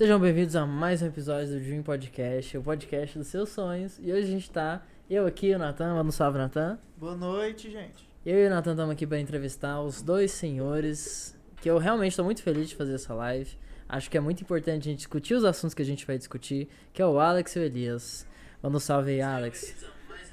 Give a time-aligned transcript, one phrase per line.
[0.00, 4.00] Sejam bem-vindos a mais um episódio do Dream Podcast, o podcast dos seus sonhos.
[4.02, 6.78] E hoje a gente tá, eu aqui, o Natan, manda um salve, Natan.
[6.96, 8.08] Boa noite, gente.
[8.24, 12.24] Eu e o Natan estamos aqui para entrevistar os dois senhores, que eu realmente estou
[12.24, 13.50] muito feliz de fazer essa live.
[13.86, 16.66] Acho que é muito importante a gente discutir os assuntos que a gente vai discutir,
[16.94, 18.26] que é o Alex e o Elias.
[18.62, 19.84] Manda um salve aí, Alex.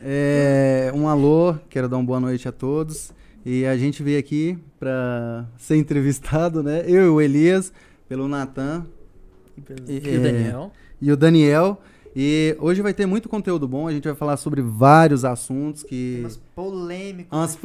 [0.01, 3.11] É, um alô, quero dar uma boa noite a todos.
[3.45, 6.85] E a gente veio aqui para ser entrevistado, né?
[6.87, 7.73] Eu e o Elias,
[8.07, 8.87] pelo Natan.
[9.87, 10.71] E, e o Daniel.
[11.01, 11.81] E o Daniel.
[12.19, 13.87] E hoje vai ter muito conteúdo bom.
[13.87, 16.17] A gente vai falar sobre vários assuntos que.
[16.21, 17.29] Umas polêmicas.
[17.31, 17.59] Umas...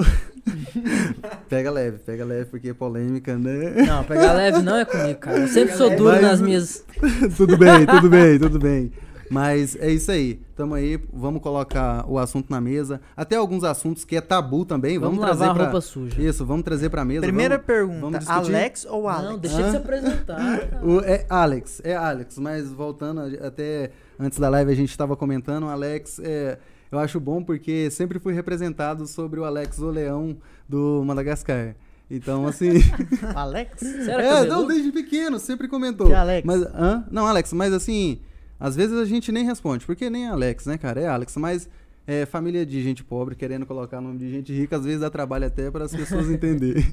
[1.48, 3.86] pega leve, pega leve, porque é polêmica, né?
[3.86, 5.38] Não, pegar leve não é comigo, cara.
[5.38, 6.84] Eu sempre sou duro Mas- nas minhas.
[7.36, 8.92] tudo bem, tudo bem, tudo bem.
[9.32, 10.40] Mas é isso aí.
[10.54, 13.00] Tamo aí, vamos colocar o assunto na mesa.
[13.16, 14.98] Até alguns assuntos que é tabu também.
[14.98, 15.62] Vamos, Vamos, trazer a pra...
[15.64, 16.20] roupa suja.
[16.20, 17.22] Isso, vamos trazer pra mesa.
[17.22, 18.28] Primeira vamos- pergunta, vamos?
[18.28, 19.30] Alex ou Alex?
[19.30, 19.80] Não, deixa de se Hã?
[19.80, 20.40] apresentar.
[20.84, 25.64] O- é Alex, é Alex, mas voltando até antes da live a gente estava comentando,
[25.64, 26.58] o Alex, é,
[26.90, 30.36] eu acho bom porque sempre fui representado sobre o Alex o Leão
[30.68, 31.74] do Madagascar.
[32.10, 32.72] Então, assim.
[33.34, 33.82] Alex?
[34.06, 36.08] Era é, não, desde pequeno, sempre comentou.
[36.08, 36.44] Que Alex?
[36.46, 37.04] Mas, hã?
[37.10, 38.20] Não, Alex, mas assim,
[38.62, 41.00] às vezes a gente nem responde, porque nem é Alex, né, cara?
[41.00, 41.68] É Alex, mas
[42.06, 45.46] é família de gente pobre querendo colocar nome de gente rica, às vezes dá trabalho
[45.46, 46.84] até para as pessoas entenderem.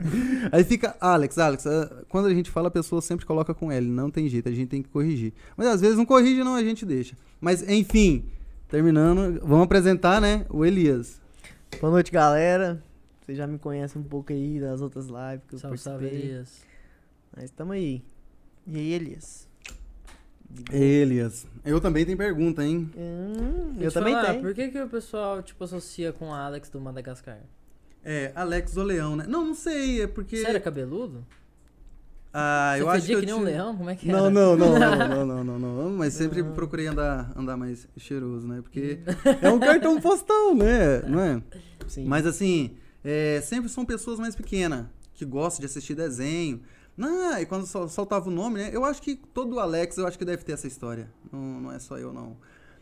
[0.52, 1.68] Aí fica Alex, Alex.
[1.68, 4.52] ah, Quando a gente fala, a pessoa sempre coloca com L, não tem jeito, a
[4.52, 5.32] gente tem que corrigir.
[5.56, 7.16] Mas às vezes não corrige, não, a gente deixa.
[7.40, 8.26] Mas enfim,
[8.68, 11.22] terminando, vamos apresentar, né, o Elias.
[11.80, 12.84] Boa noite, galera.
[13.22, 16.32] Vocês já me conhecem um pouco aí das outras lives que eu Salve, salve, participei.
[16.32, 16.62] Elias.
[17.36, 18.02] Mas estamos aí.
[18.66, 19.49] E aí, Elias?
[20.72, 21.46] Elias.
[21.64, 22.90] Eu também tenho pergunta, hein?
[22.98, 24.42] Hum, eu te também falar, tenho.
[24.42, 27.40] Por que, que o pessoal, tipo, associa com Alex do Madagascar?
[28.04, 29.26] É, Alex o Leão, né?
[29.28, 30.38] Não, não sei, é porque.
[30.38, 31.26] Você era cabeludo?
[32.32, 33.76] Ah, Você eu acho que eu que nem um tinha- leão?
[33.76, 34.30] Como é que Não, era?
[34.30, 34.80] não, não, não,
[35.26, 38.62] não, não, não, não, Mas sempre procurei andar, andar mais cheiroso, né?
[38.62, 39.00] Porque
[39.42, 41.02] é um cartão postal, né?
[41.08, 41.42] Não é?
[41.88, 42.06] Sim.
[42.06, 46.62] Mas assim, é, sempre são pessoas mais pequenas, que gostam de assistir desenho.
[47.00, 48.70] Não, e quando sol- soltava o nome, né?
[48.74, 51.10] Eu acho que todo Alex, eu acho que deve ter essa história.
[51.32, 52.36] Não, não é só eu, não.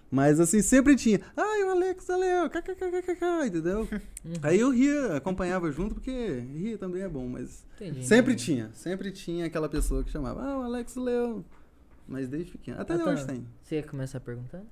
[0.10, 1.20] Mas assim, sempre tinha.
[1.36, 3.88] Ai, o Alex, o Leão, kkkk, entendeu?
[4.42, 8.46] Aí eu ria, acompanhava junto, porque ria também é bom, mas Entendi, Sempre entendi.
[8.46, 11.46] tinha, sempre tinha aquela pessoa que chamava, ah, o Alex Leão.
[12.08, 12.82] Mas desde pequeno.
[12.82, 13.46] Até hoje tem.
[13.62, 14.64] Você ia começar a perguntar?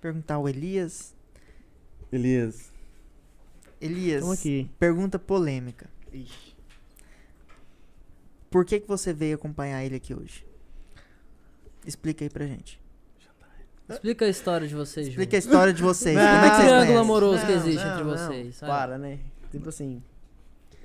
[0.00, 1.14] Perguntar o Elias.
[2.10, 2.72] Elias.
[3.80, 4.24] Elias,
[4.78, 5.90] pergunta polêmica.
[8.50, 10.46] Por que, que você veio acompanhar ele aqui hoje?
[11.86, 12.80] Explica aí pra gente.
[13.88, 16.14] Explica a história de vocês, Explica a história de vocês.
[16.14, 16.96] Não, Como é que O vocês triângulo conhecem?
[16.98, 18.10] amoroso que Não, existe não, entre não.
[18.16, 18.56] vocês.
[18.56, 18.72] sabe?
[18.72, 19.18] Para, né?
[19.50, 20.02] Tipo assim.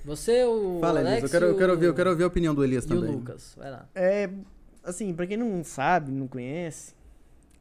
[0.05, 1.23] Você, o Fala, Alex Elias.
[1.23, 3.09] Eu quero, eu, quero o- ouvir, eu quero ouvir a opinião do Elias E também.
[3.09, 3.85] o Lucas, vai lá.
[3.93, 4.29] É.
[4.83, 6.93] Assim, pra quem não sabe, não conhece,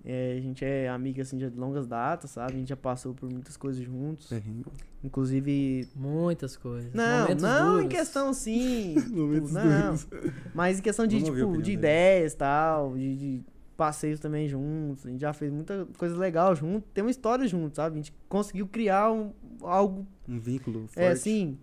[0.05, 2.55] é, a gente é amigo assim de longas datas, sabe?
[2.55, 4.29] A gente já passou por muitas coisas juntos.
[4.29, 4.65] Perrengue.
[5.05, 5.89] Inclusive.
[5.95, 6.93] Muitas coisas.
[6.93, 7.99] Não, momentos não em duros.
[7.99, 8.95] questão assim.
[8.97, 9.95] tipo, Momentos não.
[9.95, 10.07] duros.
[10.55, 13.41] Mas em questão de, Vamos tipo, de ideias e tal, de, de
[13.77, 15.07] passeios também juntos.
[15.07, 16.87] A gente já fez muita coisa legal junto.
[16.93, 17.95] Tem uma história junto, sabe?
[17.95, 21.01] A gente conseguiu criar um, algo, Um vínculo forte.
[21.01, 21.59] é assim.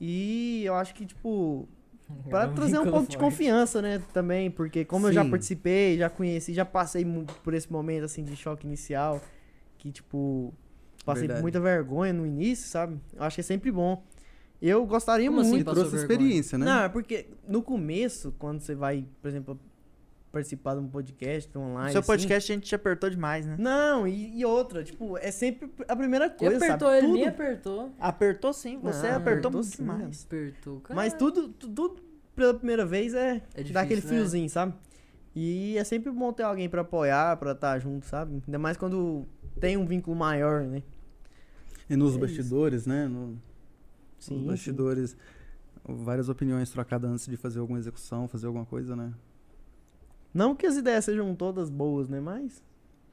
[0.00, 1.68] E eu acho que, tipo,
[2.28, 4.50] pra É um trazer um pouco de confiança, né, também.
[4.50, 5.30] Porque como eu já Sim.
[5.30, 7.04] participei, já conheci, já passei
[7.42, 9.20] por esse momento, assim, de choque inicial.
[9.78, 10.52] Que, tipo,
[11.04, 11.40] passei Verdade.
[11.40, 12.98] por muita vergonha no início, sabe?
[13.14, 14.02] Eu acho que é sempre bom.
[14.60, 15.64] Eu gostaria Como assim, muito.
[15.64, 16.16] Passou trouxe vergonha?
[16.18, 16.64] experiência, né?
[16.66, 19.58] Não, é porque no começo, quando você vai, por exemplo,
[20.32, 21.92] participar de um podcast online.
[21.92, 23.56] Seu assim- podcast a gente te apertou demais, né?
[23.58, 26.56] Não, e, e outra, tipo, é sempre a primeira Ele coisa.
[26.56, 26.98] apertou, sabe?
[26.98, 27.92] ele Tudo, me apertou.
[28.00, 30.24] Apertou sim, você Não, apertou, apertou muito sim, demais.
[30.24, 30.94] Apertou, cara.
[30.96, 32.02] Mas tudo, tu- tudo
[32.34, 34.08] pela primeira vez é, É difícil, dar aquele né?
[34.08, 34.74] fiozinho, sabe?
[35.34, 38.42] E é sempre bom ter alguém pra apoiar, pra estar junto, sabe?
[38.46, 39.26] Ainda mais quando
[39.60, 40.82] tem um vínculo maior, né?
[41.90, 43.06] E nos É bastidores, né?
[43.06, 43.38] No,
[44.18, 44.34] Sim.
[44.34, 44.46] nos sim.
[44.46, 45.16] bastidores,
[45.84, 49.12] várias opiniões trocadas antes de fazer alguma execução, fazer alguma coisa, né?
[50.32, 52.20] Não que as ideias sejam todas boas, né?
[52.20, 52.62] Mas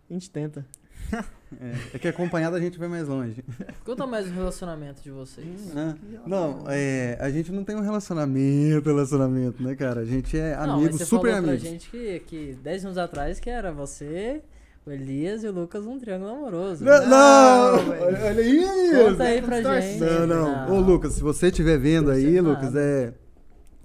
[0.10, 0.66] a gente tenta.
[1.60, 3.44] É, é que acompanhado a gente vai mais longe.
[3.84, 5.74] Conta mais o relacionamento de vocês.
[5.74, 5.96] né?
[6.28, 10.02] Não, é, a gente não tem um relacionamento, relacionamento, né, cara?
[10.02, 11.62] A gente é Não, mas amigo, você super falou amigos.
[11.62, 14.44] pra gente que, que 10 anos atrás que era você,
[14.86, 16.86] o Elias e o Lucas um triângulo amoroso.
[16.86, 18.04] Não, não, velho.
[18.04, 19.88] olha Conta aí pra Distorce.
[19.88, 20.00] gente.
[20.02, 20.72] Não, não.
[20.78, 22.80] Ô, Lucas, se você estiver vendo aí, Lucas, nada.
[22.80, 23.14] é.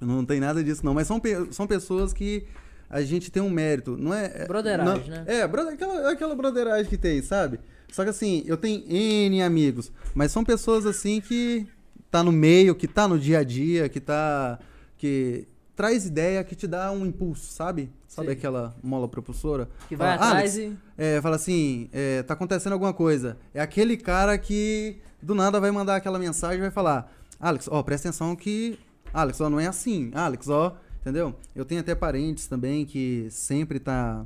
[0.02, 0.92] Não tem nada disso, não.
[0.92, 2.46] Mas são, pe- são pessoas que
[2.94, 3.96] a gente tem um mérito.
[3.96, 4.30] Não é.
[4.34, 5.24] é- Broderagem, não- né?
[5.26, 7.58] É, aquela, aquela broderagem que tem, sabe?
[7.90, 11.66] Só que assim, eu tenho N amigos, mas são pessoas assim que
[12.10, 14.58] tá no meio, que tá no dia a dia, que tá.
[14.96, 15.46] que
[15.76, 17.90] traz ideia, que te dá um impulso, sabe?
[18.06, 18.34] Sabe Sim.
[18.34, 19.68] aquela mola propulsora?
[19.88, 20.78] Que vai Fala, atrás "Alex, e.
[20.96, 23.36] É, fala assim, é, tá acontecendo alguma coisa.
[23.52, 27.82] É aquele cara que do nada vai mandar aquela mensagem e vai falar, Alex, ó,
[27.82, 28.78] presta atenção que.
[29.12, 30.10] Alex, ó, não é assim.
[30.14, 31.34] Alex, ó, entendeu?
[31.54, 34.24] Eu tenho até parentes também que sempre tá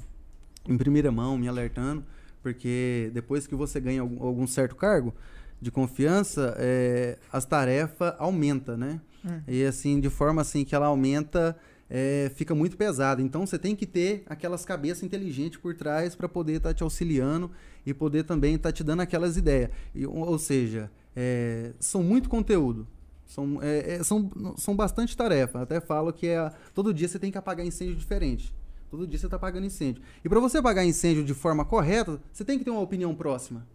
[0.69, 2.05] em primeira mão me alertando,
[2.41, 5.13] porque depois que você ganha algum, algum certo cargo
[5.61, 9.01] de confiança, é, as tarefas aumentam, né?
[9.25, 9.41] Hum.
[9.49, 11.57] E assim, de forma assim que ela aumenta,
[11.91, 13.21] é, fica muito pesado.
[13.21, 17.51] Então você tem que ter aquelas cabeças inteligentes por trás para poder estar te auxiliando
[17.85, 19.71] e poder também estar te dando aquelas ideias.
[19.93, 22.87] E, ou ou seja, é, são muito conteúdo.
[23.29, 25.61] São, é, é, são, são bastante tarefa.
[25.61, 28.55] Até falo que é, todo dia você tem que apagar incêndio diferente.
[28.91, 30.03] Todo dia você está apagando incêndio.
[30.25, 33.67] E para você apagar incêndio de forma correta, você tem que ter uma opinião próxima.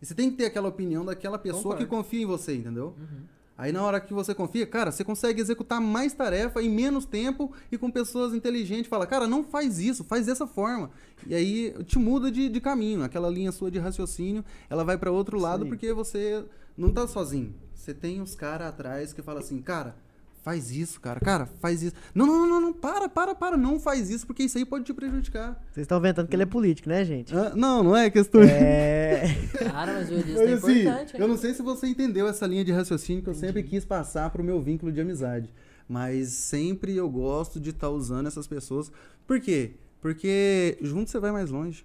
[0.00, 2.04] E você tem que ter aquela opinião daquela pessoa que Concordo.
[2.04, 2.96] confia em você, entendeu?
[2.98, 3.22] Uhum.
[3.56, 7.52] Aí na hora que você confia, cara, você consegue executar mais tarefa em menos tempo
[7.70, 8.88] e com pessoas inteligentes.
[8.88, 10.90] Fala, cara, não faz isso, faz dessa forma.
[11.26, 13.04] E aí te muda de, de caminho.
[13.04, 15.68] Aquela linha sua de raciocínio, ela vai para outro lado aí.
[15.68, 16.42] porque você
[16.76, 17.54] não tá sozinho.
[17.82, 19.96] Você tem os caras atrás que falam assim, cara,
[20.40, 21.96] faz isso, cara, cara, faz isso.
[22.14, 24.94] Não, não, não, não, para, para, para, não faz isso, porque isso aí pode te
[24.94, 25.60] prejudicar.
[25.72, 27.36] Vocês estão ventando que ele é político, né, gente?
[27.36, 28.40] Ah, não, não é questão.
[28.40, 29.24] É.
[29.58, 32.46] Cara, mas o Elias Mas, tá assim, importante, eu não sei se você entendeu essa
[32.46, 35.52] linha de raciocínio que eu sempre quis passar pro meu vínculo de amizade.
[35.88, 38.92] Mas sempre eu gosto de estar usando essas pessoas.
[39.26, 39.72] Por quê?
[40.00, 41.84] Porque junto você vai mais longe,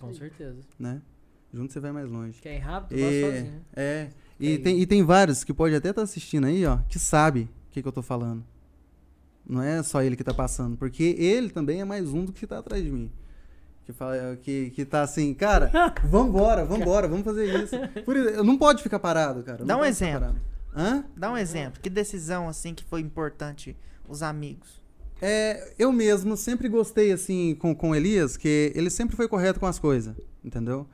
[0.00, 0.60] Com certeza.
[0.78, 1.02] né?
[1.52, 2.40] Junto você vai mais longe.
[2.40, 3.64] Quer ir rápido, vai sozinho.
[3.74, 6.98] é, e É tem, e tem vários que pode até estar assistindo aí, ó, que
[6.98, 8.44] sabe o que, que eu tô falando.
[9.48, 12.46] Não é só ele que tá passando, porque ele também é mais um do que
[12.46, 13.10] tá atrás de mim.
[13.84, 15.70] Que, fala, que, que tá assim, cara,
[16.04, 17.76] vambora, vambora, vamos fazer isso.
[18.04, 19.58] Por isso, não pode ficar parado, cara.
[19.60, 20.34] não Dá um exemplo.
[20.74, 21.04] Hã?
[21.16, 21.80] Dá um exemplo.
[21.80, 23.76] Que decisão, assim, que foi importante
[24.08, 24.82] os amigos?
[25.22, 29.60] É, eu mesmo sempre gostei, assim, com, com o Elias, que ele sempre foi correto
[29.60, 30.86] com as coisas, entendeu?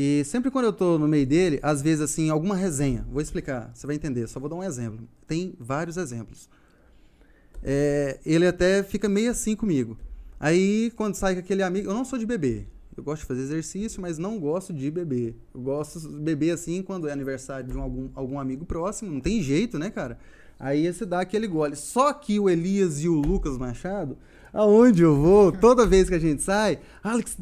[0.00, 3.72] E sempre quando eu tô no meio dele, às vezes, assim, alguma resenha, vou explicar,
[3.74, 5.00] você vai entender, só vou dar um exemplo.
[5.26, 6.48] Tem vários exemplos.
[7.64, 9.98] É, ele até fica meio assim comigo.
[10.38, 12.68] Aí, quando sai com aquele amigo, eu não sou de beber.
[12.96, 15.34] Eu gosto de fazer exercício, mas não gosto de beber.
[15.52, 19.10] Eu gosto de beber assim quando é aniversário de um- algum, algum amigo próximo.
[19.10, 20.16] Não tem jeito, né, cara?
[20.60, 21.74] Aí você dá aquele gole.
[21.74, 24.16] Só que o Elias e o Lucas Machado,
[24.52, 27.36] aonde eu vou, toda vez que a gente sai, Alex.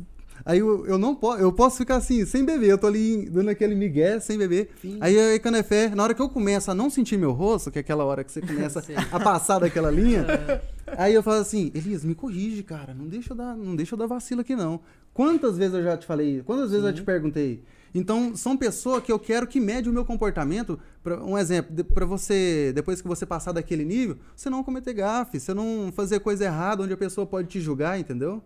[0.46, 2.70] Aí eu, eu não posso, eu posso ficar assim, sem beber.
[2.70, 4.70] Eu tô ali dando aquele migué, sem beber.
[5.00, 7.68] Aí, aí quando é fé, na hora que eu começo a não sentir meu rosto,
[7.68, 8.94] que é aquela hora que você começa Sim.
[9.10, 10.24] a passar daquela linha,
[10.96, 12.94] Aí eu falo assim, Elias, me corrige, cara.
[12.94, 14.80] Não deixa eu dar, não deixa eu dar vacilo aqui, não.
[15.12, 16.42] Quantas vezes eu já te falei?
[16.44, 17.62] Quantas vezes eu já te perguntei?
[17.92, 20.78] Então, são pessoas que eu quero que mede o meu comportamento.
[21.02, 25.40] Pra, um exemplo, pra você, depois que você passar daquele nível, você não cometer gafe,
[25.40, 28.42] você não fazer coisa errada onde a pessoa pode te julgar, entendeu?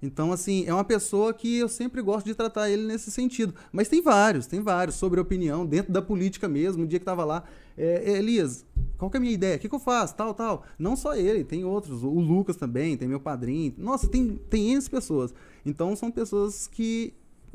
[0.00, 3.52] Então, assim, é uma pessoa que eu sempre gosto de tratar ele nesse sentido.
[3.72, 6.84] Mas tem vários, tem vários, sobre opinião, dentro da política mesmo.
[6.84, 7.42] Um dia que tava lá,
[7.76, 8.64] é, Elias,
[8.96, 9.56] qual que é a minha ideia?
[9.56, 10.14] O que, que eu faço?
[10.14, 10.64] Tal, tal.
[10.78, 12.04] Não só ele, tem outros.
[12.04, 13.74] O Lucas também, tem meu padrinho.
[13.76, 15.34] Nossa, tem, tem N pessoas.
[15.66, 17.12] Então, são pessoas que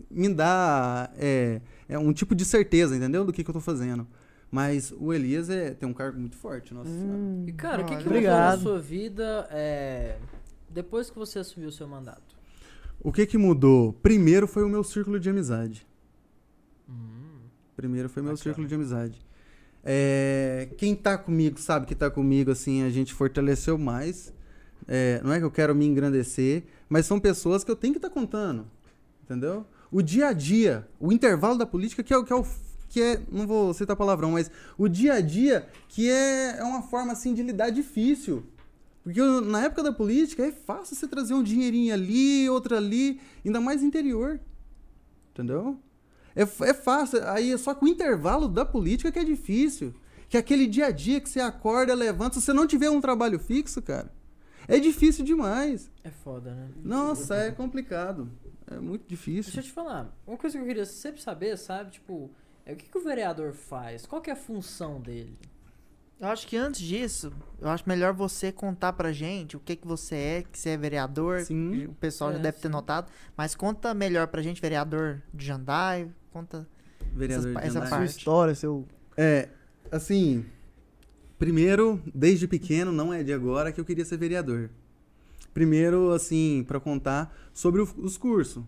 [0.10, 3.24] me dá é, é um tipo de certeza, entendeu?
[3.24, 4.06] Do que, que eu tô fazendo.
[4.52, 7.18] Mas o Elias é, tem um cargo muito forte, nossa senhora.
[7.18, 10.18] Hum, E, cara, o que, que mudou na sua vida é,
[10.70, 12.33] depois que você assumiu o seu mandato?
[13.04, 13.94] O que que mudou?
[14.02, 15.86] Primeiro foi o meu círculo de amizade.
[16.90, 17.42] Hum,
[17.76, 18.44] Primeiro foi meu Bacana.
[18.44, 19.22] círculo de amizade.
[19.84, 24.34] É, quem tá comigo sabe que tá comigo, assim, a gente fortaleceu mais.
[24.88, 27.98] É, não é que eu quero me engrandecer, mas são pessoas que eu tenho que
[27.98, 28.66] estar contando.
[29.24, 29.66] Entendeu?
[29.92, 32.46] O dia a dia, o intervalo da política, que é o que é o.
[32.90, 36.84] Que é, não vou citar palavrão, mas o dia a dia, que é, é uma
[36.84, 38.44] forma assim de lidar difícil.
[39.04, 43.60] Porque na época da política é fácil você trazer um dinheirinho ali, outro ali, ainda
[43.60, 44.40] mais interior.
[45.32, 45.78] Entendeu?
[46.36, 47.22] É, é fácil.
[47.28, 49.94] Aí é só que o intervalo da política que é difícil.
[50.30, 52.36] Que é aquele dia a dia que você acorda, levanta.
[52.36, 54.12] Se você não tiver um trabalho fixo, cara,
[54.68, 55.92] é difícil demais.
[56.04, 56.70] é foda, né?
[56.82, 58.32] Nossa, é complicado.
[58.66, 59.60] É muito Deixa difícil.
[59.60, 62.32] eu te falar, uma coisa que eu queria sempre saber, sabe, tipo,
[62.66, 64.06] é o que, que o vereador faz?
[64.06, 65.38] Qual que é a função dele?
[66.20, 69.86] Eu acho que antes disso, eu acho melhor você contar pra gente o que que
[69.86, 71.42] você é, que você é vereador.
[71.42, 71.86] Sim.
[71.88, 72.72] O pessoal já É, deve ter sim.
[72.72, 73.12] notado.
[73.36, 76.10] Mas conta melhor pra gente, vereador de Jandai.
[76.32, 76.66] Conta.
[77.14, 77.80] Vereador essa de essa.
[77.88, 78.18] Sua parte.
[78.18, 78.88] história, seu.
[79.18, 79.50] É,
[79.92, 80.46] assim,
[81.38, 84.70] primeiro, desde pequeno, não é de agora que eu queria ser vereador.
[85.54, 88.64] Primeiro, assim, pra contar sobre o- os cursos.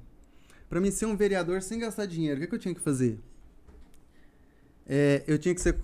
[0.69, 3.17] Pra mim ser um vereador sem gastar dinheiro, o que, que eu tinha que fazer?
[4.85, 5.79] É, eu tinha que ser,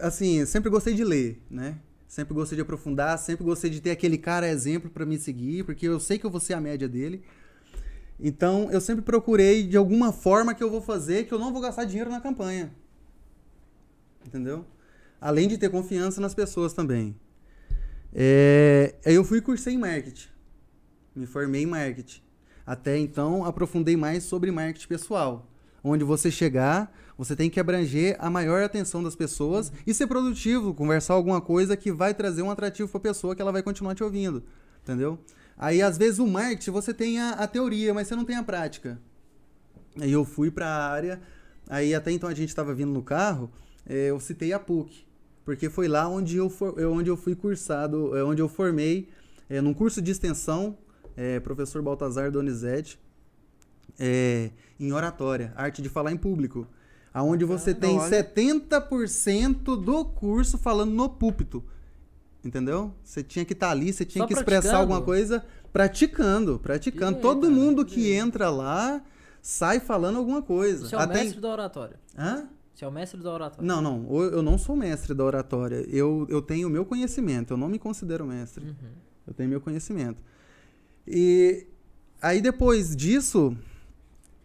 [0.00, 1.78] assim, eu sempre gostei de ler, né?
[2.06, 5.86] Sempre gostei de aprofundar, sempre gostei de ter aquele cara exemplo para me seguir, porque
[5.86, 7.22] eu sei que eu vou ser a média dele.
[8.18, 11.62] Então, eu sempre procurei de alguma forma que eu vou fazer que eu não vou
[11.62, 12.72] gastar dinheiro na campanha.
[14.26, 14.66] Entendeu?
[15.20, 17.16] Além de ter confiança nas pessoas também.
[18.12, 20.28] É, eu fui cursei em marketing.
[21.14, 22.20] Me formei em marketing.
[22.66, 25.48] Até então, aprofundei mais sobre marketing pessoal.
[25.82, 30.72] Onde você chegar, você tem que abranger a maior atenção das pessoas e ser produtivo,
[30.72, 33.94] conversar alguma coisa que vai trazer um atrativo para a pessoa que ela vai continuar
[33.94, 34.42] te ouvindo.
[34.82, 35.18] Entendeu?
[35.54, 38.42] Aí, às vezes, o marketing você tem a, a teoria, mas você não tem a
[38.42, 38.98] prática.
[40.00, 41.20] Aí eu fui para a área,
[41.68, 43.50] aí até então a gente estava vindo no carro,
[43.86, 45.06] é, eu citei a PUC,
[45.44, 49.10] porque foi lá onde eu, for, onde eu fui cursado, é, onde eu formei,
[49.46, 50.78] é, num curso de extensão,
[51.14, 52.98] é, professor Baltazar Donizete,
[53.98, 56.66] é, em oratória, arte de falar em público.
[57.12, 58.08] Aonde você Ah, tem olha.
[58.08, 61.62] 70% do curso falando no púlpito.
[62.44, 62.92] Entendeu?
[63.04, 64.80] Você tinha que estar ali, você tinha Só que expressar praticando?
[64.80, 67.16] alguma coisa praticando, praticando.
[67.16, 69.02] Que Todo cara, mundo que que entra lá
[69.42, 70.86] sai falando alguma coisa.
[70.88, 71.96] Você é o Até- mestre da oratória.
[72.16, 72.48] Hã?
[72.74, 73.66] Você é o mestre da oratória.
[73.66, 75.84] Não, não, eu não sou mestre da oratória.
[75.88, 78.64] Eu, eu tenho o meu conhecimento, eu não me considero mestre.
[78.64, 78.74] Uhum.
[79.26, 80.22] Eu tenho meu conhecimento.
[81.06, 81.66] E
[82.22, 83.54] aí depois disso,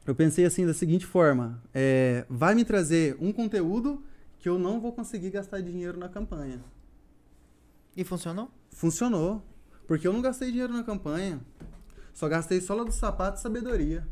[0.06, 4.04] eu pensei assim da seguinte forma: é, vai me trazer um conteúdo
[4.40, 6.60] que eu não vou conseguir gastar dinheiro na campanha.
[7.96, 8.52] E funcionou?
[8.70, 9.42] Funcionou.
[9.88, 11.40] Porque eu não gastei dinheiro na campanha.
[12.14, 14.08] Só gastei sola do sapato e sabedoria.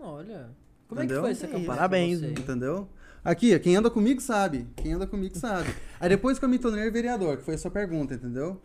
[0.00, 0.50] Olha.
[0.88, 1.16] Como Entendeu?
[1.16, 1.66] é que foi essa campanha?
[1.66, 2.22] Parabéns?
[2.22, 2.88] Entendeu?
[3.24, 4.66] Aqui, quem anda comigo sabe.
[4.76, 5.68] Quem anda comigo sabe.
[5.98, 8.60] Aí depois que eu me tornei vereador, que foi a sua pergunta, entendeu?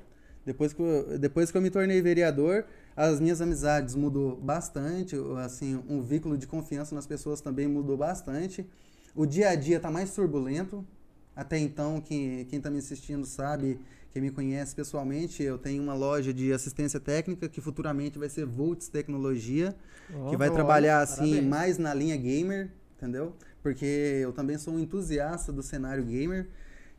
[0.46, 5.82] Depois que eu, depois que eu me tornei vereador, as minhas amizades mudou bastante, assim,
[5.88, 8.66] um vínculo de confiança nas pessoas também mudou bastante.
[9.16, 10.86] O dia a dia tá mais turbulento.
[11.36, 13.80] Até então, quem, quem tá me assistindo sabe,
[14.12, 18.46] quem me conhece pessoalmente, eu tenho uma loja de assistência técnica que futuramente vai ser
[18.46, 19.76] Volts Tecnologia
[20.28, 21.48] que vai olha, trabalhar assim parabéns.
[21.48, 23.36] mais na linha gamer, entendeu?
[23.64, 26.50] Porque eu também sou um entusiasta do cenário gamer.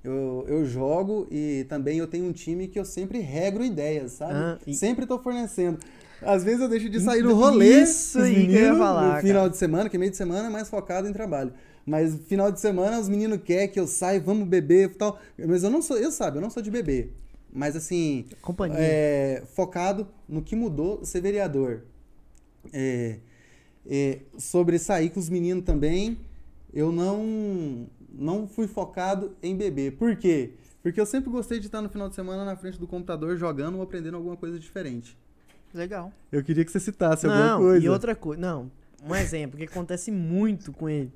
[0.05, 4.35] Eu, eu jogo e também eu tenho um time que eu sempre regro ideias, sabe?
[4.35, 5.79] Ah, e- Sempre tô fornecendo.
[6.21, 9.21] Às vezes eu deixo de sair no rolê Isso aí que eu ia falar, no
[9.21, 11.53] final de semana, que meio de semana é mais focado em trabalho.
[11.85, 15.19] Mas final de semana os meninos querem que eu saia, vamos beber e tal.
[15.37, 17.13] Mas eu não sou, eu sabe, eu não sou de beber.
[17.53, 18.79] Mas assim, Companhia.
[18.81, 21.83] é, focado no que mudou ser vereador.
[22.73, 23.17] É,
[23.87, 26.17] é, sobre sair com os meninos também,
[26.73, 29.93] eu não, não fui focado em beber.
[29.93, 30.53] Por quê?
[30.83, 33.77] Porque eu sempre gostei de estar no final de semana na frente do computador jogando
[33.77, 35.17] ou aprendendo alguma coisa diferente.
[35.73, 36.13] Legal.
[36.31, 37.87] Eu queria que você citasse alguma Não, coisa.
[37.87, 38.41] e outra coisa.
[38.41, 38.71] Não,
[39.09, 41.13] um exemplo que acontece muito com ele.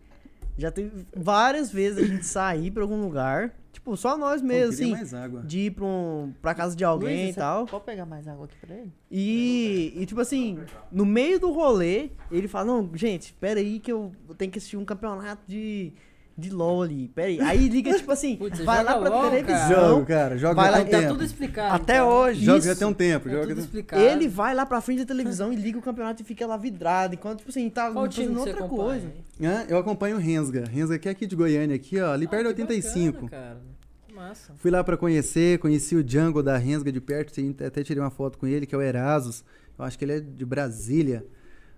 [0.56, 4.70] Já teve várias vezes a gente sair pra algum lugar, tipo, só nós Pô, mesmo,
[4.70, 5.42] queria assim, mais água.
[5.42, 7.66] de ir pra, um, pra casa de alguém Luiz, e tal.
[7.66, 8.90] Pode pegar mais água aqui pra ele?
[9.10, 10.58] E, e, tipo assim,
[10.90, 14.78] no meio do rolê, ele fala, não, gente, espera aí que eu tenho que assistir
[14.78, 15.92] um campeonato de,
[16.38, 17.40] de LOL ali, pera aí.
[17.40, 20.36] Aí liga, tipo assim, Putz, você vai lá joga pra LOL, televisão, Jogo, cara.
[20.36, 21.12] Jogo Vai lá tem Tá tempo.
[21.12, 21.74] tudo explicado.
[21.74, 22.08] até então.
[22.08, 22.44] hoje.
[22.44, 22.66] Jogo isso.
[22.68, 23.24] já tem um tempo.
[23.28, 24.02] Tá Jogo tudo explicado.
[24.02, 27.14] Ele vai lá pra frente da televisão e liga o campeonato e fica lá vidrado,
[27.14, 29.00] enquanto, tipo assim, tá Qual fazendo outra acompanha?
[29.00, 29.12] coisa.
[29.42, 29.64] Hã?
[29.68, 30.64] Eu acompanho o Rensga.
[30.66, 33.22] Rensga que é aqui de Goiânia, aqui, ó, ali Ah, perto de que 85.
[33.22, 33.60] bacana, cara.
[34.06, 34.52] Que Massa.
[34.56, 37.32] Fui lá pra conhecer, conheci o Django da Rensga de perto,
[37.66, 39.42] até tirei uma foto com ele, que é o Erasos.
[39.78, 41.24] Eu acho que ele é de Brasília.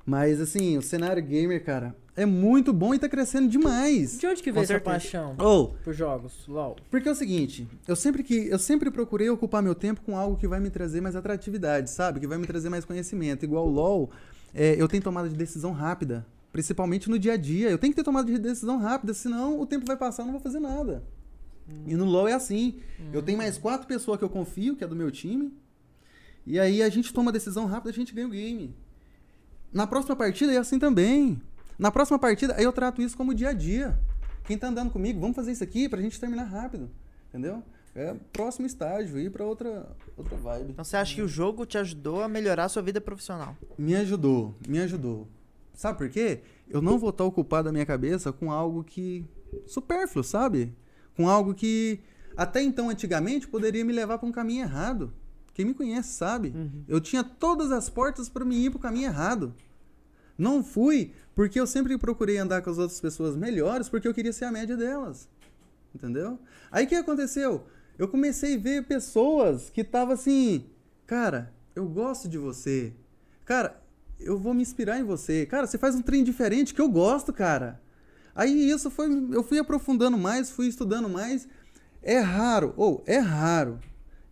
[0.09, 4.19] Mas assim, o cenário gamer, cara, é muito bom e tá crescendo demais.
[4.19, 6.47] De onde que veio essa paixão Ou, por jogos?
[6.49, 6.77] LOL.
[6.91, 10.35] porque é o seguinte, eu sempre que eu sempre procurei ocupar meu tempo com algo
[10.38, 12.21] que vai me trazer mais atratividade, sabe?
[12.21, 13.45] Que vai me trazer mais conhecimento.
[13.45, 14.11] Igual o LoL,
[14.55, 17.69] é, eu tenho tomada de decisão rápida, principalmente no dia a dia.
[17.69, 20.33] Eu tenho que ter tomada de decisão rápida, senão o tempo vai passar, eu não
[20.33, 21.05] vou fazer nada.
[21.87, 22.81] E no LoL é assim.
[23.12, 25.53] Eu tenho mais quatro pessoas que eu confio, que é do meu time.
[26.47, 28.75] E aí a gente toma decisão rápida, a gente ganha o game.
[29.72, 31.40] Na próxima partida é assim também.
[31.78, 33.98] Na próxima partida, aí eu trato isso como dia a dia.
[34.44, 36.90] Quem tá andando comigo, vamos fazer isso aqui pra gente terminar rápido.
[37.28, 37.62] Entendeu?
[37.94, 40.70] É próximo estágio, ir pra outra, outra vibe.
[40.70, 43.56] Então você acha que o jogo te ajudou a melhorar a sua vida profissional?
[43.76, 45.28] Me ajudou, me ajudou.
[45.75, 46.40] Sabe por quê?
[46.68, 49.25] Eu não vou estar ocupado a minha cabeça com algo que.
[49.66, 50.75] supérfluo, sabe?
[51.16, 52.00] Com algo que
[52.38, 55.12] até então, antigamente, poderia me levar para um caminho errado.
[55.59, 56.55] Quem me conhece sabe.
[56.87, 59.53] Eu tinha todas as portas para me ir para o caminho errado.
[60.38, 64.33] Não fui porque eu sempre procurei andar com as outras pessoas melhores porque eu queria
[64.33, 65.29] ser a média delas.
[65.93, 66.38] Entendeu?
[66.71, 67.67] Aí o que aconteceu?
[67.99, 70.65] Eu comecei a ver pessoas que estavam assim,
[71.05, 72.93] cara, eu gosto de você.
[73.45, 73.83] Cara,
[74.21, 75.45] eu vou me inspirar em você.
[75.45, 77.83] Cara, você faz um trem diferente que eu gosto, cara.
[78.33, 81.49] Aí isso foi, eu fui aprofundando mais, fui estudando mais.
[82.00, 83.81] É raro, ou é raro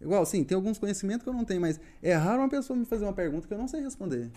[0.01, 2.85] Igual, sim, tem alguns conhecimentos que eu não tenho, mas é raro uma pessoa me
[2.85, 4.31] fazer uma pergunta que eu não sei responder.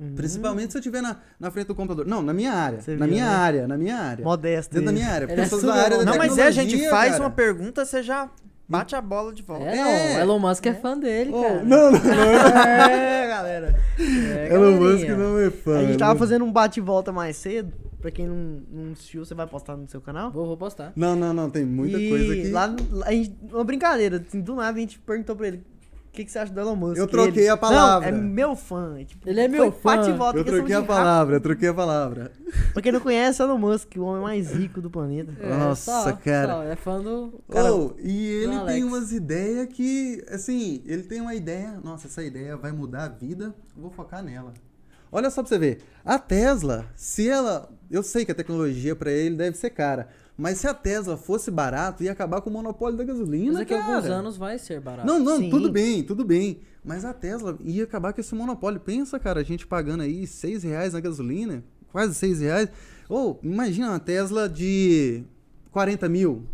[0.00, 0.14] Uhum.
[0.14, 2.06] Principalmente se eu estiver na, na frente do computador.
[2.06, 2.80] Não, na minha área.
[2.80, 3.34] Você na viu, minha né?
[3.34, 4.24] área, na minha área.
[4.24, 4.72] Modesto.
[4.72, 5.24] Dentro da minha área.
[5.30, 7.24] Ele é eu sou super da área da Não, mas é, a gente faz cara.
[7.24, 8.30] uma pergunta, você já
[8.68, 9.64] bate a bola de volta.
[9.64, 9.82] É, É.
[10.12, 11.62] não, o Elon Musk é fã dele, Oh, cara.
[11.64, 12.00] não, não, não.
[12.88, 13.76] É, galera.
[13.98, 14.76] É, Elon.
[14.80, 15.78] Musk não é fã.
[15.80, 17.72] A gente tava Elon- fazendo um bate-volta mais cedo.
[18.00, 20.30] Pra quem não, não assistiu, você vai postar no seu canal?
[20.30, 20.92] Vou, vou postar.
[20.96, 22.48] Não, não, não, tem muita e coisa aqui.
[22.50, 26.12] Lá, lá a gente, uma brincadeira, assim, do nada a gente perguntou pra ele o
[26.12, 26.96] que, que você acha do Elon Musk.
[26.96, 28.10] Eu troquei ele, a palavra.
[28.10, 28.96] Não, é meu fã.
[29.00, 29.96] e, tipo, Ele é meu fã.
[29.96, 32.32] bate-volta, Eu questão troquei a palavra, eu troquei a palavra.
[32.72, 35.32] Pra quem não conhece, Elon Musk, o homem mais rico do planeta.
[35.38, 36.52] É, Nossa, só, cara.
[36.54, 37.40] só, é fã do.
[37.48, 38.84] Cara, Oh, e ele do tem Alex.
[38.86, 41.78] umas ideias que, assim, ele tem uma ideia.
[41.84, 43.54] Nossa, essa ideia vai mudar a vida.
[43.76, 44.52] Eu vou focar nela.
[45.12, 45.78] Olha só pra você ver.
[46.04, 47.68] A Tesla, se ela.
[47.90, 50.08] Eu sei que a tecnologia pra ele deve ser cara.
[50.36, 53.52] Mas se a Tesla fosse barato, ia acabar com o monopólio da gasolina.
[53.52, 55.06] mas daqui a alguns anos vai ser barato.
[55.06, 55.50] Não, não, Sim.
[55.50, 56.60] tudo bem, tudo bem.
[56.84, 58.80] Mas a Tesla ia acabar com esse monopólio.
[58.80, 62.68] Pensa, cara, a gente pagando aí 6 reais na gasolina, quase 6 reais.
[63.08, 65.24] Ou, imagina uma Tesla de
[65.72, 66.46] 40 mil.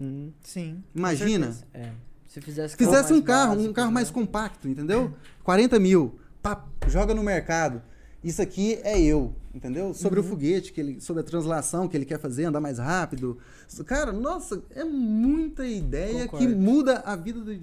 [0.00, 0.32] Hum.
[0.42, 0.82] Sim.
[0.94, 1.56] Imagina.
[1.72, 1.90] É.
[2.26, 4.14] Se fizesse, Fizesse mais um carro, um carro mais né?
[4.14, 5.14] compacto, entendeu?
[5.44, 6.18] 40 mil.
[6.42, 7.82] Pá, joga no mercado.
[8.24, 9.92] Isso aqui é eu, entendeu?
[9.94, 10.26] Sobre Uhum.
[10.26, 13.38] o foguete, que ele, sobre a translação que ele quer fazer, andar mais rápido.
[13.86, 16.46] Cara, nossa, é muita ideia Concordo.
[16.46, 17.58] que muda a vida do.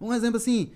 [0.00, 0.70] Um exemplo assim,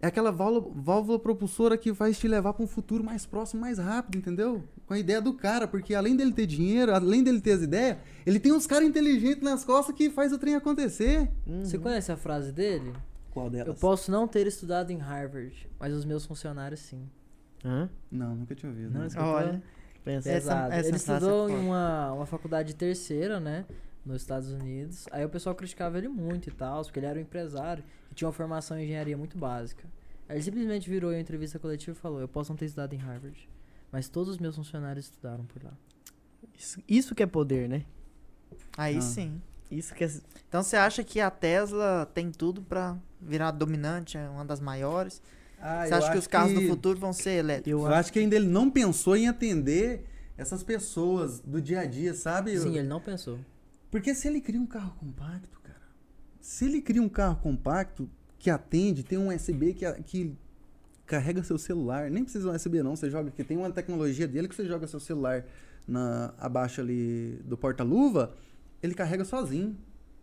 [0.00, 3.78] é aquela válvula, válvula propulsora que vai te levar para um futuro mais próximo, mais
[3.78, 4.62] rápido, entendeu?
[4.86, 7.96] Com a ideia do cara, porque além dele ter dinheiro, além dele ter as ideias,
[8.24, 11.28] ele tem uns caras inteligentes nas costas que faz o trem acontecer.
[11.64, 12.92] Você conhece a frase dele?
[13.32, 13.66] Qual delas?
[13.68, 17.02] Eu posso não ter estudado em Harvard, mas os meus funcionários sim.
[17.64, 17.90] Hã?
[18.10, 18.90] Não, nunca tinha ouvido.
[18.92, 19.06] Não, né?
[19.08, 19.28] escutou?
[19.28, 19.62] Olha.
[20.06, 20.30] Pensa.
[20.30, 20.72] Essa- Pesado.
[20.72, 23.64] essa ele estudou é em uma, uma faculdade terceira, né?
[24.04, 25.04] Nos Estados Unidos.
[25.10, 28.28] Aí o pessoal criticava ele muito e tal, porque ele era um empresário e tinha
[28.28, 29.82] uma formação em engenharia muito básica.
[30.28, 32.92] Aí ele simplesmente virou em uma entrevista coletiva e falou: Eu posso não ter estudado
[32.94, 33.48] em Harvard,
[33.90, 35.72] mas todos os meus funcionários estudaram por lá.
[36.56, 37.84] Isso, isso que é poder, né?
[38.78, 39.00] Aí Ah.
[39.00, 39.42] sim.
[39.68, 40.10] Isso que é.
[40.48, 45.20] Então você acha que a Tesla tem tudo pra virar dominante, é uma das maiores?
[45.60, 47.82] Ah, você eu acha que acho os carros do futuro vão ser elétricos?
[47.82, 50.04] Eu acho que ainda ele não pensou em atender
[50.36, 52.58] essas pessoas do dia a dia, sabe?
[52.58, 53.38] Sim, ele não pensou.
[53.90, 55.80] Porque se ele cria um carro compacto, cara,
[56.40, 60.36] se ele cria um carro compacto que atende, tem um USB que, que
[61.06, 64.48] carrega seu celular, nem precisa um USB não, você joga, que tem uma tecnologia dele
[64.48, 65.44] que você joga seu celular
[65.86, 68.34] na, abaixo ali do porta-luva,
[68.82, 69.76] ele carrega sozinho.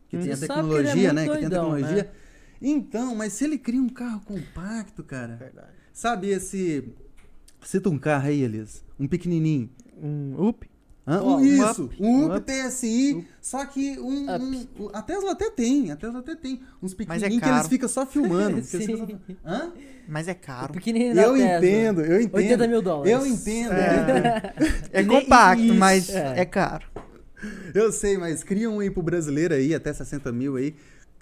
[0.07, 1.23] Que tem a Você sabe que é tecnologia, né?
[1.23, 2.11] Que tem a doidão, tecnologia.
[2.63, 5.67] Então, mas se ele cria um carro compacto, cara, Verdade.
[5.91, 6.83] sabe esse.
[7.61, 8.83] Cita um carro aí, Elias.
[8.99, 9.69] Um pequenininho.
[10.01, 10.69] Um up.
[11.05, 11.21] Hã?
[11.21, 11.95] Ó, um Isso, up.
[11.99, 12.45] um Um up up.
[12.69, 14.45] TSI, só que um, Up.
[14.79, 16.61] um- A Tesla até tem, a Tesla até tem.
[16.81, 18.63] Uns é pequenininhos que eles ficam só filmando.
[18.63, 18.77] só-
[19.45, 19.73] Hã?
[20.07, 20.73] Mas é O caro.
[20.73, 21.57] pequenininho da Eu Tesla.
[21.57, 22.35] entendo, eu entendo.
[22.37, 23.11] 80 mil dólares.
[23.11, 24.53] Eu entendo, É.
[25.01, 26.39] É compacto, isso, mas é.
[26.39, 26.45] é.
[26.45, 26.85] caro.
[27.75, 30.73] Eu sei, mas cria um aí pro brasileiro aí, até 60 mil aí.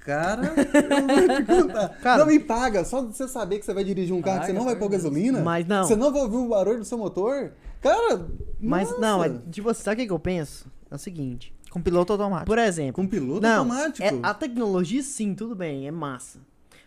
[0.01, 1.89] Cara, eu vou te contar.
[2.01, 4.47] Cara- não me paga, só de você saber que você vai dirigir um carro que
[4.47, 5.41] você não vai pôr gasolina.
[5.41, 5.83] Mas não.
[5.83, 7.51] Você não vai ouvir o barulho do seu motor.
[7.81, 8.27] Cara,
[8.59, 9.01] Mas nossa.
[9.01, 10.71] não, é, tipo, sabe o que, que eu penso?
[10.89, 11.53] É o seguinte.
[11.69, 12.47] Com piloto automático.
[12.47, 12.93] Por exemplo.
[12.93, 14.03] Com piloto não, automático.
[14.03, 16.39] é- a tecnologia, sim, tudo bem, é massa.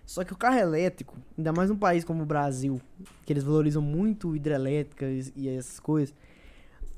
[0.04, 2.80] Só que o carro elétrico, ainda mais num país como o Brasil,
[3.24, 6.14] que eles valorizam muito hidrelétrica e, e essas coisas,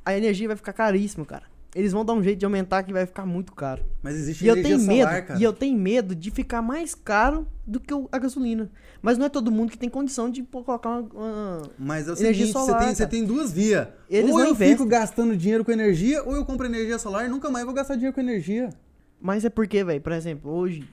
[0.04, 1.44] a energia vai ficar caríssima, cara.
[1.76, 3.84] Eles vão dar um jeito de aumentar que vai ficar muito caro.
[4.02, 5.38] Mas existe E eu tenho solar, medo, cara.
[5.38, 8.70] e eu tenho medo de ficar mais caro do que a gasolina.
[9.02, 12.12] Mas não é todo mundo que tem condição de pô, colocar uma, uma- Mas é
[12.12, 13.88] o Energia seguinte, solar, você, tem, você tem duas vias.
[14.08, 14.70] Eles ou eu investem.
[14.74, 17.94] fico gastando dinheiro com energia, ou eu compro energia solar e nunca mais vou gastar
[17.96, 18.70] dinheiro com energia.
[19.20, 20.88] Mas é porque, velho, por exemplo, hoje,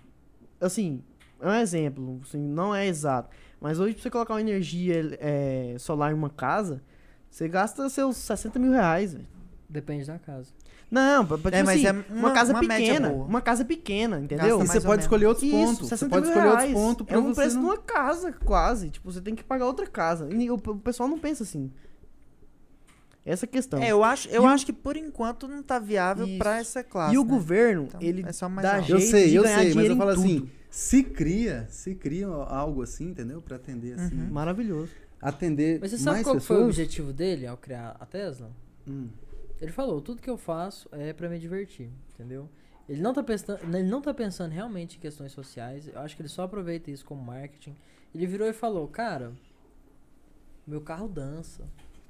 [0.59, 1.01] assim,
[1.39, 3.29] é um exemplo, assim, não é exato,
[3.61, 6.81] mas hoje pra você colocar uma energia é, solar em uma casa,
[7.29, 9.27] você gasta seus 60 mil reais, velho.
[9.69, 10.51] Depende da casa.
[10.93, 13.25] Não, pra, pra, É, tipo mas assim, é uma, uma- casa uma média pequena, boa.
[13.25, 14.59] uma casa pequena, entendeu?
[14.59, 15.03] Gasta E você pode menos.
[15.05, 15.89] escolher outros Isso, pontos.
[15.89, 17.61] Você 60 pode escolher outros pontos pra É um você preço não...
[17.63, 18.89] de uma casa, quase.
[18.89, 20.29] Tipo, você tem que pagar outra casa.
[20.31, 21.71] E o, o pessoal não pensa assim.
[23.25, 23.81] Essa é a questão.
[23.81, 26.37] É, eu acho, eu E o- acho que por enquanto não tá viável Isso.
[26.37, 27.15] pra essa classe.
[27.15, 27.29] e o né?
[27.29, 28.91] governo, Então, ele é só mais dá alto.
[28.91, 30.51] Eu jeito sei, de eu ganhar sei, mas dinheiro eu em falo assim, tudo.
[30.69, 33.41] se cria, se cria algo assim, entendeu?
[33.41, 34.29] Pra atender assim, Uhum.
[34.29, 34.91] Maravilhoso.
[35.21, 36.75] atender Mas você sabe mais qual que foi o pessoas.
[36.75, 38.51] objetivo dele ao criar a Tesla?
[38.85, 39.07] Hum.
[39.63, 42.49] Ele falou, tudo que eu faço é pra me divertir, entendeu?
[42.87, 46.21] Ele não, tá pensando, ele não tá pensando realmente em questões sociais, eu acho que
[46.21, 47.73] ele só aproveita isso como marketing.
[48.13, 49.31] Ele virou e falou, cara,
[50.67, 51.63] meu carro dança.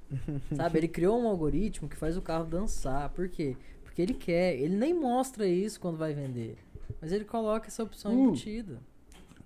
[0.56, 3.10] Sabe, ele criou um algoritmo que faz o carro dançar.
[3.10, 3.56] Por quê?
[3.84, 6.58] Porque ele quer, ele nem mostra isso quando vai vender.
[7.00, 8.24] Mas ele coloca essa opção Uh.
[8.24, 8.82] embutida.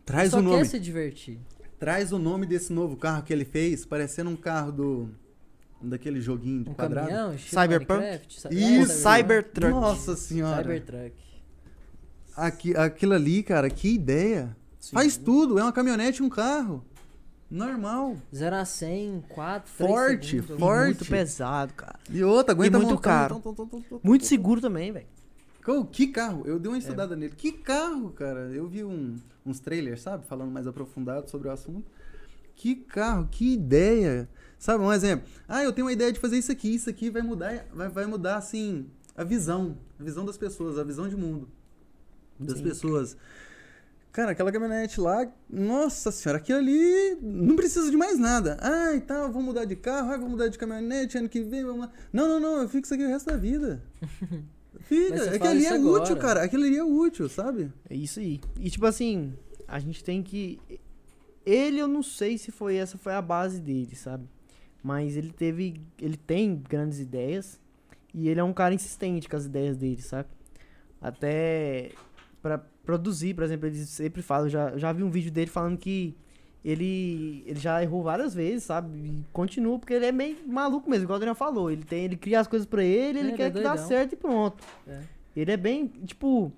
[0.05, 0.59] Traz só o nome.
[0.59, 1.39] quer se divertir.
[1.77, 5.09] Traz o nome desse novo carro que ele fez, parecendo um carro do.
[5.81, 7.07] Daquele joguinho de Um quadrado.
[7.07, 7.99] caminhão, Cyberpunk?
[8.01, 9.71] Minecraft, Isso, é, Cybertruck.
[9.71, 10.61] Nossa senhora.
[10.63, 11.15] Cybertruck.
[12.35, 14.55] Aqui, aquilo ali, cara, que ideia.
[14.91, 16.83] Faz tudo, é uma caminhonete e um carro.
[17.49, 18.17] Normal.
[18.35, 20.59] 0 a 100, 4, Forte, segundos.
[20.59, 20.85] forte.
[20.97, 21.97] Muito pesado, cara.
[22.09, 23.41] E outra, aguenta muito montar, caro.
[24.03, 25.07] Muito seguro também, velho.
[25.91, 26.43] Que carro?
[26.45, 27.33] Eu dei uma estudada nele.
[27.35, 28.49] Que carro, cara?
[28.53, 30.25] Eu vi um- uns trailers, sabe?
[30.25, 31.89] Falando mais aprofundado sobre o assunto.
[32.55, 34.29] Que carro, que ideia.
[34.59, 35.27] Sabe, um exemplo.
[35.47, 36.73] Ah, eu tenho uma ideia de fazer isso aqui.
[36.73, 39.77] Isso aqui vai mudar, vai, vai mudar, assim, a visão.
[39.99, 41.47] A visão das pessoas, a visão de mundo.
[42.39, 42.63] Das Sim.
[42.63, 43.17] pessoas.
[44.11, 48.57] Cara, aquela caminhonete lá, nossa senhora, aquilo ali não precisa de mais nada.
[48.59, 51.63] Ah, e tal, vou mudar de carro, ah, vou mudar de caminhonete ano que vem,
[51.63, 51.91] vamos lá.
[52.11, 53.83] Não, não, não, eu fico isso aqui o resto da vida.
[54.81, 56.03] Fica, aquilo ali é agora.
[56.03, 56.43] útil, cara.
[56.43, 57.71] Aquilo ali é útil, sabe?
[57.89, 58.39] É isso aí.
[58.59, 59.33] E tipo assim,
[59.67, 60.59] a gente tem que.
[61.45, 64.27] Ele eu não sei se foi essa foi a base dele, sabe?
[64.83, 65.81] Mas ele teve.
[66.01, 67.59] Ele tem grandes ideias.
[68.13, 70.29] E ele é um cara insistente com as ideias dele, sabe?
[71.01, 71.91] Até
[72.41, 75.77] pra produzir, por exemplo, ele sempre fala, eu já, já vi um vídeo dele falando
[75.77, 76.15] que
[76.63, 78.97] ele, ele já errou várias vezes, sabe?
[78.97, 81.69] E continua, porque ele é meio maluco mesmo, igual o Adriano falou.
[81.69, 83.77] Ele, tem, ele cria as coisas pra ele, ele É, ele quer é que dá
[83.77, 84.63] certo e pronto.
[84.87, 85.01] É.
[85.35, 86.51] Ele é bem, tipo,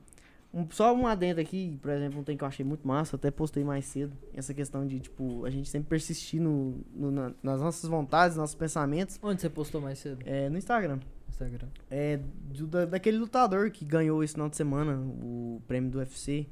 [0.53, 3.29] um- só um adendo aqui, por exemplo, um tem que eu achei muito massa, até
[3.31, 7.61] postei mais cedo, essa questão de, tipo, a gente sempre persistir no, no- na- nas
[7.61, 10.19] nossas vontades, nossos pensamentos, Onde você postou mais cedo?
[10.25, 10.99] é, no Instagram.
[11.29, 11.67] Instagram.
[11.89, 12.19] É
[12.51, 16.45] do- da- daquele lutador que ganhou esse final de semana o prêmio do UFC.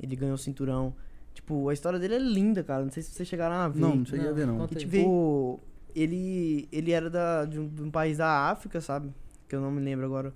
[0.00, 0.94] Ele ganhou o cinturão.
[1.34, 2.84] Tipo, a história dele é linda, cara.
[2.84, 3.80] Não sei se vocês chegaram a ver.
[3.80, 4.62] Não, não cheguei a ver, não.
[4.62, 4.68] aí.
[4.68, 5.60] tipo,
[5.94, 9.12] ele, ele era da, de, um, de um país da África, sabe?
[9.48, 10.32] Que eu não me lembro agora.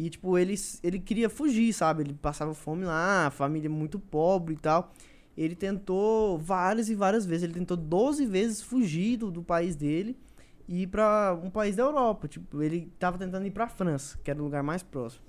[0.00, 2.02] E, tipo, ele, ele queria fugir, sabe?
[2.02, 4.94] Ele passava fome lá, família muito pobre e tal.
[5.36, 7.42] Ele tentou várias e várias vezes.
[7.42, 10.16] Ele tentou 12 vezes fugir do, do país dele
[10.66, 12.26] e ir pra um país da Europa.
[12.26, 15.22] Tipo, ele tava tentando ir pra França, que era o lugar mais próximo.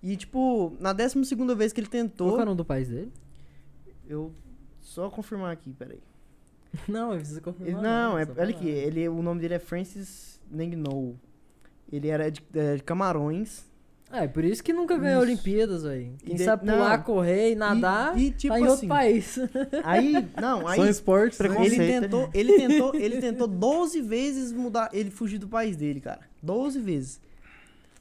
[0.00, 2.34] E, tipo, na 12 segunda vez que ele Qual tentou...
[2.34, 3.12] que é o nome do país dele?
[4.08, 4.32] Eu...
[4.80, 5.98] Só confirmar aqui, peraí.
[6.86, 7.82] Não, eu preciso confirmar.
[7.82, 11.16] não, é, só olha aqui, ele, o nome dele é Francis Nengnou.
[11.90, 13.67] Ele era de, é, de Camarões.
[14.10, 15.30] É, por isso que nunca ganhou Isso.
[15.32, 16.12] Olimpíadas, aí.
[16.24, 17.04] Quem de- sabe pular, não.
[17.04, 19.38] correr e nadar, e, e, tipo tá em outro assim, país.
[19.84, 21.46] aí, não, aí São esportes, né?
[21.46, 26.00] ele Preconceito, tentou, ele tentou, ele tentou 12 vezes mudar, ele fugir do país dele,
[26.00, 26.20] cara.
[26.42, 27.20] 12 vezes.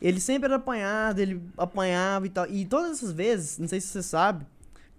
[0.02, 2.48] Ele sempre era apanhado, ele apanhava e tal.
[2.50, 4.46] E todas essas vezes, não sei se você sabe,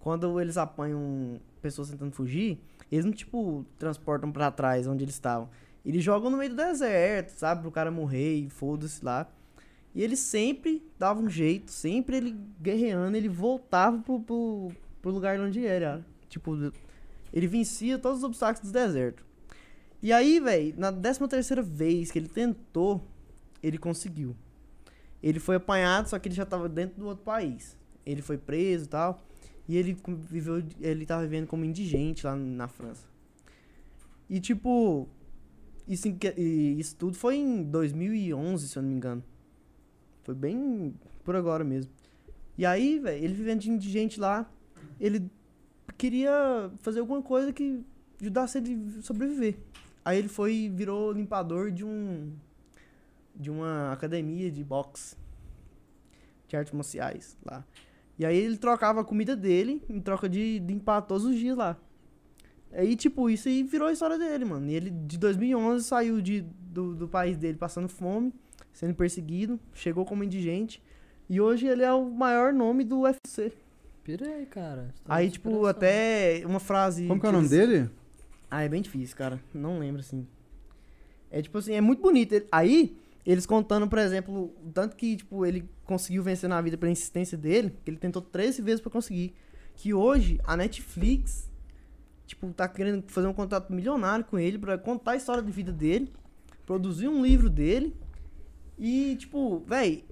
[0.01, 2.59] quando eles apanham pessoas tentando fugir,
[2.92, 5.49] eles não, tipo, transportam pra trás onde eles estavam.
[5.87, 7.62] Eles jogam no meio do deserto, sabe?
[7.62, 9.27] Pro cara morrer e foda-se lá.
[9.99, 14.69] E ele sempre dava um jeito, sempre ele guerreando, ele voltava pro, pro,
[15.03, 16.07] pro lugar onde era.
[16.29, 16.73] Tipo,
[17.33, 19.27] ele vencia todos os obstáculos do deserto.
[20.01, 23.05] E aí, velho, na 13 terceira vez que ele tentou,
[23.61, 24.37] ele conseguiu.
[25.21, 27.77] Ele foi apanhado, só que ele já tava dentro do outro país.
[28.07, 29.21] Ele foi preso e tal.
[29.67, 29.97] E ele
[30.31, 33.05] viveu, ele tava vivendo como indigente lá na França.
[34.31, 35.09] E tipo,
[35.89, 36.07] isso,
[36.79, 39.25] isso tudo foi em 2011, se eu não me engano.
[40.29, 41.91] Foi bem por agora mesmo.
[42.59, 44.47] E aí, velho, ele vivendo de indigente lá,
[45.01, 45.27] ele
[45.97, 47.83] queria fazer alguma coisa que
[48.21, 49.57] ajudasse ele a sobreviver.
[50.05, 52.31] Aí ele foi e virou limpador de um
[53.35, 55.17] de uma academia de boxe
[56.47, 57.64] de artes marciais lá.
[58.19, 61.75] E aí ele trocava a comida dele em troca de limpar todos os dias lá.
[62.71, 64.69] Aí, tipo, isso aí virou a história dele, mano.
[64.69, 68.31] E ele, de 2011, saiu de, do, do país dele passando fome,
[68.79, 70.81] sendo perseguido, chegou como indigente.
[71.29, 73.53] E hoje ele é o maior nome do UFC.
[74.05, 74.95] Pirei, cara.
[75.05, 77.09] Tô Aí, de tipo, até uma frase.
[77.09, 77.91] Como que é o nome dele?
[78.49, 79.43] Ah, é bem difícil, cara.
[79.53, 80.25] Não lembro, assim.
[81.29, 82.33] É tipo assim, é muito bonito.
[82.35, 86.79] Ele- Aí, eles contando, por exemplo, o tanto que, tipo, ele conseguiu vencer na vida
[86.79, 89.35] pela insistência dele, que ele tentou 13 vezes pra conseguir.
[89.75, 91.51] Que hoje, a Netflix,
[92.27, 95.73] tipo, tá querendo fazer um contrato milionário com ele pra contar a história de vida
[95.73, 96.12] dele,
[96.64, 97.93] produzir um livro dele.
[98.79, 100.05] E, tipo, véi,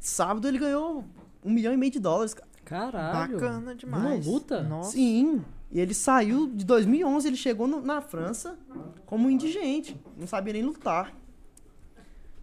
[0.00, 1.04] sábado ele ganhou
[1.44, 2.48] um milhão e meio de dólares, cara.
[2.64, 3.32] Caralho.
[3.34, 4.24] Bacana demais.
[4.24, 4.62] Numa luta?
[4.62, 4.92] Nossa.
[4.92, 5.44] Sim.
[5.70, 8.56] E ele saiu de 2011, ele chegou no- na França
[9.04, 11.12] como indigente, não sabia nem lutar.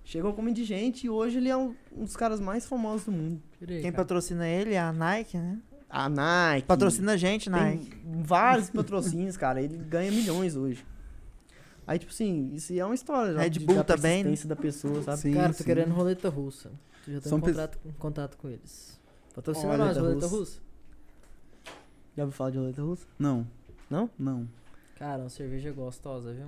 [0.03, 3.41] Chegou como indigente e hoje ele é um, um dos caras mais famosos do mundo.
[3.59, 4.03] Pirei, Quem cara.
[4.03, 5.59] patrocina ele é a Nike, né?
[5.89, 6.67] A Nike.
[6.67, 7.85] Patrocina a gente, Nike.
[7.95, 9.61] Tem vários patrocínios, cara.
[9.61, 10.85] Ele ganha milhões hoje.
[11.91, 13.37] Aí, tipo assim, isso aí é uma história.
[13.37, 14.29] Red Bull da também, né?
[14.29, 15.17] persistência da pessoa, sabe?
[15.19, 15.63] Sim, Cara, tô sim.
[15.65, 16.71] querendo roleta russa.
[17.03, 18.97] Tu já tem São um pe- contrato, um contato com eles.
[19.35, 20.37] Patrocina nós, roleta roleta russa.
[20.37, 20.59] russa.
[22.15, 23.05] Já ouviu falar de roleta russa?
[23.19, 23.45] Não.
[23.89, 24.09] Não?
[24.17, 24.47] Não.
[24.97, 26.45] Cara, uma cerveja gostosa, viu?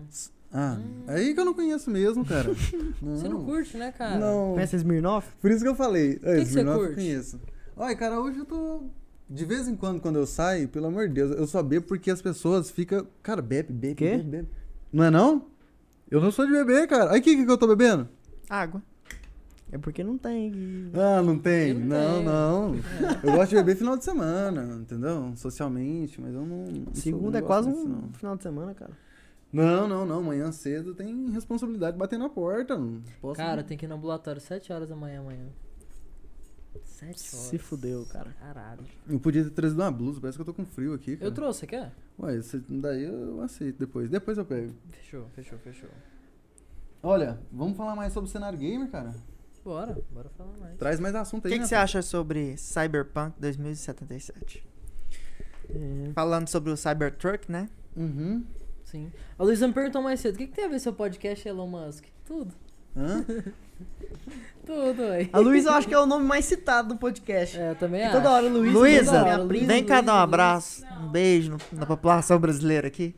[0.51, 0.77] Ah,
[1.07, 2.53] aí que eu não conheço mesmo, cara.
[3.01, 4.19] Você não curte, né, cara?
[4.19, 4.53] Não.
[4.53, 5.27] Conhece a Smirnoff?
[5.41, 6.19] Por isso que eu falei.
[6.23, 6.95] É, que você Smirnoff eu curte?
[6.95, 7.41] conheço.
[7.75, 8.83] Olha, cara, hoje eu tô.
[9.29, 12.11] De vez em quando, quando eu saio, pelo amor de Deus, eu só bebo porque
[12.11, 13.07] as pessoas ficam.
[13.23, 14.17] Cara, bebe, bebe, Quê?
[14.17, 14.47] bebe, bebe.
[14.93, 15.47] Não é não?
[16.09, 17.11] Eu não sou de beber, cara.
[17.11, 18.07] Aí o que, que eu tô bebendo?
[18.47, 18.81] Água.
[19.71, 20.91] É porque não tem.
[20.93, 21.73] Ah, não tem.
[21.73, 22.75] Não Não, não.
[23.23, 25.33] Eu gosto de beber final de semana, entendeu?
[25.35, 26.65] Socialmente, mas eu não.
[26.67, 28.13] não Segunda é quase um não.
[28.13, 28.91] final de semana, cara.
[29.51, 30.19] Não, não, não.
[30.19, 32.77] Amanhã cedo tem responsabilidade de bater na porta.
[32.77, 33.37] Não posso.
[33.37, 35.47] Cara, tem que ir no ambulatório 7 horas da manhã amanhã.
[36.83, 37.19] 7 horas.
[37.21, 38.31] Se fudeu, cara.
[38.39, 38.83] Caralho.
[39.07, 41.15] Eu podia ter trazido uma blusa, parece que eu tô com frio aqui.
[41.17, 41.27] Cara.
[41.27, 41.91] Eu trouxe, você quer?
[42.19, 44.09] Ué, se- daí eu aceito depois.
[44.09, 44.73] Depois eu pego.
[44.89, 45.89] Fechou, fechou, fechou.
[47.01, 49.13] Olha, vamos falar mais sobre o cenário gamer, cara?
[49.63, 50.77] Bora, bora falar mais.
[50.77, 54.65] Traz mais assunto O aí, que, que né, você acha sobre Cyberpunk 2077?
[55.69, 56.11] É.
[56.13, 57.69] Falando sobre o Cybertruck, né?
[57.95, 58.45] Uhum.
[58.83, 59.11] Sim.
[59.39, 61.67] A Luísa me perguntou mais cedo: o que, que tem a ver seu podcast Elon
[61.67, 62.05] Musk?
[62.25, 62.53] Tudo.
[62.95, 63.25] Hã?
[64.65, 65.29] Tudo, aí.
[65.33, 67.59] A Luísa eu acho que é o nome mais citado do podcast.
[67.59, 68.13] É, eu também E acho.
[68.15, 68.77] toda hora, Luísa.
[68.79, 73.13] Luísa, vem cá dar um abraço, um beijo no- na população brasileira aqui.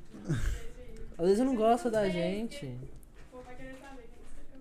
[1.17, 2.67] A Luísa não gosta da gente.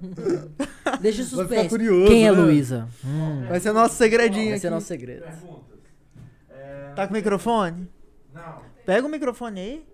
[1.01, 1.69] Deixa o Vai ficar suspense.
[1.71, 2.39] curioso, Quem é né?
[2.39, 2.89] Luísa?
[3.05, 4.75] Hum, Vai ser nosso segredinho esse é aqui.
[4.75, 5.25] nosso segredo.
[6.95, 7.89] Tá com o microfone?
[8.33, 8.59] Não.
[8.85, 9.87] Pega o microfone aí.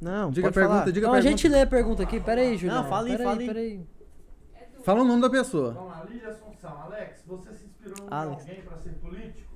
[0.00, 0.92] Não, Diga a pode pergunta, falar.
[0.92, 1.42] diga Então a a pergunta.
[1.42, 2.18] gente lê a pergunta aqui.
[2.18, 2.82] Pera aí, Julião.
[2.82, 3.42] Não, fala aí, pera fala aí.
[3.42, 3.46] aí.
[3.48, 3.80] Pera aí.
[4.82, 5.72] Fala o nome da pessoa.
[5.72, 6.82] Vamos lá, Lídia Assunção.
[6.82, 8.40] Alex, você se inspirou em Alex.
[8.40, 9.50] alguém para ser político?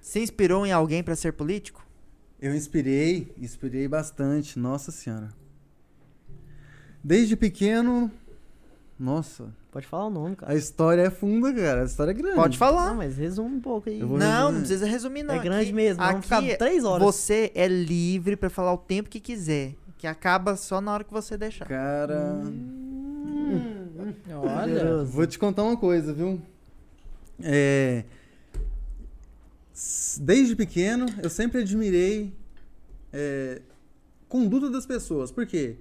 [0.00, 1.84] Se inspirou em alguém pra ser político?
[2.40, 5.30] Eu inspirei, inspirei bastante, nossa senhora.
[7.02, 8.10] Desde pequeno,
[8.98, 10.52] nossa, Pode falar o nome, cara.
[10.52, 12.36] a história é funda, cara, a história é grande.
[12.36, 12.86] Pode falar.
[12.88, 13.98] Não, mas resume um pouco aí.
[13.98, 14.52] Não, resumir.
[14.52, 15.34] não precisa resumir não.
[15.34, 17.02] É grande Aqui- mesmo, vamos ficar aqui três horas.
[17.04, 19.74] Você é livre pra falar o tempo que quiser.
[19.98, 21.66] Que acaba só na hora que você deixar.
[21.66, 23.85] Cara, Hum.
[24.30, 25.04] Olha.
[25.04, 26.40] Vou te contar uma coisa, viu?
[27.42, 28.04] É,
[30.20, 32.32] desde pequeno, eu sempre admirei
[33.12, 33.60] é,
[34.28, 35.30] conduta das pessoas.
[35.30, 35.76] Por quê?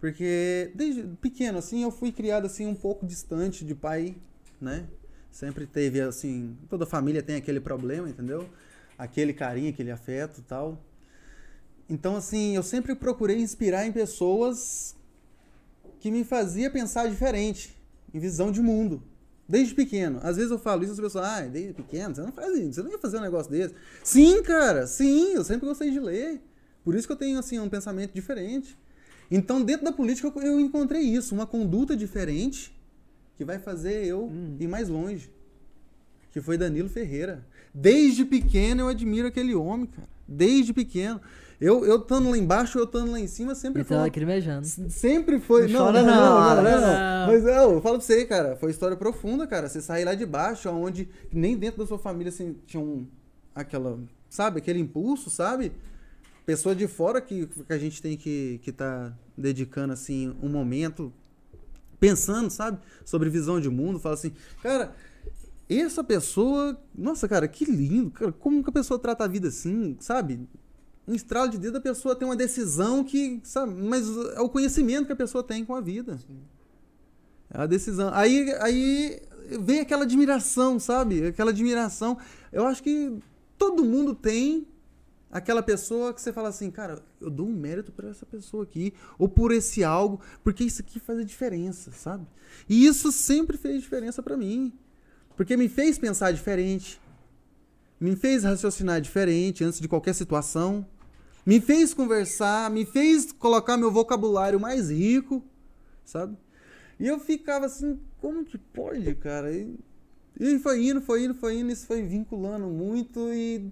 [0.00, 4.14] Porque desde pequeno, assim, eu fui criado assim um pouco distante de pai,
[4.60, 4.86] né?
[5.30, 8.48] Sempre teve assim, toda família tem aquele problema, entendeu?
[8.96, 10.78] Aquele carinho, aquele afeto, tal.
[11.88, 14.96] Então, assim, eu sempre procurei inspirar em pessoas
[16.04, 17.74] que me fazia pensar diferente,
[18.12, 19.02] em visão de mundo.
[19.48, 20.20] Desde pequeno.
[20.22, 22.74] Às vezes eu falo isso e as pessoas, ah, desde pequeno, você não faz isso,
[22.74, 23.74] você não ia fazer um negócio desse.
[24.02, 26.42] Sim, cara, sim, eu sempre gostei de ler.
[26.84, 28.76] Por isso que eu tenho, assim, um pensamento diferente.
[29.30, 32.78] Então, dentro da política, eu- eu encontrei isso, uma conduta diferente
[33.34, 35.30] que vai fazer eu ir mais longe.
[36.32, 37.46] Que foi Danilo Ferreira.
[37.72, 40.08] Desde pequeno eu admiro aquele homem, cara.
[40.28, 41.18] Desde pequeno.
[41.64, 44.66] Eu, eu estando lá embaixo, eu estando lá em cima, sempre foi tá uma lacrimejando.
[44.66, 45.66] S- Sempre foi.
[45.68, 46.62] Não chora não, não, não,
[47.26, 47.26] Não.
[47.32, 49.68] Mas eu, eu falo pra você, cara, foi história profunda, cara.
[49.68, 53.06] Você sair lá de baixo, onde nem dentro da sua família assim, tinha um,
[53.54, 53.98] aquela,
[54.28, 55.72] sabe, aquele impulso, sabe?
[56.44, 61.10] Pessoa de fora que, que a gente tem que que tá dedicando assim um momento
[61.98, 64.94] pensando, sabe, sobre visão de mundo, fala assim, cara,
[65.70, 69.96] essa pessoa, nossa, cara, que lindo, cara, como que a pessoa trata a vida assim,
[70.00, 70.46] sabe?
[71.06, 75.06] Um estralo de dedo a pessoa tem uma decisão que, sabe, mas é o conhecimento
[75.06, 76.18] que a pessoa tem com a vida.
[77.50, 78.10] É a decisão.
[78.14, 79.22] Aí, aí
[79.60, 81.26] vem aquela admiração, sabe?
[81.26, 82.16] Aquela admiração.
[82.50, 83.18] Eu acho que
[83.58, 84.66] todo mundo tem
[85.30, 88.94] aquela pessoa que você fala assim, cara, eu dou um mérito para essa pessoa aqui,
[89.18, 92.24] ou por esse algo, porque isso aqui faz a diferença, sabe?
[92.68, 94.72] E isso sempre fez diferença para mim.
[95.36, 97.00] Porque me fez pensar diferente,
[97.98, 100.86] me fez raciocinar diferente antes de qualquer situação,
[101.44, 105.44] me fez conversar, me fez colocar meu vocabulário mais rico,
[106.04, 106.36] sabe?
[106.98, 109.52] E eu ficava assim, como que pode, cara?
[109.52, 109.78] E,
[110.38, 113.70] e foi indo, foi indo, foi indo, isso foi vinculando muito e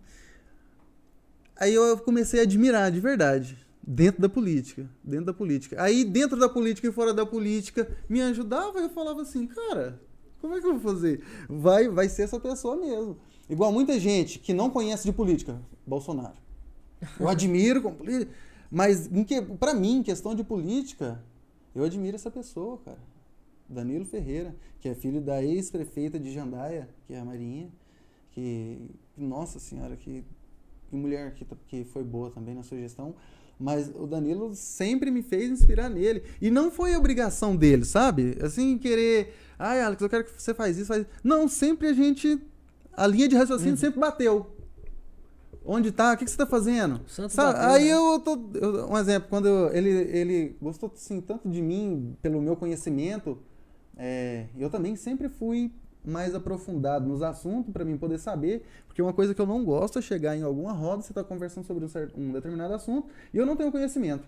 [1.57, 5.83] aí eu comecei a admirar de verdade, dentro da política, dentro da política.
[5.83, 10.01] Aí dentro da política e fora da política me ajudava e eu falava assim, cara,
[10.41, 11.23] como é que eu vou fazer?
[11.49, 13.17] Vai, vai ser essa pessoa mesmo.
[13.49, 16.43] Igual muita gente que não conhece de política, Bolsonaro.
[17.19, 18.33] Eu admiro, como político,
[18.71, 19.11] mas
[19.59, 21.23] pra mim, em questão de política,
[21.75, 22.99] eu admiro essa pessoa, cara.
[23.69, 27.71] Danilo Ferreira, que é filho da ex-prefeita de Jandaia, que é a Marinha,
[28.31, 28.79] que,
[29.17, 30.25] nossa senhora, que,
[30.89, 33.15] que mulher que, que foi boa também na sua gestão.
[33.59, 36.23] Mas o Danilo sempre me fez inspirar nele.
[36.41, 38.37] E não foi obrigação dele, sabe?
[38.43, 39.35] Assim, querer.
[39.59, 41.11] Ai, Alex, eu quero que você faz isso, faz isso.
[41.23, 42.41] Não, sempre a gente.
[42.93, 44.51] A linha de raciocínio sempre bateu.
[45.65, 46.13] Onde tá?
[46.13, 47.01] O que, que você tá fazendo?
[47.07, 47.93] O Santos Sabe, bateu, aí né?
[47.93, 48.39] eu tô.
[48.55, 53.39] eu- um exemplo, quando eu- ele, ele gostou assim, tanto de mim, pelo meu conhecimento,
[53.97, 55.71] é, eu também sempre fui
[56.05, 60.01] mais aprofundado nos assuntos para mim poder saber, porque uma coisa que eu não gosto
[60.01, 63.37] é chegar em alguma roda, você tá conversando sobre um, certo- um determinado assunto e
[63.39, 64.25] eu não tenho conhecimento.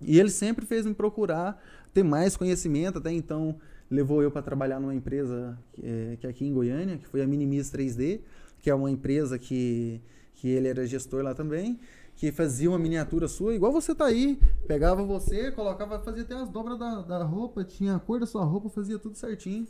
[0.00, 1.60] E ele sempre fez me procurar
[1.92, 3.56] ter mais conhecimento, até então
[3.90, 7.20] levou eu para trabalhar numa empresa que é, que é aqui em Goiânia, que foi
[7.20, 8.20] a Minimis 3D,
[8.62, 10.00] que é uma empresa que,
[10.40, 11.78] que ele era gestor lá também,
[12.16, 16.48] que fazia uma miniatura sua, igual você tá aí, pegava você, colocava, fazia até as
[16.48, 19.68] dobras da, da roupa, tinha a cor da sua roupa, fazia tudo certinho.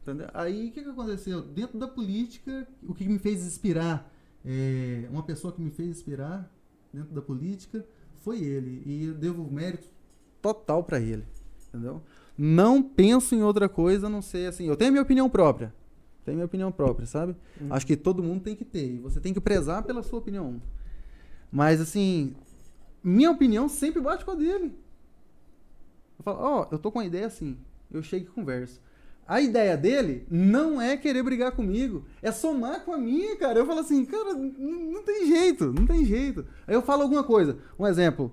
[0.00, 0.28] Entendeu?
[0.32, 1.42] Aí o que, que aconteceu?
[1.42, 4.10] Dentro da política, o que me fez inspirar,
[4.42, 6.50] é, uma pessoa que me fez inspirar
[6.92, 7.84] dentro da política
[8.22, 8.82] foi ele.
[8.86, 9.88] E eu devo mérito
[10.40, 11.24] total para ele.
[11.68, 12.02] Entendeu?
[12.38, 14.66] Não penso em outra coisa a não ser assim.
[14.66, 15.74] Eu tenho a minha opinião própria.
[16.32, 17.36] A minha opinião própria, sabe?
[17.70, 18.94] Acho que todo mundo tem que ter.
[18.94, 20.60] E você tem que prezar pela sua opinião.
[21.50, 22.34] Mas assim,
[23.02, 24.74] minha opinião sempre bate com a dele.
[26.18, 27.56] Eu falo, ó, eu tô com uma ideia assim.
[27.90, 28.80] Eu chego e converso.
[29.28, 33.58] A ideia dele não é querer brigar comigo, é somar com a minha, cara.
[33.58, 36.46] Eu falo assim, cara, não tem jeito, não tem jeito.
[36.66, 38.30] Aí eu falo alguma coisa, um exemplo.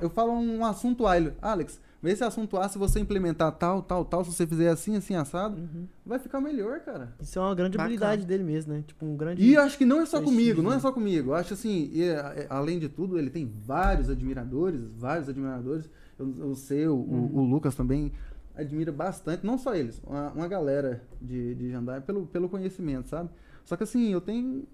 [0.00, 4.24] Eu falo um assunto Alex, vê esse assunto A, se você implementar tal, tal, tal,
[4.24, 5.86] se você fizer assim, assim, assado, Uhum.
[6.04, 7.14] vai ficar melhor, cara.
[7.20, 7.84] Isso é uma grande Bacana.
[7.94, 8.82] habilidade dele mesmo, né?
[8.86, 9.42] Tipo, um grande.
[9.42, 11.30] E eu acho que não é só comigo, não é só comigo.
[11.30, 15.88] Eu acho assim, e, é, além de tudo, ele tem vários admiradores, vários admiradores.
[16.18, 18.12] Eu, eu sei, o, o- o Lucas também
[18.54, 23.30] admira bastante, não só eles, uma, uma galera de, de Jandai pelo, pelo conhecimento, sabe?
[23.64, 24.64] Só que assim, eu tenho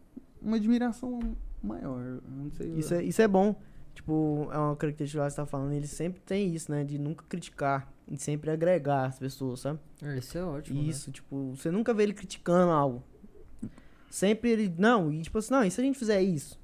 [0.43, 1.21] uma admiração
[1.63, 2.19] maior.
[2.29, 2.69] Não sei.
[2.77, 3.55] Isso é, isso é bom.
[3.99, 5.73] Tipo, é uma característica que você tá falando.
[5.73, 6.85] Ele sempre tem isso, né?
[6.85, 7.93] De nunca criticar.
[8.09, 9.81] E sempre agregar as pessoas, sabe?
[10.01, 10.81] Ah, Isso é ótimo.
[10.81, 10.89] né?
[10.89, 13.03] Isso, tipo, você nunca vê ele criticando algo.
[14.09, 14.73] Sempre ele.
[14.79, 16.59] Não, e tipo assim, não, e se a gente fizer isso?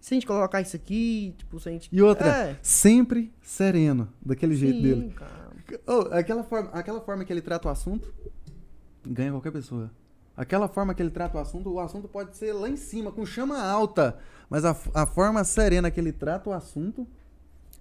[0.00, 1.34] E se a gente colocar isso aqui?
[1.36, 1.88] Tipo, se a gente.
[1.92, 5.10] E outra, É, sempre sereno, daquele jeito sim, dele.
[5.16, 5.48] cara.
[5.84, 8.14] Oh, aquela, forma, aquela forma que ele trata o assunto,
[9.04, 9.90] ganha qualquer pessoa.
[10.38, 13.26] Aquela forma que ele trata o assunto, o assunto pode ser lá em cima, com
[13.26, 14.16] chama alta.
[14.48, 17.04] Mas a, a forma serena que ele trata o assunto,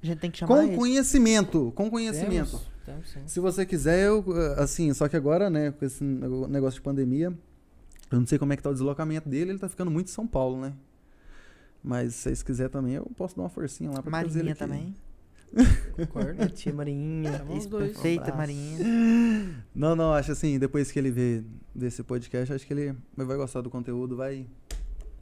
[0.01, 0.75] A gente tem que chamar com ele.
[0.75, 1.71] conhecimento.
[1.75, 2.59] Com conhecimento.
[2.83, 3.31] Temos, temos.
[3.31, 7.31] Se você quiser, eu, eh, assim, só que agora, né, com esse negócio de pandemia,
[8.09, 10.11] eu não sei como é que tá o deslocamento dele, ele tá ficando muito em
[10.11, 10.73] São Paulo, né?
[11.83, 14.53] Mas se vocês quiserem também, eu posso dar uma forcinha lá pra trazer ele Marinha
[14.53, 14.59] aqui.
[14.59, 14.95] também.
[15.95, 16.49] Concordo.
[16.53, 17.43] Tia Marinha.
[17.69, 18.37] Perfeita, Um.
[18.37, 18.77] Marinha.
[19.73, 23.61] Não, não, acho assim, depois que ele vê desse podcast, acho que ele vai gostar
[23.61, 24.47] do conteúdo, vai.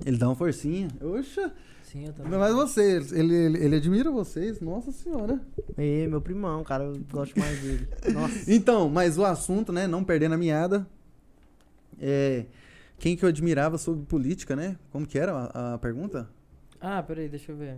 [0.06, 0.88] Ele dá uma forcinha.
[1.02, 1.54] Oxa!
[1.84, 2.26] Sim, eu também.
[2.26, 5.40] Ainda mais você, ele, ele, ele admira vocês, nossa senhora.
[5.78, 7.88] É, meu primão, cara, eu gosto mais dele.
[8.14, 8.52] Nossa.
[8.52, 10.88] Então, mas o assunto, né, não perdendo a meada,
[12.00, 12.46] é.
[12.98, 14.78] Quem que eu admirava sobre política, né?
[14.92, 16.30] Como que era a, a pergunta?
[16.80, 17.78] Ah, peraí, deixa eu ver.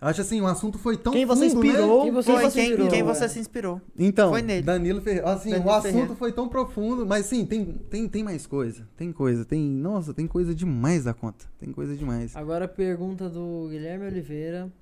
[0.00, 1.68] Acho assim, o assunto foi tão Quem você fundo, né?
[1.68, 2.02] inspirou?
[2.04, 3.02] Quem você Foi quem, inspirou, quem é.
[3.02, 3.82] você se inspirou.
[3.98, 4.62] Então, Foi nele.
[4.62, 5.30] Danilo Ferreira.
[5.30, 6.14] Assim, Danilo o assunto Ferreira.
[6.14, 8.88] foi tão profundo, mas sim, tem, tem, tem mais coisa.
[8.96, 9.60] Tem coisa, tem.
[9.60, 11.44] Nossa, tem coisa demais da conta.
[11.58, 12.34] Tem coisa demais.
[12.34, 14.72] Agora a pergunta do Guilherme Oliveira.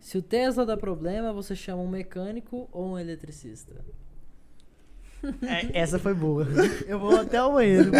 [0.00, 3.74] Se o Tesla dá problema, você chama um mecânico ou um eletricista?
[5.40, 6.46] É, essa foi boa.
[6.86, 7.92] Eu vou até o banheiro.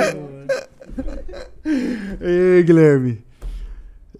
[2.20, 3.24] Ei, Guilherme.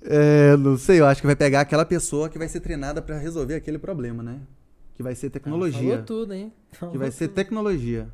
[0.04, 3.16] É, não sei, eu acho que vai pegar aquela pessoa que vai ser treinada pra
[3.18, 4.38] resolver aquele problema, né?
[4.94, 5.80] Que vai ser Ah, tecnologia.
[5.90, 6.52] falou tudo, hein?
[6.70, 7.34] que Falou vai ser tudo.
[7.36, 8.06] tecnologia.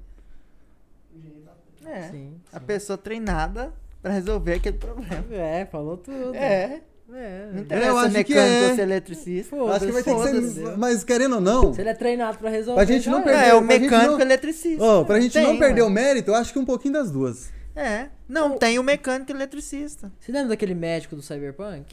[1.84, 2.02] É.
[2.10, 2.66] Sim, A sim.
[2.66, 5.24] pessoa treinada pra resolver aquele problema.
[5.32, 6.34] É, falou tudo.
[6.34, 6.80] É.
[7.12, 7.48] É.
[7.50, 8.68] Não Eu interessa acho se que mecânico é.
[8.68, 9.56] ou se eletricista.
[9.56, 10.54] Eu acho que vai ter que Foda-se.
[10.54, 10.76] ser.
[10.78, 11.74] Mas querendo ou não.
[11.74, 12.84] Se ele é treinado pra resolver.
[12.84, 14.84] Pra gente não já perder- É, o pra gente mecânico não- e eletricista.
[14.84, 15.86] Ó, pra gente não Tem, perder ué.
[15.88, 17.50] o mérito, eu acho que um pouquinho das duas.
[17.74, 18.08] É.
[18.28, 20.10] Não, tem o mecânico e o eletricista.
[20.20, 21.84] Você lembra daquele médico do Cyberpunk?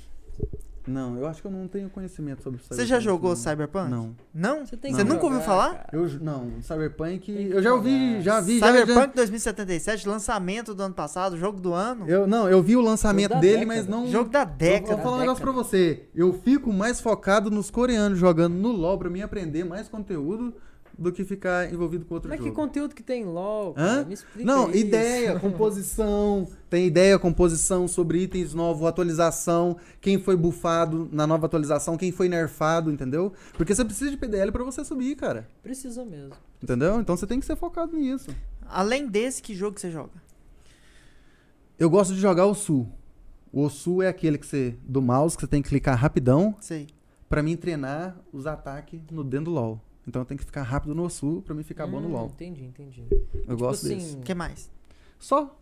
[0.87, 3.35] Não, eu acho que eu não tenho conhecimento sobre Você já Cyberpunk, jogou não.
[3.35, 3.89] Cyberpunk?
[3.91, 4.15] Não.
[4.33, 4.65] Não?
[4.65, 5.73] Você tem Você que nunca ouviu falar?
[5.75, 5.89] cara.
[5.91, 7.29] Eu, não, Cyberpunk.
[7.29, 8.53] Eu já ouvi, já vi.
[8.59, 12.09] Cyberpunk já, 2077, lançamento do ano passado, jogo do ano.
[12.09, 13.75] eu, não, eu vi o lançamento dele, década.
[13.75, 14.07] mas não.
[14.07, 15.01] Jogo da Eu vou década.
[15.01, 16.07] falar um negócio pra você.
[16.15, 20.53] Eu fico mais focado nos coreanos jogando no LoL pra mim aprender mais conteúdo
[20.97, 22.55] do que ficar envolvido com outro Mas que jogo.
[22.55, 23.73] conteúdo que tem LOL?
[23.73, 24.03] Cara?
[24.03, 24.77] Me explica Não, isso.
[24.77, 31.95] ideia, composição, tem ideia, composição sobre itens novos, atualização, quem foi bufado na nova atualização,
[31.97, 33.31] quem foi nerfado, entendeu?
[33.53, 35.47] Porque você precisa de PDL pra você subir, cara.
[35.61, 36.33] Precisa mesmo.
[36.63, 36.99] Entendeu?
[36.99, 38.31] Então você tem que ser focado nisso.
[38.67, 40.11] Além desse, que jogo que você joga?
[41.77, 42.87] Eu gosto de jogar o Sul.
[43.53, 46.87] O Sul é aquele que você do mouse que você tem que clicar rapidão Sei.
[47.29, 49.81] pra mim treinar os ataques no dentro do LoL.
[50.07, 52.25] Então eu tenho que ficar rápido no Sul pra mim ficar bom no Hum, LoL.
[52.27, 53.05] Entendi, entendi.
[53.47, 54.15] Eu gosto assim, desse.
[54.15, 54.69] O que mais?
[55.19, 55.55] Só.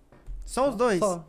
[0.45, 0.99] Só os dois?
[0.99, 1.25] Só.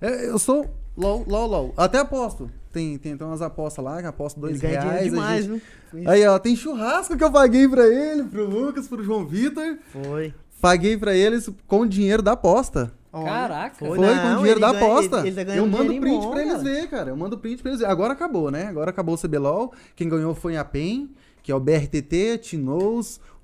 [0.00, 1.74] É, Eu sou LOL, LOL, LOL.
[1.76, 2.48] Até aposto.
[2.72, 5.04] Tem, tem, tem umas apostas lá, que aposto dois Ele ganha reais.
[5.10, 6.10] demais, gente- viu?
[6.10, 9.78] Aí, ó, tem churrasco que eu paguei pra ele, pro Lucas, pro João Vitor.
[9.92, 10.34] Foi.
[10.60, 12.92] Paguei pra eles com o dinheiro da aposta.
[13.12, 13.76] Caraca.
[13.76, 13.88] Foi.
[13.90, 15.18] Foi, com não, o dinheiro da ganha- aposta.
[15.20, 16.64] ele- ele tá eu mando print bom, pra eles cara.
[16.64, 17.10] ver, cara.
[17.10, 17.86] Eu mando print pra eles ver.
[17.86, 18.66] Agora acabou, né?
[18.66, 19.72] Agora acabou o CBLOL.
[19.94, 21.10] Quem ganhou foi a PEN,
[21.44, 22.40] que é o BRTT,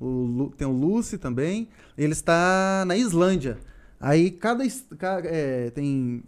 [0.01, 1.69] o Lu- tem o Lucy também.
[1.97, 3.59] Ele está na Islândia.
[4.01, 4.65] Aí cada.
[5.27, 6.25] é, tem.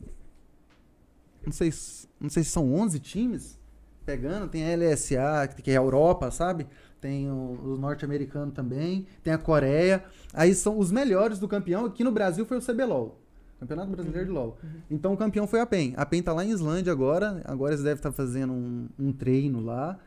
[1.45, 1.73] Não sei,
[2.21, 3.59] não sei se são 11 times
[4.05, 4.49] pegando.
[4.49, 6.67] Tem a LSA, que é a Europa, sabe?
[7.01, 9.07] Tem o, o norte-americano também.
[9.25, 10.05] Tem a Coreia.
[10.35, 11.87] Aí são os melhores do campeão.
[11.87, 13.19] Aqui no Brasil foi o CBLOL.
[13.59, 14.59] Campeonato Brasileiro de LOL.
[14.91, 15.95] Então o campeão foi a PEN.
[15.97, 17.41] A PEN tá lá em Islândia agora.
[17.47, 19.99] Agora eles devem estar fazendo um, um treino lá.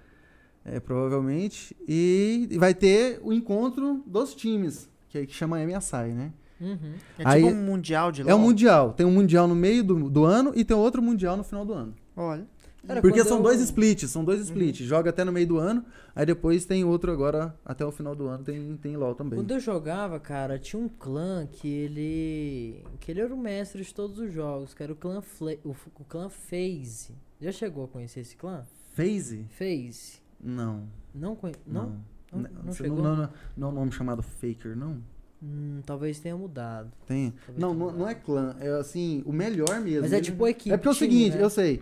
[0.65, 1.75] É, provavelmente.
[1.87, 4.89] E vai ter o encontro dos times.
[5.09, 6.33] Que, é- que chama MSI, né?
[6.59, 6.93] Uhum.
[7.17, 8.47] É tipo Aí- um mundial de É um LOL.
[8.47, 8.93] mundial.
[8.93, 11.73] Tem um mundial no meio do, do ano e tem outro mundial no final do
[11.73, 11.93] ano.
[12.15, 12.45] Olha.
[12.87, 14.85] Cara, Porque são eu- dois splits, são dois splits.
[14.85, 15.83] Joga até no meio do ano,
[16.15, 19.39] aí depois tem outro agora, até o final do ano tem, tem LOL também.
[19.39, 22.83] Quando eu jogava, cara, tinha um clã que ele.
[22.99, 25.71] que ele era o mestre de todos os jogos, que era o clã Fla- o,
[25.71, 27.15] o clã FaZe.
[27.41, 28.63] Já chegou a conhecer esse clã?
[28.93, 29.45] FaZe?
[29.49, 30.19] FaZe.
[30.45, 30.83] Não.
[31.13, 31.55] Não conhe...
[31.65, 31.83] não?
[32.31, 32.41] Não.
[32.41, 33.01] Não- não chegou?
[33.01, 34.97] Não, não, não é um nome chamado Faker, não?
[35.41, 36.91] Hum, talvez tenha mudado.
[37.07, 37.31] Tem.
[37.31, 38.55] Talvez Não, tenha não, não é clã.
[38.59, 40.01] É assim, o melhor mesmo.
[40.01, 40.71] Mas é tipo equipe.
[40.73, 41.43] É porque é o time, seguinte, né?
[41.43, 41.81] eu sei.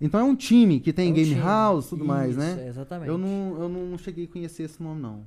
[0.00, 1.40] Então é um time que tem É um game time.
[1.40, 2.64] house e tudo mais, Isso, né?
[2.64, 3.08] é, exatamente.
[3.08, 5.24] Eu não, eu não cheguei a conhecer esse nome, não.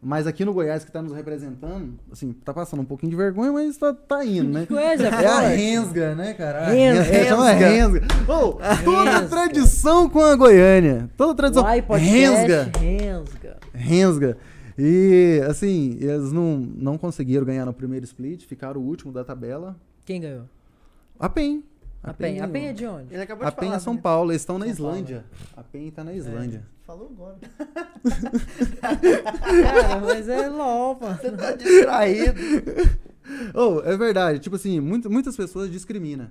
[0.00, 3.52] Mas aqui no Goiás, que tá nos representando, assim, tá passando um pouquinho de vergonha,
[3.52, 4.64] mas tá, tá indo, né?
[4.70, 5.40] Goiás é É a.
[5.48, 6.66] Rensga, né, cara?
[6.66, 7.02] A Rensga.
[7.02, 7.16] Rensga.
[7.16, 8.06] É, chama Rensga.
[8.28, 8.52] Ô,
[8.84, 9.28] toda Rensga.
[9.28, 11.10] tradição com a Goiânia.
[11.16, 11.64] Toda tradição.
[11.64, 12.70] Uai, Rensga.
[12.78, 13.56] Rensga.
[13.74, 14.38] Rensga.
[14.78, 19.74] E, assim, eles não, não conseguiram ganhar no primeiro split, ficaram o último da tabela.
[20.04, 20.44] Quem ganhou?
[21.18, 21.64] A PEN.
[22.00, 22.40] A PEN.
[22.40, 23.12] A PEN é de onde?
[23.12, 23.76] Ele acabou A de PEN falar.
[23.76, 24.00] é São né?
[24.00, 25.24] Paulo, eles estão na São Paulo, Islândia.
[25.56, 26.62] A PEN tá na Islândia.
[26.88, 27.38] Falou agora.
[28.80, 31.16] Cara, mas é LOL, mano.
[31.20, 32.40] Você tá distraído.
[33.54, 34.38] Oh, é verdade.
[34.38, 36.30] Tipo assim, muito- muitas pessoas discriminam.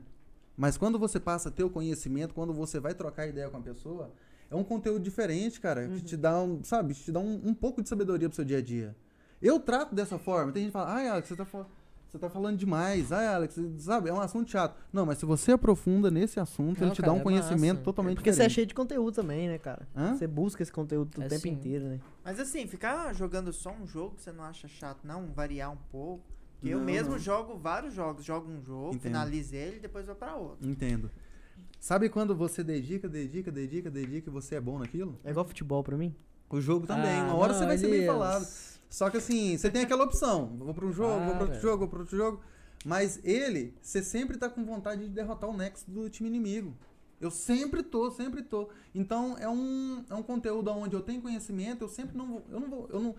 [0.58, 3.62] Mas quando você passa a ter o conhecimento, quando você vai trocar ideia com a
[3.62, 4.12] pessoa,
[4.50, 5.88] é um conteúdo diferente, cara.
[5.88, 8.58] Que te dá um, sabe, te dá um, um pouco de sabedoria pro seu dia
[8.58, 8.96] a dia.
[9.40, 10.52] Eu trato dessa forma.
[10.52, 11.70] Tem gente que fala, ai, Alex, você tá, fal-
[12.08, 13.12] você tá falando demais.
[13.12, 14.76] Ai, Alex, sabe, é um assunto chato.
[14.92, 17.74] Não, mas se você aprofunda nesse assunto, Não, ele te cara, dá um é conhecimento
[17.76, 17.84] massa.
[17.84, 18.56] totalmente Porque você é diferente.
[18.56, 19.88] cheio de conteúdo também, né, cara?
[19.96, 20.16] Hã?
[20.16, 21.50] Você busca esse conteúdo o É tempo sim.
[21.50, 22.00] inteiro, né?
[22.24, 25.28] Mas assim, ficar jogando só um jogo, você não acha chato, não?
[25.34, 26.24] Variar um pouco.
[26.60, 27.20] Porque eu Não, mesmo não.
[27.20, 28.26] jogo vários jogos.
[28.26, 29.02] Jogo um jogo, Entendo.
[29.02, 30.68] finalizo ele e depois vou pra outro.
[30.68, 31.12] Entendo.
[31.80, 35.20] Sabe quando você dedica, dedica, dedica, dedica e você é bom naquilo?
[35.24, 36.16] É igual futebol pra mim.
[36.50, 37.12] O jogo também.
[37.20, 38.48] Ah, uma hora não, você vai ser bem falado.
[38.90, 40.56] Só que assim, você tem aquela opção.
[40.58, 41.60] Vou pra um jogo, vou pra outro Para.
[41.60, 42.40] jogo, vou pra outro jogo.
[42.86, 46.74] Mas ele, você sempre tá com vontade de derrotar o nexo do time inimigo.
[47.20, 48.70] Eu sempre tô, sempre tô.
[48.94, 52.44] Então é um, é um conteúdo onde eu tenho conhecimento, eu sempre não vou.
[52.50, 52.88] Eu não vou.
[52.92, 53.16] Eu não,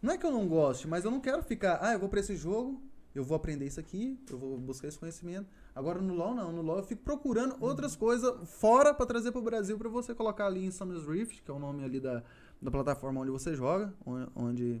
[0.00, 1.78] não é que eu não goste, mas eu não quero ficar.
[1.82, 2.80] Ah, eu vou pra esse jogo,
[3.14, 5.48] eu vou aprender isso aqui, eu vou buscar esse conhecimento.
[5.74, 9.42] Agora no LoL não, no LoL eu fico procurando outras coisas fora pra trazer pro
[9.42, 12.22] Brasil pra você colocar ali em Summer's Rift, que é o nome ali da,
[12.62, 14.80] da plataforma onde você joga, on- onde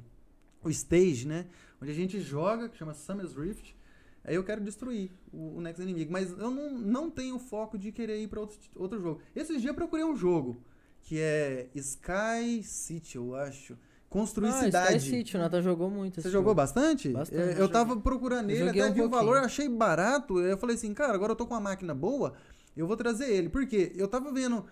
[0.62, 1.46] o stage, né?
[1.80, 3.74] Onde a gente joga, que chama Summer's Rift.
[4.22, 7.90] Aí eu quero destruir o, o Next inimigo, mas eu não, não tenho foco de
[7.90, 9.20] querer ir pra outro, outro jogo.
[9.34, 10.62] Esses dias eu procurei um jogo
[11.02, 13.76] que é Sky City, eu acho.
[14.10, 14.96] Construir Ah, cidade.
[14.96, 16.16] Sky City, o Natan jogou muito.
[16.16, 16.56] Você esse jogou jogo.
[16.56, 17.08] bastante?
[17.10, 17.58] Bastante.
[17.58, 20.40] É, Eu, tava procurando Eu ele, até um vi o valor, achei barato.
[20.40, 22.34] Eu falei assim, cara, agora eu tô com uma máquina boa,
[22.76, 23.48] eu vou trazer ele.
[23.48, 23.92] Por quê?
[23.94, 24.64] Eu tava vendo.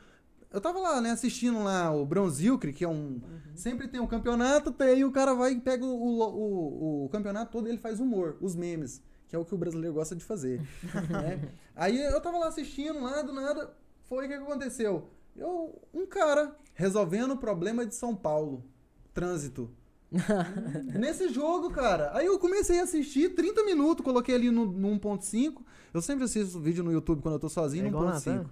[0.51, 3.21] Eu tava lá, né, assistindo lá o Bronzilcre, que é um.
[3.55, 7.53] Sempre tem um campeonato, tem aí o cara vai e pega o, o, o- campeonato
[7.53, 10.25] todo e ele faz humor, os memes, que é o que o brasileiro gosta de
[10.25, 10.61] fazer.
[11.11, 11.51] né?
[11.77, 15.09] Aí eu tava lá assistindo, lá do nada, foi o que aconteceu?
[15.37, 18.65] Eu, um cara resolvendo o problema de São Paulo,
[19.13, 19.71] trânsito.
[20.99, 22.11] Nesse jogo, cara.
[22.17, 25.61] Aí eu comecei a assistir 30 minutos, coloquei ali no, no 1.5.
[25.93, 28.47] Eu sempre assisto vídeo no YouTube quando eu tô sozinho É no igual 1.5.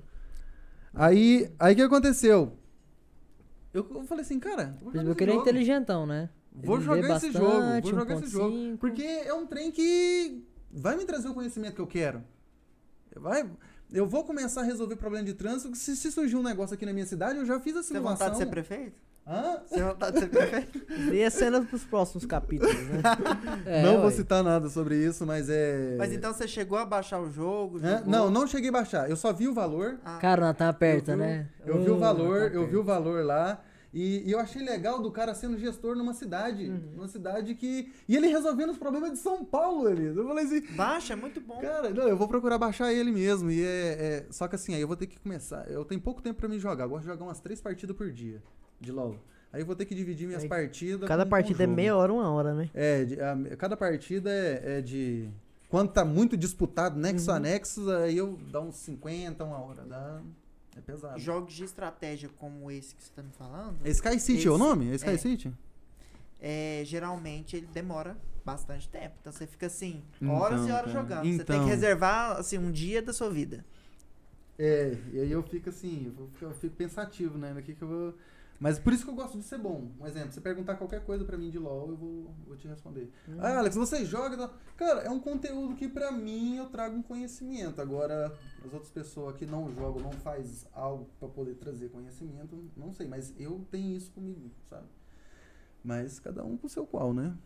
[0.97, 2.57] Aí, aí o que aconteceu?
[3.73, 6.31] Eu, eu falei assim, cara, vou jogar Percebeu esse que ele é inteligentão, né?
[6.51, 8.57] Vou jogar lê esse jogo, vou bastante, jogar esse jogo.
[8.57, 8.79] 1.5.
[8.79, 12.25] Porque é um trem que vai me trazer o conhecimento que eu quero.
[13.15, 13.49] Vai,
[13.93, 15.75] eu vou começar a resolver problema de trânsito.
[15.77, 17.99] Se, se surgir um negócio aqui na minha cidade, eu já fiz a Você tem
[17.99, 18.29] simulação.
[18.29, 19.06] vontade de ser prefeito?
[19.27, 19.61] Hã?
[19.67, 21.11] Você vontade de ser prefeito?
[21.11, 23.03] Dê a cena pros próximos capítulos, né?
[23.67, 25.97] É, não vou citar nada sobre isso, mas é.
[25.99, 27.81] Mas então você chegou a baixar o jogo?
[27.81, 28.07] Jogou?
[28.07, 29.11] Não, não cheguei a baixar.
[29.11, 29.99] Eu só vi o valor.
[30.05, 31.49] Ah, Cara, o Natan aperta, eu vi, né?
[31.65, 33.61] Eu vi o valor, eu vi o valor lá.
[33.93, 36.69] E, e eu achei legal do cara sendo gestor numa cidade.
[36.69, 36.93] Uhum.
[36.97, 37.91] Numa cidade que.
[38.07, 40.17] E ele resolvendo os problemas de São Paulo, Elias.
[40.17, 40.61] Eu falei assim.
[40.77, 41.59] Baixa, é muito bom.
[41.61, 43.51] Cara, não, eu vou procurar baixar ele mesmo.
[43.51, 45.69] E é, é- Só que assim, aí eu vou ter que começar.
[45.69, 46.85] Eu tenho pouco tempo pra me jogar.
[46.85, 48.41] Eu gosto de jogar umas três partidas por dia
[48.81, 49.17] de LOL.
[49.53, 51.09] Aí eu vou ter que dividir minhas Aí, partidas.
[51.09, 51.77] Cada com- com partida é jogo.
[51.77, 52.69] meia hora, uma hora, né?
[52.75, 55.29] É, de- a- cada partida é, é de.
[55.69, 57.37] Quando tá muito disputado, nexo Uhum.
[57.37, 59.83] a nexo, aí eu dá uns 50, uma hora.
[59.85, 60.21] Dá...
[60.77, 61.19] É pesado.
[61.19, 64.55] Jogos de estratégia como esse que você tá me falando, É Sky City é o
[64.57, 64.91] Esse- nome?
[64.91, 65.17] É Sky é.
[65.17, 65.53] City?
[66.39, 69.15] é, geralmente ele demora bastante tempo.
[69.21, 71.25] Então você fica assim, Então, horas e horas cara, jogando.
[71.25, 71.65] Você tem então.
[71.65, 73.65] que reservar assim, um dia da sua vida.
[74.59, 77.53] É, e aí eu fico assim, eu fico, eu fico pensativo, né?
[77.53, 78.15] No que que eu vou.
[78.59, 79.91] Mas por isso que eu gosto de ser bom.
[80.01, 83.11] Um exemplo, você perguntar qualquer coisa pra mim de LoL, eu vou, vou te responder.
[83.39, 84.35] Ah, Alex, você joga?
[84.35, 87.81] e tal?" Cara, é um conteúdo que pra mim eu trago um conhecimento.
[87.81, 88.33] Agora,
[88.65, 93.07] as outras pessoas que não jogam, não faz algo pra poder trazer conhecimento, não sei.
[93.07, 94.87] Mas eu tenho isso comigo, sabe?
[95.83, 97.37] Mas cada um pro seu qual, né?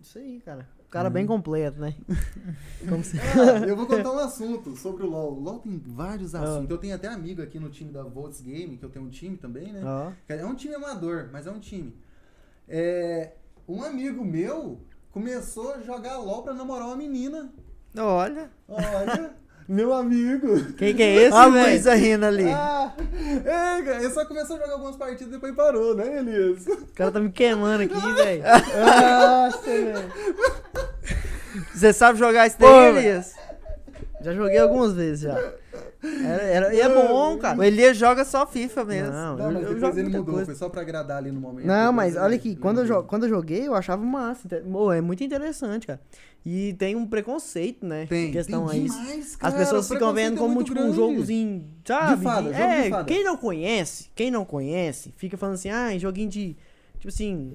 [0.00, 0.68] Isso aí, cara.
[0.90, 1.12] O cara Hum.
[1.12, 1.94] bem completo, né?
[2.88, 3.16] Como se...
[3.20, 5.34] Ah, eu vou contar um assunto sobre o LoL.
[5.36, 6.42] O LoL tem vários Ah.
[6.42, 6.68] assuntos.
[6.68, 9.36] Eu tenho até amigo aqui no time da Volts Game, que eu tenho um time
[9.36, 9.82] também, né?
[9.84, 10.10] Ó.
[10.28, 11.94] É um time amador, mas é um time.
[12.68, 13.34] É,
[13.68, 14.80] um amigo meu
[15.12, 17.52] começou a jogar LOL pra namorar uma menina.
[17.96, 19.32] Olha, Olha,
[19.70, 20.72] meu amigo.
[20.74, 21.46] Quem que é esse, a?
[21.46, 22.50] Luísa rindo ali.
[22.50, 22.92] Ah,
[23.44, 26.66] é, cara, ele só começou a jogar algumas partidas e depois parou, né, Elias?
[26.66, 28.42] O cara tá me queimando aqui, velho.
[28.42, 30.12] Nossa, velho.
[31.72, 32.96] Você sabe jogar isso Pô, daí.
[32.96, 33.34] Elias?
[34.20, 35.52] Já joguei algumas vezes já.
[36.02, 37.66] Era, era- e é bom, O cara.
[37.66, 39.12] Elias joga só FIFA mesmo.
[39.12, 40.46] Não, Não, eu, mas eu depois ele mudou, coisa.
[40.46, 41.66] foi só pra agradar ali no momento.
[41.66, 44.48] Não, mas olha aqui, quando eu, quando eu joguei, eu achava massa.
[44.70, 46.00] Pô, é muito interessante, cara.
[46.44, 48.06] E tem um preconceito, né?
[48.08, 48.98] Tem, em questão tem a isso.
[48.98, 52.16] demais, As cara, pessoas o ficam vendo é como, muito tipo, um jogozinho, sabe?
[52.16, 53.04] De fada, De- jogo de é, fada.
[53.04, 56.56] quem não conhece, quem não conhece, fica falando assim, ah, joguinho de,
[56.98, 57.54] tipo assim,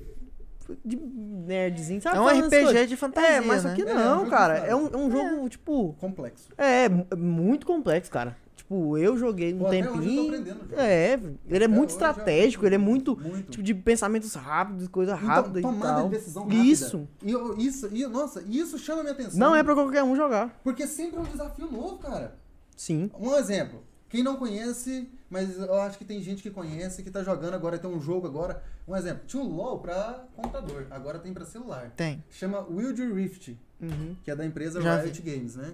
[0.83, 2.17] de nerdzinho, sabe?
[2.17, 2.89] É um RPG coisas.
[2.89, 3.75] de fantasia, É, mas só né?
[3.75, 4.57] que É, é não, de cara.
[4.57, 6.49] É um, é um jogo, tipo, Complexo.
[6.57, 8.35] é, mu- muito complexo, cara.
[8.55, 10.27] Tipo, eu joguei um Pô, até hoje eu tô tempinho.
[10.27, 10.81] aprendendo o jogo.
[10.81, 13.51] É, ele é Até muito estratégico, ele é muito, Muito.
[13.51, 16.03] tipo, de pensamentos rápidos, coisa Então, rápida e tomada tal.
[16.09, 16.63] de decisão rápida.
[16.63, 17.07] Isso.
[17.21, 19.39] E isso, e, nossa, isso chama minha atenção.
[19.39, 20.59] Não é pra qualquer um jogar.
[20.63, 22.35] Porque sempre é um desafio novo, cara.
[22.75, 23.11] Sim.
[23.19, 23.83] Um exemplo.
[24.09, 27.77] Quem não conhece, mas eu acho que tem gente que conhece, que tá jogando agora,
[27.77, 28.63] tem um jogo agora.
[28.87, 29.23] Um exemplo.
[29.27, 31.91] Tinha o LoL pra computador, agora tem pra celular.
[31.93, 32.23] Tem.
[32.31, 34.15] Chama Wild Rift, Uhum.
[34.23, 35.73] que é da empresa Já Riot Games, né?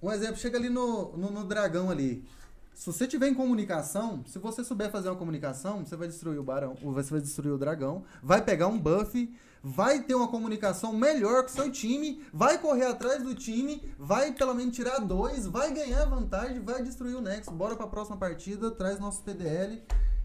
[0.00, 2.24] Um exemplo, chega ali no, no, no dragão ali.
[2.72, 6.44] Se você tiver em comunicação, se você souber fazer uma comunicação, você vai destruir o
[6.44, 9.28] barão, ou você vai destruir o dragão, vai pegar um buff,
[9.68, 14.32] vai ter uma comunicação melhor com o seu time, vai correr atrás do time, vai
[14.32, 17.50] pelo menos tirar dois, vai ganhar vantagem, vai destruir o Nexo.
[17.50, 19.82] Bora pra próxima partida, traz nosso PDL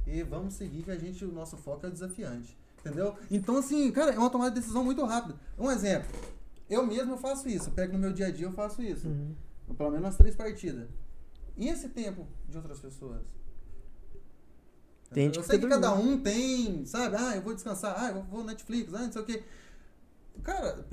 [0.07, 2.57] e vamos seguir que a gente, o nosso foco é desafiante.
[2.79, 3.15] Entendeu?
[3.29, 5.35] Então, assim, cara, é uma tomada de decisão muito rápida.
[5.57, 6.09] Um exemplo.
[6.69, 7.71] Eu mesmo faço isso.
[7.71, 9.07] Pego no meu dia a dia, eu faço isso.
[9.07, 9.35] Uhum.
[9.77, 10.87] Pelo menos umas três partidas.
[11.57, 13.21] E esse tempo de outras pessoas?
[15.13, 17.15] Tem gente eu que sei que cada um tem, sabe?
[17.17, 19.43] Ah, eu vou descansar, ah, eu vou Netflix, ah, não sei o quê.
[20.43, 20.85] Cara,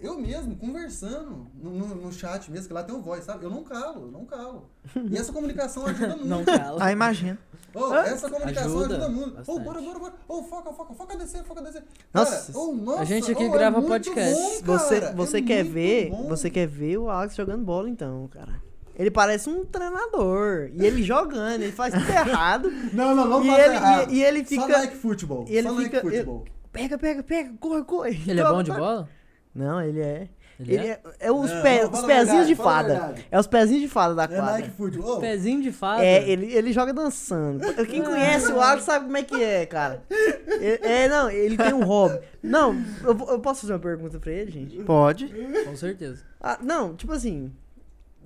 [0.00, 3.44] eu mesmo, conversando no, no, no chat mesmo, que lá tem um voz, sabe?
[3.44, 4.68] Eu não calo, eu não calo.
[5.10, 6.26] E essa comunicação ajuda muito.
[6.26, 6.78] Não cala.
[6.84, 7.38] Ah, imagina.
[7.74, 9.30] Ô, essa comunicação Ajuda ajuda, muito.
[9.32, 9.60] Ô, bastante.
[9.64, 10.14] bora, bora, bora.
[10.28, 11.82] Ô, foca, foca, foca descer, foca descer.
[12.12, 14.62] Nossa, Cara, ô, nossa, a gente aqui ô, grava é podcast.
[14.62, 16.28] bom, Você, você é quer ver, bom.
[16.28, 18.62] você quer ver o Alex jogando bola então, cara.
[18.96, 20.70] Ele parece um treinador.
[20.72, 22.70] E ele jogando, ele faz tudo errado.
[22.92, 24.10] Não, não, não e, faça ele, errado.
[24.12, 24.78] e, e ele Só fica.
[24.78, 25.44] like futebol.
[25.48, 26.44] e ele Só fica- like futebol.
[26.72, 28.20] Pega, pega, pega, corre, corre.
[28.26, 29.08] Ele é bom de bola?
[29.54, 30.28] Não, ele é.
[30.60, 30.90] Ele, Ele é?
[30.90, 33.14] é, é os, Não, pé- os pezinhos verdade, de fada.
[33.28, 34.44] É os pezinhos de fada da É quadra.
[34.52, 35.18] like futebol.
[35.20, 36.04] Pezinho de fada.
[36.04, 37.60] É, ele, ele joga dançando.
[37.86, 40.04] Quem conhece o Alex sabe como é que é, cara.
[40.48, 42.20] É, é, não, ele tem um hobby.
[42.40, 42.72] Não,
[43.02, 44.76] eu, eu posso fazer uma pergunta pra ele, gente?
[44.84, 45.26] Pode.
[45.64, 46.22] Com certeza.
[46.40, 47.52] Ah, não, tipo assim.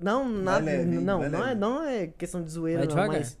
[0.01, 3.17] Não, nada, leve, não, não é, não é questão de zoeira, não, devagar.
[3.19, 3.37] mas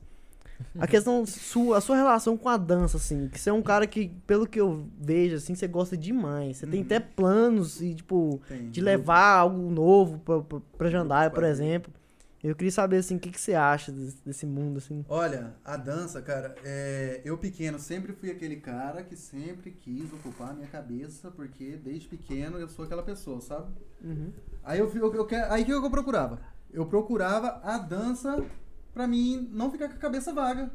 [0.77, 3.87] a questão sua, a sua relação com a dança, assim, que você é um cara
[3.87, 6.57] que, pelo que eu vejo, assim, você gosta demais.
[6.57, 6.85] Você tem Uhum.
[6.85, 8.69] até planos e, tipo, Tem.
[8.69, 11.93] de levar algo novo pra, pra, pra Jandaia, por exemplo.
[12.41, 15.03] Eu queria saber, assim, o que, que você acha desse, desse mundo, assim.
[15.09, 20.51] Olha, a dança, cara, é, eu pequeno sempre fui aquele cara que sempre quis ocupar
[20.51, 23.67] a minha cabeça, porque desde pequeno eu sou aquela pessoa, sabe?
[24.01, 24.31] Uhum.
[24.63, 26.39] Aí eu, eu, eu, quero- aí o que eu procurava?
[26.71, 28.43] Eu procurava a dança
[28.93, 30.69] pra mim não ficar com a cabeça vaga.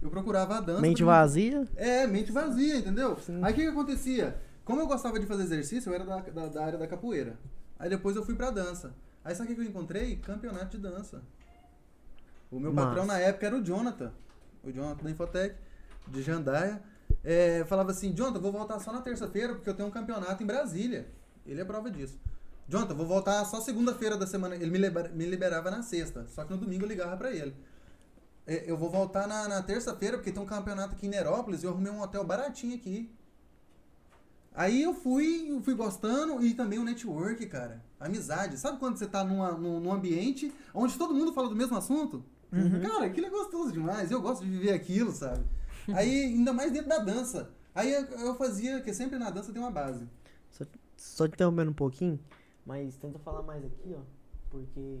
[0.00, 0.80] Eu procurava a dança.
[0.80, 1.66] Mente mim- vazia?
[1.76, 3.16] É, mente vazia, entendeu?
[3.20, 3.40] Sim.
[3.42, 4.36] Aí o que, que acontecia?
[4.64, 7.38] Como eu gostava de fazer exercício, eu era da, da, da área da capoeira.
[7.78, 8.94] Aí depois eu fui pra dança.
[9.24, 10.16] Aí sabe o que eu encontrei?
[10.16, 11.22] Campeonato de dança.
[12.50, 12.88] O meu Massa.
[12.88, 14.12] patrão na época era o Jonathan.
[14.62, 15.56] o Jonathan da Infotec,
[16.08, 16.82] de Jandaia,
[17.24, 20.46] é, falava assim, Jonathan, vou voltar só na terça-feira porque eu tenho um campeonato em
[20.46, 21.06] Brasília.
[21.46, 22.18] Ele é prova disso.
[22.68, 24.54] Jonathan, vou voltar só segunda-feira da semana.
[24.54, 27.54] Ele me, libera- me liberava na sexta, só que no domingo eu ligava pra ele.
[28.46, 31.66] É, eu vou voltar na, na terça-feira porque tem um campeonato aqui em Nerópolis e
[31.66, 33.10] eu arrumei um hotel baratinho aqui.
[34.54, 37.82] Aí eu fui, eu fui gostando e também o network, cara.
[37.98, 38.58] Amizade.
[38.58, 42.24] Sabe quando você tá numa, num, ambiente onde todo mundo fala do mesmo assunto?
[42.82, 44.10] Cara, aquilo é gostoso demais.
[44.10, 45.42] Eu gosto de viver aquilo, sabe?
[45.94, 47.50] Aí, ainda mais dentro da dança.
[47.74, 50.06] Aí eu, eu fazia, que sempre na dança tem uma base.
[51.02, 52.18] Só te interrompendo um pouquinho,
[52.64, 54.00] mas tenta falar mais aqui, ó.
[54.50, 55.00] Porque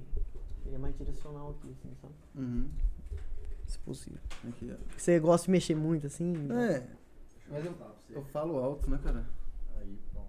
[0.66, 2.14] ele é mais direcional aqui, assim, sabe?
[2.34, 2.68] Uhum.
[3.66, 4.18] Se possível.
[4.48, 4.76] Aqui, ó.
[4.98, 6.34] Você gosta de mexer muito, assim?
[6.52, 6.86] É.
[7.48, 7.74] Mas eu,
[8.10, 9.28] eu falo alto, né, cara?
[9.78, 10.28] Aí, pronto.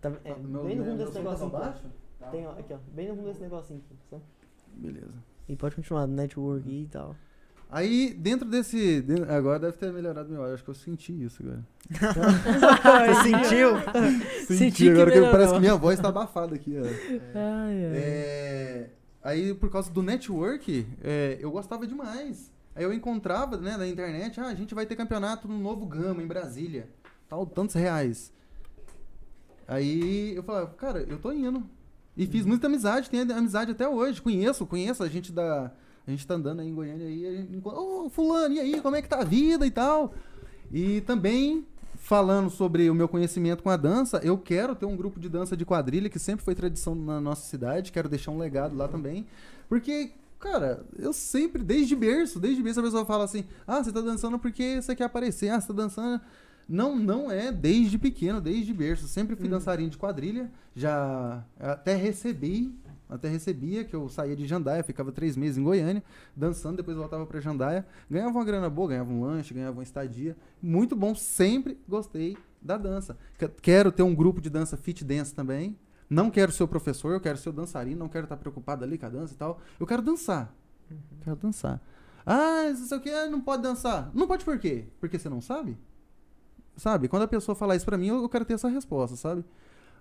[0.00, 1.86] Tá, é, Meu- bem no meu desse tá negocinho aqui, baixo?
[2.20, 2.30] ó.
[2.30, 2.78] Tem, ó, aqui, ó.
[2.92, 4.22] Bem no fundo desse negocinho aqui, sabe?
[4.74, 5.14] Beleza.
[5.48, 7.16] E pode continuar, network e tal.
[7.74, 9.00] Aí, dentro desse.
[9.00, 10.54] de- Agora deve ter melhorado meu áudio.
[10.54, 11.64] Acho que eu senti isso agora.
[13.14, 13.70] Você sentiu?
[14.46, 15.32] Senti que agora que melhorou.
[15.32, 16.84] parece que minha voz tá abafada aqui, ó.
[16.84, 16.92] Ai,
[17.34, 17.92] ai.
[17.94, 18.90] É,
[19.22, 22.52] aí, por causa do network, é, eu gostava demais.
[22.76, 26.22] Aí eu encontrava, né, na internet, ah, a gente vai ter campeonato no Novo Gama,
[26.22, 26.88] em Brasília.
[27.28, 28.32] Tal, tantos reais.
[29.66, 31.62] Aí eu falava, cara, eu tô indo.
[32.16, 34.20] E fiz muita amizade, tenho amizade até hoje.
[34.20, 35.72] Conheço, conheço a gente da.
[36.06, 38.80] A gente tá andando aí em Goiânia aí, a gente encontra, ô fulano, e aí,
[38.80, 40.12] como é que tá a vida e tal?
[40.72, 41.64] E também,
[41.96, 45.56] falando sobre o meu conhecimento com a dança, eu quero ter um grupo de dança
[45.56, 49.26] de quadrilha, que sempre foi tradição na nossa cidade, quero deixar um legado lá também.
[49.68, 54.00] Porque, cara, eu sempre, desde berço, desde berço a pessoa fala assim, ah, você tá
[54.00, 56.20] dançando porque você quer aparecer, ah, você tá dançando...
[56.68, 59.08] Não, não é desde pequeno, desde berço.
[59.08, 62.72] Sempre fui dançarino de quadrilha, já até recebi,
[63.14, 66.02] até recebia, que eu saía de Jandaia, ficava três meses em Goiânia,
[66.36, 70.36] dançando, depois voltava pra Jandaia, ganhava uma grana boa, ganhava um lanche, ganhava uma estadia.
[70.62, 73.16] Muito bom, sempre gostei da dança.
[73.38, 75.76] Que- Quero ter um grupo de dança fit dance também.
[76.08, 78.98] Não quero ser o professor, eu quero ser o dançarino, não quero estar preocupado ali
[78.98, 79.60] com a dança e tal.
[79.80, 80.54] Eu quero dançar.
[81.22, 81.80] Quero dançar.
[82.26, 84.10] Ah, não sei o que, não pode dançar.
[84.14, 84.84] Não pode por quê?
[85.00, 85.76] Porque você não sabe?
[86.76, 87.08] Sabe?
[87.08, 89.44] Quando a pessoa falar isso pra mim, eu eu quero ter essa resposta, sabe?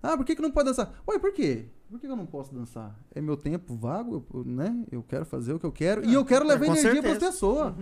[0.03, 0.93] Ah, por que, que não pode dançar?
[1.07, 1.65] Ué, por quê?
[1.89, 2.97] Por que que eu não posso dançar?
[3.13, 4.83] É meu tempo vago, eu- né?
[4.91, 6.05] Eu quero fazer o que eu quero.
[6.05, 7.31] e eu quero levar é, energia pras certeza.
[7.31, 7.73] pessoas.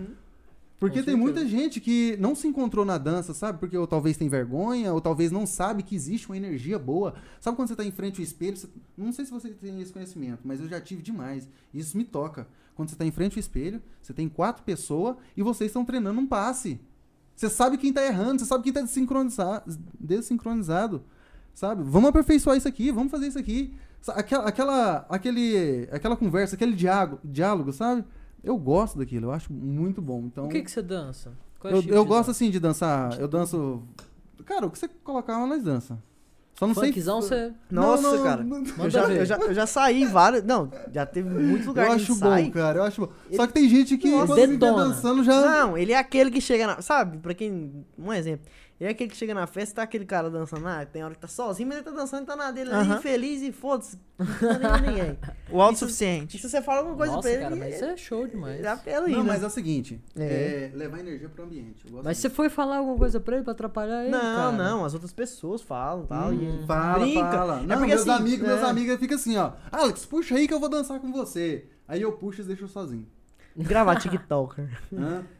[0.78, 1.16] Porque Com tem certeza.
[1.16, 3.58] muita gente que não se encontrou na dança, sabe?
[3.58, 7.14] Porque ou talvez tem vergonha, ou talvez não sabe que existe uma energia boa.
[7.38, 8.56] Sabe quando você tá em frente ao espelho?
[8.56, 11.46] você- Não sei se você tem esse conhecimento, mas eu já tive demais.
[11.72, 12.48] Isso me toca.
[12.74, 16.18] Quando você tá em frente ao espelho, você tem quatro pessoas e vocês estão treinando
[16.18, 16.80] um passe.
[17.36, 21.02] Você sabe quem tá errando, você sabe quem tá desincronizado, desincronizado.
[21.60, 21.82] Sabe?
[21.84, 23.74] Vamos aperfeiçoar isso aqui, vamos fazer isso aqui.
[24.08, 28.02] Aquela, aquela, aquele, aquela conversa, aquele diálogo, diálogo, sabe?
[28.42, 30.22] Eu gosto daquilo, eu acho muito bom.
[30.24, 31.32] Então, O que, que você dança?
[31.58, 32.30] Qual é eu, eu gosto dança?
[32.30, 33.20] assim de dançar.
[33.20, 33.82] Eu danço.
[34.46, 35.98] Cara, o que você colocar, nós dança.
[36.58, 36.94] Só não sei.
[36.94, 37.52] Funkzão você.
[37.70, 38.42] Nossa, Não, não, cara.
[38.42, 40.42] não- Eu já, eu, já, eu já saí em vários.
[40.42, 42.44] Não, já teve muitos Eu lugares que acho gente sai.
[42.44, 42.78] bom, cara.
[42.78, 43.12] Eu acho bom.
[43.36, 45.42] Só que tem gente que Nossa, quando me dançando já.
[45.42, 46.80] Não, ele é aquele que chega na.
[46.80, 47.84] Sabe, pra quem.
[47.98, 48.46] Um exemplo.
[48.80, 51.20] Ele é aquele que chega na festa, tá aquele cara dançando lá, tem hora que
[51.20, 53.00] tá sozinho, mas ele tá dançando e tá na dele ali, Aham.
[53.02, 53.98] feliz e foda-se.
[54.18, 54.26] Não
[54.58, 55.18] tá ninguém.
[55.52, 56.36] O autossuficiente.
[56.36, 58.64] E se você fala alguma coisa Nossa, pra ele, cara, mas isso é show demais.
[58.64, 59.32] apela aí, Não, né?
[59.32, 60.70] mas é o seguinte: É.
[60.72, 61.84] é, levar energia pro ambiente.
[61.84, 62.28] Eu gosto Mas disso.
[62.28, 64.12] você foi falar alguma coisa pra ele pra atrapalhar ele?
[64.12, 64.52] Não, cara?
[64.52, 66.32] não, as outras pessoas falam e tal.
[66.32, 67.20] e ele Fala, brinca.
[67.32, 67.56] fala.
[67.58, 68.64] É Não, porque meus assim, amigos, meus é.
[68.64, 69.52] amigos ficam assim, ó.
[69.72, 71.66] Alex, puxa aí que eu vou dançar com você.
[71.88, 73.06] Aí eu puxo e deixo sozinho.
[73.64, 74.68] Gravar TikToker.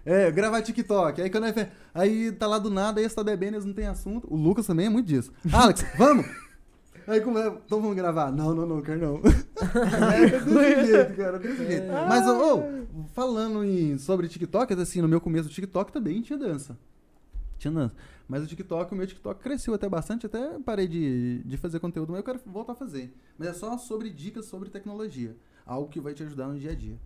[0.04, 1.22] É, gravar TikTok.
[1.22, 3.86] Aí quando é Aí tá lá do nada, aí você tá bebendo, eles não tem
[3.86, 4.26] assunto.
[4.30, 5.32] O Lucas também é muito disso.
[5.52, 6.26] Alex, vamos!
[7.06, 7.48] Aí como é?
[7.48, 8.30] Então vamos gravar?
[8.30, 9.20] Não, não, não, quero não.
[10.14, 11.86] é desse jeito, cara, desse jeito.
[12.08, 16.38] Mas, ô, ô, falando em, sobre TikTok, assim, no meu começo do TikTok também tinha
[16.38, 16.78] dança.
[17.58, 17.94] Tinha dança.
[18.28, 22.12] Mas o TikTok, o meu TikTok cresceu até bastante, até parei de, de fazer conteúdo,
[22.12, 23.12] mas eu quero voltar a fazer.
[23.36, 25.36] Mas é só sobre dicas sobre tecnologia.
[25.66, 26.96] Algo que vai te ajudar no dia a dia.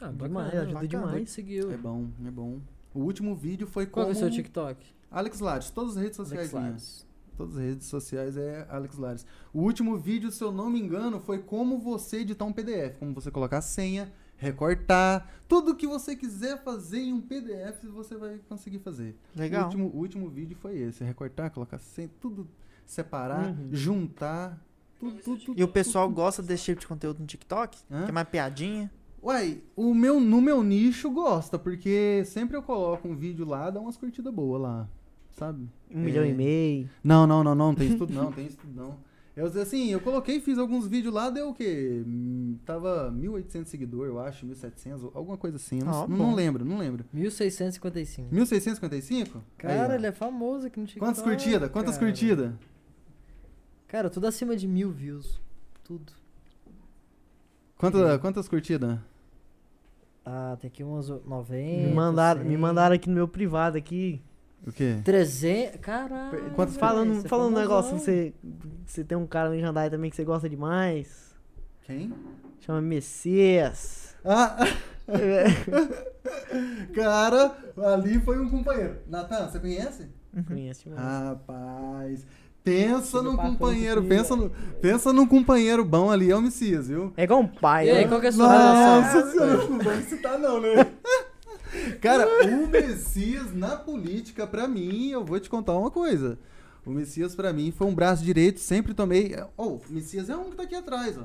[0.00, 0.88] Ah, Demais, bacana, ajuda bacana.
[1.06, 1.30] demais.
[1.30, 1.72] Seguiu.
[1.72, 2.58] É bom, é bom.
[2.94, 4.16] O último vídeo foi Qual como...
[4.16, 4.86] que é o seu TikTok?
[5.10, 6.70] Alex Lares, todas as redes sociais Alex minhas.
[6.72, 7.06] Lares.
[7.36, 9.26] Todas as redes sociais é Alex Lares.
[9.52, 12.98] O último vídeo, se eu não me engano, foi como você editar um PDF.
[12.98, 15.30] Como você colocar a senha, recortar.
[15.46, 19.14] Tudo que você quiser fazer em um PDF, você vai conseguir fazer.
[19.34, 19.64] O Legal.
[19.64, 21.04] último, o último vídeo foi esse.
[21.04, 22.48] Recortar, colocar senha, tudo
[22.86, 23.68] separar, Uhum.
[23.70, 24.62] juntar.
[24.98, 27.78] Tudo, tudo, tudo, E o pessoal gosta desse tipo de conteúdo no TikTok?
[27.90, 28.04] Hã?
[28.04, 28.90] Que é mais piadinha?
[29.26, 33.80] Uai, o meu, no meu nicho gosta, porque sempre eu coloco um vídeo lá, dá
[33.80, 34.88] umas curtidas boas lá.
[35.32, 35.68] Sabe?
[35.90, 36.28] Um milhão É.
[36.30, 36.88] e meio.
[37.02, 38.96] Não, não, não, não, tem isso tudo não, tem isso tudo não.
[39.34, 42.04] Eu, assim, eu coloquei, fiz alguns vídeos lá, deu o quê?
[42.06, 45.80] Hum, Tava 1.800 seguidores, eu acho, 1.700, alguma coisa assim.
[45.80, 47.04] Não, Ah, não lembro, não lembro.
[47.12, 48.32] 1655.
[48.32, 49.42] 1.655?
[49.58, 51.04] Cara, Aí, ele é famoso aqui no TikTok.
[51.04, 51.68] Quantas curtidas?
[51.70, 52.52] Quantas curtidas?
[53.88, 55.40] Cara, tudo acima de mil views.
[55.82, 56.12] Tudo.
[57.76, 59.00] Quantas, quantas curtidas?
[60.28, 61.54] Ah, tem aqui umas 90.
[61.88, 62.56] Me mandaram, me 100.
[62.56, 64.20] mandaram aqui no meu privado aqui.
[64.66, 65.00] O quê?
[65.04, 65.80] 300.
[65.80, 66.50] Caralho.
[66.56, 68.34] Quantos- velho, Falando, é falando um negócio, você,
[68.84, 71.32] você tem um cara no Jandai também que você gosta demais.
[71.82, 72.12] Quem?
[72.60, 74.16] Chama Messias.
[74.24, 74.56] Ah!
[76.94, 77.56] Cara,
[77.94, 78.96] ali foi um companheiro.
[79.06, 80.08] Natan, você conhece?
[80.46, 81.00] Conhece, mano.
[81.00, 82.26] Rapaz,
[82.66, 84.50] pensa num companheiro, pensa, no,
[84.82, 87.12] pensa num companheiro bom ali, é o Messias, viu?
[87.16, 88.08] É igual um pai, E aí, né?
[88.08, 89.00] qual que é a sua relação?
[89.02, 90.90] Nossa senhora, não vamos citar não, né?
[92.02, 96.40] Cara, o Messias na política, pra mim, eu vou te contar uma coisa.
[96.84, 99.36] O Messias, pra mim, foi um braço direito, sempre tomei...
[99.56, 101.24] Oh, o Messias é um que tá aqui atrás, ó.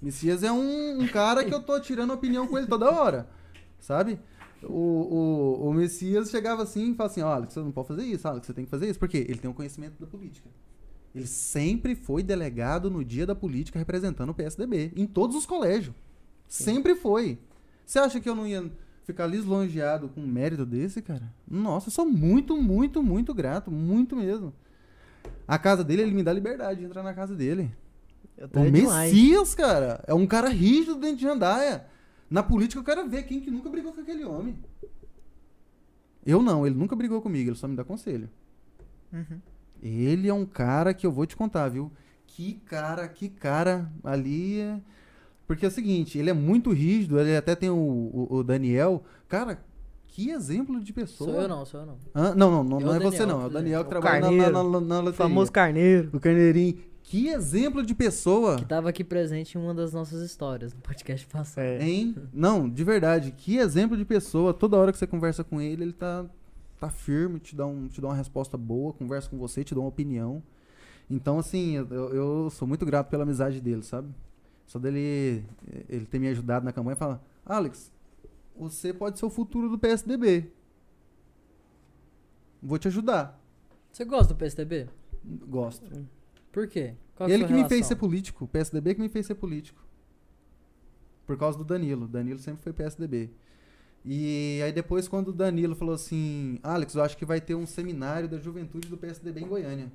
[0.00, 3.28] Messias é um, um cara que eu tô tirando opinião com ele toda hora,
[3.78, 4.18] sabe?
[4.66, 8.26] O, o, o Messias chegava assim e falava assim, Alex, você não pode fazer isso,
[8.26, 8.98] Alex, você tem que fazer isso.
[8.98, 9.26] Por quê?
[9.28, 10.48] Ele tem um conhecimento da política.
[11.14, 15.94] Ele sempre foi delegado no dia da política representando o PSDB, em todos os colégios.
[16.48, 17.38] Sempre foi.
[17.84, 18.70] Você acha que eu não ia
[19.04, 21.32] ficar lisonjeado com um mérito desse, cara?
[21.48, 24.54] Nossa, eu sou muito, muito, muito grato, muito mesmo.
[25.46, 27.70] A casa dele, ele me dá liberdade de entrar na casa dele.
[28.38, 29.12] O demais.
[29.12, 31.86] Messias, cara, é um cara rígido dentro de Jandaia.
[32.32, 34.56] Na política eu quero ver quem que nunca brigou com aquele homem.
[36.24, 38.30] Eu não, ele nunca brigou comigo, ele só me dá conselho.
[39.12, 39.38] Uhum.
[39.82, 41.90] Ele é um cara que eu vou te contar, viu?
[42.26, 44.80] Que cara, que cara ali é...
[45.46, 49.02] Porque é o seguinte, ele é muito rígido, ele até tem o, o- o Daniel.
[49.28, 49.62] Cara,
[50.06, 51.30] que exemplo de pessoa.
[51.32, 51.96] Sou eu não, sou eu não.
[52.14, 52.34] Hã?
[52.34, 53.32] não, não, não, não é Daniel, você não.
[53.32, 53.54] É o inclusive.
[53.62, 54.52] Daniel que O trabalha na, Carneiro.
[54.52, 56.10] na, na, na O famoso carneiro.
[56.14, 56.78] O Carneirinho.
[57.12, 58.56] Que exemplo de pessoa.
[58.56, 61.62] Que tava aqui presente em uma das nossas histórias no podcast passado.
[61.62, 61.86] É.
[61.86, 62.14] Hein?
[62.32, 64.54] Não, de verdade, que exemplo de pessoa.
[64.54, 66.24] Toda hora que você conversa com ele, ele tá,
[66.80, 69.80] tá firme, te dá, um, te dá uma resposta boa, conversa com você, te dá
[69.82, 70.42] uma opinião.
[71.10, 74.08] Então, assim, eu, eu sou muito grato pela amizade dele, sabe?
[74.66, 75.44] Só dele
[75.90, 77.92] ele ter me ajudado na campanha e falar: Alex,
[78.56, 80.50] você pode ser o futuro do PSDB.
[82.62, 83.38] Vou te ajudar.
[83.92, 84.88] Você gosta do PSDB?
[85.22, 85.84] Gosto.
[86.50, 86.94] Por quê?
[87.16, 87.88] Qual Ele que me fez relação?
[87.88, 88.44] ser político.
[88.44, 89.80] O PSDB que me fez ser político.
[91.26, 92.06] Por causa do Danilo.
[92.08, 93.30] Danilo sempre foi PSDB.
[94.04, 97.66] E aí depois quando o Danilo falou assim, Alex, eu acho que vai ter um
[97.66, 99.92] seminário da juventude do PSDB em Goiânia.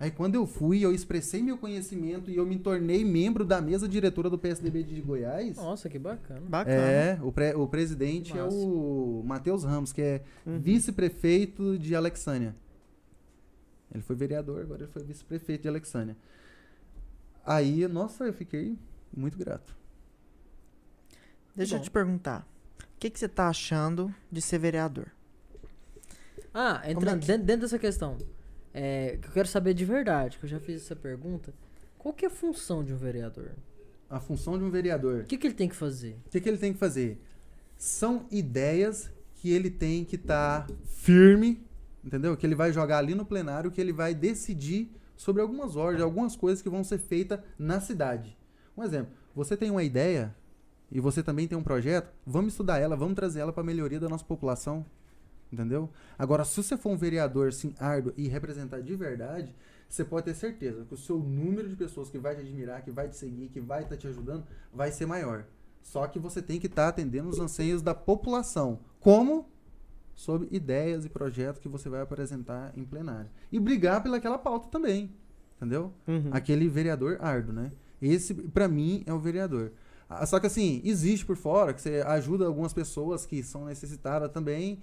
[0.00, 3.86] Aí quando eu fui, eu expressei meu conhecimento e eu me tornei membro da mesa
[3.86, 5.56] diretora do PSDB de Goiás.
[5.56, 6.40] Nossa, que bacana.
[6.48, 6.76] Bacana.
[6.76, 10.58] É, o, pre- o presidente é o Matheus Ramos, que é Uhum.
[10.58, 12.56] vice-prefeito de Alexânia.
[13.92, 16.16] Ele foi vereador, agora ele foi vice-prefeito de Alexânia.
[17.44, 18.76] Aí, nossa, eu fiquei
[19.14, 19.76] muito grato.
[21.54, 21.84] Deixa eu Bom.
[21.84, 22.46] te perguntar.
[22.80, 25.08] O que, que você tá achando de ser vereador?
[26.52, 28.16] Ah, Como é entrando que- dentro, dentro dessa questão,
[28.72, 31.52] é, que eu quero saber de verdade, que eu já fiz essa pergunta.
[31.98, 33.50] Qual que é a função de um vereador?
[34.08, 35.20] A função de um vereador.
[35.22, 36.16] O que, que ele tem que fazer?
[36.26, 37.20] O que, que ele tem que fazer?
[37.76, 41.62] São ideias que ele tem que estar firme,
[42.04, 42.36] entendeu?
[42.36, 46.36] Que ele vai jogar ali no plenário, que ele vai decidir sobre algumas ordens, algumas
[46.36, 48.36] coisas que vão ser feitas na cidade.
[48.76, 50.34] Um exemplo, você tem uma ideia
[50.90, 54.00] e você também tem um projeto, vamos estudar ela, vamos trazer ela para a melhoria
[54.00, 54.84] da nossa população,
[55.52, 55.90] entendeu?
[56.18, 59.54] Agora, se você for um vereador assim, árduo e representar de verdade,
[59.88, 62.90] você pode ter certeza que o seu número de pessoas que vai te admirar, que
[62.90, 65.44] vai te seguir, que vai estar te ajudando, vai ser maior.
[65.82, 68.80] Só que você tem que estar atendendo os anseios da população.
[68.98, 69.48] Como?
[70.14, 73.30] Sobre ideias e projetos que você vai apresentar em plenário.
[73.50, 75.12] E brigar pelaquela pauta também.
[75.56, 75.92] Entendeu?
[76.06, 76.30] Uhum.
[76.30, 77.72] Aquele vereador árduo, né?
[78.00, 79.72] Esse, pra mim, é o vereador.
[80.08, 84.30] Ah, Só que assim, existe por fora que você ajuda algumas pessoas que são necessitadas
[84.30, 84.80] também.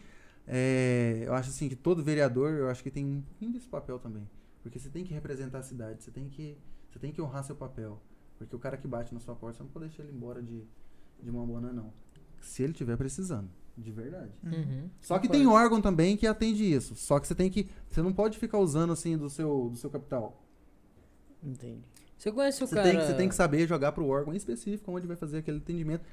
[0.48, 4.00] É, eu acho assim que todo vereador, eu acho que tem um pouquinho desse papel
[4.00, 4.28] também.
[4.64, 6.58] Porque você tem que representar a cidade, você tem que,
[6.90, 8.02] você tem que honrar seu papel.
[8.38, 10.64] Porque o cara que bate na sua porta, você não pode deixar ele embora de,
[11.22, 11.94] de uma bona, não.
[12.40, 14.32] Se ele tiver precisando, de verdade.
[14.44, 14.90] Uhum.
[15.00, 16.96] Só que tem órgão também que atende isso.
[16.96, 17.68] Só que você tem que.
[17.88, 20.44] Você não pode ficar usando assim do seu, do seu capital.
[21.44, 21.82] Entendi.
[22.18, 22.88] Você conhece o Você, cara...
[22.90, 26.04] tem, que- você tem que saber jogar pro órgão específico onde vai fazer aquele atendimento.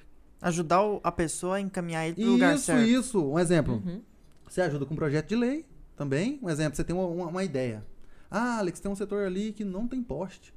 [0.41, 2.87] Ajudar o- a pessoa a encaminhar ele pro lugar Isso, certo.
[2.89, 3.25] isso.
[3.33, 3.75] Um exemplo.
[3.75, 4.01] Uhum.
[4.49, 6.39] Você ajuda com um projeto de lei também.
[6.43, 7.85] Um exemplo, você tem uma, uma, uma ideia.
[8.31, 10.55] Ah, Alex, tem um setor ali que não tem poste.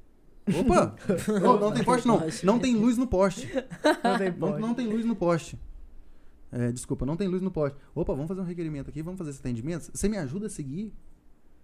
[0.58, 0.94] Opa!
[1.40, 2.22] não, não tem poste, não.
[2.44, 3.46] Não tem luz no poste.
[4.02, 4.60] Não tem Não, pode.
[4.60, 5.58] não tem luz no poste.
[6.52, 7.78] É, desculpa, não tem luz no poste.
[7.94, 9.90] Opa, vamos fazer um requerimento aqui, vamos fazer esse atendimento.
[9.92, 10.92] Você me ajuda a seguir?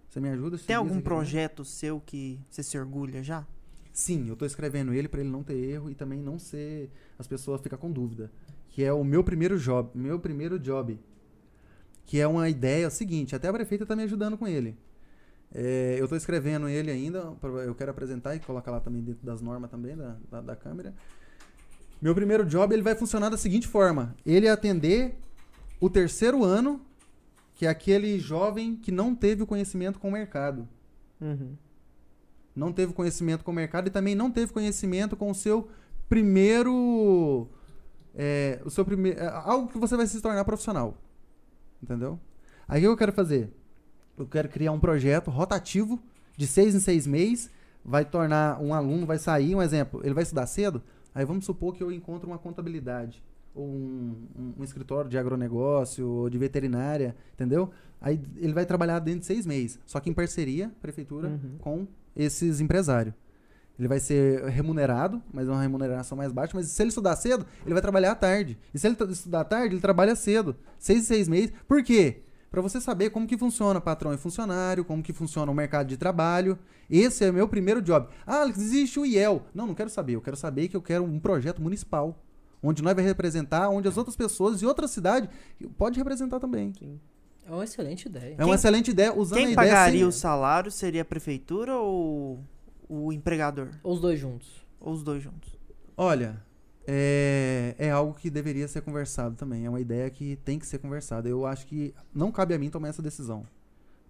[0.09, 3.45] Você me ajuda a seguir Tem algum projeto seu que você se orgulha já?
[3.93, 7.27] Sim, eu tô escrevendo ele para ele não ter erro e também não ser as
[7.27, 8.31] pessoas ficar com dúvida,
[8.69, 10.99] que é o meu primeiro job, meu primeiro job,
[12.05, 14.75] que é uma ideia seguinte, até a prefeita tá me ajudando com ele.
[15.53, 17.35] É, eu tô escrevendo ele ainda,
[17.65, 20.93] eu quero apresentar e colocar lá também dentro das normas também da, da, da câmera.
[22.01, 25.17] Meu primeiro job ele vai funcionar da seguinte forma: ele atender
[25.79, 26.81] o terceiro ano,
[27.55, 30.67] que é aquele jovem que não teve o conhecimento com o mercado.
[31.21, 31.57] Uhum.
[32.55, 35.67] não teve conhecimento com o mercado e também não teve conhecimento com o seu
[36.07, 37.45] primeiro
[38.15, 40.97] é, o seu primeiro algo que você vai se tornar profissional.
[41.83, 42.17] Entendeu?
[42.67, 43.51] Aí o que eu quero fazer?
[44.17, 46.01] Eu quero criar um projeto rotativo
[46.37, 47.49] de seis em seis meses.
[47.83, 50.81] Vai tornar um aluno vai sair um exemplo ele vai estudar cedo
[51.13, 53.23] aí vamos supor que eu encontro uma contabilidade
[53.55, 58.99] ou um, um- um escritório de agronegócio ou de veterinária entendeu aí ele vai trabalhar
[58.99, 61.57] dentro de seis meses só que em parceria prefeitura Uhum.
[61.59, 63.13] com esses empresários.
[63.77, 66.51] Ele vai ser remunerado, mas é uma remuneração mais baixa.
[66.53, 68.57] Mas se ele estudar cedo, ele vai trabalhar à tarde.
[68.73, 70.53] E se ele estudar à tarde, ele trabalha cedo.
[70.77, 71.53] Seis e seis meses.
[71.65, 72.23] Por quê?
[72.51, 75.97] Para você saber como que funciona patrão e funcionário, como que funciona o mercado de
[75.97, 76.57] trabalho.
[76.89, 78.07] Esse é o meu primeiro job.
[78.25, 79.43] Ah, Alex, existe o IEL.
[79.53, 80.13] Não, não quero saber.
[80.15, 82.17] Eu quero saber que eu quero um projeto municipal.
[82.61, 85.29] Onde nós vai representar, onde as outras pessoas de outra cidade
[85.77, 86.73] pode representar também.
[87.47, 88.33] É uma excelente ideia.
[88.37, 89.13] É uma Quem- excelente ideia.
[89.15, 92.43] Usando a Quem ideia pagaria o salário seria a prefeitura ou
[92.89, 93.69] o empregador?
[93.83, 94.49] Ou os dois juntos.
[94.79, 95.57] Ou os dois juntos?
[95.95, 96.41] Olha,
[96.91, 99.63] é, é algo que deveria ser conversado também.
[99.65, 101.29] É uma ideia que tem que ser conversada.
[101.29, 103.43] Eu acho que não cabe a mim tomar essa decisão.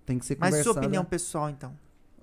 [0.06, 0.74] Tem que ser Mas conversada.
[0.74, 1.74] sua opinião pessoal, então?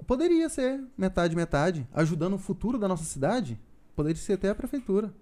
[0.07, 1.87] Poderia ser metade, metade.
[1.93, 3.59] Ajudando o futuro da nossa cidade.
[3.95, 5.13] Poderia ser até a prefeitura.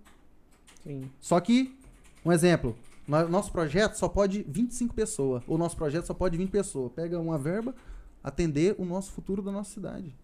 [0.84, 1.10] Sim.
[1.20, 1.76] Só que,
[2.24, 2.76] um exemplo.
[3.06, 5.42] no- Nosso projeto só pode 25 pessoas.
[5.48, 6.92] O nosso projeto só pode 20 pessoas.
[6.92, 7.74] Pega uma verba,
[8.22, 10.14] atender o nosso futuro da nossa cidade.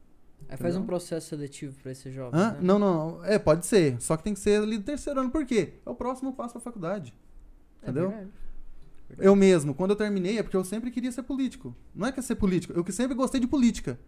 [0.49, 2.39] Aí faz um processo seletivo pra esse jovem.
[2.41, 2.57] Né?
[2.61, 3.25] Não, não.
[3.25, 4.01] É, pode ser.
[4.01, 5.31] Só que tem que ser ali do terceiro ano.
[5.31, 5.75] Por quê?
[5.87, 7.15] É o próximo passo pra faculdade.
[7.83, 8.09] É Entendeu?
[8.11, 8.31] verdade.
[9.19, 11.75] Eu mesmo, quando eu terminei, é porque eu sempre queria ser político.
[11.95, 13.99] Não é que é ser político, eu que sempre gostei de política.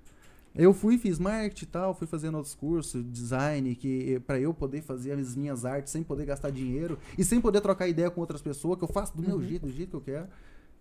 [0.54, 4.82] Eu fui, fiz marketing e tal, fui fazendo outros cursos, design, que para eu poder
[4.82, 8.40] fazer as minhas artes sem poder gastar dinheiro e sem poder trocar ideia com outras
[8.42, 9.42] pessoas, que eu faço do meu Uhum.
[9.42, 10.28] jeito, do jeito que eu quero.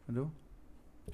[0.04, 0.30] Entendeu?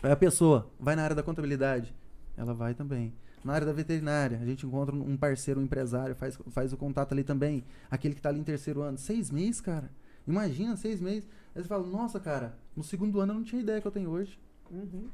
[0.03, 1.95] Aí a pessoa vai na área da contabilidade,
[2.35, 3.13] ela vai também.
[3.43, 7.13] Na área da veterinária, a gente encontra um parceiro, um empresário, faz, faz o contato
[7.13, 7.63] ali também.
[7.89, 8.97] Aquele que tá ali em terceiro ano.
[8.97, 9.89] Seis meses, cara.
[10.27, 11.27] Imagina, seis meses.
[11.55, 14.09] Aí você fala, nossa, cara, no segundo ano eu não tinha ideia que eu tenho
[14.09, 14.37] hoje.
[14.69, 15.07] Uhum.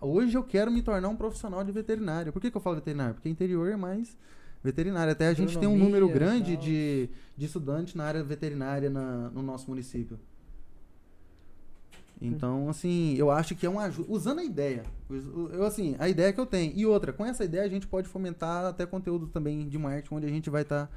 [0.00, 2.32] Hoje eu quero me tornar um profissional de veterinária.
[2.32, 3.14] Por que, que eu falo veterinário?
[3.14, 4.16] Porque interior é mais
[4.62, 5.12] veterinário.
[5.12, 9.42] Até a gente tem um número grande de, de estudantes na área veterinária na- no
[9.42, 10.18] nosso município.
[12.24, 14.10] Então, assim, eu acho que é uma ajuda.
[14.12, 14.84] Usando a ideia.
[15.52, 16.72] Eu, assim, a ideia que eu tenho.
[16.76, 20.26] E outra, com essa ideia a gente pode fomentar até conteúdo também de marketing, onde
[20.26, 20.88] a gente vai estar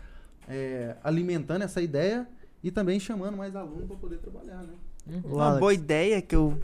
[1.04, 2.28] alimentando essa ideia
[2.64, 4.74] e também chamando mais alunos para poder trabalhar, né?
[5.08, 5.34] Uhum.
[5.36, 6.58] Uma boa ideia que eu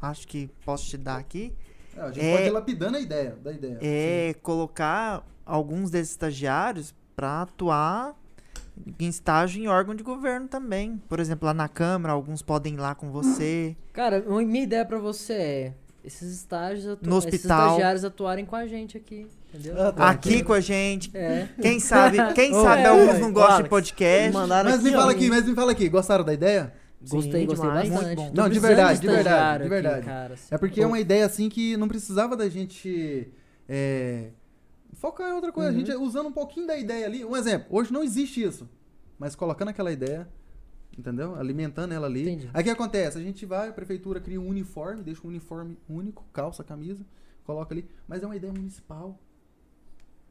[0.00, 1.52] acho que posso te dar aqui
[1.96, 3.78] É, a gente É- pode ir lapidando a ideia, da ideia.
[3.80, 8.14] é colocar alguns desses estagiários para atuar
[8.98, 11.00] em estágio em órgão de governo também.
[11.08, 13.76] Por exemplo, lá na Câmara, alguns podem ir lá com você.
[13.92, 15.72] Cara, uma- minha ideia pra você é
[16.04, 17.66] esses estágios atu- No esses hospital.
[17.68, 19.74] estagiários atuarem com a gente aqui, entendeu?
[19.82, 20.08] Ah, tá.
[20.10, 21.10] Aqui com a gente.
[21.14, 21.48] É.
[21.60, 24.32] Quem sabe, quem Ô, sabe é, alguns ô, não gostam de podcast.
[24.64, 26.72] Mas me ó, fala aqui, mas me fala aqui, gostaram da ideia?
[27.08, 27.88] Gostei, Sim, gostei demais.
[27.90, 28.16] bastante.
[28.16, 28.32] Muito bom.
[28.42, 29.96] Não, de verdade, de verdade, de verdade.
[29.98, 30.34] Aqui, cara.
[30.50, 33.28] É porque é uma ideia assim que não precisava da gente
[33.68, 34.28] é,
[34.96, 35.70] focar em outra coisa.
[35.70, 37.24] A gente usando um pouquinho da ideia ali.
[37.24, 38.68] Um exemplo, hoje não existe isso.
[39.18, 40.28] Mas colocando aquela ideia,
[40.96, 41.36] entendeu?
[41.36, 42.22] Alimentando ela ali.
[42.22, 42.50] Entendi.
[42.52, 43.16] Aí o que acontece?
[43.18, 47.04] A gente vai, a prefeitura cria um uniforme, deixa um uniforme único, calça, camisa,
[47.44, 47.88] coloca ali.
[48.06, 49.18] Mas é uma ideia municipal.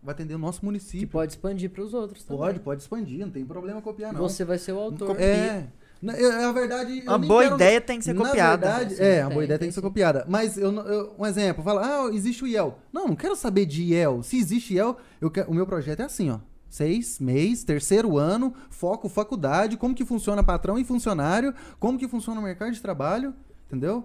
[0.03, 1.07] Vai atender o nosso Que município.
[1.07, 2.38] pode expandir pros outros também.
[2.38, 4.22] Pode, pode expandir, não tem problema copiar não.
[4.22, 5.20] Você vai ser o autor.
[5.20, 5.68] É.
[6.05, 7.03] Na, eu- a verdade.
[7.07, 8.67] Uma boa quero- ideia tem que ser na copiada.
[8.67, 10.25] verdade, Sim, é, a tem, boa ideia tem, que ser copiada.
[10.29, 12.77] Mas eu, eu- um exemplo, fala, ah, existe o IEL.
[12.93, 14.21] Não, não quero saber de IEL.
[14.21, 16.39] Se existe IEL, eu quero- o meu projeto é assim, ó.
[16.69, 22.39] Seis meses, terceiro ano, foco faculdade, como que funciona patrão e funcionário, como que funciona
[22.39, 23.33] o mercado de trabalho,
[23.65, 24.03] entendeu?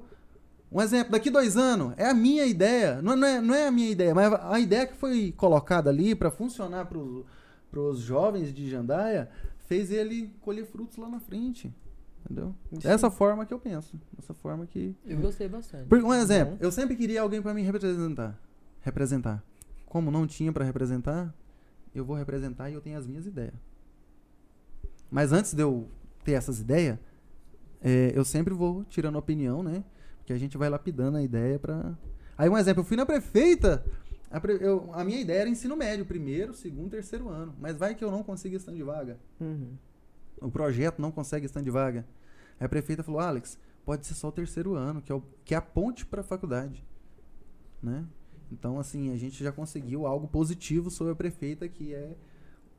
[0.72, 3.70] Um exemplo, daqui dois anos, é a minha ideia, não, não é, não é a
[3.72, 8.70] minha ideia, mas a ideia que foi colocada ali para funcionar para os jovens de
[8.70, 9.28] Jandaia,
[9.66, 11.72] fez ele colher frutos lá na frente,
[12.30, 12.54] entendeu?
[12.70, 14.94] Dessa forma que eu penso, dessa forma que...
[15.04, 15.86] Eu gostei bastante.
[15.88, 18.38] Por, um exemplo, eu sempre queria alguém para me representar,
[18.80, 19.42] representar.
[19.86, 21.34] Como não tinha para representar,
[21.94, 23.54] eu vou representar e eu tenho as minhas ideias.
[25.10, 25.88] Mas antes de eu
[26.24, 26.98] ter essas ideias,
[27.82, 29.82] é, eu sempre vou tirando opinião, né?
[30.18, 31.96] Porque a gente vai lapidando a ideia pra.
[32.38, 33.84] Aí, um exemplo, eu fui na prefeita
[34.30, 37.52] A, pre- eu- a minha ideia era ensino médio, primeiro, segundo, terceiro ano.
[37.58, 39.18] Mas vai que eu não consigo stand de vaga.
[39.40, 39.72] Uhum.
[40.40, 42.06] O projeto não consegue stand de vaga.
[42.60, 45.54] Aí a prefeita falou, Alex, pode ser só o terceiro ano, que é, o, que
[45.54, 46.84] é a ponte para a faculdade.
[47.82, 48.04] Né?
[48.52, 52.10] Então, assim, a gente já conseguiu algo positivo sobre a prefeita, que é,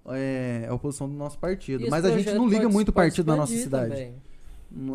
[0.08, 1.88] é a oposição do nosso partido.
[1.90, 3.90] Mas a gente não liga pode- muito o pode partido da nossa cidade.
[3.90, 4.16] também.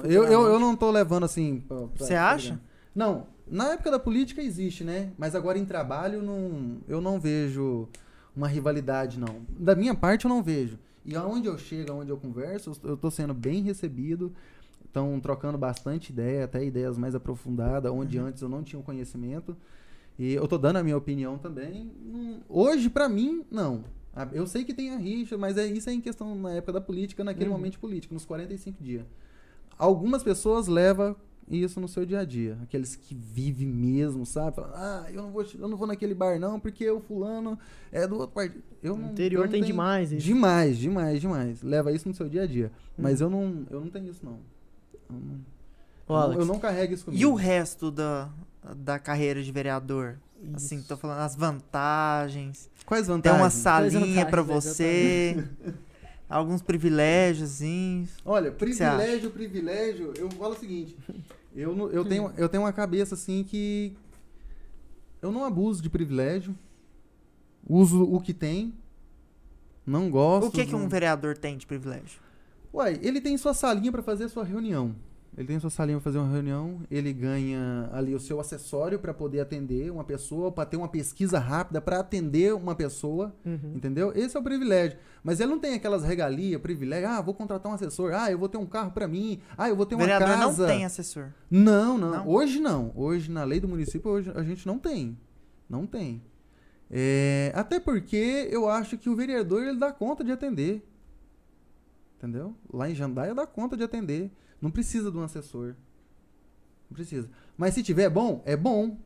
[0.05, 1.63] Eu, eu, eu não tô levando assim.
[1.97, 2.59] Você acha?
[2.95, 5.11] Não, na época da política existe, né?
[5.19, 7.89] Mas agora em trabalho não, eu não vejo
[8.35, 9.41] uma rivalidade, não.
[9.59, 10.79] Da minha parte eu não vejo.
[11.05, 14.33] E aonde eu chego, aonde eu converso, eu- eu tô sendo bem recebido.
[14.97, 19.55] Estão trocando bastante ideia, até ideias mais aprofundadas, onde antes eu não tinha o conhecimento.
[20.19, 21.93] E eu tô dando a minha opinião também.
[22.03, 23.85] Hum, Hoje, pra mim, não.
[24.15, 26.73] Ah, Eu sei que tem a rixa, mas é isso é em questão na época
[26.73, 27.57] da política, naquele Uhum.
[27.59, 29.05] momento político, nos 45 dias.
[29.79, 31.15] Algumas pessoas levam
[31.47, 32.57] isso no seu dia a dia.
[32.63, 34.57] Aqueles que vivem mesmo, sabe?
[34.57, 37.59] Falam, ah, eu não vou, eu não vou naquele bar não, porque o fulano
[37.93, 38.65] é do outro partido.
[38.83, 40.25] Eu não, interior eu não tem demais isso.
[40.25, 41.63] Demais, demais, demais.
[41.63, 42.73] Leva isso no seu dia a dia.
[42.97, 43.27] Mas Uhum.
[43.27, 44.39] eu não, eu não tenho isso não.
[45.09, 45.41] Eu não,
[46.09, 47.23] Ô, Alex, eu não carrego isso comigo.
[47.23, 48.29] E o resto da,
[48.77, 50.19] da carreira de vereador?
[50.55, 50.89] Assim, isso.
[50.89, 52.71] tô falando as vantagens.
[52.85, 53.43] Quais Tem vantagens?
[53.43, 55.45] uma salinha vantagens, pra você.
[56.29, 58.09] alguns privilégios, assim.
[58.25, 60.97] Olha, privilégio, privilégio, eu falo o seguinte,
[61.55, 63.97] eu, eu, tenho, eu tenho uma cabeça assim que
[65.23, 66.55] eu não abuso de privilégio,
[67.69, 68.75] uso o que tem,
[69.85, 70.49] não gosto.
[70.49, 72.26] O que, que um vereador tem de privilégio?
[72.77, 74.95] Uai, ele tem sua salinha pra fazer a sua reunião.
[75.35, 79.15] Ele tem sua salinha pra fazer uma reunião, ele ganha ali o seu acessório pra
[79.15, 83.35] poder atender uma pessoa, pra ter uma pesquisa rápida pra atender uma pessoa.
[83.47, 83.73] Uhum.
[83.75, 84.13] Entendeu?
[84.15, 84.99] Esse é o privilégio.
[85.25, 87.09] Mas ele não tem aquelas regalias, privilégio.
[87.09, 88.13] Ah, vou contratar um assessor.
[88.13, 89.41] Ah, eu vou ter um carro pra mim.
[89.57, 90.63] Ah, eu vou ter uma vereador casa.
[90.67, 91.29] não tem assessor.
[91.51, 92.29] Não, não, Não?
[92.29, 92.93] Hoje não.
[92.95, 95.19] Hoje, na lei do município, hoje a gente não tem.
[95.67, 96.23] Não tem.
[96.91, 100.87] É, até porque eu acho que o vereador ele dá conta de atender.
[102.19, 102.55] Entendeu?
[102.73, 104.31] Lá em Jandaia dá conta de atender.
[104.61, 105.75] Não precisa de um assessor.
[106.91, 107.29] Não precisa.
[107.57, 108.99] Mas se tiver bom, é bom.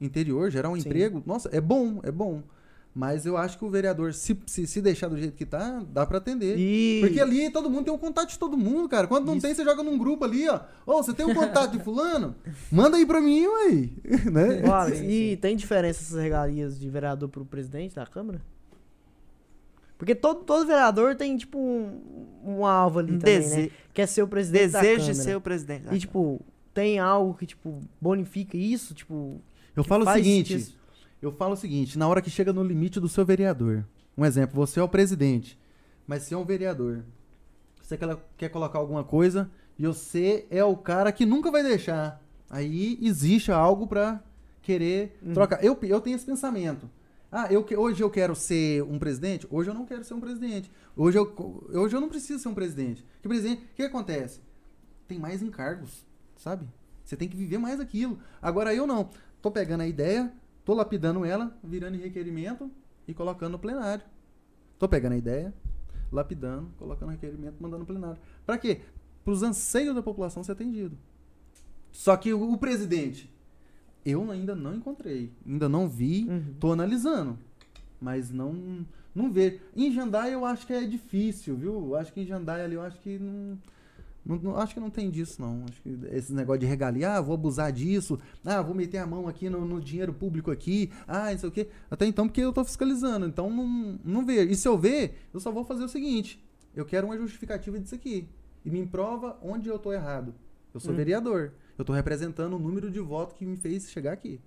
[0.00, 0.88] Interior, gerar um Sim.
[0.88, 2.42] emprego, nossa, é bom, é bom.
[2.94, 6.04] Mas eu acho que o vereador, se, se, se deixar do jeito que tá, dá
[6.04, 6.58] pra atender.
[6.58, 7.00] E...
[7.00, 9.06] Porque ali todo mundo tem um contato de todo mundo, cara.
[9.06, 9.46] Quando não Isso.
[9.46, 10.60] tem, você joga num grupo ali, ó.
[10.84, 12.34] Ô, você tem um contato de fulano?
[12.70, 13.88] Manda aí pra mim, ué.
[14.30, 15.04] né?
[15.04, 18.42] E tem diferença essas regalias de vereador pro presidente da Câmara?
[20.00, 23.70] Porque todo, todo vereador tem, tipo, um, um alvo ali Um também, dese- né?
[23.92, 25.14] Quer ser o presidente desejo de Câmara.
[25.14, 25.82] ser o presidente.
[25.84, 26.40] da E, tipo,
[26.72, 28.94] tem algo que, tipo, bonifica isso?
[28.94, 29.38] Tipo,
[29.76, 30.74] Eu falo o faz seguinte, isso-
[31.20, 33.84] eu falo o seguinte, na hora que chega no limite do seu vereador.
[34.16, 35.58] Um exemplo, você é o presidente,
[36.06, 37.04] mas você é um vereador.
[37.82, 42.22] Você quer, quer colocar alguma coisa e você é o cara que nunca vai deixar.
[42.48, 44.22] Aí existe algo pra
[44.62, 45.34] querer Uhum.
[45.34, 45.62] trocar.
[45.62, 46.88] Eu, eu tenho esse pensamento.
[47.32, 49.46] Ah, eu, hoje eu quero ser um presidente?
[49.50, 50.70] Hoje eu não quero ser um presidente.
[50.96, 51.32] Hoje eu,
[51.72, 53.04] hoje eu não preciso ser um presidente.
[53.22, 54.40] Que presidente, o que acontece?
[55.06, 56.04] Tem mais encargos,
[56.36, 56.66] sabe?
[57.04, 58.18] Você tem que viver mais aquilo.
[58.42, 59.10] Agora eu não.
[59.40, 60.32] Tô pegando a ideia,
[60.64, 62.68] tô lapidando ela, virando em requerimento
[63.06, 64.04] e colocando no plenário.
[64.76, 65.54] Tô pegando a ideia,
[66.10, 68.20] lapidando, colocando requerimento, mandando no plenário.
[68.44, 68.80] Pra quê?
[69.24, 70.98] Para os anseios da população ser atendido.
[71.92, 73.32] Só que o, o presidente,
[74.10, 76.54] eu ainda não encontrei, ainda não vi, Uhum.
[76.60, 77.38] tô analisando,
[78.00, 79.58] mas não não vejo.
[79.74, 81.74] Em Jandaia eu acho que é difícil, viu?
[81.74, 83.58] Eu Acho que em Jandaia ali eu acho que não,
[84.24, 85.64] não, não- acho que não tem disso não.
[85.68, 89.26] Acho que esse negócio de regalia, ah, vou abusar disso, ah, vou meter a mão
[89.26, 91.66] aqui no, no dinheiro público aqui, ah, isso aqui.
[91.90, 94.52] Até então porque eu tô fiscalizando, então não não vejo.
[94.52, 96.40] E se eu ver, eu só vou fazer o seguinte,
[96.74, 98.28] eu quero uma justificativa disso aqui
[98.64, 100.32] e me prova onde eu tô errado.
[100.72, 100.96] Eu sou Hum.
[100.96, 101.52] vereador.
[101.80, 104.38] Eu tô representando o número de votos que me fez chegar aqui.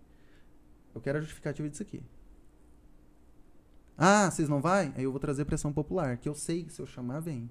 [0.94, 2.04] Eu quero a justificativa disso aqui.
[3.98, 4.94] Ah, vocês não vai?
[4.96, 7.50] Aí eu vou trazer pressão popular, que eu sei que se eu chamar, vem.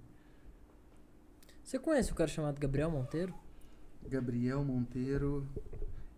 [1.64, 3.34] Você conhece o cara chamado Gabriel Monteiro?
[4.08, 5.48] Gabriel Monteiro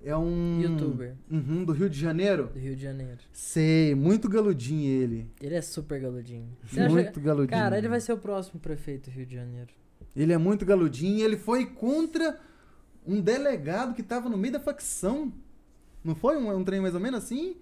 [0.02, 2.48] é um Youtuber Uhum, do Rio de Janeiro.
[2.48, 3.20] do Rio de Janeiro.
[3.32, 5.30] Sei, muito galudinho ele.
[5.40, 6.54] Ele é super galudinho.
[6.64, 7.48] Você acha- Muito galudinho.
[7.58, 9.72] Cara, ele vai ser o próximo prefeito do Rio de Janeiro.
[10.14, 11.24] Ele é muito galudinho.
[11.24, 12.38] Ele foi contra
[13.06, 15.32] um delegado que tava no meio da facção.
[16.02, 17.56] Não foi um, um trem mais ou menos assim?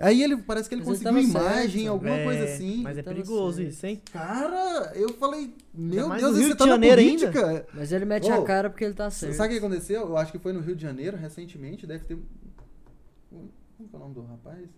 [0.00, 1.88] Aí ele parece que ele Mas ele conseguiu tava imagem, certo.
[1.92, 2.82] alguma É, coisa assim.
[2.82, 3.68] Mas é perigoso certo.
[3.70, 4.02] isso, hein?
[4.12, 7.32] Cara, eu falei, meu Deus, você de tá na Janeiro ainda?
[7.32, 7.66] política?
[7.74, 9.34] Mas ele mete Ô, a cara porque ele tá certo.
[9.34, 10.02] Sabe o que aconteceu?
[10.02, 12.16] Eu acho que foi no Rio de Janeiro, recentemente, deve ter.
[13.28, 14.68] Como que é o nome do rapaz?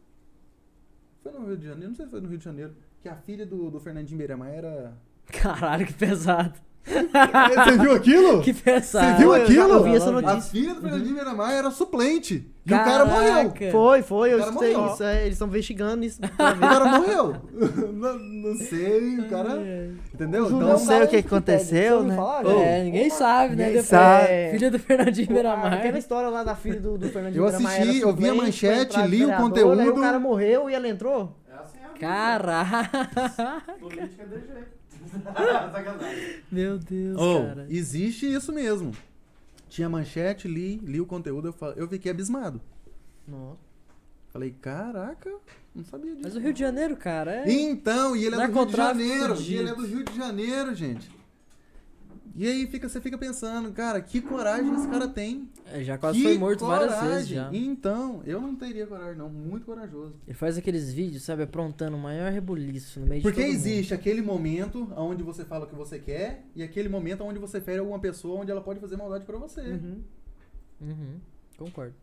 [1.22, 3.16] Foi no Rio de Janeiro, não sei se foi no Rio de Janeiro, que a
[3.16, 4.94] filha do, do Fernandinho Beiramar era.
[5.26, 6.58] Caralho, que pesado.
[6.84, 8.42] Você viu aquilo?
[8.42, 9.06] Que pesado.
[9.06, 9.74] Você viu eu aquilo?
[9.74, 10.40] ouvi essa A notícia.
[10.50, 12.46] filha do Fernandinho Beiramar era suplente.
[12.66, 13.32] E o cara morreu.
[13.34, 13.70] Caraca.
[13.70, 14.86] Foi, foi, eu morreu.
[14.92, 15.02] isso.
[15.02, 16.20] é, eles estão investigando isso.
[16.30, 17.36] O cara morreu.
[17.92, 19.60] não, não sei, o cara.
[20.14, 20.46] Entendeu?
[20.46, 22.16] Então, Não sei o que aconteceu, né?
[22.64, 23.66] É, ninguém sabe, né?
[23.66, 24.50] Ninguém Depois, sabe.
[24.52, 25.72] Filha do Fernandinho Beiramar.
[25.74, 29.00] Aquela história lá da filha do, do Fernandinho Eu Beiramar assisti, eu vi a manchete,
[29.02, 29.80] li o conteúdo.
[29.80, 31.36] Aí o cara morreu e ela entrou?
[31.50, 31.98] É assim a.
[31.98, 33.62] Caraca.
[33.80, 34.46] Política é de jeito.
[34.46, 34.79] Sacanagem.
[36.50, 37.66] Meu Deus, Oh, cara.
[37.70, 38.92] existe isso mesmo.
[39.68, 42.60] Tinha manchete, li, li o conteúdo, eu, fa- eu fiquei abismado.
[43.26, 43.56] Não.
[44.32, 45.30] Falei, caraca,
[45.74, 46.22] não sabia disso.
[46.24, 47.50] Mas o Rio de Janeiro, cara, é.
[47.52, 49.36] Então, e ele é do Rio de Janeiro.
[49.36, 49.52] fudido.
[49.52, 51.10] E ele é do Rio de Janeiro, gente.
[52.34, 55.48] E aí fica, você fica pensando, cara, que coragem esse cara tem.
[55.66, 57.14] É, já quase que foi morto várias coragem.
[57.14, 57.50] vezes já.
[57.52, 59.28] Então, eu não teria coragem, não.
[59.28, 60.14] Muito corajoso.
[60.26, 63.56] Ele faz aqueles vídeos, sabe, aprontando o maior rebuliço no meio Porque de mundo.
[63.56, 67.60] existe aquele momento onde você fala o que você quer e aquele momento onde você
[67.60, 69.60] fere alguma pessoa onde ela pode fazer maldade pra você.
[69.62, 70.02] Uhum.
[70.80, 71.20] Uhum,
[71.58, 71.94] concordo.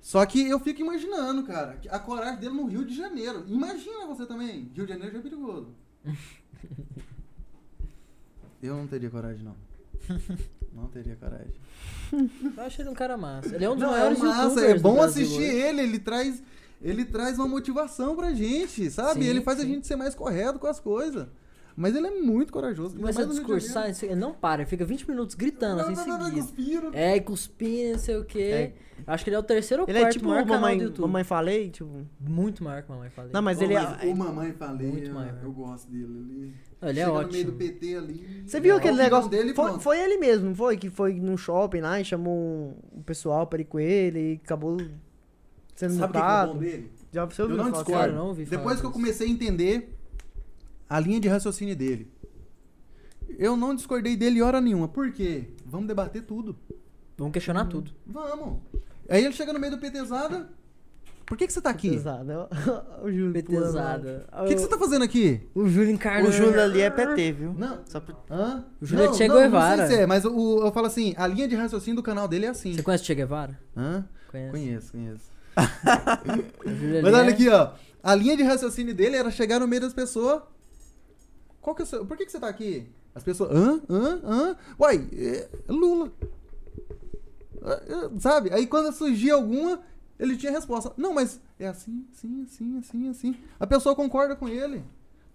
[0.00, 3.44] Só que eu fico imaginando, cara, a coragem dele no Rio de Janeiro.
[3.46, 4.70] Imagina você também.
[4.74, 5.68] Rio de Janeiro já é perigoso.
[8.62, 9.54] eu não teria coragem, não.
[10.74, 11.52] Não teria coragem.
[12.56, 13.54] Eu acho ele um cara massa.
[13.54, 15.44] Ele é um dos Não, é maiores massa, youtubers é bom assistir hoje.
[15.44, 16.42] ele, ele traz,
[16.80, 19.22] ele traz uma motivação pra gente, sabe?
[19.22, 19.68] Sim, ele faz a sim.
[19.74, 21.26] gente ser mais correto com as coisas.
[21.74, 22.96] Mas ele é muito corajoso.
[22.96, 26.06] Começa a Rio de discursar, ele não para, ele fica 20 minutos gritando assim Não,
[26.06, 26.46] não, não, seguido.
[26.46, 26.90] cuspiram.
[26.92, 28.72] É, e cuspindo, não sei o quê.
[29.06, 30.84] Acho que ele é o terceiro ou Ele quarto é tipo maior canal mamãe, do
[30.84, 31.00] YouTube.
[31.06, 32.06] mamãe falei, tipo.
[32.20, 33.30] Muito maior que Mamãe Falei.
[33.32, 34.06] Não, mas ele mas é.
[34.06, 35.38] o Mamãe Falei, Muito eu, maior.
[35.42, 36.04] eu gosto dele.
[36.04, 37.70] Ele, Ele é chega no meio do ótimo.
[37.70, 38.42] PT ali.
[38.44, 39.30] Você viu aquele negócio?
[39.30, 40.76] dele, foi, foi ele mesmo, não foi?
[40.76, 44.78] Que foi num shopping lá e chamou o pessoal para ir com ele e acabou
[45.76, 46.92] sendo Sabe o que que é dele?
[47.12, 48.14] Já você Eu não falar discordo.
[48.14, 49.96] Não ouvi Depois que eu comecei a entender
[50.90, 52.10] a linha de raciocínio dele,
[53.38, 54.88] eu não discordei dele hora nenhuma.
[54.88, 55.44] Por quê?
[55.64, 56.56] Vamos debater tudo.
[57.16, 57.92] Vamos questionar tudo.
[58.04, 58.60] Vamos.
[59.08, 60.50] Aí ele chega no meio do PTzada.
[61.26, 61.90] Por que, que você tá aqui?
[61.90, 62.48] Pesado.
[63.02, 63.32] o Júlio.
[63.32, 64.26] PTzada.
[64.32, 65.40] O que, que você tá fazendo aqui?
[65.54, 66.28] O Júlio encarna.
[66.28, 67.54] O Júlio ali é PT, viu?
[67.54, 67.80] Não.
[67.86, 68.14] Só pra...
[68.30, 68.64] Hã?
[68.80, 69.86] O Júlio é não, Che não, não Guevara.
[69.86, 72.46] sei se é, mas o, eu falo assim, a linha de raciocínio do canal dele
[72.46, 72.74] é assim.
[72.74, 73.58] Você conhece o Che Guevara?
[73.76, 74.04] Hã?
[74.30, 74.50] Conhece.
[74.50, 75.32] Conheço, conheço.
[76.64, 77.70] O Júlio Mas olha é- aqui, ó.
[78.02, 80.42] A linha de raciocínio dele era chegar no meio das pessoas.
[81.60, 82.04] Qual que é o seu...
[82.04, 82.90] Por que, que você tá aqui?
[83.14, 83.54] As pessoas.
[83.54, 83.80] Hã?
[83.88, 84.20] Hã?
[84.24, 84.56] Hã?
[84.78, 86.10] Uai, é Lula.
[87.64, 88.52] É, Sabe?
[88.52, 89.80] Aí quando surgia alguma,
[90.22, 90.92] ele tinha resposta.
[90.96, 93.36] Não, mas é assim, assim, assim, assim, assim.
[93.58, 94.84] A pessoa concorda com ele.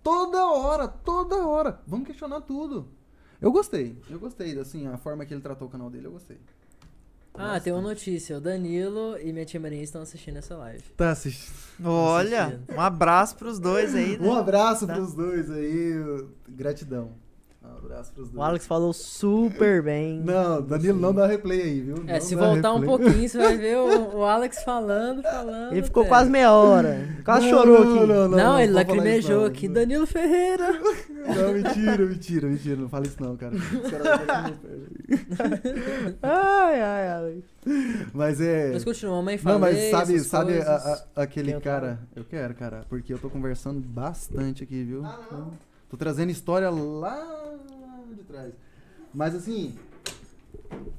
[0.01, 1.81] Toda hora, toda hora.
[1.85, 2.87] Vamos questionar tudo.
[3.41, 4.01] Eu gostei.
[4.09, 6.37] Eu gostei, assim, a forma que ele tratou o canal dele, eu gostei.
[7.33, 8.37] Ah, tem uma notícia.
[8.37, 10.81] O Danilo e minha tia Marinha estão assistindo essa live.
[10.95, 11.53] Tá assistindo.
[11.85, 12.75] Olha, assistindo.
[12.75, 14.27] um abraço pros dois aí, né?
[14.27, 14.95] Um abraço Tá.
[14.95, 15.93] pros dois aí.
[16.49, 17.11] Gratidão.
[17.63, 18.39] Um abraço pros dois.
[18.39, 20.21] O Alex falou super bem.
[20.21, 22.03] Não, Danilo, não dá replay aí, viu?
[22.07, 22.97] É, Não se voltar um replay.
[22.97, 25.73] pouquinho, você vai ver o, o Alex falando, falando.
[25.73, 27.07] Ele ficou quase meia hora.
[27.25, 28.07] Quase Não, chorou não, aqui.
[28.07, 29.45] Não, Não, não, ele lacrimejou não.
[29.47, 29.67] aqui.
[29.67, 30.79] Danilo Ferreira.
[31.27, 32.75] Não, mentira, mentira, mentira.
[32.77, 33.51] Não fala isso não, cara.
[33.51, 33.59] Me-
[36.21, 37.43] Ai, ai, Alex.
[38.13, 38.71] Mas é...
[38.71, 41.99] Mas continua, mãe Não, falei, mas sabe, sabe a- a- aquele Tem cara...
[42.15, 45.03] Eu quero, cara, porque eu tô conversando bastante aqui, viu?
[45.89, 47.46] Tô trazendo história lá
[48.27, 48.53] trás.
[49.13, 49.75] Mas assim,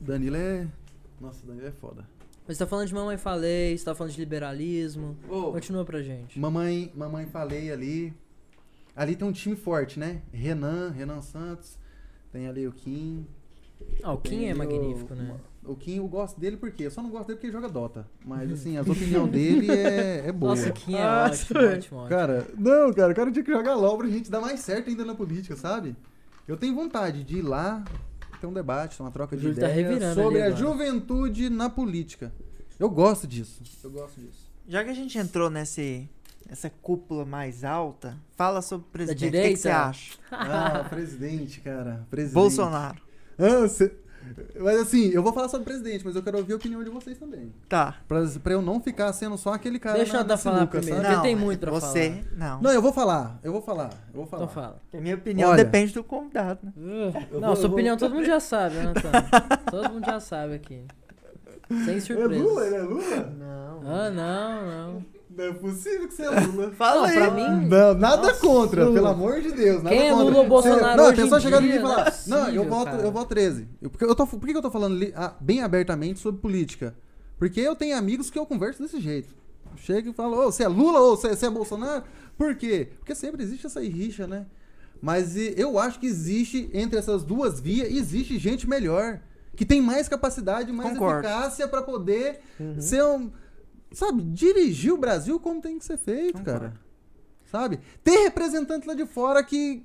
[0.01, 0.67] Danilo é...
[1.21, 2.05] Nossa, Danilo é foda.
[2.47, 5.17] Mas você tá falando de mamãe falei, você tá falando de liberalismo.
[5.29, 6.39] Ô, Continua pra gente.
[6.39, 8.15] Mamãe, mamãe falei ali.
[8.97, 10.23] Ali tem um time forte, né?
[10.33, 11.79] Renan, Renan Santos.
[12.33, 13.27] Tem ali o Kim.
[14.03, 15.37] Ah, o Kim tem é ali magnífico, o, né?
[15.65, 18.07] O Kim eu gosto dele porque eu só não gosto dele porque ele joga Dota.
[18.25, 20.55] Mas assim, as opiniões dele é, é boa.
[20.55, 21.77] Nossa, o Kim é Nossa, ótimo, velho.
[21.77, 22.09] ótimo, ótimo.
[22.09, 25.05] Cara, não, cara, o cara tinha que jogar LOL pra gente dar mais certo ainda
[25.05, 25.95] na política, sabe?
[26.49, 27.85] Eu tenho vontade de ir lá
[28.41, 30.57] ter um debate, uma troca de tá ideias revirando sobre a agora.
[30.57, 32.33] juventude na política.
[32.79, 33.61] Eu gosto disso.
[33.85, 34.49] Eu gosto disso.
[34.67, 36.09] Já que a gente entrou nesse,
[36.49, 39.27] nessa cúpula mais alta, fala sobre o presidente.
[39.29, 40.15] O que, que você acha?
[40.31, 42.07] Ah, presidente, cara.
[42.11, 42.35] Presidente.
[42.35, 43.03] Bolsonaro.
[43.39, 43.93] Ah, cê-
[44.61, 46.91] Mas assim, eu vou falar sobre o presidente, mas eu quero ouvir a opinião de
[46.91, 47.53] vocês também.
[47.69, 47.97] Tá.
[48.07, 50.79] Pra, pra eu não ficar sendo só aquele cara Deixa na, eu dar falar sinuca,
[50.79, 51.03] primeiro.
[51.03, 51.15] sabe?
[51.15, 52.61] Porque tem muito pra você, Não.
[52.63, 54.43] Não, eu vou falar, eu vou falar, eu vou falar.
[54.45, 54.81] Então fala.
[54.93, 55.65] A minha opinião Olha.
[55.65, 56.73] depende do convidado, né?
[57.31, 59.29] Eu Não, vou- sua opinião vou- todo mundo já sabe, né, Antônio?
[59.71, 60.83] todo mundo já sabe aqui.
[61.85, 62.43] Sem É surpresa.
[62.43, 63.35] Lula, ele é Lula?
[63.39, 63.81] Não.
[63.85, 65.05] Ah, não, não.
[65.39, 66.73] Não é possível que você é Lula.
[66.77, 67.17] Fala aí.
[67.17, 67.67] pra mim.
[67.69, 68.95] Não, nada Nossa, contra, Lula.
[68.95, 69.83] pelo amor de Deus.
[69.85, 70.25] Nada Quem é contra.
[70.25, 72.91] Lula ou Bolsonaro Não, hoje a pessoa chegar em mim e falar, Não eu voto,
[72.91, 73.03] cara.
[73.03, 73.69] eu voto 13.
[73.81, 76.95] Eu- porque eu tô, por que eu tô falando li- ah, bem abertamente sobre política?
[77.39, 79.29] Porque eu tenho amigos que eu converso desse jeito.
[79.77, 82.03] Chego e falo, ô, você é Lula ou você, você é Bolsonaro?
[82.37, 82.89] Por quê?
[82.99, 84.47] Porque sempre existe essa rixa, né?
[85.01, 89.21] Mas eu acho que existe, entre essas duas vias, existe gente melhor.
[89.55, 91.27] Que tem mais capacidade, mais Concordo.
[91.29, 92.81] eficácia pra poder Uhum.
[92.81, 93.31] ser um.
[93.93, 96.61] Sabe, dirigir o Brasil como tem que ser feito, Concordo.
[96.61, 96.89] cara.
[97.51, 97.81] Sabe?
[98.05, 99.83] Ter representante lá de fora que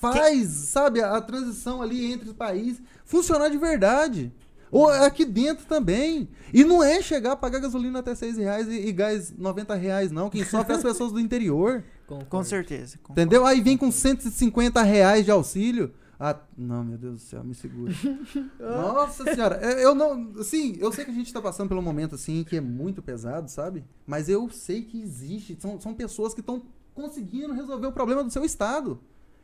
[0.00, 4.32] faz, sabe, a, a transição ali entre os países funcionar de verdade.
[4.70, 6.30] Ou aqui dentro também.
[6.52, 10.10] E não é chegar a pagar gasolina até 6 reais e, e gás 90 reais,
[10.10, 10.30] não.
[10.30, 11.84] Quem sofre é as pessoas do interior.
[12.08, 12.26] Concordo.
[12.30, 12.96] Com certeza.
[12.96, 13.20] concordo.
[13.20, 13.44] Entendeu?
[13.46, 15.92] Aí vem com 150 reais de auxílio.
[16.24, 17.92] Ah, não, meu Deus do céu, me segura.
[18.60, 20.32] Nossa senhora, é, eu não.
[20.38, 23.50] Assim, eu sei que a gente tá passando pelo momento assim que é muito pesado,
[23.50, 23.84] sabe?
[24.06, 25.58] Mas eu sei que existe.
[25.60, 26.62] São, são pessoas que estão
[26.94, 29.00] conseguindo resolver o problema do seu estado.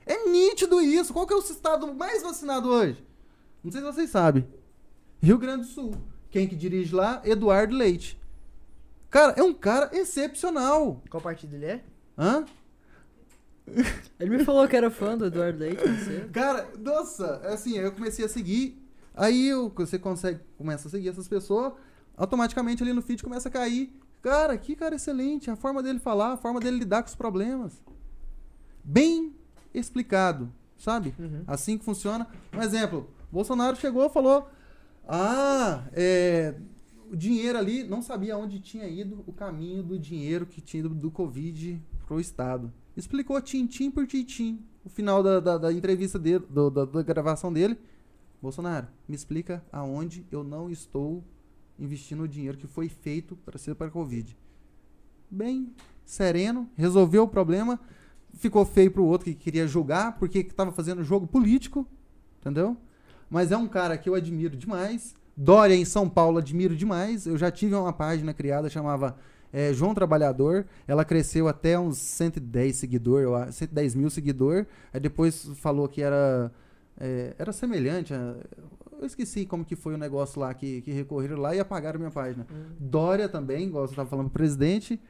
[0.06, 1.12] É nítido isso.
[1.12, 3.04] Qual que é o estado mais vacinado hoje?
[3.64, 4.46] Não sei se vocês sabem.
[5.20, 5.94] Rio Grande do Sul.
[6.30, 7.20] Quem que dirige lá?
[7.24, 8.16] Eduardo Leite.
[9.10, 11.02] Cara, é um cara excepcional.
[11.10, 11.84] Qual partido ele é?
[12.16, 12.44] Hã?
[14.18, 15.82] Ele me falou que era fã do Eduardo Leite.
[16.32, 18.82] Cara, nossa, assim, eu comecei a seguir.
[19.14, 21.72] Aí eu- você consegue, começa a seguir essas pessoas,
[22.16, 23.92] automaticamente ali no feed começa a cair.
[24.22, 27.80] Cara, que cara excelente, a forma dele falar, a forma dele lidar com os problemas.
[28.82, 29.34] Bem
[29.74, 31.14] explicado, sabe?
[31.18, 31.42] Uhum.
[31.46, 32.26] Assim que funciona.
[32.52, 34.48] Um exemplo, Bolsonaro chegou e falou:
[35.06, 36.54] Ah, é,
[37.10, 40.88] o dinheiro ali, não sabia onde tinha ido o caminho do dinheiro que tinha ido
[40.90, 42.72] do Covid pro Estado.
[42.98, 44.58] Explicou tintim por tintim.
[44.84, 47.78] O final da, da, da entrevista dele, do- da, da gravação dele.
[48.42, 51.22] Bolsonaro, me explica aonde eu não estou
[51.78, 54.36] investindo o dinheiro que foi feito para ser para a Covid.
[55.30, 55.72] Bem
[56.04, 57.78] sereno, resolveu o problema.
[58.34, 61.86] Ficou feio pro outro que queria julgar, porque estava fazendo jogo político,
[62.40, 62.76] entendeu?
[63.30, 65.14] Mas é um cara que eu admiro demais.
[65.36, 67.26] Dória em São Paulo admiro demais.
[67.28, 69.16] Eu já tive uma página criada chamava
[69.52, 70.66] é, João Trabalhador.
[70.86, 74.66] Ela cresceu até uns 110 seguidores, eu acho, 110 mil seguidores.
[74.92, 76.50] Aí depois falou que era
[77.00, 78.12] é, era semelhante.
[78.12, 78.34] a-
[79.00, 82.10] eu esqueci como que foi o negócio lá que, que recorreram lá e apagaram minha
[82.10, 82.44] página.
[82.80, 85.00] Dória também, igual você estava falando, presidente.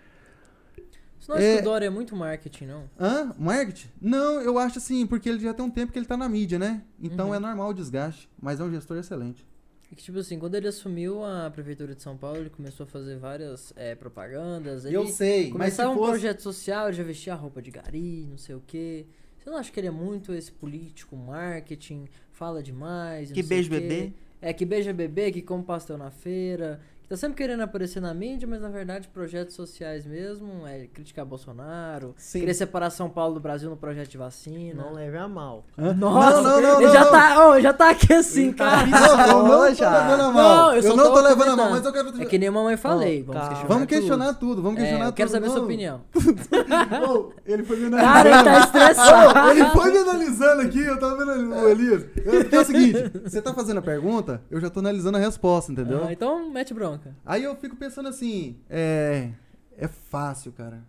[1.18, 2.84] Você não acha É- que o Dória é muito marketing, não?
[3.00, 3.34] Hã?
[3.38, 3.88] Marketing?
[4.00, 6.58] Não, eu acho assim, porque ele já tem um tempo que ele tá na mídia,
[6.58, 6.82] né?
[7.00, 7.34] Então Uhum.
[7.34, 9.44] é normal o desgaste, mas é um gestor excelente.
[9.90, 12.86] É que, tipo assim, quando ele assumiu a prefeitura de São Paulo, ele começou a
[12.86, 14.84] fazer várias é, propagandas.
[14.84, 18.54] Ele sei, começava um projeto social, ele já vestia a roupa de gari, não sei
[18.54, 19.06] o quê.
[19.38, 23.32] Você não acha que ele é muito esse político, marketing, fala demais?
[23.32, 24.12] Que beijo bebê.
[24.40, 28.46] É, que beija bebê, que come pastel na feira, tá sempre querendo aparecer na mídia,
[28.48, 32.40] mas na verdade projetos sociais mesmo, é criticar Bolsonaro, Sim.
[32.40, 34.82] querer separar São Paulo do Brasil no projeto de vacina.
[34.82, 35.64] Não leve a mal.
[35.78, 35.92] Hã?
[35.94, 37.10] Nossa, não, não, ele não, já não.
[37.10, 38.86] tá, ó, já tá aqui assim, cara.
[38.86, 39.90] Não, eu não tô já.
[40.02, 40.56] levando a mal.
[40.68, 42.22] Não, eu eu não tô tô levando a mal, mas eu quero.
[42.22, 43.56] É que nem a mamãe falei, vamos calma.
[43.56, 43.88] questionar Vamos tudo.
[43.98, 45.34] questionar tudo, vamos É, questionar eu quero tudo.
[45.36, 46.00] saber a sua opinião.
[47.08, 49.50] Ô, ele foi me Cara, ele tá estressado.
[49.50, 52.04] ele foi me analisando aqui, eu tava vendo o Elias.
[52.04, 55.72] Porque é o seguinte, você tá fazendo a pergunta, eu já tô analisando a resposta,
[55.72, 56.04] entendeu?
[56.06, 56.97] Ah, então mete bronca.
[57.24, 59.32] Aí eu fico pensando assim, é.
[59.76, 60.84] É fácil, cara.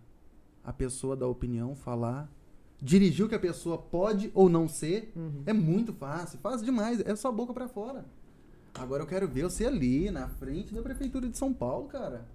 [0.64, 2.28] A pessoa dar opinião, falar.
[2.82, 5.12] Dirigir o que a pessoa pode ou não ser.
[5.14, 5.42] Uhum.
[5.46, 6.38] É muito fácil.
[6.38, 7.00] Fácil demais.
[7.00, 8.04] É só boca pra fora.
[8.74, 12.26] Agora eu quero ver você ali, na frente da prefeitura de São Paulo, cara.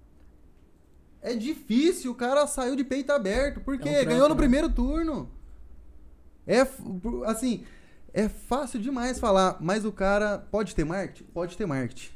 [1.20, 3.60] É difícil, o cara saiu de peito aberto.
[3.60, 3.88] Por quê?
[3.88, 4.40] É um Ganhou no né?
[4.40, 5.28] primeiro turno.
[6.46, 6.60] É,
[7.26, 7.64] assim,
[8.12, 11.24] é fácil demais falar, mas o cara pode ter marketing?
[11.32, 12.15] Pode ter marketing.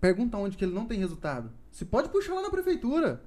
[0.00, 1.50] Pergunta onde que ele não tem resultado.
[1.70, 3.20] Se pode puxar lá na prefeitura.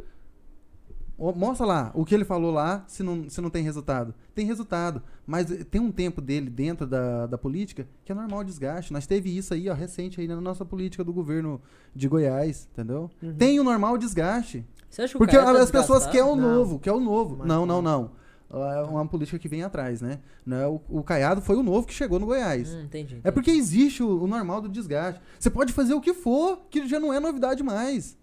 [1.35, 4.13] Mostra lá o que ele falou lá, se não, se não tem resultado.
[4.33, 8.39] Tem resultado, mas eh, tem um tempo dele dentro da, da política que é normal
[8.39, 8.91] o desgaste.
[8.91, 11.61] Nós teve isso aí, ó, recente aí na nossa política do governo
[11.95, 13.11] de Goiás, entendeu?
[13.21, 13.35] Uhum.
[13.35, 14.65] Tem o normal desgaste.
[14.89, 16.11] Você acha que o Porque tá as pessoas desgastado?
[16.11, 16.55] querem o Não.
[16.55, 17.37] novo, quer o novo.
[17.37, 18.11] Mas não, não, não.
[18.53, 20.19] É uma política que vem atrás, né?
[20.45, 22.73] Não é o, o Caiado foi o novo que chegou no Goiás.
[22.73, 23.31] Hum, entendi, É entendi.
[23.33, 25.19] porque existe o, o normal do desgaste.
[25.39, 28.15] Você pode fazer o que for, que já não é novidade mais.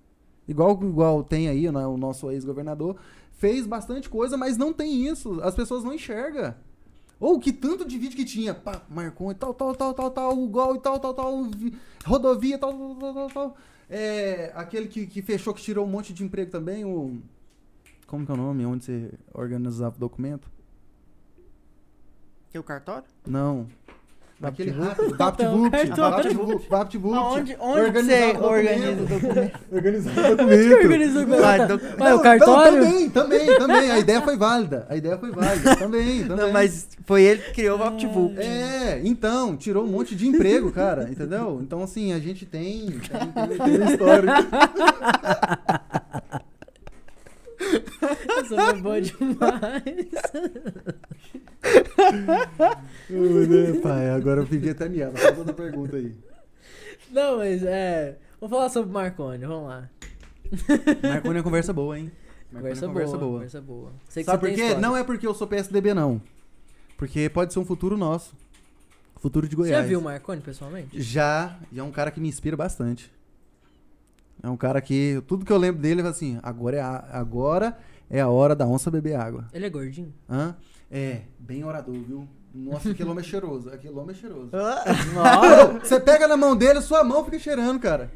[0.46, 2.96] Igual, igual tem aí, né, o nosso ex-governador,
[3.32, 5.40] fez bastante coisa, mas não tem isso.
[5.42, 6.54] As pessoas não enxergam.
[7.18, 10.38] Ou que tanto de vídeo que tinha, pá, Marcon e tal, tal, tal, tal, tal,
[10.38, 11.74] o gol e tal, tal, tal, vi-
[12.04, 13.56] rodovia, tal, tal, tal, tal, tal.
[13.90, 17.18] É, aquele que, que fechou, que tirou um monte de emprego também, o...
[18.10, 18.66] Como que é o nome?
[18.66, 20.50] Onde você organizava o documento?
[22.52, 23.04] E o cartório?
[23.24, 23.68] Não.
[24.42, 25.90] Aquele rápido, VaptVupt.
[25.90, 27.16] VaptVupt, VaptVupt.
[27.16, 29.00] Onde Organizava você organiza documento.
[29.00, 29.60] o documento?
[29.70, 30.72] Organizar o documento.
[30.72, 32.14] Organiza o documento.
[32.16, 32.72] o cartório?
[32.72, 33.90] Não, também, também, também.
[33.92, 34.86] A ideia foi válida.
[34.88, 35.76] A ideia foi válida.
[35.76, 36.46] Também, também.
[36.46, 38.40] Não, mas foi ele que criou o VaptVupt.
[38.40, 41.60] É, então, tirou um monte de emprego, cara, entendeu?
[41.62, 44.32] Então, assim, a gente tem, tem, tem, tem um histórico.
[48.02, 49.12] Essa foi boa demais.
[53.08, 55.16] né, pai, agora eu pedi até miada.
[55.18, 56.14] Faz outra pergunta aí.
[57.10, 58.16] Não, mas é.
[58.40, 59.88] Vamos falar sobre o Marconi, vamos lá.
[61.02, 62.10] Marconi é conversa boa, hein?
[62.52, 63.32] É Conversa, conversa boa, boa.
[63.34, 63.92] Conversa boa.
[64.08, 64.74] Sabe você por quê?
[64.74, 66.20] Não é porque eu sou PSDB, não.
[66.96, 68.34] Porque pode ser um futuro nosso.
[69.20, 69.82] Futuro de Você Goiás.
[69.82, 71.00] já viu o Marconi pessoalmente?
[71.00, 73.12] Já, e é um cara que me inspira bastante.
[74.42, 75.22] É um cara que.
[75.26, 77.76] Tudo que eu lembro dele é assim: agora é a, agora
[78.08, 79.46] é a hora da onça beber água.
[79.52, 80.12] Ele é gordinho?
[80.28, 80.54] Hã?
[80.90, 82.26] É, bem orador, viu?
[82.52, 83.70] Nossa, aquele homem é cheiroso.
[83.70, 84.50] Aquele homem é cheiroso.
[85.14, 85.78] Nossa!
[85.84, 88.10] Você pega na mão dele, sua mão fica cheirando, cara.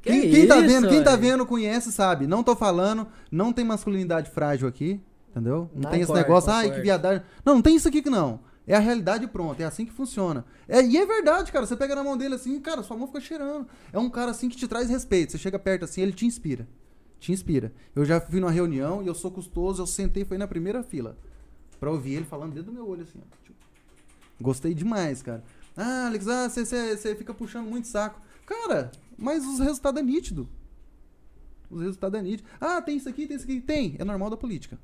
[0.00, 2.26] Que Quem, quem tá isso, vendo, quem tá vendo conhece, sabe.
[2.26, 5.00] Não tô falando, não tem masculinidade frágil aqui,
[5.30, 5.68] entendeu?
[5.74, 6.76] Não, Não tem esse negócio, ai, concordo.
[6.80, 7.22] que viadagem.
[7.44, 8.40] Não, não tem isso aqui que não.
[8.70, 10.44] É a realidade pronta, é assim que funciona.
[10.68, 11.66] É, e é verdade, cara.
[11.66, 13.66] Você pega na mão dele assim, cara, sua mão fica cheirando.
[13.92, 15.32] É um cara assim que te traz respeito.
[15.32, 16.68] Você chega perto assim, ele te inspira.
[17.18, 17.72] Te inspira.
[17.96, 21.18] Eu já fui numa reunião e eu sou custoso, eu sentei, foi na primeira fila.
[21.80, 23.52] Pra ouvir ele falando dentro do meu olho assim, ó.
[24.40, 25.42] Gostei demais, cara.
[25.76, 28.20] Ah, Alex, ah, você fica puxando muito saco.
[28.46, 30.48] Cara, mas os resultados é nítido.
[31.68, 32.48] Os resultados é nítido.
[32.60, 33.60] Ah, tem isso aqui, tem isso aqui.
[33.60, 33.96] Tem.
[33.98, 34.78] É normal da política.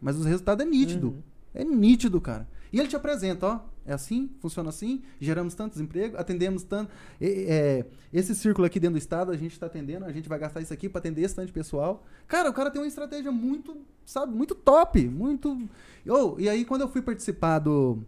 [0.00, 1.10] Mas os resultados é nítido.
[1.10, 1.22] Uhum.
[1.54, 2.48] É nítido, cara.
[2.72, 3.60] E ele te apresenta, ó.
[3.88, 6.92] É assim, funciona assim, geramos tantos empregos, atendemos tanto.
[7.18, 10.60] é, esse círculo aqui dentro do estado, a gente está atendendo, a gente vai gastar
[10.60, 12.04] isso aqui para atender esse tanto de pessoal.
[12.26, 15.58] Cara, o cara tem uma estratégia muito, sabe, muito top, muito.
[16.06, 18.04] Oh, e aí, quando eu fui participar do.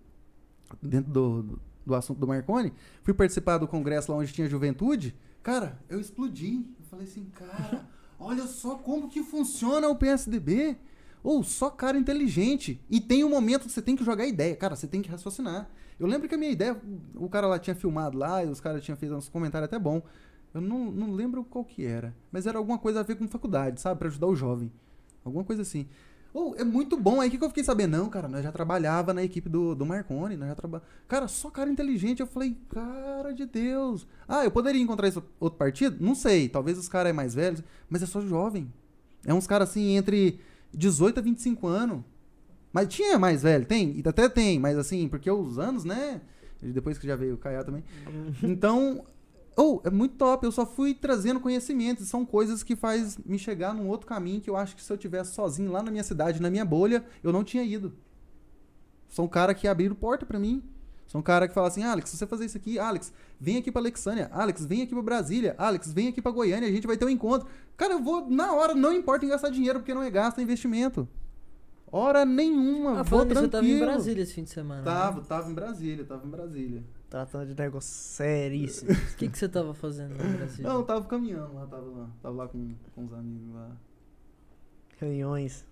[0.82, 2.72] Dentro do, do, do assunto do Marconi,
[3.02, 5.16] fui participar do congresso lá onde tinha juventude.
[5.42, 6.66] Cara, eu explodi.
[6.78, 7.88] Eu falei assim, cara,
[8.18, 10.76] olha só como que funciona o PSDB.
[11.22, 12.80] Ou só cara inteligente.
[12.90, 14.56] E tem um momento que você tem que jogar ideia.
[14.56, 15.68] Cara, você tem que raciocinar.
[15.98, 16.80] Eu lembro que a minha ideia,
[17.14, 20.02] o cara lá tinha filmado lá, e os caras tinham feito uns comentários até bom.
[20.52, 22.14] Eu não, não lembro qual que era.
[22.32, 23.98] Mas era alguma coisa a ver com faculdade, sabe?
[23.98, 24.72] Pra ajudar o jovem.
[25.24, 25.86] Alguma coisa assim.
[26.32, 27.20] Ou é muito bom.
[27.20, 27.96] Aí o que, que eu fiquei sabendo?
[27.96, 30.82] Não, cara, nós já trabalhava na equipe do, do Marconi, nós já traba...
[31.06, 32.20] Cara, só cara inteligente.
[32.20, 34.06] Eu falei, cara de Deus.
[34.26, 35.96] Ah, eu poderia encontrar esse outro partido?
[36.00, 36.48] Não sei.
[36.48, 38.72] Talvez os caras é mais velhos, mas é só jovem.
[39.26, 40.40] É uns caras assim, entre
[40.72, 42.02] 18 a 25 anos.
[42.72, 46.20] Mas tinha mais velho, tem, e até tem, mas assim, porque os anos, né?
[46.62, 47.82] Depois que já veio o Caiá também.
[48.42, 49.04] Então,
[49.56, 50.44] ou é muito top.
[50.44, 52.08] Eu só fui trazendo conhecimentos.
[52.08, 54.98] São coisas que faz me chegar num outro caminho que eu acho que se eu
[54.98, 57.92] tivesse sozinho lá na minha cidade, na minha bolha, eu não tinha ido.
[59.08, 60.62] São cara que abriram porta pra mim.
[61.10, 63.80] São cara que fala assim, Alex, se você fazer isso aqui, Alex, vem aqui pra
[63.82, 67.04] Alexânia, Alex, vem aqui pra Brasília, Alex, vem aqui pra Goiânia, a gente vai ter
[67.04, 67.48] um encontro.
[67.76, 70.42] Cara, eu vou na hora, não importa em gastar dinheiro, porque não é gasto, é
[70.42, 71.08] investimento.
[71.90, 73.86] Hora nenhuma, Ah, vou nisso, eu tava em tranquilo.
[73.92, 74.82] Brasília esse fim de semana.
[74.82, 74.84] né?
[74.84, 76.84] Tava, tava em Brasília, tava em Brasília.
[77.08, 78.92] Tratando de negócio seríssimo.
[78.94, 80.70] O que, que você tava fazendo no Brasília?
[80.70, 83.68] Não, eu tava caminhando lá, tava lá, tava lá com, com os amigos lá.
[84.98, 85.64] Reuniões.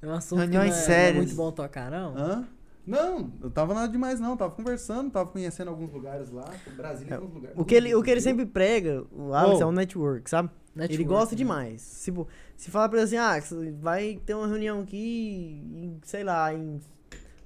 [0.00, 1.16] É um assunto Reuniões que não é, não é sérias.
[1.26, 2.16] muito bom tocar, não?
[2.16, 2.48] Hã?
[2.86, 6.44] Não, eu tava nada demais não, tava conversando, tava conhecendo alguns lugares lá,
[6.76, 7.56] Brasília tem alguns lugares.
[7.56, 9.62] É, O que ele, o que ele sempre prega, o Alex, Oh.
[9.62, 10.50] é um network, sabe?
[10.76, 11.38] ele Network, gosta né?
[11.38, 12.02] demais.
[12.04, 13.36] Tipo, se falar pra ele assim, ah,
[13.80, 16.80] vai ter uma reunião aqui, em, sei lá, em,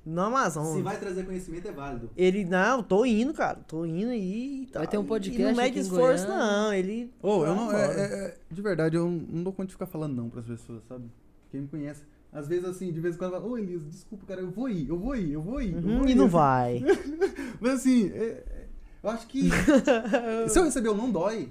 [0.04, 0.72] no Amazonas.
[0.74, 2.10] Se vai trazer conhecimento é válido.
[2.16, 4.80] Ele, não, tô indo, cara, tô indo aí e tal.
[4.80, 6.46] Vai ter um E podcast não aqui mede esforço, Goiânia.
[6.46, 6.72] não.
[6.72, 7.12] Ele.
[7.22, 7.72] Ô, eu vai não.
[7.72, 10.82] é- é- é- de verdade, eu não dou conta de ficar falando não pras pessoas,
[10.88, 11.04] sabe?
[11.50, 12.02] Quem me conhece.
[12.32, 14.88] Às vezes, assim, de vez em quando, fala, ô Elisa, desculpa, cara, eu vou ir,
[14.88, 15.72] eu vou ir, eu vou ir.
[15.72, 16.82] eu Uhum, vou e ir." não Assim, vai.
[17.60, 18.66] Mas assim, é- é-
[19.02, 19.48] eu acho que.
[20.48, 21.50] se eu receber, não dói,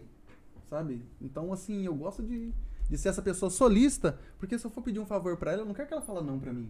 [0.69, 1.01] sabe?
[1.21, 2.53] Então, assim, eu gosto de,
[2.89, 5.65] de ser essa pessoa solista, porque se eu for pedir um favor pra ela, eu
[5.65, 6.69] não quero que ela fale não pra mim.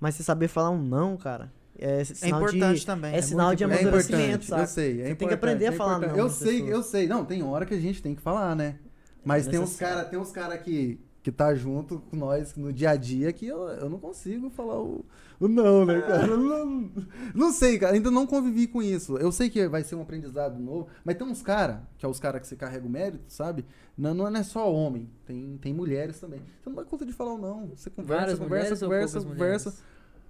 [0.00, 1.52] Mas você saber falar um não, cara.
[1.76, 3.14] É, É importante de, também.
[3.16, 4.62] É, sinal de É amadurecimento, importante, sabe?
[4.62, 5.00] eu sei.
[5.00, 6.70] É Você tem que aprender a é falar não Eu sei, pessoas.
[6.70, 7.08] eu sei.
[7.08, 8.78] Não, tem hora que a gente tem que falar, né?
[9.24, 12.70] Mas É tem uns cara, tem uns cara que que tá junto com nós no
[12.70, 15.02] dia a dia que eu, eu não consigo falar o,
[15.40, 16.26] o não, né, cara?
[16.26, 16.90] Eu Não,
[17.34, 19.16] não sei, cara, ainda não convivi com isso.
[19.16, 22.20] Eu sei que vai ser um aprendizado novo, mas tem uns cara, que é os
[22.20, 23.64] cara que você carrega o mérito, sabe?
[23.96, 26.40] Não, não é só homem, tem, tem mulheres também.
[26.62, 27.70] Você não dá conta de falar o não.
[27.74, 29.70] Você conversa, Várias conversa, conversa, poucas conversa.
[29.70, 29.84] mulheres?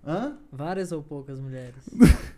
[0.06, 0.38] Hã?
[0.52, 1.74] Várias ou poucas mulheres?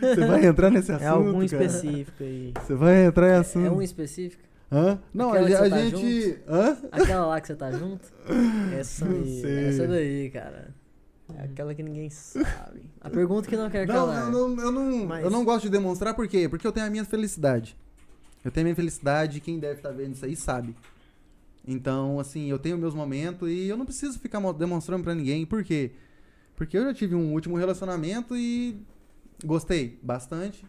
[0.00, 1.04] Você vai entrar nesse assunto?
[1.04, 1.44] É algum cara?
[1.64, 2.52] específico aí.
[2.60, 3.66] Você vai entrar em assunto.
[3.66, 4.49] É um específico?
[4.72, 5.00] Hã?
[5.12, 6.38] Não, Aquela a, a tá gente.
[6.48, 6.78] Hã?
[6.92, 8.06] Aquela lá que você tá junto?
[8.78, 9.42] Essa Não aí.
[9.66, 10.74] Essa daí, cara.
[11.36, 12.82] É aquela que ninguém sabe.
[13.00, 14.24] A pergunta que não quer Não, calar.
[14.26, 16.48] eu não, eu, não, Mas- eu não gosto de demonstrar, por quê?
[16.48, 17.76] Porque eu tenho a minha felicidade.
[18.44, 20.74] Eu tenho a minha felicidade, e quem deve estar vendo isso aí sabe.
[21.66, 25.44] Então, assim, eu tenho meus momentos e eu não preciso ficar mo- demonstrando pra ninguém.
[25.46, 25.92] Por quê?
[26.56, 28.80] Porque eu já tive um último relacionamento e
[29.44, 30.64] gostei bastante.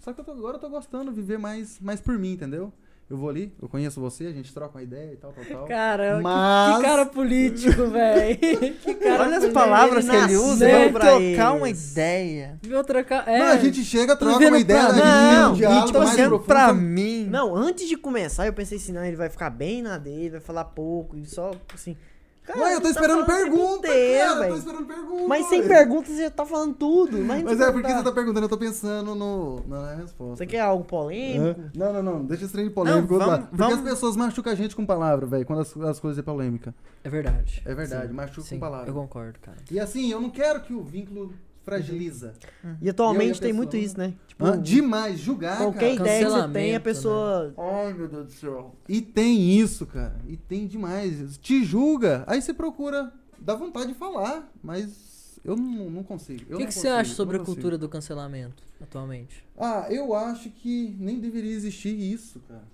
[0.00, 2.72] Só que eu tô- agora eu tô gostando de viver mais, mais por mim, entendeu?
[3.14, 5.66] Eu vou ali, eu conheço você, a gente troca uma ideia e tal, tal, tal.
[5.66, 8.36] Cara, que- Mas- que, cara político, velho.
[8.38, 10.88] Que Olha as palavras que ele usa né?
[10.90, 11.92] pra trocar uma eles.
[11.92, 12.58] ideia.
[12.62, 13.28] Viu trocar.
[13.28, 15.86] É, Não, a gente chega, troca uma ideia, pra- a gente Não, um diálogo e
[15.86, 16.46] tipo mais assim, profundo.
[16.46, 17.26] pra mim.
[17.30, 20.40] Não, antes de começar, eu pensei assim, não, ele vai ficar bem na dele, vai
[20.40, 21.96] falar pouco, e só assim.
[22.44, 25.28] Cara, Ué, eu tô tá esperando tempo pergunta, inteiro, cara, eu tô esperando pergunta.
[25.28, 25.68] Mas sem ué.
[25.68, 27.18] perguntas você já tá falando tudo.
[27.18, 30.36] Mas, Mas é porque você tá perguntando, eu tô pensando no, na resposta.
[30.36, 31.60] Você quer algo polêmico?
[31.74, 33.14] Não, não, não, deixa esse trem de polêmico.
[33.16, 33.38] Não, vamos-.
[33.46, 36.22] Porque vamos- as pessoas machucam a gente com palavra, velho, quando as, as coisas é
[36.22, 36.74] polêmica.
[37.02, 37.62] É verdade.
[37.64, 38.12] É verdade, Sim.
[38.14, 38.90] machuca Sim, com palavra.
[38.90, 39.58] Eu concordo, cara.
[39.70, 41.32] E assim, eu não quero que o vínculo
[41.64, 42.34] fragiliza.
[42.80, 44.14] E atualmente Eu e a tem muito isso, né?
[44.26, 44.60] Tipo, Hã?
[44.60, 46.08] Demais, julgar, qualquer cara.
[46.10, 47.54] ideia que você tem, a Cancelamento, pessoa.
[47.56, 48.76] Ai, meu Deus do céu.
[48.88, 50.16] E tem isso, cara.
[50.28, 51.38] E tem demais.
[51.38, 56.54] Te julga, aí você procura, dá vontade de falar, mas eu não, não consigo.
[56.54, 59.44] O que, que você acha sobre a cultura do cancelamento atualmente?
[59.56, 62.64] Ah, eu acho que nem deveria existir isso, cara.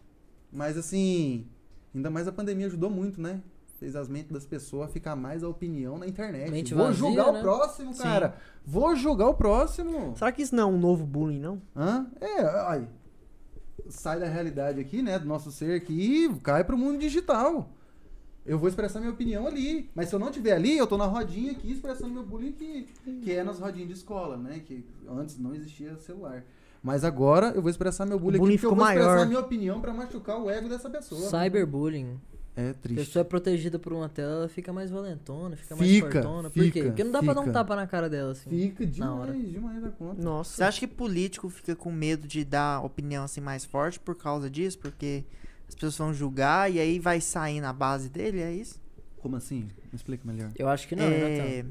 [0.52, 1.46] Mas assim,
[1.94, 3.40] ainda mais a pandemia ajudou muito, né?
[3.80, 6.50] Fez as mentes das pessoas ficar mais a opinião na internet.
[6.50, 7.38] Mente Vou vazia, julgar né?
[7.38, 8.02] o próximo, Sim.
[8.02, 8.36] cara.
[8.62, 10.14] Vou julgar o próximo.
[10.18, 11.62] Será que isso não é um novo bullying, não?
[11.74, 12.06] Hã?
[12.20, 12.86] É, ai.
[13.88, 15.18] Sai da realidade aqui, né?
[15.18, 17.70] Do nosso ser aqui e cai pro mundo digital.
[18.44, 19.90] Eu vou expressar minha opinião ali.
[19.94, 22.86] Mas se eu não estiver ali, eu tô na rodinha aqui expressando meu bullying que,
[23.22, 24.60] que é nas rodinhas de escola, né?
[24.62, 26.44] Que antes não existia celular.
[26.82, 29.26] Mas agora eu vou expressar meu bullying, bullying aqui porque eu ficou vou expressar maior.
[29.26, 31.30] minha opinião pra machucar o ego dessa pessoa.
[31.30, 32.20] Cyberbullying.
[32.56, 33.06] É A triste.
[33.06, 36.50] pessoa é protegida por uma tela, ela fica mais valentona, fica, mais Fica, fortona.
[36.50, 36.72] Por quê?
[36.72, 37.52] fica, Porque não dá pra dar um fica.
[37.54, 38.50] tapa na cara dela, assim.
[38.50, 39.32] Fica na hora.
[39.32, 40.16] demais, demais da conta.
[40.16, 40.66] Você Nossa.
[40.66, 44.78] acha que político fica com medo de dar opinião assim mais forte por causa disso?
[44.78, 45.24] Porque
[45.68, 48.80] as pessoas vão julgar e aí vai sair na base dele, é isso?
[49.18, 49.68] Como assim?
[49.92, 50.50] Me explica melhor.
[50.58, 51.64] Eu acho que não, né, É,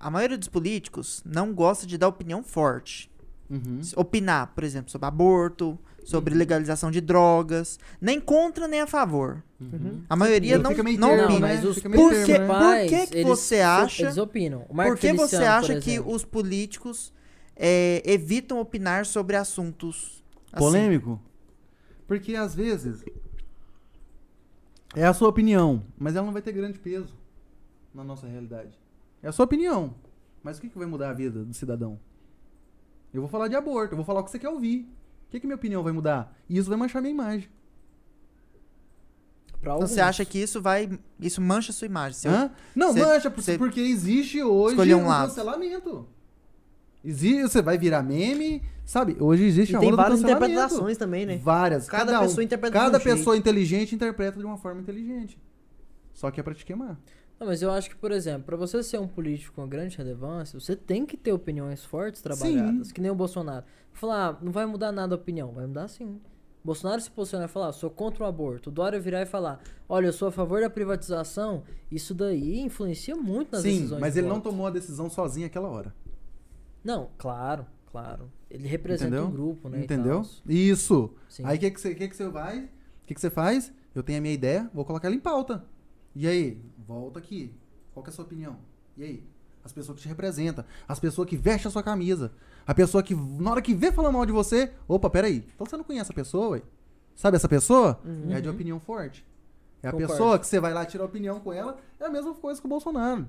[0.00, 3.10] a maioria dos políticos não gosta de dar opinião forte.
[3.50, 3.80] Uhum.
[3.96, 9.42] Opinar, por exemplo, sobre aborto, sobre legalização de drogas, nem contra nem a favor.
[9.60, 10.02] Uhum.
[10.08, 11.28] A maioria não, não termo, Não, opina.
[11.28, 11.38] né?
[11.40, 12.24] mas os Por termo, que- né?
[12.24, 14.60] principais, por que que eles você acha- Eles opinam.
[14.62, 17.12] Por que você acha que os políticos
[17.56, 20.22] é, evitam opinar sobre assuntos
[20.52, 20.64] assim?
[20.64, 21.20] Polêmico?
[22.06, 23.04] Porque às vezes
[24.94, 27.14] é a sua opinião, mas ela não vai ter grande peso
[27.94, 28.78] na nossa realidade.
[29.22, 29.94] É a sua opinião.
[30.42, 31.98] Mas o que, que vai mudar a vida do cidadão?
[33.14, 34.88] Eu vou falar de aborto, eu vou falar o que você quer ouvir.
[35.28, 36.36] O que, que minha opinião vai mudar?
[36.48, 37.48] E isso vai manchar minha imagem.
[39.60, 40.98] Pra Então você acha que isso vai.
[41.18, 42.18] Isso mancha a sua imagem.
[42.18, 42.50] Seu- Hã?
[42.74, 46.08] Não, Cê- mancha, cê porque existe hoje um um cancelamento.
[47.02, 49.16] Existe, você vai virar meme, sabe?
[49.20, 51.36] Hoje existe E a tem várias interpretações também, né?
[51.38, 51.88] Várias.
[51.88, 52.22] Cada um.
[52.24, 53.16] pessoa interpreta de Cada um jeito.
[53.18, 55.38] pessoa inteligente interpreta de uma forma inteligente.
[56.12, 56.98] Só que é pra te queimar.
[57.38, 60.58] Não, mas eu acho que, por exemplo, pra você ser um político com grande relevância,
[60.58, 63.64] você tem que ter opiniões fortes trabalhadas, que nem o Bolsonaro.
[63.92, 65.52] Falar, ah, não vai mudar nada a opinião.
[65.52, 66.20] Vai mudar sim.
[66.64, 68.70] Bolsonaro se posicionar e falar, sou contra o aborto.
[68.70, 71.62] O Dória virar e falar, olha, eu sou a favor da privatização.
[71.90, 74.00] Isso daí influencia muito nas Sim, decisões.
[74.00, 75.94] mas de ele não tomou a decisão sozinho aquela hora.
[76.82, 78.30] Não, claro, claro.
[78.50, 79.28] Ele representa Entendeu?
[79.28, 79.84] um grupo, né?
[79.84, 80.22] Entendeu?
[80.48, 81.10] Isso.
[81.28, 81.42] Sim.
[81.44, 82.60] Aí o que, que, você, que, que você vai?
[82.60, 83.70] O que, que você faz?
[83.94, 85.62] Eu tenho a minha ideia, vou colocar ela em pauta.
[86.16, 86.62] E aí?
[86.86, 87.52] Volta aqui.
[87.92, 88.56] Qual que é a sua opinião?
[88.96, 89.24] E aí?
[89.64, 90.64] As pessoas que te representam.
[90.86, 92.32] As pessoas que vestem a sua camisa.
[92.66, 95.44] A pessoa que, na hora que vê falando mal de você, opa, peraí.
[95.54, 96.62] Então você não conhece a pessoa, ué?
[97.14, 98.00] Sabe essa pessoa?
[98.30, 99.24] É de opinião forte.
[99.82, 100.12] É a Concordo.
[100.12, 102.68] pessoa que você vai lá tirar opinião com ela, é a mesma coisa que o
[102.68, 103.28] Bolsonaro.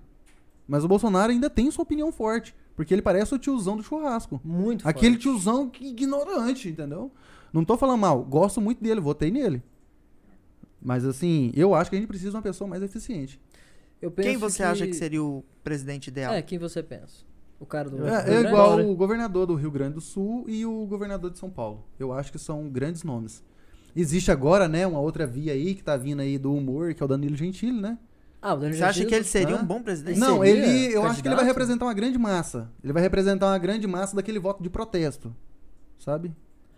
[0.67, 2.55] Mas o Bolsonaro ainda tem sua opinião forte.
[2.75, 4.41] Porque ele parece o tiozão do churrasco.
[4.43, 5.21] Muito Aquele forte.
[5.21, 7.09] tiozão que ignorante, entendeu?
[7.53, 9.63] Não tô falando mal, gosto muito dele, votei nele.
[10.81, 13.39] Mas assim, eu acho que a gente precisa de uma pessoa mais eficiente.
[14.01, 16.33] Eu penso Quem você acha que seria o presidente ideal?
[16.33, 17.23] É, quem você pensa?
[17.59, 18.05] O cara do.
[18.05, 21.39] É, do é igual o governador do Rio Grande do Sul e o governador de
[21.39, 21.85] São Paulo.
[21.97, 23.43] Eu acho que são grandes nomes.
[23.95, 27.05] Existe agora, né, uma outra via aí que tá vindo aí do humor, que é
[27.05, 27.97] o Danilo Gentili, né?
[28.41, 29.61] Ah, o Danilo Você acha que ele seria Hã?
[29.61, 30.19] um bom presidente?
[30.19, 31.45] Não, seria ele, eu acho que ele vai candidato?
[31.47, 32.69] representar uma grande massa.
[32.83, 35.33] Ele vai representar uma grande massa daquele voto de protesto,
[35.97, 36.33] sabe?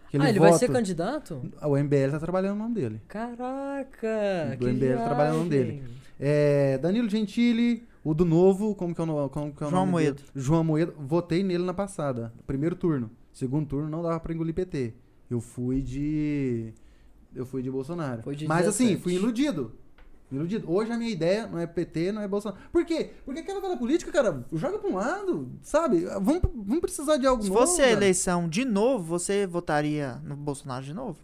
[0.07, 1.41] Aquele Ah, ele vai voto- ser candidato?
[1.61, 3.01] O MBL tá trabalhando no nome dele.
[3.07, 4.55] Caraca!
[4.57, 5.83] Que MBL trabalhando no nome dele.
[6.19, 9.69] É, Danilo Gentili, o do Novo, como que é o, no- como que é o
[9.69, 10.15] João nome Moedo.
[10.17, 10.27] dele?
[10.35, 10.93] João Moedo.
[10.99, 13.11] Votei nele na passada, primeiro turno.
[13.31, 14.93] Segundo turno não dava pra engolir PT.
[15.29, 16.73] Eu fui de
[17.35, 18.23] eu fui de Bolsonaro.
[18.23, 19.03] Foi de Mas assim, 17.
[19.03, 19.73] fui iludido.
[20.31, 20.69] Iludido.
[20.71, 22.59] Hoje a minha ideia não é PT, não é Bolsonaro.
[22.71, 23.11] Por quê?
[23.23, 26.01] Porque aquela velha política, cara, joga pra um lado, sabe?
[26.05, 27.61] Vamos, vamos precisar de algo Se novo.
[27.61, 31.19] fosse a eleição de novo, você votaria no Bolsonaro de novo?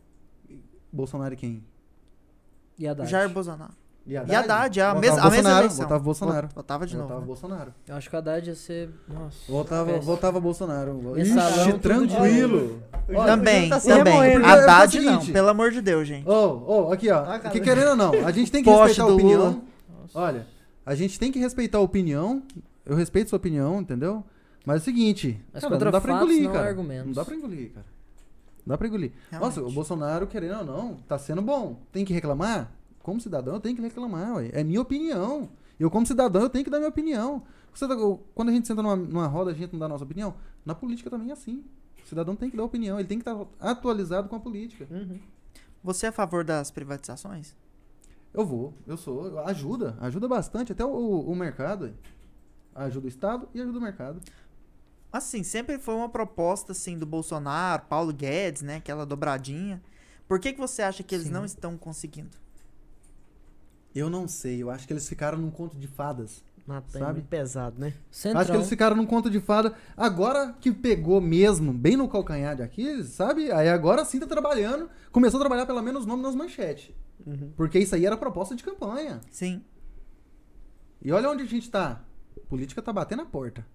[0.92, 1.64] Bolsonaro e quem?
[2.78, 3.10] E Haddad?
[3.10, 3.74] Jair Bolsonaro.
[4.06, 5.84] E Haddad, a, Votava mes a mesma eleição.
[5.84, 6.48] Votava Bolsonaro.
[6.48, 7.08] Vot- Votava de novo.
[7.08, 7.26] Votava né?
[7.28, 7.74] Bolsonaro.
[7.88, 8.90] Eu acho que o Haddad ia ser.
[9.08, 9.38] Nossa.
[9.52, 10.94] Votava, votava Bolsonaro.
[11.16, 12.84] Mensalão, Ixi, tranquilo.
[13.10, 14.04] Olha, Também, tá também.
[14.14, 14.46] remoendo.
[14.46, 16.28] É Haddad não, seguinte- pelo amor de Deus, gente.
[16.28, 17.24] Ô, ô, aqui, ó.
[17.26, 19.40] Ah, que querendo ou não, a gente tem que Poste respeitar a opinião.
[19.42, 19.62] Lula.
[20.14, 20.48] Olha,
[20.86, 22.44] a gente tem que respeitar a opinião.
[22.86, 24.22] Eu respeito sua opinião, entendeu?
[24.66, 26.68] Mas é o seguinte, Mas cara, não dá pra engolir, não cara.
[26.68, 27.06] argumentos.
[27.08, 27.86] Não dá pra engolir, cara.
[28.66, 29.12] Não dá pra engolir.
[29.32, 29.58] Realmente.
[29.58, 31.80] Nossa, o Bolsonaro, querendo ou não, tá sendo bom.
[31.92, 32.70] Tem que reclamar?
[33.04, 34.50] Como cidadão, eu tenho que reclamar, ué.
[34.54, 35.50] É minha opinião.
[35.78, 37.44] Eu, como cidadão, eu tenho que dar minha opinião.
[37.78, 37.88] Tá-
[38.34, 40.34] quando a gente senta numa, numa roda, a gente não dá a nossa opinião.
[40.66, 41.66] Na política também é assim.
[42.02, 44.88] O cidadão tem que dar opinião, ele tem que estar atualizado com a política.
[44.90, 45.20] Uhum.
[45.84, 47.54] Você é a favor das privatizações?
[48.34, 49.38] Eu vou, eu sou.
[49.40, 51.86] Ajuda, ajuda bastante, até o, o mercado.
[51.86, 51.92] ué.
[52.74, 54.22] Ajuda o Estado e ajuda o mercado.
[55.12, 59.84] Assim, sempre foi uma proposta assim do Bolsonaro, Paulo Guedes, né, aquela dobradinha.
[60.26, 61.34] Por que que você acha que eles Sim.
[61.34, 62.43] não estão conseguindo?
[63.96, 66.44] Eu não sei, eu acho que eles ficaram num conto de fadas.
[66.66, 67.22] Natan é Sabe?
[67.22, 67.94] pesado, né?
[68.10, 68.42] Centrão.
[68.42, 69.74] Acho que eles ficaram num conto de fada.
[69.98, 73.52] Agora que pegou mesmo, bem no calcanhar de Aquiles, sabe?
[73.52, 74.90] Aí agora sim tá trabalhando.
[75.12, 76.92] Começou a trabalhar pelo menos o nome nas manchetes.
[77.26, 77.52] Uhum.
[77.56, 79.20] Porque isso aí era proposta de campanha.
[79.30, 79.62] Sim.
[81.02, 82.02] E olha onde a gente tá.
[82.38, 83.66] A política tá batendo a porta.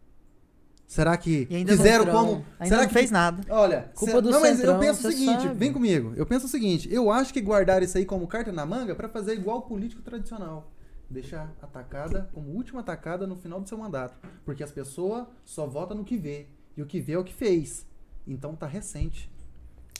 [0.89, 2.27] Será que fizeram Centrão.
[2.27, 2.45] como.
[2.59, 3.45] Ainda será que fez nada.
[3.51, 5.55] Olha, Culpa do não, mas eu penso o seguinte, sabe.
[5.55, 6.15] vem comigo.
[6.17, 9.07] Eu penso o seguinte, eu acho que guardaram isso aí como carta na manga pra
[9.07, 10.73] fazer igual o político tradicional.
[11.11, 14.17] Deixar a tacada como última tacada no final do seu mandato.
[14.47, 16.47] Porque as pessoas só votam no que vê.
[16.75, 17.87] E o que vê é o que fez.
[18.27, 19.31] Então tá recente.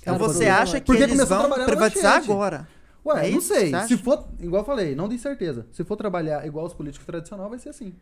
[0.01, 2.67] Então você acha que porque eles vão privatizar agora?
[3.05, 3.49] Ué, É não isso?
[3.55, 3.73] sei.
[3.87, 5.67] Se for, igual eu falei, não tenho certeza.
[5.71, 7.95] Se for trabalhar igual os políticos tradicionais, vai ser assim.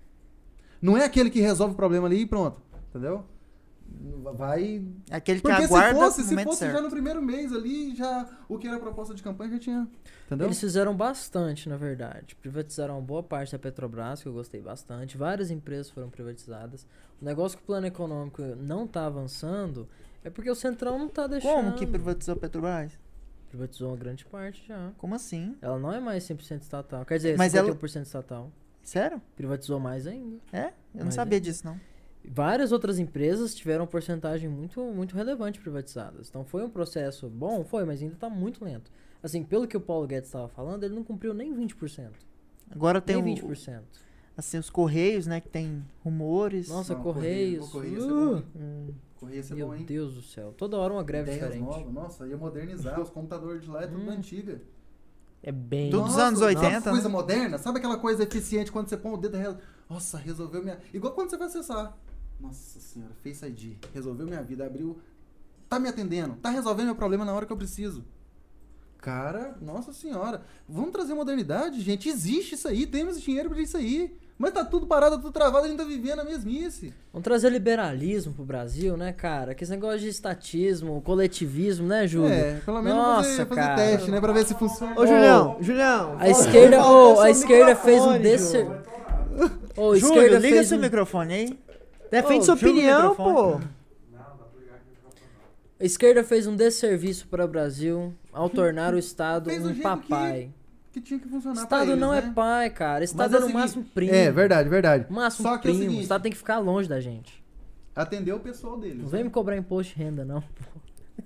[0.81, 2.61] Não é aquele que resolve o problema ali e pronto.
[2.97, 3.25] Entendeu?
[4.35, 6.73] Vai Aquele que Porque aguarda se fosse, se fosse certo.
[6.75, 9.89] já no primeiro mês ali, já o que era proposta de campanha já tinha.
[10.27, 10.49] Entendeu?
[10.49, 12.35] Eles fizeram bastante, na verdade.
[12.37, 15.17] Privatizaram uma boa parte da Petrobras, que eu gostei bastante.
[15.17, 16.85] Várias empresas foram privatizadas.
[17.23, 19.89] O negócio que o plano econômico não tá avançando
[20.25, 21.55] é porque o Centrão não tá deixando.
[21.55, 22.99] Como que privatizou a Petrobras?
[23.49, 24.91] Privatizou uma grande parte já.
[24.99, 25.57] Como assim?
[25.63, 27.05] Ela não é mais 100% estatal.
[27.07, 28.53] Quer dizer, Mas 51% ela- estatal.
[28.83, 29.23] Sério?
[29.37, 30.39] Privatizou mais ainda.
[30.53, 30.67] É?
[30.93, 31.41] Eu não Mas sabia é.
[31.41, 31.81] disso, não.
[32.29, 36.29] Várias outras empresas tiveram porcentagem muito, muito relevante privatizadas.
[36.29, 38.91] Então foi um processo bom, foi, mas ainda tá muito lento.
[39.23, 42.11] Assim, pelo que o Paulo Guedes estava falando, ele não cumpriu nem 20%.
[42.71, 43.81] Agora tem nem o, 20%.
[44.37, 46.69] assim, os Correios, né, que tem rumores.
[46.69, 47.69] Nossa, Não, Correios.
[47.71, 48.45] Correio- Correio ia ser uh, bom, hein?
[48.57, 48.95] Hum.
[49.17, 49.85] Correia ser meu bom, hein?
[49.85, 50.53] Deus do céu.
[50.57, 51.65] Toda hora uma greve Ideias diferente.
[51.69, 53.01] novas, nossa, ia modernizar.
[53.01, 54.11] Os computadores de lá é tudo Hum.
[54.11, 54.61] antiga.
[55.43, 55.91] É bem.
[55.91, 57.13] Tudo dos Nossa, anos nossa, 80, coisa né?
[57.13, 57.59] moderna.
[57.59, 59.57] Sabe aquela coisa eficiente quando você põe o dedo e re-
[59.89, 60.79] Nossa, resolveu minha.
[60.93, 61.97] Igual quando você vai acessar.
[62.41, 63.77] Nossa senhora, Face ID.
[63.95, 64.67] Resolveu minha vida.
[64.67, 64.99] Abriu.
[65.69, 66.37] Tá me atendendo.
[66.37, 68.05] Tá resolvendo meu problema na hora que eu preciso.
[68.99, 70.43] Cara, nossa senhora.
[70.69, 72.09] Vamos trazer modernidade, gente.
[72.09, 72.87] Existe isso aí.
[72.87, 74.17] Temos dinheiro pra isso aí.
[74.39, 75.65] Mas tá tudo parado, tudo travado.
[75.65, 76.93] A gente tá vivendo a mesmice.
[77.13, 79.55] Vamos trazer liberalismo pro Brasil, né, cara?
[79.55, 82.33] Que esse negócio de estatismo, coletivismo, né, Júlio?
[82.33, 83.77] É, pelo menos Nossa, fazer, fazer cara.
[83.77, 84.21] teste, né?
[84.21, 85.01] Pra ver se funciona.
[85.01, 86.17] Ô, Julião, Julião.
[86.19, 88.59] A esquerda, seu a esquerda fez um microfone, desse.
[88.59, 88.83] Júlio.
[89.77, 90.81] Ô, a Júlio, esquerda liga fez seu um...
[90.83, 91.59] microfone aí.
[92.11, 93.61] Defende Ô, sua o opinião, pô.
[95.79, 99.73] A esquerda fez um desserviço para o Brasil ao tornar o Estado Fez do um
[99.75, 100.51] jeito papai.
[100.91, 102.33] Que tinha que funcionar pra Estado eles, não é né?
[102.35, 103.05] pai, cara.
[103.05, 104.15] Estado Mas é é o no seguinte- máximo primo.
[104.15, 105.07] É, verdade, verdade.
[105.13, 105.79] Máximo Só que é o primo.
[105.79, 107.45] o seguinte- Estado tem que ficar longe da gente.
[107.95, 109.03] Atender o pessoal deles.
[109.03, 110.43] Não vem me cobrar imposto de renda, não.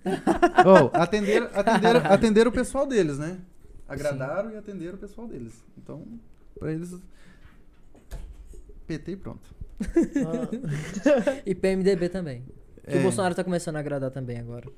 [0.05, 3.39] Oh, atenderam, atenderam, atenderam o pessoal deles, né?
[3.89, 5.53] Agradaram e atenderam o pessoal deles.
[5.79, 6.03] Então,
[6.59, 6.97] pra eles.
[8.87, 9.49] PT e pronto.
[11.47, 12.45] E PMDB também.
[12.89, 12.99] Que É.
[12.99, 14.69] o Bolsonaro tá começando a agradar também agora.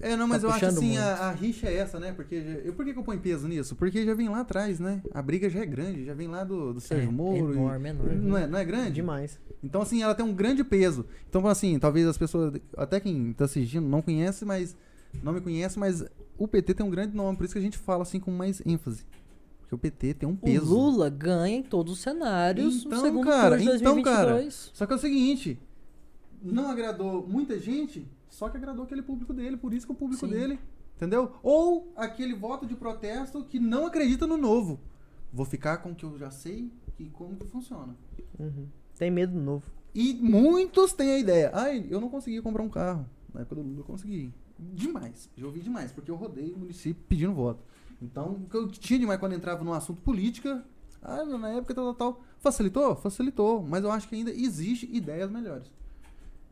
[0.00, 2.12] É, não, mas Tá eu acho assim, a, a rixa é essa, né?
[2.12, 2.42] Porque.
[2.42, 3.76] já- eu, por que, que eu ponho peso nisso?
[3.76, 5.00] Porque já vem lá atrás, né?
[5.12, 7.52] A briga já é grande, já vem lá do, do Sérgio É, Moro.
[7.54, 8.14] e- enorme, enorme.
[8.16, 8.90] Não é, não é grande?
[8.92, 9.38] Demais.
[9.62, 11.06] Então, assim, ela tem um grande peso.
[11.30, 14.76] Então, assim, talvez as pessoas, até quem tá assistindo não conhece, mas
[15.22, 16.04] não me conhece, mas
[16.36, 18.60] o PT tem um grande nome, por isso que a gente fala assim com mais
[18.66, 19.04] ênfase.
[19.74, 20.74] Porque o PT tem um O peso.
[20.74, 24.70] Lula ganha em todos os cenários Então, no segundo cara, turno de então, 2022.
[24.72, 25.58] Só que é o seguinte,
[26.42, 30.26] não agradou muita gente, só que agradou aquele público dele, por isso que o público
[30.26, 30.32] Sim.
[30.32, 30.58] dele,
[30.96, 31.32] entendeu?
[31.42, 34.80] Ou aquele voto de protesto que não acredita no novo.
[35.32, 37.96] Vou ficar com o que eu já sei e como que funciona.
[38.38, 38.68] Uhum.
[38.96, 39.64] Tem medo do novo.
[39.94, 41.50] E muitos têm a ideia.
[41.52, 43.06] Ai, eu não consegui comprar um carro.
[43.32, 44.32] Na época do Lula eu consegui.
[44.56, 45.28] Demais.
[45.36, 47.64] Já ouvi demais, porque eu rodei o município pedindo voto.
[48.04, 50.64] Então, o que eu tinha demais quando entrava no assunto política,
[51.02, 52.24] ah, na época tal, tal, tal.
[52.38, 52.96] Facilitou?
[52.96, 53.62] Facilitou.
[53.62, 55.70] Mas eu acho que ainda existe ideias melhores.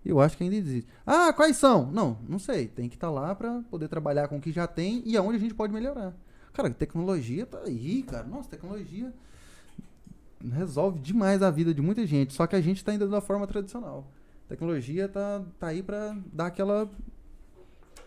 [0.04, 0.88] Eu acho que ainda existe.
[1.06, 1.90] Ah, quais são?
[1.90, 2.66] Não, não sei.
[2.66, 5.40] Tem que estar lá para poder trabalhar com o que já tem e aonde a
[5.40, 6.14] gente pode melhorar.
[6.52, 8.26] Cara, tecnologia tá aí, cara.
[8.26, 9.12] Nossa, tecnologia
[10.50, 12.32] resolve demais a vida de muita gente.
[12.32, 14.06] Só que a gente tá ainda da forma tradicional.
[14.48, 16.90] Tecnologia tá, tá aí pra dar aquela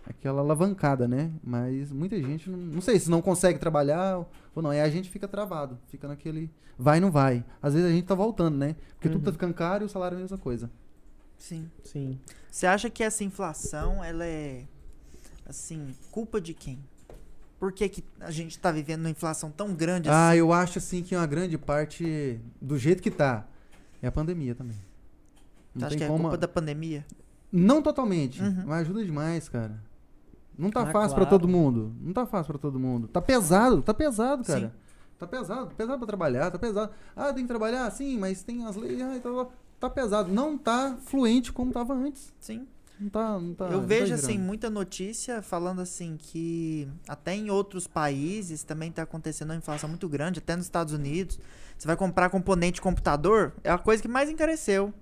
[0.07, 1.32] aquela alavancada, né?
[1.44, 4.69] Mas muita gente não, não sei se não consegue trabalhar ou não.
[4.69, 7.44] Aí a gente fica travado, fica naquele vai não vai.
[7.61, 8.76] Às vezes a gente tá voltando, né?
[8.95, 9.34] Porque tudo tá Uhum.
[9.34, 10.69] ficando caro e o salário é a mesma coisa.
[11.38, 11.69] Sim.
[11.84, 12.19] Sim.
[12.52, 14.64] Você acha que essa inflação, ela é,
[15.45, 16.80] assim, culpa de quem?
[17.60, 20.40] Por que, que a gente tá vivendo uma inflação tão grande Ah, assim?
[20.40, 23.48] eu acho assim que uma grande parte do jeito que tá
[24.02, 24.76] é a pandemia também.
[25.73, 26.22] Você Não acha tem que é como.
[26.23, 27.06] culpa da pandemia?
[27.52, 28.64] Não totalmente, Uhum.
[28.65, 29.80] mas ajuda demais, cara.
[30.57, 31.30] Não tá Ah, fácil pra claro.
[31.30, 31.94] todo mundo.
[32.02, 33.07] Não tá fácil pra todo mundo.
[33.07, 34.60] Tá pesado, tá pesado, cara.
[34.60, 34.72] Sim.
[35.18, 36.91] Tá pesado, pesado pra trabalhar, tá pesado.
[37.15, 37.90] Ah, tem que trabalhar?
[37.91, 39.02] Sim, mas tem as leis.
[39.02, 39.49] Ah, então,
[39.80, 40.32] tá pesado.
[40.32, 42.34] Não tá fluente como tava antes.
[42.40, 42.68] Sim.
[42.99, 43.40] Não tá.
[43.40, 47.88] Não tá eu não vejo, tá assim, muita notícia falando, assim, que até em outros
[47.88, 51.40] países também tá acontecendo uma inflação muito grande, até nos Estados Unidos.
[51.77, 54.94] Você vai comprar componente de computador, é a coisa que mais encareceu.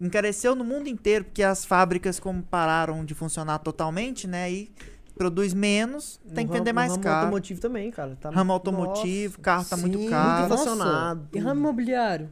[0.00, 4.70] Encareceu no mundo inteiro, porque as fábricas, como pararam de funcionar totalmente, né, e
[5.16, 7.16] produz menos, tem No que vender ramo- mais ramo caro.
[7.26, 8.16] automotivo também, cara.
[8.20, 10.40] Tá, Ramo automotivo, carro tá muito Sim, caro.
[10.48, 11.28] Muito inflacionado.
[11.32, 12.28] E ramo imobiliário?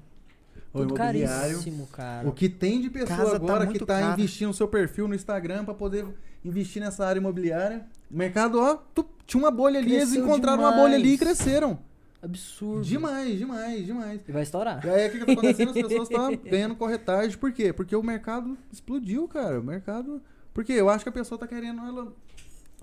[0.74, 2.26] O Tudo caríssimo, cara.
[2.26, 4.12] O que tem de pessoa Casa tá agora que muito tá cara.
[4.14, 6.06] investindo no seu perfil no Instagram pra poder
[6.44, 7.84] investir nessa área imobiliária.
[8.10, 11.16] O mercado, ó, tu- tinha uma bolha ali, eles Cresceu encontraram uma bolha ali e
[11.18, 11.20] demais.
[11.20, 11.78] cresceram.
[12.22, 12.84] Absurdo.
[12.84, 14.20] Demais, demais, demais.
[14.28, 14.84] E vai estourar.
[14.86, 15.68] E aí, o que, que tá acontecendo?
[15.70, 17.36] As pessoas estão ganhando corretagem.
[17.36, 17.72] Por quê?
[17.72, 19.60] Porque o mercado explodiu, cara.
[19.60, 20.22] O mercado.
[20.54, 22.12] Porque eu acho que a pessoa tá querendo ela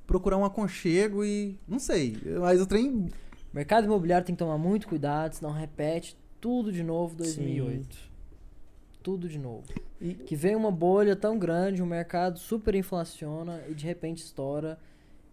[0.06, 1.58] procurar um aconchego e.
[1.68, 2.18] Não sei.
[2.42, 3.08] Mas o trem.
[3.54, 7.98] Mercado imobiliário tem que tomar muito cuidado, senão repete tudo de novo 2008.
[9.02, 9.64] Tudo de novo.
[10.02, 14.78] E- Que vem uma bolha tão grande, o mercado super inflaciona e de repente estoura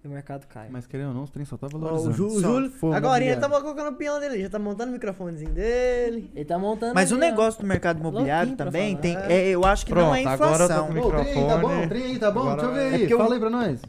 [0.06, 0.68] e o mercado cai.
[0.70, 2.10] Mas querendo ou não, o trem só tá Ó, valorizando.
[2.10, 3.40] o Ju- o Só Júlio, for agora ele imobiliário.
[3.40, 6.30] tava colocando o peão dele, já tá montando o microfonezinho dele.
[6.34, 6.94] Ele tá montando.
[6.94, 7.30] Mas o ali, ó.
[7.30, 9.02] negócio do mercado imobiliário Louquinho pra também falar.
[9.02, 9.16] tem.
[9.36, 10.86] é, eu acho que não é Pronto, agora eu tô inflação.
[10.88, 11.68] com Ô, o trem aí tá bom?
[11.68, 11.88] microfone.
[11.88, 12.40] Trem aí tá bom?
[12.40, 12.98] Agora Deixa eu ver é aí.
[13.00, 13.80] porque eu- Fala aí pra nós.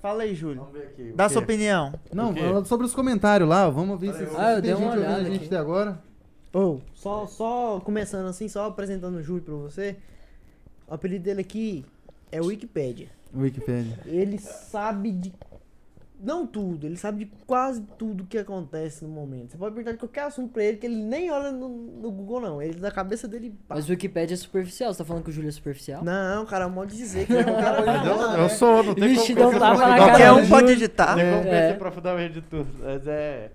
[0.00, 0.56] Fala aí, Júlio.
[0.62, 1.12] Vamos ver aqui.
[1.14, 1.92] Dá sua opinião.
[2.12, 2.40] Não, quê?
[2.40, 4.98] falando sobre os comentários lá, vamos ver se, Ah, eu dei tem uma gente ouvindo
[5.06, 5.46] olhada a gente aqui.
[5.46, 5.98] até agora.
[6.52, 9.96] Ô, só, só começando assim, só apresentando o Júlio pra você.
[10.88, 11.84] O apelido dele aqui
[12.32, 13.06] é Wikipedia.
[13.34, 13.98] Wikipedia.
[14.04, 15.32] Ele sabe de.
[16.24, 19.50] Não tudo, ele sabe de quase tudo que acontece no momento.
[19.50, 22.40] Você pode perguntar de qualquer assunto pra ele que ele nem olha no, no Google,
[22.40, 22.62] não.
[22.62, 23.50] Ele da cabeça dele.
[23.66, 23.74] pá.
[23.74, 24.92] Mas o Wikipedia é superficial.
[24.94, 26.04] Você tá falando que o Júlio é superficial?
[26.04, 28.06] Não, cara, é um modo de dizer que ele é um cara.
[28.36, 31.16] Eu, eu sou, não tem Vixe, como um na cara Qualquer do um pode editar.
[31.16, 31.72] Tem como É.
[31.74, 32.68] profundamente de tudo.
[32.80, 33.50] Mas é.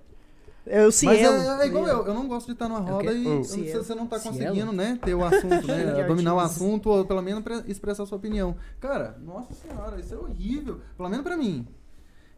[0.70, 2.90] É o Mas é, é igual eu, eu não gosto de estar numa quê?
[2.90, 3.30] roda e Oh.
[3.30, 3.82] eu não- Cielo.
[3.82, 4.36] você não tá Cielo?
[4.36, 8.18] conseguindo, né, ter o assunto, né, dominar o assunto ou pelo menos pre- expressar sua
[8.18, 8.54] opinião.
[8.78, 11.66] Cara, nossa senhora, isso é horrível, pelo menos pra mim.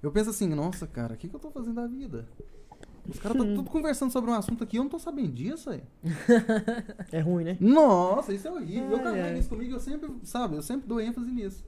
[0.02, 2.26] Eu penso assim, nossa, cara, o que, que eu tô fazendo da vida?
[3.08, 3.40] Os caras Hum.
[3.42, 5.82] estão tudo conversando sobre um assunto aqui, eu não tô sabendo disso aí.
[7.12, 7.56] É ruim, né?
[7.60, 8.90] Nossa, isso é horrível.
[8.90, 9.38] eu Ai, carrego ai.
[9.38, 11.64] isso comigo, eu sempre, sabe, eu sempre dou ênfase nisso.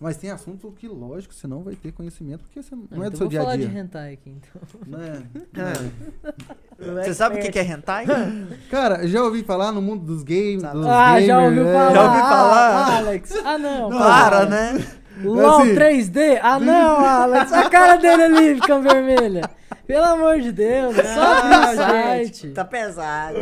[0.00, 2.94] Mas tem assunto que, lógico, você não vai ter conhecimento, porque você não é do
[3.06, 3.68] então seu vou dia a falar dia.
[3.68, 4.60] de hentai aqui, então.
[4.86, 5.22] Né?
[6.76, 7.04] É.
[7.04, 8.04] Você sabe o que que é hentai?
[8.68, 10.62] Cara, já ouvi falar no mundo dos games.
[10.64, 11.72] Dos Ah, já gamers, ouviu né?
[11.72, 11.94] falar?
[11.94, 12.70] Já ouvi falar.
[12.76, 13.32] Ah, Alex.
[13.44, 13.88] Ah, não.
[13.90, 14.86] Para, né?
[15.22, 15.74] LOL Assim.
[15.74, 16.38] 3D?
[16.42, 17.52] Ah, não, Alex.
[17.52, 19.42] A cara dele ali fica vermelha.
[19.86, 22.48] Pelo amor de Deus, é só abrir o site.
[22.50, 23.36] Tá pesado.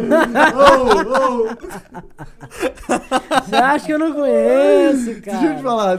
[0.57, 0.61] Ô,
[1.45, 1.49] ô,
[3.45, 5.59] Você acha que eu não conheço, deixa eu te cara?
[5.59, 5.99] falar.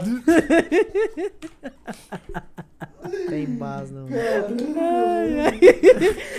[3.28, 4.06] Tem base, não.
[4.06, 5.60] Ai, ai.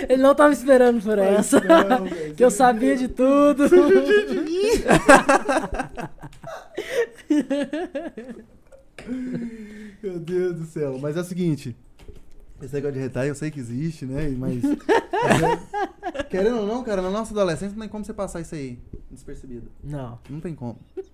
[0.08, 1.60] Ele não tava esperando por essa.
[2.38, 3.66] Que eu sabia de tudo.
[10.02, 10.98] Meu Deus do céu.
[11.00, 11.76] Mas é o seguinte.
[12.62, 14.30] Esse negócio de retalho eu sei que existe, né?
[14.30, 14.62] Mas.
[14.64, 15.44] mas
[16.14, 18.80] é- Querendo ou não, cara, na nossa adolescência não tem como você passar isso aí
[19.12, 19.70] despercebido.
[19.84, 20.20] Não.
[20.30, 20.80] Não tem como.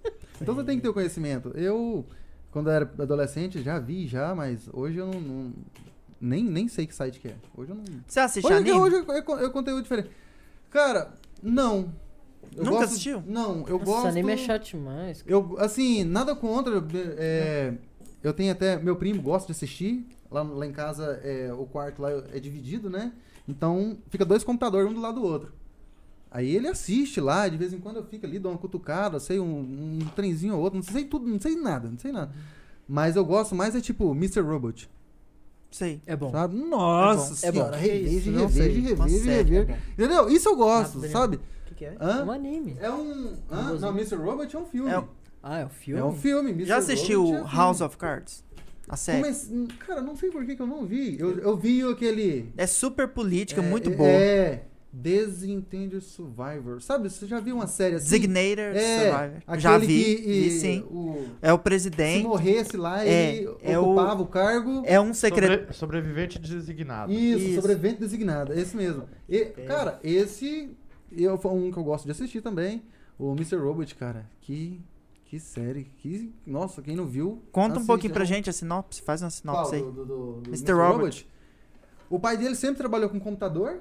[0.41, 1.49] Então você tem que ter o conhecimento.
[1.55, 2.03] Eu,
[2.49, 5.21] quando eu era adolescente, já vi já, mas hoje eu não.
[5.21, 5.53] não-
[6.19, 7.35] nem, nem sei que site que é.
[7.55, 7.83] Hoje eu não.
[8.07, 8.71] Você assiste Hoje, anime?
[8.71, 8.99] hoje é,
[9.41, 10.09] é, é conteúdo diferente.
[10.71, 11.13] Cara,
[11.43, 11.93] não.
[12.55, 13.23] Eu Nunca gosto- assistiu?
[13.25, 14.07] Não, eu Nossa, gosto.
[14.07, 15.23] anime é chato demais.
[15.25, 16.83] Eu, assim, nada contra.
[17.17, 17.73] é,
[18.21, 18.77] eu tenho até.
[18.77, 20.05] Meu primo gosta de assistir.
[20.29, 23.11] Lá, lá em casa, é, o quarto lá é dividido, né?
[23.47, 25.51] Então, fica dois computadores, um do lado do outro.
[26.29, 29.39] Aí ele assiste lá, de vez em quando eu fico ali, dou uma cutucada, sei
[29.41, 32.31] um, um trenzinho ou outro, não sei tudo, não sei nada, não sei nada.
[32.87, 34.39] Mas eu gosto mais é tipo Mr.
[34.41, 34.89] Robot.
[35.69, 36.01] Sei.
[36.05, 36.31] É bom.
[36.31, 36.55] Sabe?
[36.55, 37.57] Nossa É bom.
[37.59, 37.75] senhora.
[37.75, 38.91] Uma revejo, série, revejo.
[39.55, 39.77] é bom.
[39.93, 40.29] Entendeu?
[40.29, 41.39] Isso eu gosto, Nada, sabe?
[41.81, 41.93] O que, é?
[41.93, 42.23] É Hã?
[42.25, 42.77] um anime.
[42.79, 43.33] É um.
[43.49, 43.73] Hã?
[43.79, 44.15] Não, Mr.
[44.15, 44.91] Robot é um filme.
[44.91, 45.07] É o-
[45.41, 45.99] Ah, é o filme?
[46.01, 46.51] É um filme.
[46.51, 46.67] Mr.
[46.67, 47.87] Já assistiu Robot é um House filme.
[47.87, 48.43] of Cards?
[48.87, 49.21] A série.
[49.21, 51.17] Comece- Cara, não sei por que, que eu não vi.
[51.19, 52.51] Eu, eu vi aquele.
[52.57, 54.09] É super política, é, muito é, boa.
[54.09, 54.65] É.
[54.93, 56.81] Desintended Survivor.
[56.81, 58.05] Sabe, você já viu uma série assim?
[58.05, 59.59] Designator é, Survivor.
[59.59, 60.81] Já vi, que vi e, sim.
[60.91, 62.23] O, É o se presidente.
[62.27, 64.83] morresse lá, É, ele é o- ocupava o, cargo.
[64.85, 65.59] É um secretário.
[65.61, 67.11] Sobre- sobrevivente designado.
[67.11, 67.55] Isso, Isso.
[67.61, 69.05] sobrevivente designado, esse mesmo.
[69.29, 70.71] E, cara, esse
[71.15, 72.83] eu, foi um que eu gosto de assistir também.
[73.17, 73.55] O Mr.
[73.57, 74.29] Robot, cara.
[74.41, 74.81] Que,
[75.25, 75.85] que série.
[75.97, 77.41] Que, nossa, quem não viu.
[77.51, 79.01] Conta um assiste, pouquinho pra é um- gente a sinopse.
[79.01, 79.73] Faz uma sinopse Qual?
[79.73, 79.81] aí.
[79.81, 80.71] Do, do, do, do Mr.
[80.73, 81.27] Robot.
[82.09, 83.79] O pai dele sempre trabalhou com computador.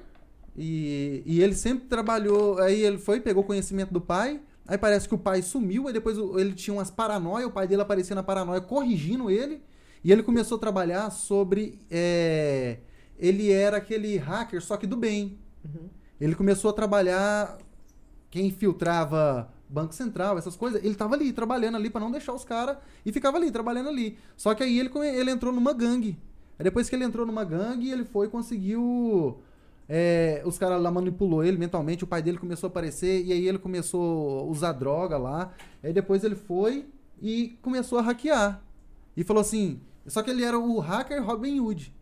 [0.55, 2.59] E, e ele sempre trabalhou.
[2.59, 4.39] Aí ele foi, pegou conhecimento do pai.
[4.67, 5.87] Aí parece que o pai sumiu.
[5.87, 7.47] Aí depois ele tinha umas paranoia.
[7.47, 9.61] O pai dele aparecia na paranoia corrigindo ele.
[10.03, 11.79] E ele começou a trabalhar sobre.
[11.89, 12.77] é,
[13.17, 15.37] ele era aquele hacker, só que do bem.
[16.21, 17.57] Ele começou a trabalhar.
[18.29, 22.45] Quem infiltrava Banco Central, essas coisas, ele tava ali, trabalhando ali pra não deixar os
[22.45, 24.17] caras e ficava ali, trabalhando ali.
[24.37, 26.17] Só que aí ele, ele entrou numa gangue.
[26.59, 29.41] Aí depois que ele entrou numa gangue, ele foi e conseguiu.
[29.89, 33.47] é, os caras lá manipulou ele mentalmente, o pai dele começou a aparecer, e aí
[33.47, 35.51] ele começou a usar droga lá.
[35.83, 36.85] Aí depois ele foi
[37.21, 38.61] e começou a hackear.
[39.17, 39.81] E falou assim.
[40.07, 41.93] Só que ele era o hacker Robin Hood.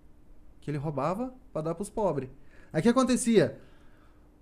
[0.61, 2.29] Que ele roubava pra dar pros pobres.
[2.71, 3.59] Aí o que acontecia?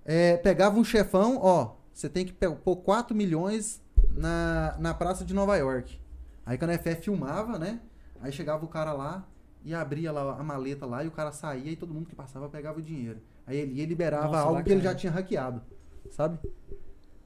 [0.08, 3.82] É, pegava um chefão, ó, você tem que pôr 4 milhões
[4.14, 6.00] na, na praça de Nova York.
[6.46, 7.82] Aí quando a FF filmava, né?
[8.22, 9.28] Aí chegava o cara lá
[9.66, 12.48] e abria lá a maleta lá e o cara saía e todo mundo que passava
[12.48, 13.20] pegava o dinheiro.
[13.46, 15.62] Aí ele ia liberava Nossa, algo que ele já tinha hackeado,
[16.10, 16.40] sabe?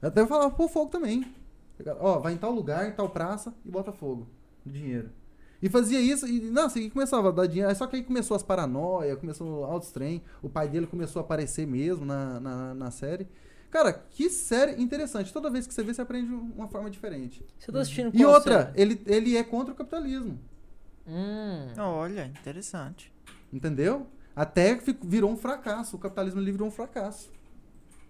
[0.02, 1.32] Até eu falava pôr fogo também.
[2.00, 4.26] Ó, vai em tal lugar, em tal praça e bota fogo
[4.64, 5.10] no dinheiro.
[5.62, 7.72] E fazia isso, e nossa, e começava a dar dinheiro.
[7.76, 10.20] Só que aí começou as paranoias, começou altos trem.
[10.42, 13.28] O pai dele começou a aparecer mesmo na, na, na série.
[13.70, 15.32] Cara, que série interessante.
[15.32, 17.46] Toda vez que você vê, você aprende uma forma diferente.
[17.58, 18.80] Você tá assistindo E outra, série?
[18.82, 20.38] ele, ele é contra o capitalismo.
[21.06, 21.68] Hum.
[21.78, 23.12] Olha, interessante.
[23.52, 24.06] Entendeu?
[24.34, 25.96] Até que virou um fracasso.
[25.96, 27.30] O capitalismo ali virou um fracasso.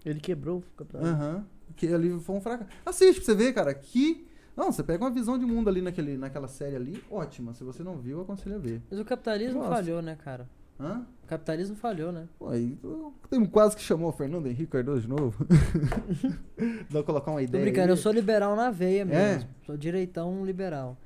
[0.05, 1.01] Ele quebrou o capitão.
[1.05, 1.45] Aham.
[1.75, 2.69] Que ali foi um fracasso.
[2.85, 4.27] Assiste pra você ver, cara, que.
[4.55, 7.53] Não, você pega uma visão de mundo ali naquele, naquela série ali, ótima.
[7.53, 8.81] Se você não viu, eu aconselho a ver.
[8.89, 9.71] Mas o capitalismo Gosto.
[9.73, 10.47] falhou, né, cara?
[10.79, 11.05] Hã?
[11.23, 12.27] O capitalismo falhou, né?
[12.37, 15.45] Pô, aí eu- tem quase que chamou o Fernando Henrique Cardoso de novo.
[16.89, 17.63] Vou colocar uma Tô ideia.
[17.63, 17.99] brincando, eu aí.
[17.99, 19.05] sou liberal na veia É?
[19.05, 19.49] mesmo.
[19.65, 20.97] Sou direitão liberal.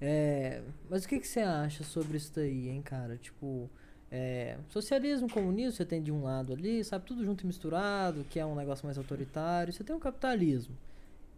[0.00, 3.16] É, mas o que, que você acha sobre isso daí, hein, cara?
[3.16, 3.68] Tipo,
[4.10, 8.38] é, socialismo, comunismo, você tem de um lado ali, sabe, tudo junto e misturado, que
[8.38, 9.72] é um negócio mais autoritário.
[9.72, 10.74] Você tem o capitalismo,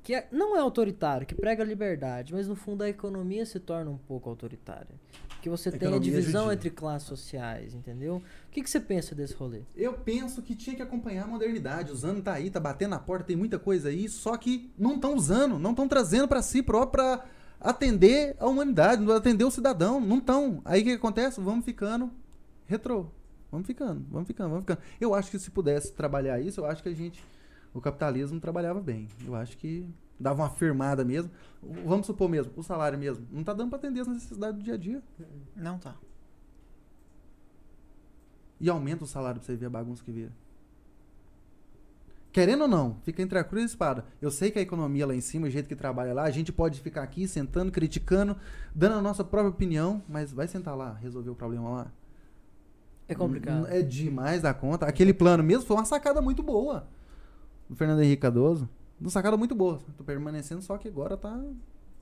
[0.03, 3.59] que é- não é autoritário, que prega a liberdade, mas no fundo a economia se
[3.61, 4.95] torna um pouco autoritária.
[5.41, 6.55] Que você tem a divisão judia.
[6.55, 8.17] entre classes sociais, entendeu?
[8.17, 9.63] O que, que você pensa desse rolê?
[9.77, 11.93] Eu penso que tinha que acompanhar a modernidade.
[11.93, 15.15] Usando tá aí, tá batendo na porta, tem muita coisa aí, só que não estão
[15.15, 17.25] usando, não estão trazendo pra si próprio pra
[17.61, 20.01] atender a humanidade, atender o cidadão.
[20.01, 20.61] Não estão.
[20.65, 21.41] Aí o que que acontece?
[21.41, 22.11] Vamos ficando
[22.67, 23.07] retrô.
[23.51, 24.81] Vamos ficando, vamos ficando, vamos ficando.
[25.01, 27.23] Eu acho que se pudesse trabalhar isso, eu acho que a gente.
[27.79, 29.09] O capitalismo trabalhava bem.
[29.25, 29.89] Eu acho que
[30.19, 31.31] dava uma firmada mesmo.
[31.87, 33.25] Vamos supor mesmo, o salário mesmo.
[33.31, 35.03] Não tá dando pra atender as necessidades do dia a dia.
[35.55, 35.95] Não tá.
[38.61, 40.33] E aumenta o salário pra você ver a bagunça que vira.
[42.33, 44.05] Querendo ou não, fica entre a cruz e a espada.
[44.21, 46.53] Eu sei que a economia lá em cima, o jeito que trabalha lá, a gente
[46.53, 48.37] pode ficar aqui sentando, criticando,
[48.75, 51.93] dando a nossa própria opinião, mas vai sentar lá, resolver o problema lá.
[53.07, 53.69] É complicado.
[53.69, 54.85] É demais da conta.
[54.85, 56.89] Aquele plano mesmo foi uma sacada muito boa.
[57.69, 58.69] Do Fernando Henrique Cardoso.
[59.01, 59.79] Uma sacada muito boa.
[59.97, 61.39] Tô permanecendo, só que agora tá,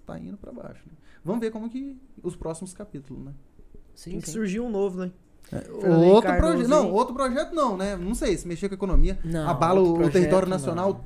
[0.06, 0.82] tá indo pra baixo.
[0.86, 0.92] né?
[1.24, 3.32] Vamos ver como que os próximos capítulos, né?
[3.94, 4.32] Sim, Tem que sim.
[4.32, 5.10] surgir um novo, né?
[5.52, 5.70] Henrique
[6.06, 6.68] Outro projeto.
[6.68, 7.96] Não, outro projeto não, né?
[7.96, 10.56] Não sei, se mexer com a economia, Não, abala o projeto, território não.
[10.56, 11.04] nacional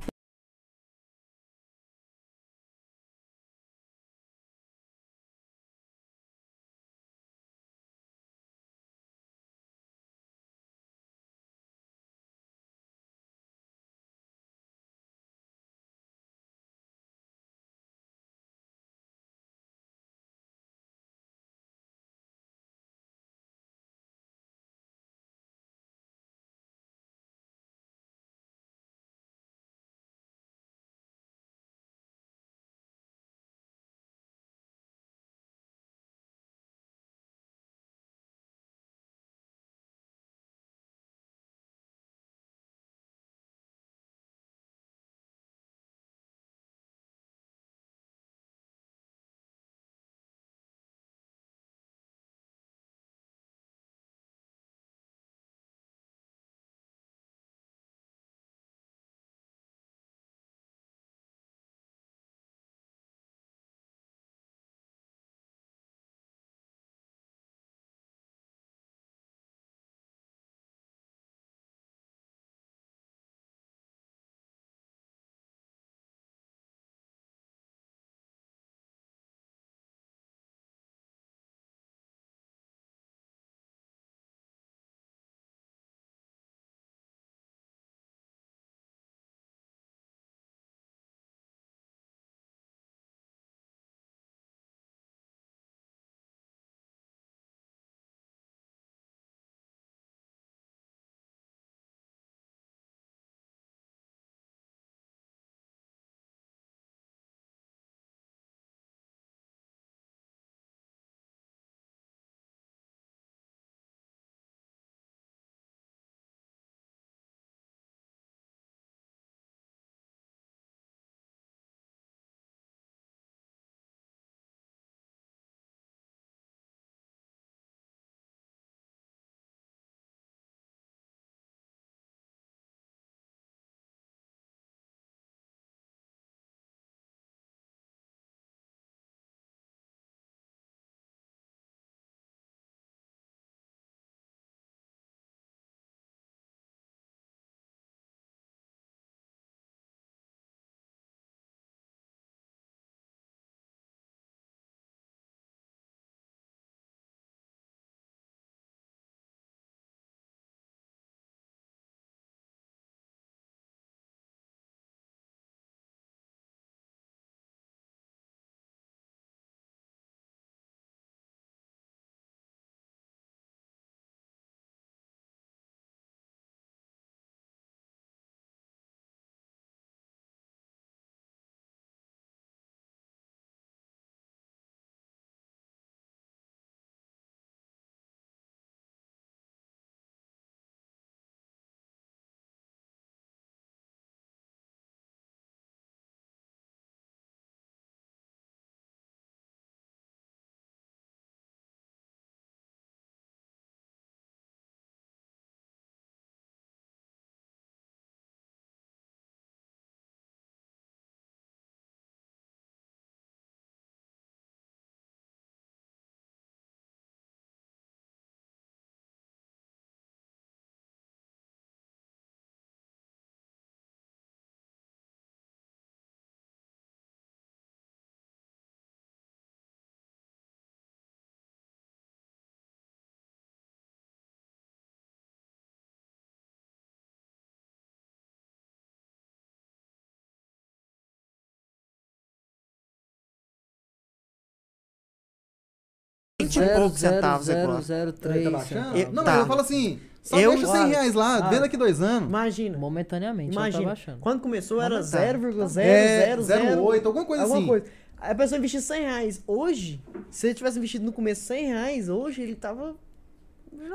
[246.59, 247.81] 20 e poucos centavos agora.
[247.81, 248.43] 0,003.
[248.43, 248.97] Tá baixando?
[248.97, 249.31] Eu- não, tá.
[249.31, 251.49] mas eu falo assim, só Eu- deixa 100 reais lá, Ah.
[251.49, 252.29] vê daqui dois anos.
[252.29, 252.77] Imagina.
[252.77, 253.85] Momentaneamente, ela tá Imagina.
[253.85, 254.17] baixando.
[254.19, 255.39] Quando começou era Momentâneo.
[255.39, 255.83] 0,000.
[255.83, 257.67] É, 0,8, alguma coisa alguma assim.
[257.67, 257.85] coisa.
[258.19, 259.41] Aí a pessoa investiu 100 reais.
[259.47, 259.99] Hoje,
[260.29, 262.95] se ele tivesse investido no começo 100 reais, hoje ele tava.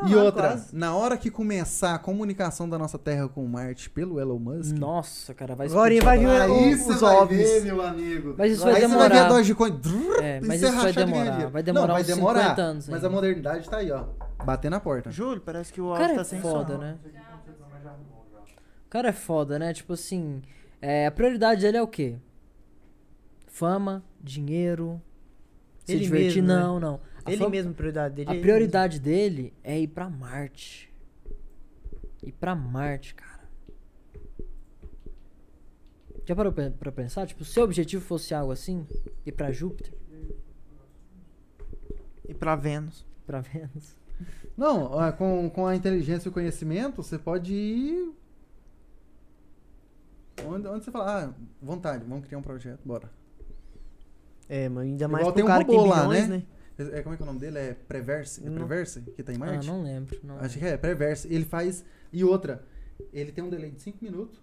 [0.09, 0.75] E outra, quase.
[0.75, 5.33] na hora que começar a comunicação da nossa Terra com Marte pelo Elon Musk, Nossa,
[5.35, 8.35] cara, vai Agora vai vir aí o- você os vai ver, meu amigo.
[8.39, 9.29] Mas isso aí vai você vai ver a demorar.
[9.29, 9.71] Dogecoin.
[9.73, 11.47] drrr, É, mas isso vai demorar.
[11.51, 13.07] Vai demorar Não, vai uns demorar, 50 anos Mas ainda.
[13.07, 14.05] a modernidade tá aí, ó.
[14.45, 15.11] Bater na porta.
[15.11, 16.81] Júlio, parece que o O áudio cara tá é sem foda, som.
[16.81, 16.97] né?
[18.87, 19.73] O cara é foda, né?
[19.73, 20.43] Tipo assim,
[20.81, 22.17] é, a prioridade dele é o quê?
[23.47, 25.01] Fama, dinheiro,
[25.85, 26.43] se Ele divertir.
[26.43, 26.61] mesmo, né?
[26.63, 27.01] não, não.
[27.16, 28.29] A Ele fama- mesmo, a prioridade dele.
[28.29, 30.93] é A ele prioridade dele é ir pra Marte.
[32.23, 33.37] Ir pra Marte, cara.
[36.25, 37.27] Já parou pra pra pensar?
[37.27, 38.87] Tipo, se o objetivo fosse algo assim,
[39.25, 39.95] ir pra Júpiter,
[42.29, 43.07] E pra Vênus.
[43.25, 43.97] pra Vênus.
[44.57, 48.13] Não, com, com a inteligência e o conhecimento, você pode ir.
[50.45, 53.11] Onde, onde você fala, ah, vontade, vamos criar um projeto, bora.
[54.49, 56.37] É, mas ainda mais Igual pro tem um cara que tem robô lá, bilhões, né?
[56.39, 56.43] né?
[56.79, 57.59] É, como é que é o nome dele?
[57.59, 58.47] É Preverse?
[58.47, 58.51] É.
[58.51, 59.01] Preverse?
[59.01, 59.67] Que tá em Ah, Marte?
[59.67, 60.19] não lembro.
[60.23, 60.59] Não Acho lembro.
[60.61, 61.33] que é, Preverse.
[61.33, 61.85] Ele faz.
[62.13, 62.65] E outra,
[63.13, 64.39] ele tem um delay de 5 minutos.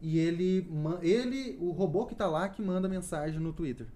[0.00, 0.66] E ele.
[1.02, 3.86] Ele, o robô que tá lá, que manda mensagem no Twitter.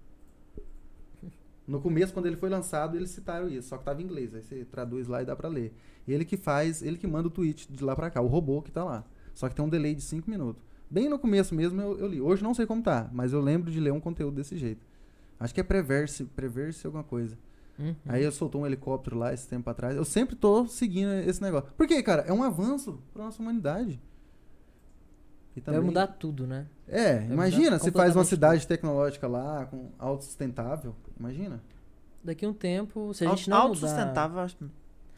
[1.67, 4.33] No começo, quando ele foi lançado, eles citaram isso, só que tava em inglês.
[4.33, 5.73] Aí você traduz lá e dá pra ler.
[6.07, 8.71] Ele que faz, ele que manda o tweet de lá pra cá, o robô que
[8.71, 9.03] tá lá.
[9.33, 10.63] Só que tem um delay de 5 minutos.
[10.89, 12.21] Bem no começo mesmo eu, eu li.
[12.21, 14.87] Hoje não sei como tá, mas eu lembro de ler um conteúdo desse jeito.
[15.37, 17.37] Acho que é Preverse, Preverse alguma coisa.
[17.79, 17.95] Uhum.
[18.07, 19.95] Aí eu soltou um helicóptero lá esse tempo atrás.
[19.95, 21.69] Eu sempre tô seguindo esse negócio.
[21.77, 23.99] Porque, cara, é um avanço pra nossa humanidade.
[25.55, 26.67] E Vai mudar tudo, né?
[26.87, 30.95] É, mudar imagina se faz uma cidade tecnológica lá, com autossustentável.
[31.19, 31.61] Imagina.
[32.23, 33.67] Daqui a um tempo, se a gente não mudar...
[33.69, 34.57] Autossustentável, eu acho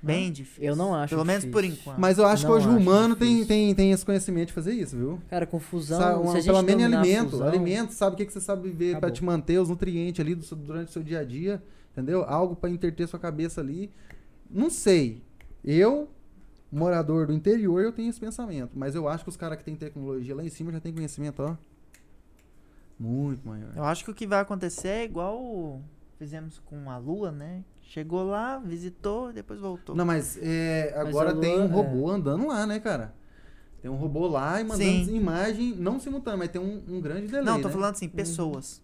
[0.02, 0.64] bem difícil.
[0.64, 1.82] Eu não acho Pelo menos por difícil.
[1.82, 2.00] enquanto.
[2.00, 3.48] Mas eu acho Não que hoje o acho humano tem, difícil.
[3.48, 5.20] tem, tem esse conhecimento de fazer isso, viu?
[5.30, 7.30] Cara, com fusão, Sabe, se uma- a gente pelo menos alimento.
[7.32, 9.14] fusão- Alimento, sabe o que, que você sabe viver pra Acabou.
[9.16, 11.62] te manter os nutrientes ali do durante o seu dia a dia,
[12.00, 12.24] entendeu?
[12.24, 13.92] Algo pra interter sua cabeça ali.
[14.50, 15.24] Não sei.
[15.64, 16.10] Eu,
[16.72, 18.72] morador do interior, eu tenho esse pensamento.
[18.76, 21.42] Mas eu acho que os caras que têm tecnologia lá em cima já têm conhecimento,
[21.42, 21.56] ó.
[23.00, 23.72] Muito maior.
[23.76, 25.82] Eu acho que o que vai acontecer é igual
[26.18, 27.64] fizemos com a Lua, né?
[27.82, 29.96] Chegou lá, visitou, depois voltou.
[29.96, 31.68] Não, mas, é, Mas agora a Lua, tem um é.
[31.68, 33.16] robô andando lá, né, cara?
[33.82, 35.16] Tem um robô lá e mandando Sim.
[35.16, 37.74] imagem, não simultânea, mas tem um, um grande delay, não, tô né?
[37.74, 38.84] falando assim, pessoas.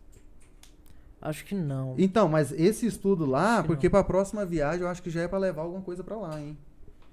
[1.27, 1.95] Acho que não.
[1.97, 3.91] Então, mas esse estudo lá, que porque não.
[3.91, 6.57] pra próxima viagem eu acho que já é pra levar alguma coisa pra lá, hein?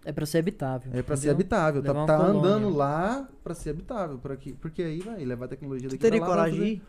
[0.05, 0.91] É pra ser habitável.
[0.95, 1.35] É pra ser entendeu?
[1.37, 1.83] habitável.
[1.83, 2.41] Tá, Levar tá colônia.
[2.41, 4.19] andando lá pra ser habitável.
[4.19, 6.35] Por aqui, porque aí vai levar a tecnologia daqui teria pra lá.
[6.35, 6.83] coragem de ir?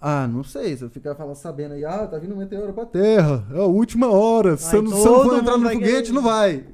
[0.00, 0.76] Ah, não sei.
[0.76, 3.44] Se eu ficar falando, sabendo aí, ah, tá vindo um meteoro pra Terra.
[3.52, 4.56] É a última hora.
[4.56, 6.64] Se Aí você não, se você todo não for mundo entrar no foguete, não vai.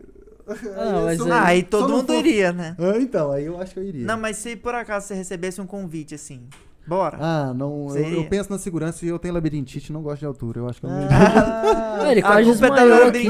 [0.76, 2.76] não, mas só- aí- Ah, aí só todo não mundo for- iria, né?
[2.78, 4.04] Ah, então, aí eu acho que eu iria.
[4.06, 6.42] Não, mas se por acaso você recebesse um convite assim,
[6.86, 7.16] bora.
[7.20, 7.94] Ah, não.
[7.96, 10.60] Eu, eu penso na segurança e eu tenho labirintite e não gosto de altura.
[10.60, 11.16] Eu acho que eu não iria.
[11.16, 13.28] Ah, ele quase é desmaiou aqui.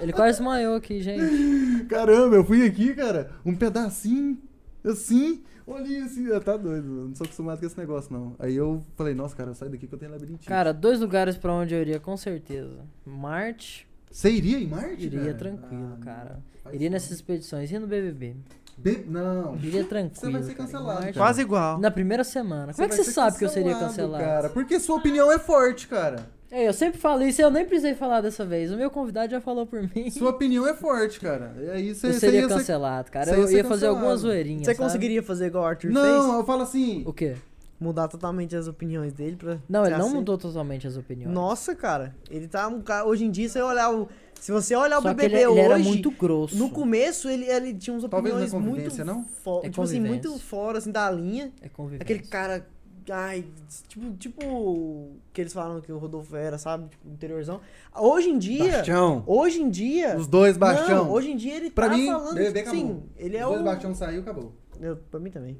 [0.00, 1.84] Ele quase desmaiou aqui, gente.
[1.86, 4.38] Caramba, eu fui aqui, cara, um pedacinho,
[4.84, 8.34] assim, olhei assim, ah, tá doido, não sou acostumado com esse negócio, não.
[8.38, 10.46] Aí eu falei, nossa, cara, sai daqui que eu tenho labirintite.
[10.48, 12.78] Cara, dois lugares pra onde eu iria com certeza.
[13.06, 15.34] Marte, Você iria em Marte, iria cara?
[15.34, 16.40] tranquilo, Ah, cara.
[16.64, 17.68] não, Iria nessas expedições.
[17.70, 18.36] Iria no BBB.
[18.82, 19.54] Be- Não.
[19.56, 20.20] Iria tranquilo.
[20.20, 21.12] Você vai ser cancelado, cara.
[21.12, 21.78] Quase igual.
[21.78, 22.72] Na primeira semana.
[22.72, 24.24] Como é que você sabe que eu seria cancelado?
[24.24, 26.26] Cara, porque sua opinião é forte, cara.
[26.50, 28.70] É, eu sempre falo isso e eu nem precisei falar dessa vez.
[28.70, 30.10] O meu convidado já falou por mim.
[30.10, 31.54] Sua opinião é forte, cara.
[31.58, 33.24] E aí você eu seria ia ser- cancelado, cara.
[33.24, 34.66] você ia Eu ser ia fazer algumas zoeirinhas.
[34.66, 34.78] Você sabe?
[34.86, 36.34] conseguiria fazer igual o Arthur Não, fez?
[36.40, 37.02] eu falo assim.
[37.06, 37.36] O quê?
[37.80, 39.56] Mudar totalmente as opiniões dele pra.
[39.68, 40.14] Não, ele não aceito?
[40.14, 41.32] mudou totalmente as opiniões.
[41.34, 42.14] Nossa, cara.
[42.30, 43.06] Ele tá um cara.
[43.06, 44.08] Hoje em dia, se você olhar o.
[44.42, 45.60] Se você olhar o Só BBB ele, ele hoje.
[45.60, 46.56] era muito grosso.
[46.56, 49.04] No começo, ele, ele tinha uns Talvez é opiniões muito.
[49.04, 49.24] não?
[49.24, 51.52] fo- É tipo assim, muito fora assim, da linha.
[51.62, 52.02] É convivência.
[52.02, 52.66] Aquele cara.
[53.08, 53.44] Ai,
[53.86, 55.12] tipo, tipo.
[55.32, 56.88] Que eles falam que o Rodolfo era, sabe?
[56.88, 57.60] Tipo, interiorzão.
[57.96, 58.72] Hoje em dia.
[58.78, 59.22] Bastião.
[59.28, 60.16] Hoje em dia.
[60.16, 61.04] Os dois Bastião.
[61.04, 62.34] Não, hoje em dia ele Pra tá mim, falando.
[62.34, 62.94] BBB tipo, acabou.
[62.96, 63.64] sim, ele é Os dois o.
[63.64, 64.52] Bastião saiu, acabou.
[64.80, 65.56] Eu, pra mim também.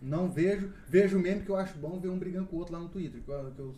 [0.00, 0.72] Não vejo.
[0.88, 3.20] Vejo mesmo que eu acho bom ver um brigando com o outro lá no Twitter.
[3.22, 3.74] Que eu, que eu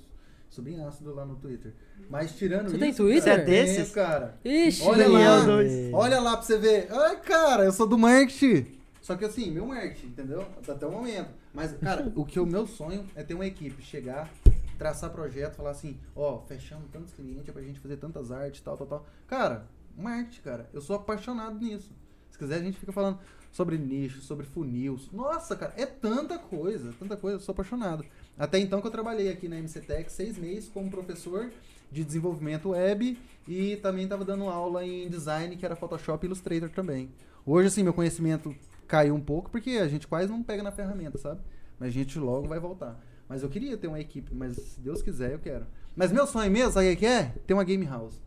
[0.48, 1.72] sou bem ácido lá no Twitter.
[2.08, 2.78] Mas tirando Você isso.
[2.78, 3.22] tem Twitter?
[3.22, 3.76] Você é cara, desses?
[3.76, 4.38] tenho, cara.
[4.44, 5.92] Ixi, Olha lá, dois.
[5.92, 6.88] olha lá pra você ver.
[6.90, 8.66] Ai, cara, eu sou do marketing.
[9.02, 10.46] Só que assim, meu marketing, entendeu?
[10.66, 11.28] Até o momento.
[11.52, 14.30] Mas, cara, o que o meu sonho é ter uma equipe, chegar,
[14.78, 18.76] traçar projeto, falar assim, ó, fechamos tantos clientes é pra gente fazer tantas artes, tal,
[18.76, 19.06] tal, tal.
[19.26, 19.66] Cara,
[19.96, 21.92] marketing, cara, eu sou apaixonado nisso.
[22.30, 23.18] Se quiser, a gente fica falando
[23.52, 24.98] sobre nicho, sobre funil.
[25.12, 28.04] Nossa, cara, é tanta coisa, tanta coisa, eu sou apaixonado.
[28.39, 31.51] Até então que eu trabalhei aqui na MCTEC seis meses como professor
[31.90, 33.16] de desenvolvimento web
[33.47, 37.11] e também estava dando aula em design, que era Photoshop e Illustrator também.
[37.47, 38.55] Hoje, assim, meu conhecimento
[38.89, 41.40] caiu um pouco, porque a gente quase não pega na ferramenta, sabe?
[41.78, 43.01] Mas a gente logo vai voltar.
[43.28, 45.66] Mas eu queria ter uma equipe, mas se Deus quiser, eu quero.
[45.94, 47.35] Mas meu sonho mesmo, sabe o que é?
[47.47, 48.20] Ter uma game house.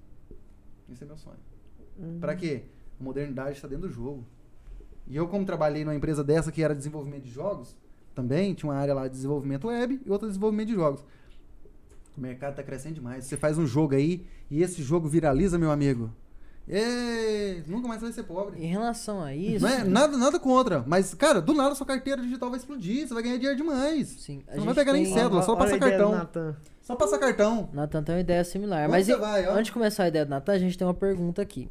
[0.90, 1.38] Esse é meu sonho.
[1.98, 2.20] Uhum.
[2.20, 2.64] Pra quê?
[3.00, 4.26] A modernidade está dentro do jogo.
[5.06, 7.76] E eu, como trabalhei numa empresa dessa que era desenvolvimento de jogos,
[8.18, 11.06] também tinha uma área lá de desenvolvimento web e outra de desenvolvimento de jogos.
[12.18, 13.26] O mercado está crescendo demais.
[13.26, 16.12] Você faz um jogo aí e esse jogo viraliza, meu amigo.
[16.68, 18.60] Ê, nunca mais você vai ser pobre.
[18.60, 19.64] Em relação a isso.
[19.64, 20.84] Não é nada, nada contra.
[20.86, 23.08] Mas, cara, do nada sua carteira digital vai explodir.
[23.08, 24.08] Você vai ganhar dinheiro demais.
[24.08, 26.58] Sim, a Você não vai pegar nem cédula, só Olha a passa ideia do cartão.
[26.82, 27.70] Só passa cartão.
[27.72, 28.82] Natan tem uma ideia similar.
[28.84, 29.52] Onde Mas você e- vai, ó?
[29.52, 31.70] antes de começar a ideia do Natan, a gente tem uma pergunta aqui.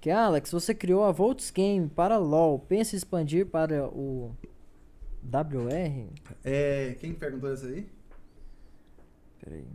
[0.00, 2.58] Que é, Alex, você criou a Volts Game para LoL.
[2.58, 4.30] Pensa em expandir para o
[5.26, 6.08] WR?
[6.44, 7.88] É, quem perguntou isso aí?
[9.40, 9.66] Peraí.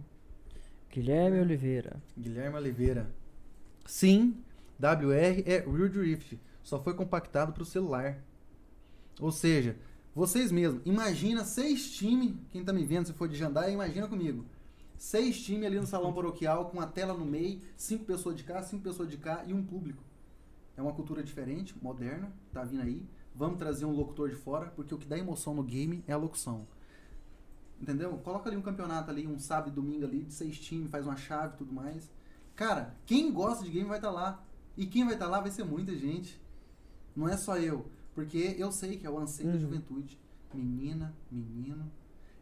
[0.90, 2.02] Guilherme Oliveira.
[2.18, 3.12] Guilherme Oliveira.
[3.86, 4.44] Sim,
[4.80, 6.40] WR é Real Drift.
[6.64, 8.24] Só foi compactado para o celular.
[9.20, 9.76] Ou seja,
[10.16, 14.46] vocês mesmos, imagina seis times, quem tá me vendo, se for de Jandai, imagina comigo.
[14.98, 18.62] Seis times ali no salão paroquial, com a tela no meio, cinco pessoas de cá,
[18.62, 20.04] cinco pessoas de cá e um público.
[20.78, 23.04] É uma cultura diferente, moderna, tá vindo aí.
[23.36, 26.18] Vamos trazer um locutor de fora, porque o que dá emoção no game é a
[26.18, 26.68] locução.
[27.82, 28.16] Entendeu?
[28.20, 31.16] Coloca ali um campeonato ali, um sábado e domingo ali, de seis times, faz uma
[31.16, 32.10] chave e tudo mais.
[32.56, 34.44] Cara, quem gosta de game vai estar lá.
[34.78, 36.40] E quem vai estar lá vai ser muita gente.
[37.16, 37.90] Não é só eu.
[38.14, 39.62] Porque eu sei que é o anseio da Uhum.
[39.62, 40.20] juventude.
[40.54, 41.90] Menina, menino.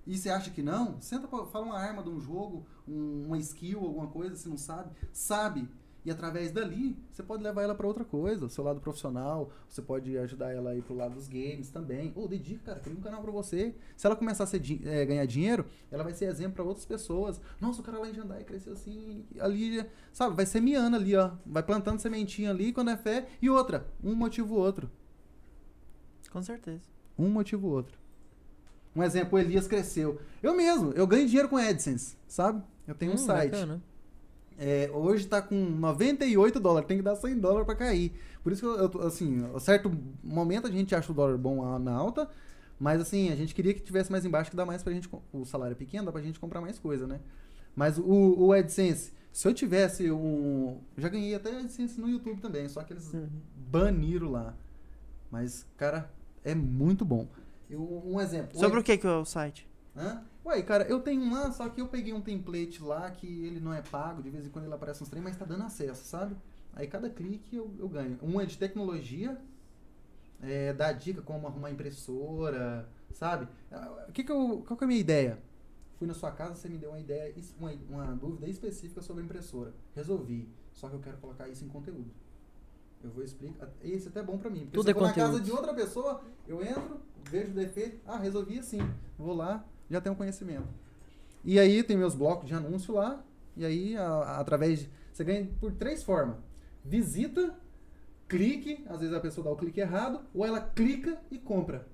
[0.06, 1.00] E você acha que não?
[1.00, 4.58] Senta pra, fala uma arma de um jogo, um- uma skill, alguma coisa, se não
[4.58, 4.92] sabe.
[5.14, 5.70] Sabe.
[6.10, 9.80] E através dali, você pode levar ela pra outra coisa, o seu lado profissional, você
[9.80, 12.12] pode ajudar ela a ir pro lado dos games também.
[12.16, 13.76] Ou dedica, cara, cria um canal pra você.
[13.96, 17.40] Se ela começar a ser eh, ganhar dinheiro, ela vai ser exemplo pra outras pessoas.
[17.62, 21.30] Nossa, o cara lá em Jandai cresceu assim, ali, sabe, vai semeando ali, ó.
[21.46, 23.28] Vai plantando sementinha ali quando é fé.
[23.40, 24.90] E outra, um motiva o outro.
[26.32, 26.82] Com certeza.
[27.20, 28.00] Um motiva o outro.
[28.96, 30.20] Um exemplo, o Elias cresceu.
[30.42, 32.64] Eu mesmo, eu ganho dinheiro com AdSense, sabe?
[32.88, 33.52] Eu tenho um Hum, site.
[33.52, 33.80] bacana.
[34.62, 38.12] É, hoje tá com 98 dólares, tem que dar 100 dólares pra cair.
[38.44, 39.90] Por isso que eu, assim, a certo
[40.22, 42.30] momento a gente acha o dólar bom na alta,
[42.78, 45.46] mas assim, a gente queria que tivesse mais embaixo que dá mais pra gente, o
[45.46, 47.22] salário é pequeno, dá pra gente comprar mais coisa, né?
[47.74, 48.04] Mas o,
[48.38, 52.92] o AdSense, se eu tivesse um, já ganhei até AdSense no YouTube também, só que
[52.92, 53.30] eles Uhum.
[53.72, 54.54] baniram lá.
[55.32, 56.12] Mas, cara,
[56.44, 57.28] é muito bom.
[57.70, 58.60] Eu, um exemplo.
[58.60, 59.66] Sobre o que que é o site?
[59.96, 60.22] Hã?
[60.50, 63.60] Ué, cara, eu tenho um lá, só que eu peguei um template lá que ele
[63.60, 66.04] não é pago, de vez em quando ele aparece uns trem, mas tá dando acesso,
[66.04, 66.36] sabe?
[66.74, 68.18] Aí cada clique eu, eu ganho.
[68.24, 69.40] Um é de tecnologia,
[70.42, 73.48] é, dá dica como arrumar impressora, sabe?
[73.72, 75.40] Ah, O que que eu, qual que é a minha ideia?
[76.00, 79.26] Fui na sua casa, você me deu uma ideia, uma, uma dúvida específica sobre a
[79.26, 79.72] impressora.
[79.96, 80.50] Resolvi.
[80.74, 82.10] Só que eu quero colocar isso em conteúdo.
[83.04, 83.70] Eu vou explicar.
[83.84, 84.62] Isso até é bom pra mim.
[84.62, 87.54] Porque Tudo se é eu for na casa de outra pessoa, eu entro, vejo o
[87.54, 88.80] defeito, ah, resolvi assim.
[89.18, 90.68] Vou lá, já tenho conhecimento.
[91.44, 93.24] E aí tem meus blocos de anúncio lá,
[93.56, 96.38] e aí a- a- através de, você ganha por três formas.
[96.84, 97.56] Visita,
[98.28, 101.88] clique, às vezes a pessoa dá o clique errado, ou ela clica e compra.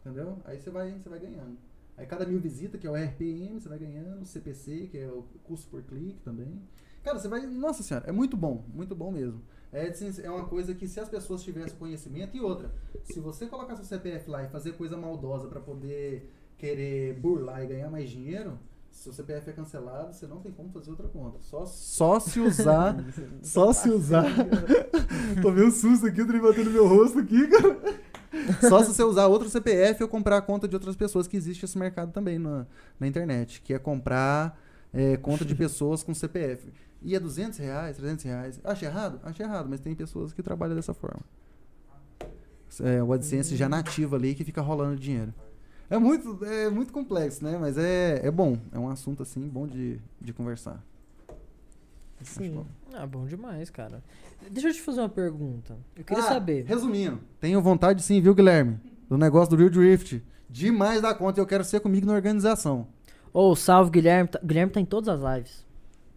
[0.00, 0.38] Entendeu?
[0.44, 1.56] Aí você vai, você vai ganhando.
[1.96, 5.22] Aí cada mil visita, que é o RPM, você vai ganhando, CPC, que é o
[5.44, 6.60] custo por clique também.
[7.04, 7.46] Cara, você vai.
[7.46, 9.42] Nossa senhora, é muito bom, muito bom mesmo.
[9.72, 12.70] A AdSense é uma coisa que se as pessoas tivessem conhecimento, e outra,
[13.04, 16.30] se você colocar seu CPF lá e fazer coisa maldosa pra poder
[16.60, 18.58] querer burlar e ganhar mais dinheiro,
[18.90, 21.38] se o CPF é cancelado, você não tem como fazer outra conta.
[21.40, 23.02] Só, só se usar.
[23.42, 24.26] só se usar.
[25.40, 27.80] Tomei um susto aqui, o trem batendo no meu rosto aqui, cara.
[28.68, 31.64] Só se você usar outro CPF ou comprar a conta de outras pessoas, que existe
[31.64, 32.66] esse mercado também na,
[32.98, 34.60] na internet, que é comprar
[34.92, 36.70] é, conta de pessoas com CPF.
[37.02, 38.60] E é 200 reais, 300 reais.
[38.62, 39.18] Acho errado?
[39.22, 41.22] Acho errado, mas tem pessoas que trabalham dessa forma.
[42.82, 45.32] É, o AdSense já nativo ali que fica rolando dinheiro.
[45.90, 47.58] É muito, é muito complexo, né?
[47.60, 48.56] Mas é, é bom.
[48.72, 50.80] É um assunto, assim, bom de, de conversar.
[52.22, 52.52] Sim.
[52.52, 52.66] bom.
[52.94, 54.02] Ah, bom demais, cara.
[54.50, 55.76] Deixa eu te fazer uma pergunta.
[55.96, 56.64] Eu queria Ah, saber.
[56.64, 58.78] Resumindo, tenho vontade sim, viu, Guilherme?
[59.08, 60.22] Do negócio do Real Drift.
[60.48, 62.86] Demais da conta, eu quero ser comigo na organização.
[63.32, 64.28] Ô, salve, Guilherme.
[64.28, 65.66] Tá- Guilherme tá em todas as lives.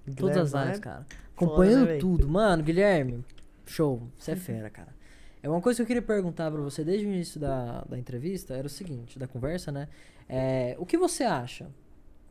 [0.07, 1.07] Em todas Guilherme as lives, cara.
[1.35, 2.27] Acompanhando né, tudo.
[2.27, 3.23] Mano, Guilherme,
[3.65, 4.01] show.
[4.17, 4.93] Você é fera, cara.
[5.43, 8.53] É uma coisa que eu queria perguntar pra você desde o início da, da entrevista,
[8.55, 9.89] era o seguinte, da conversa, né?
[10.27, 11.67] É, o que você acha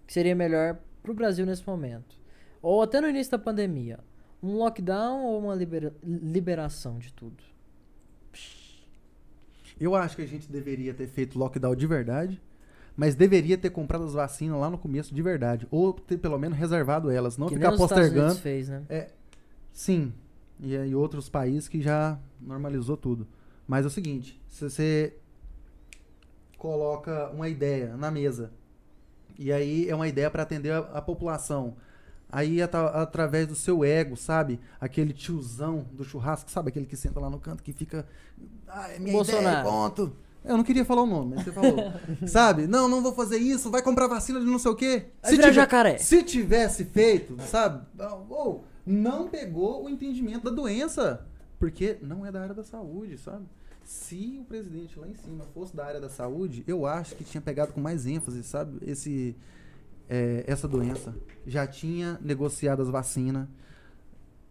[0.07, 2.17] que seria melhor pro Brasil nesse momento?
[2.63, 3.99] Ou até no início da pandemia?
[4.43, 7.45] Um lockdown ou uma libera- liberação de tudo?
[9.79, 12.41] Eu acho que a gente deveria ter feito lockdown de verdade,
[12.97, 15.67] mas deveria ter comprado as vacinas lá no começo de verdade.
[15.71, 18.35] Ou ter pelo menos reservado elas, não que ficar postergando.
[18.37, 18.83] fez, né?
[19.73, 20.13] Sim.
[20.63, 23.27] E aí outros países que já normalizou tudo.
[23.67, 25.15] Mas é o seguinte, se você
[26.57, 28.53] coloca uma ideia na mesa,
[29.39, 31.75] e aí é uma ideia para atender a, a população.
[32.31, 34.59] Aí ata- através do seu ego, sabe?
[34.81, 36.69] Aquele tiozão do churrasco, sabe?
[36.69, 38.07] Aquele que senta lá no canto que fica.
[38.67, 39.69] Ah, é minha ideia, Bolsonaro.
[39.69, 40.17] ponto.
[40.45, 41.77] Eu não queria falar o nome, mas você falou.
[42.27, 42.67] sabe?
[42.67, 45.07] Não, não vou fazer isso, vai comprar vacina de não sei o quê.
[45.23, 45.99] Vai virar tiver- jacaré.
[45.99, 47.85] se tivesse feito, sabe?
[48.31, 51.27] Ou não pegou o entendimento da doença.
[51.59, 53.47] Porque não é da área da saúde, sabe?
[53.85, 57.41] Se o presidente lá em cima fosse da área da saúde, eu acho que tinha
[57.41, 58.79] pegado com mais ênfase, sabe?
[58.85, 59.37] Esse,
[60.09, 61.15] é, essa doença.
[61.47, 63.47] Já tinha negociado as vacinas.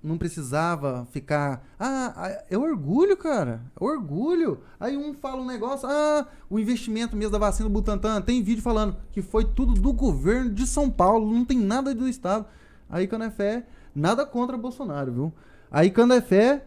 [0.03, 1.63] Não precisava ficar.
[1.79, 3.61] Ah, é orgulho, cara.
[3.79, 4.61] É orgulho.
[4.79, 5.87] Aí um fala um negócio.
[5.87, 8.21] Ah, o investimento mesmo da vacina do Butantan.
[8.21, 11.31] Tem vídeo falando que foi tudo do governo de São Paulo.
[11.31, 12.45] Não tem nada do Estado.
[12.89, 15.33] Aí quando é fé, nada contra Bolsonaro, viu?
[15.69, 16.65] Aí quando é fé,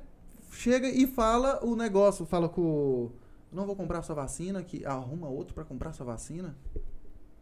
[0.51, 2.25] chega e fala o negócio.
[2.25, 3.11] Fala com.
[3.53, 6.57] Não vou comprar sua vacina, que arruma outro pra comprar sua vacina.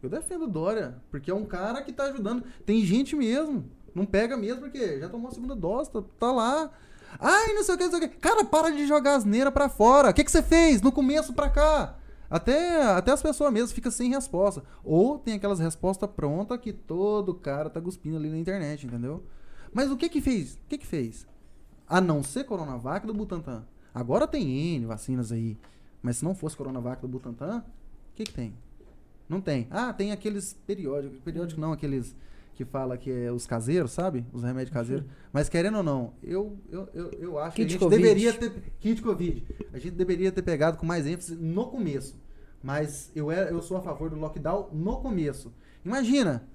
[0.01, 2.43] Eu defendo Dória, porque é um cara que tá ajudando.
[2.65, 3.65] Tem gente mesmo.
[3.95, 6.71] Não pega mesmo, porque já tomou a segunda dose, tá, tá lá.
[7.19, 8.17] Ai, não sei o que, não sei o que.
[8.17, 10.09] Cara, para de jogar asneira pra fora.
[10.09, 11.95] O que, que você fez no começo pra cá?
[12.29, 14.63] Até, até as pessoas mesmo ficam sem resposta.
[14.83, 19.23] Ou tem aquelas respostas prontas que todo cara tá cuspindo ali na internet, entendeu?
[19.73, 20.55] Mas o que que fez?
[20.55, 21.27] O que que fez?
[21.87, 23.65] A não ser Coronavac do Butantan.
[23.93, 25.57] Agora tem N vacinas aí.
[26.01, 28.53] Mas se não fosse Coronavac do Butantan, o que que tem?
[29.27, 29.67] Não tem.
[29.71, 31.19] Ah, tem aqueles periódicos.
[31.19, 32.15] Periódico não, aqueles
[32.53, 34.25] que fala que é os caseiros, sabe?
[34.31, 35.05] Os remédios caseiros.
[35.31, 38.01] Mas querendo ou não, eu, eu, eu, eu acho Kit que a gente Covid.
[38.01, 38.51] deveria ter.
[38.79, 39.43] Kit Covid.
[39.73, 42.15] A gente deveria ter pegado com mais ênfase no começo.
[42.61, 45.51] Mas eu, era, eu sou a favor do lockdown no começo.
[45.83, 46.47] Imagina,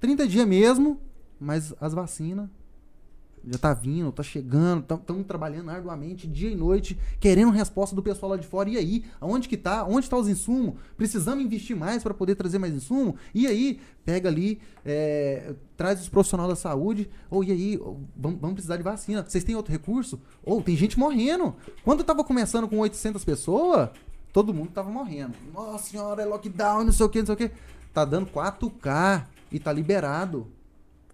[0.00, 1.00] 30 dias mesmo,
[1.40, 2.48] mas as vacinas
[3.46, 8.32] já tá vindo, tá chegando, estamos trabalhando arduamente dia e noite, querendo resposta do pessoal
[8.32, 8.68] lá de fora.
[8.68, 9.84] E aí, aonde que tá?
[9.84, 10.74] Onde tá os insumos?
[10.96, 13.16] Precisamos investir mais para poder trazer mais insumo?
[13.32, 17.08] E aí, pega ali, é, traz os profissionais da saúde.
[17.30, 17.76] Ou e aí,
[18.16, 19.24] vamos, vamos precisar de vacina.
[19.26, 20.20] Vocês têm outro recurso?
[20.42, 21.54] Ou tem gente morrendo.
[21.84, 23.90] Quando eu tava começando com 800 pessoas,
[24.32, 25.34] todo mundo tava morrendo.
[25.54, 27.50] Nossa senhora, é lockdown, não sei o que, não sei o que.
[27.94, 30.48] Tá dando 4K e tá liberado.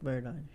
[0.01, 0.52] Verdade.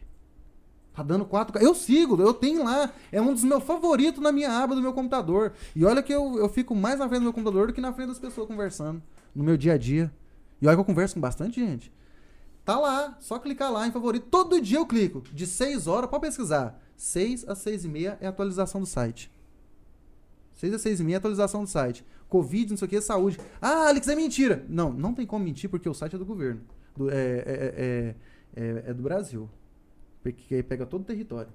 [0.98, 1.62] Tá dando 4K.
[1.62, 2.92] Eu sigo, eu tenho lá.
[3.12, 5.54] É um dos meus favoritos na minha aba do meu computador.
[5.76, 7.94] E olha que eu, eu fico mais na frente do meu computador do que na
[7.94, 9.00] frente das pessoas conversando.
[9.36, 10.12] No meu dia a dia.
[10.60, 11.94] E olha que eu converso com bastante gente.
[12.66, 14.26] Tá lá, só clicar lá em favorito.
[14.32, 15.22] Todo dia eu clico.
[15.32, 16.82] De 6 horas, pode pesquisar.
[16.96, 19.32] 6 a 6 e meia é atualização do site.
[20.54, 22.04] 6 a 6 e meia é atualização do site.
[22.28, 23.38] Covid, não sei o que, saúde.
[23.62, 24.66] Ah, Alex, é mentira.
[24.68, 26.62] Não, não tem como mentir porque o site é do governo.
[26.96, 28.16] Do- é, é, é,
[28.56, 29.48] é, é do Brasil.
[30.22, 31.52] Porque aí pega todo o território.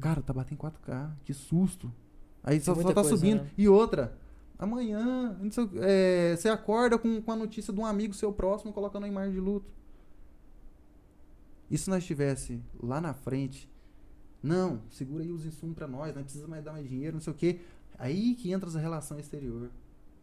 [0.00, 1.10] Cara, tá batendo 4K.
[1.24, 1.92] Que susto.
[2.42, 3.42] Aí só, só tá coisa, subindo.
[3.42, 3.50] né?
[3.56, 4.16] E outra.
[4.58, 9.02] Amanhã, sei é, você acorda com, com a notícia de um amigo seu próximo colocando
[9.02, 9.66] uma imagem de luto.
[11.68, 13.68] E se nós tivesse lá na frente,
[14.42, 17.32] não, segura aí os insumos pra nós, não precisa mais dar mais dinheiro, não sei
[17.32, 17.60] o quê.
[17.98, 19.70] Aí que entra essa relação exterior.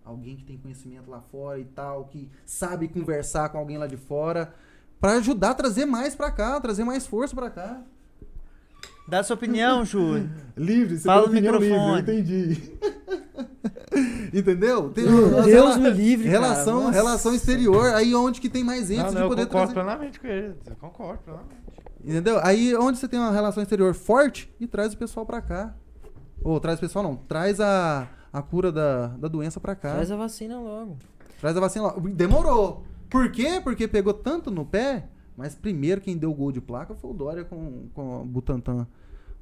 [0.05, 3.97] Alguém que tem conhecimento lá fora e tal, que sabe conversar com alguém lá de
[3.97, 4.53] fora,
[4.99, 7.81] pra ajudar a trazer mais pra cá, trazer mais força pra cá.
[9.07, 10.29] Dá sua opinião, Júlio.
[10.55, 11.95] Livre, você Fala tem opinião microfone.
[12.01, 12.79] livre, eu entendi.
[14.33, 14.89] Entendeu?
[14.91, 16.39] Tem Deus me livre, cara.
[16.39, 16.91] relação, Nossa.
[16.91, 19.87] relação exterior, aí onde que tem mais ênfase não, de eu poder concordo trazer.
[19.87, 20.55] plenamente com ele.
[20.67, 21.59] Eu concordo plenamente.
[22.03, 22.39] Entendeu?
[22.43, 25.73] Aí onde você tem uma relação exterior forte e traz o pessoal pra cá.
[26.43, 29.95] Ou traz o pessoal não, traz a, a cura da, da doença pra cá.
[29.95, 30.97] Faz a vacina logo.
[31.41, 31.95] Traz a vacina lá.
[32.13, 32.83] Demorou.
[33.09, 33.59] Por quê?
[33.63, 37.13] Porque pegou tanto no pé, mas primeiro quem deu o gol de placa foi o
[37.13, 38.87] Dória com, com a Butantan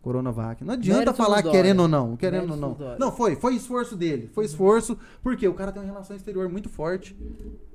[0.02, 0.64] Coronavac.
[0.64, 2.98] Não adianta Mérito falar querendo ou não, querendo Mérito ou não.
[2.98, 4.30] Não, foi, foi esforço dele.
[4.34, 7.16] Foi esforço, porque o cara tem uma relação exterior muito forte.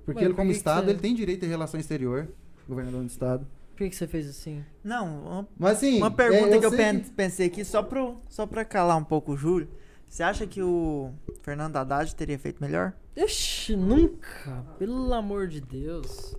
[0.04, 2.28] Porque Ué, ele, como que que Estado, você- ele tem direito a relação exterior,
[2.68, 3.46] governador do Estado.
[3.72, 4.62] Por que, que você fez assim?
[4.84, 5.96] Não, uma, Mas assim.
[5.98, 9.04] uma pergunta é, que eu sei pen- pensei aqui, só, pro, só pra calar um
[9.04, 9.68] pouco o Júlio.
[10.12, 11.10] Você acha que o
[11.42, 12.92] Fernando Haddad teria feito melhor?
[13.16, 14.62] Ixi, nunca.
[14.78, 16.36] Pelo amor de Deus.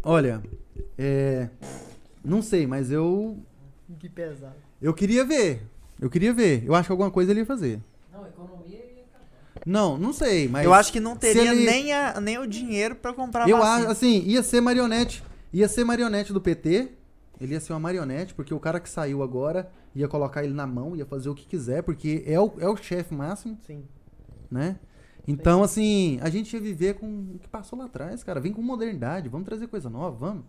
[0.00, 0.40] Olha,
[0.96, 1.48] é.
[2.24, 3.36] Não sei, mas eu.
[3.98, 4.54] Que pesado.
[4.80, 5.66] Eu queria ver.
[6.00, 6.62] Eu queria ver.
[6.64, 7.80] Eu acho que alguma coisa ele ia fazer.
[8.12, 9.62] Não, economia ia acabar.
[9.66, 10.64] Não, não sei, mas.
[10.64, 13.76] eu acho que não teria ele- nem, a- nem o dinheiro pra comprar Eu vacina.
[13.78, 15.24] acho, assim, ia ser marionete.
[15.52, 16.90] Ia ser marionete do PT.
[17.40, 20.66] Ele ia ser uma marionete, porque o cara que saiu agora ia colocar ele na
[20.66, 23.84] mão, ia fazer o que quiser, porque é o, é o chefe máximo, Sim.
[24.50, 24.78] né?
[25.28, 28.40] Então, assim, a gente ia viver com o que passou lá atrás, cara.
[28.40, 30.44] Vem com modernidade, vamos trazer coisa nova, vamos.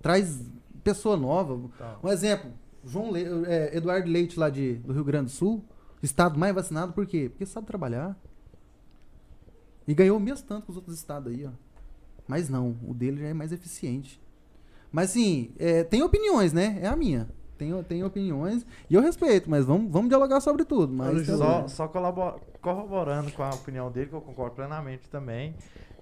[0.00, 0.40] Traz
[0.84, 1.68] pessoa nova.
[1.76, 1.98] Tá.
[2.02, 2.52] Um exemplo,
[2.84, 5.64] João Le- é, Eduardo Leite lá de, do Rio Grande do Sul,
[6.02, 7.28] estado mais vacinado, por quê?
[7.30, 8.16] Porque sabe trabalhar.
[9.88, 11.50] E ganhou o mesmo tanto que os outros estados aí, ó.
[12.28, 14.21] Mas não, o dele já é mais eficiente.
[14.92, 16.78] Mas assim, é, tem opiniões, né?
[16.82, 17.28] É a minha.
[17.56, 20.92] Tem, tem opiniões e eu respeito, mas vamos, vamos dialogar sobre tudo.
[20.92, 25.54] Mas Só, só colabor- corroborando com a opinião dele, que eu concordo plenamente também.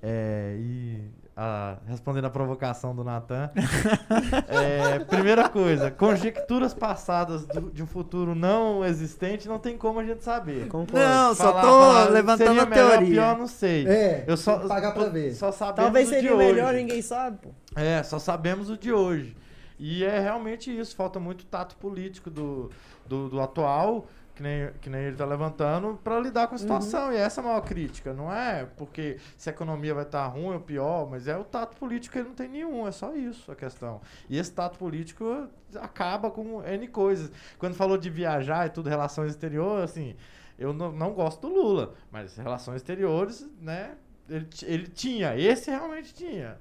[0.03, 1.03] É, e
[1.43, 3.51] a- respondendo a provocação do Natan.
[4.49, 10.05] é, primeira coisa, conjecturas passadas do- de um futuro não existente não tem como a
[10.05, 10.69] gente saber.
[10.69, 10.99] Concordo.
[10.99, 13.09] Não, só Falar- tô falar levantando seria a melhor, teoria.
[13.11, 13.87] pior, não sei.
[13.89, 15.33] É, Eu só, pagar pra ver.
[15.35, 16.47] Só sabemos Talvez o de seria hoje.
[16.53, 17.49] melhor, ninguém sabe, pô.
[17.75, 19.37] É, só sabemos o de hoje.
[19.79, 22.71] E é realmente isso, falta muito tato político do,
[23.07, 24.07] do, do atual,
[24.41, 27.13] que nem, que nem ele tá levantando, para lidar com a situação.
[27.13, 28.15] E essa é a maior crítica.
[28.15, 31.77] Não é porque se a economia vai estar ruim ou pior, mas é o tato
[31.77, 32.89] político que ele não tem nenhum.
[32.89, 34.01] É só isso a questão.
[34.31, 35.47] E esse tato político
[35.77, 37.31] acaba com N coisas.
[37.59, 40.17] Quando falou de viajar e tudo, relações exteriores, assim,
[40.59, 43.95] eu não, não gosto do Lula, mas relações exteriores, né?
[44.27, 46.57] Ele, ele tinha, esse realmente tinha.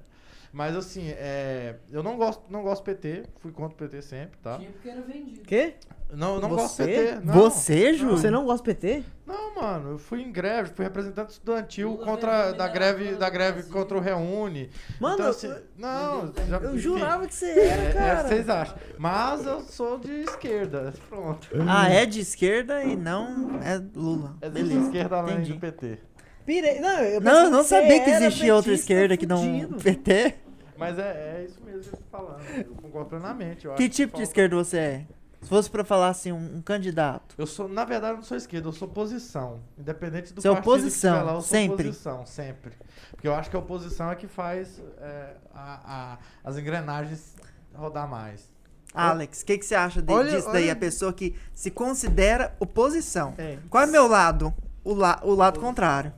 [0.52, 4.38] Mas assim, é, eu não gosto, não gosto do PT, fui contra o PT sempre,
[4.40, 4.58] tá?
[4.58, 5.40] Tinha porque era vendido.
[5.42, 5.76] Quê?
[6.12, 6.86] Não, eu não gosto do Você?
[6.86, 7.20] PT.
[7.24, 8.10] Não, Você, Ju?
[8.10, 9.02] Você não gosta do PT?
[9.26, 13.62] Não, mano, eu fui em greve, fui representante estudantil Lula contra da greve da greve
[13.64, 14.70] contra o Reúne.
[15.00, 18.28] Mano, então, eu- assim, não, já, Eu enfim, jurava que você é, era, é, cara.
[18.28, 18.76] vocês acham.
[18.98, 21.48] Mas eu sou de esquerda, pronto.
[21.68, 24.36] Ah, é de esquerda e não é Lula.
[24.40, 24.80] É de Beleza.
[24.86, 25.52] esquerda além entendi.
[25.52, 25.98] do PT.
[26.44, 26.80] Pirei.
[26.80, 29.68] Não, eu Não, eu não que você sabia que existia outra esquerda que não.
[29.80, 30.34] PT.
[30.76, 31.02] Mas é,
[31.42, 32.40] é isso mesmo que eu tô falando.
[32.56, 33.66] Eu concordo plenamente.
[33.66, 35.04] eu Que acho tipo de falta- esquerda você é?
[35.42, 37.34] Se fosse pra falar assim, um, um candidato.
[37.38, 39.60] Eu sou, na verdade, eu não sou esquerda, eu sou oposição.
[39.78, 41.88] Independente do Você é partido oposição, que lá, eu sou sempre.
[41.88, 42.72] oposição, sempre.
[43.12, 45.80] Porque eu acho que a oposição é que faz é, a-
[46.14, 47.34] a- as engrenagens
[47.74, 48.48] rodar mais.
[48.92, 50.64] Alex, o que, que você acha de- Olha- disso daí?
[50.64, 53.34] olha- A pessoa que se considera oposição.
[53.38, 53.56] É.
[53.70, 54.52] Qual é o meu lado?
[54.84, 56.12] O, la o lado contrário.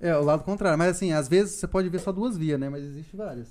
[0.00, 0.78] É, o lado contrário.
[0.78, 2.68] Mas assim, às vezes você pode ver só duas vias, né?
[2.70, 3.48] Mas existe várias.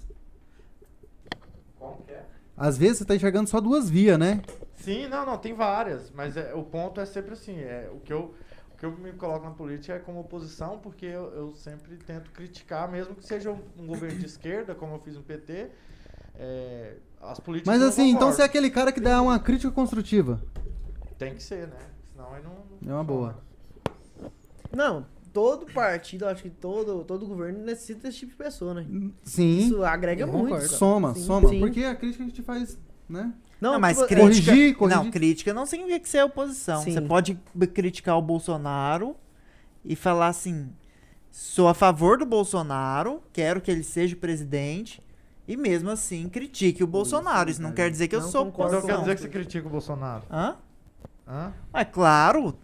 [1.78, 2.26] Como que é?
[2.60, 4.42] Às vezes você tá enxergando só duas vias, né?
[4.76, 6.12] Sim, não, não, tem várias.
[6.12, 8.36] Mas é, o ponto é sempre assim, é, o, que eu,
[8.74, 12.30] o que eu me coloco na política é como oposição, porque eu, eu sempre tento
[12.32, 15.70] criticar, mesmo que seja um, um governo de esquerda, como eu fiz no PT,
[16.36, 20.42] é, as políticas Mas assim, então você é aquele cara que dá uma crítica construtiva.
[21.18, 21.80] Tem que ser, né?
[22.12, 22.56] Senão aí não...
[22.82, 23.42] não É uma boa.
[24.16, 24.34] funciona.
[24.76, 28.86] Não, todo partido, acho que todo, todo governo necessita desse tipo de pessoa, né?
[29.24, 29.58] Sim.
[29.60, 30.50] Isso agrega Eu muito.
[30.50, 30.68] concordo.
[30.68, 31.50] Soma, Sim, soma.
[31.50, 31.60] sim.
[31.60, 32.78] Porque a crítica a gente faz,
[33.08, 33.34] né?
[33.60, 34.52] Não, Não, mas tipo, crítica.
[34.52, 35.04] Corrigir, corrigir.
[35.04, 36.82] Não, crítica não significa que você é oposição.
[36.82, 36.94] Sim.
[36.94, 37.40] Você pode
[37.74, 39.16] criticar o Bolsonaro
[39.84, 40.70] e falar assim:
[41.32, 45.04] sou a favor do Bolsonaro, quero que ele seja presidente.
[45.48, 47.50] E mesmo assim critique o Bolsonaro.
[47.50, 49.68] Isso não quer dizer que eu Não sou concordo Então quer dizer que você critica
[49.68, 50.24] o Bolsonaro?
[50.32, 50.56] Hã?
[51.28, 51.54] Hã?
[51.74, 52.56] É claro.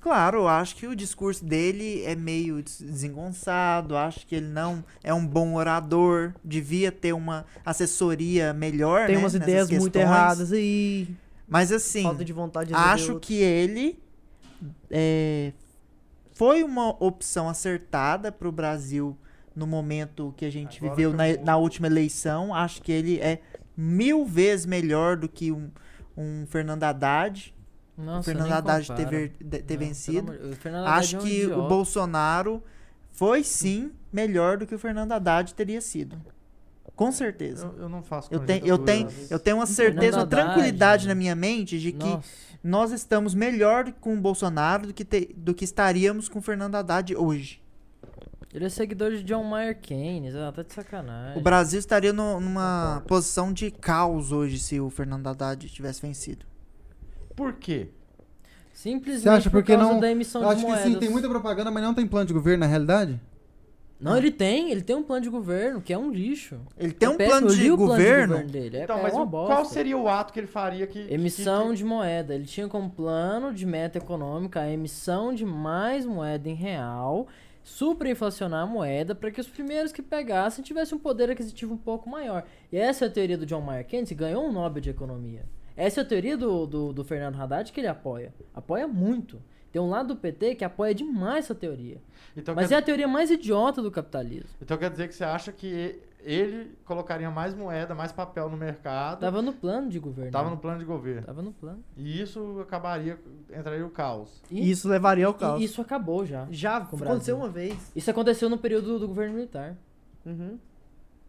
[0.00, 4.84] Claro, eu acho que o discurso dele é meio des- desengonçado, acho que ele não
[5.02, 10.04] é um bom orador, devia ter uma assessoria melhor, tem né, umas ideias muito questões.
[10.04, 11.08] erradas aí.
[11.48, 13.98] Mas assim, falta de vontade de acho que ele
[14.90, 15.52] é,
[16.32, 19.16] foi uma opção acertada para o Brasil
[19.54, 22.54] no momento que a gente Agora viveu na, na última eleição.
[22.54, 23.40] Acho que ele é
[23.76, 25.70] mil vezes melhor do que um,
[26.16, 27.54] um Fernando Haddad.
[27.96, 30.18] Nossa, o Fernando Haddad ter, ver- ter Não, vencido.
[30.32, 30.38] amor-
[30.84, 31.68] o Acho é um que o idiota.
[31.68, 32.62] Bolsonaro
[33.12, 36.16] foi sim melhor do que o Fernando Haddad teria sido.
[36.94, 37.66] Com certeza.
[37.76, 41.14] Eu, eu não faço Eu tenho, eu tenho, eu tenho uma certeza, uma tranquilidade né?
[41.14, 42.28] na minha mente de que Nossa.
[42.62, 46.74] nós estamos melhor com o Bolsonaro do que, te- do que estaríamos com o Fernando
[46.74, 47.60] Haddad hoje.
[48.54, 51.38] Ele é seguidor de John Mayer Keynes, ah, tá de sacanagem.
[51.38, 56.46] O Brasil estaria no- numa posição de caos hoje se o Fernando Haddad tivesse vencido.
[57.36, 57.88] Por quê?
[58.72, 60.86] Simplesmente Você acha por porque causa não- da emissão Eu de acho que moedas.
[60.92, 63.20] sim, tem muita propaganda, mas não tem plano de governo na realidade.
[63.98, 66.60] Não, ele tem, ele tem um plano de governo, que é um lixo.
[66.76, 68.46] Ele tem um péssimo, plano de o plano governo.
[68.46, 69.54] dele, é, então, é mas uma o- bosta.
[69.54, 70.98] qual seria o ato que ele faria que...
[71.10, 72.34] Emissão que, de moeda.
[72.34, 77.26] Ele tinha como plano de meta econômica a emissão de mais moeda em real,
[77.64, 82.10] superinflacionar a moeda para que os primeiros que pegassem tivessem um poder aquisitivo um pouco
[82.10, 82.44] maior.
[82.70, 85.44] E essa é a teoria do John Mayer Keynes, que ganhou um Nobel de Economia.
[85.76, 88.32] Essa é a teoria do, do, do Fernando Haddad que ele apoia.
[88.54, 89.40] Apoia muito.
[89.70, 92.00] Tem um lado do PT que apoia demais essa teoria.
[92.34, 94.48] Então, Mas quer, é a teoria mais idiota do capitalismo.
[94.60, 99.20] então quer dizer que você acha que ele colocaria mais moeda, mais papel no mercado.
[99.20, 100.32] Tava no plano de governo.
[100.32, 101.22] Tava no plano de governo.
[101.22, 101.84] Tava no plano.
[101.96, 104.42] E isso acabaria, entraria o caos.
[104.50, 105.62] E isso levaria ao e caos.
[105.62, 106.46] isso acabou já.
[106.50, 107.92] Já aconteceu uma vez.
[107.94, 109.76] Isso aconteceu no período do governo militar.
[110.24, 110.58] Uhum.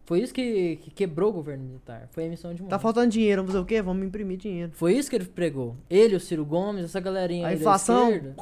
[0.08, 2.08] Foi isso que, que quebrou o governo militar.
[2.12, 2.74] Foi a emissão de moeda.
[2.74, 3.82] Tá faltando dinheiro, vamos fazer o quê?
[3.82, 4.72] Vamos imprimir dinheiro.
[4.72, 5.76] Foi isso que ele pregou.
[5.90, 8.10] Ele, o Ciro Gomes, essa galerinha A aí da inflação.
[8.10, 8.34] esquerda,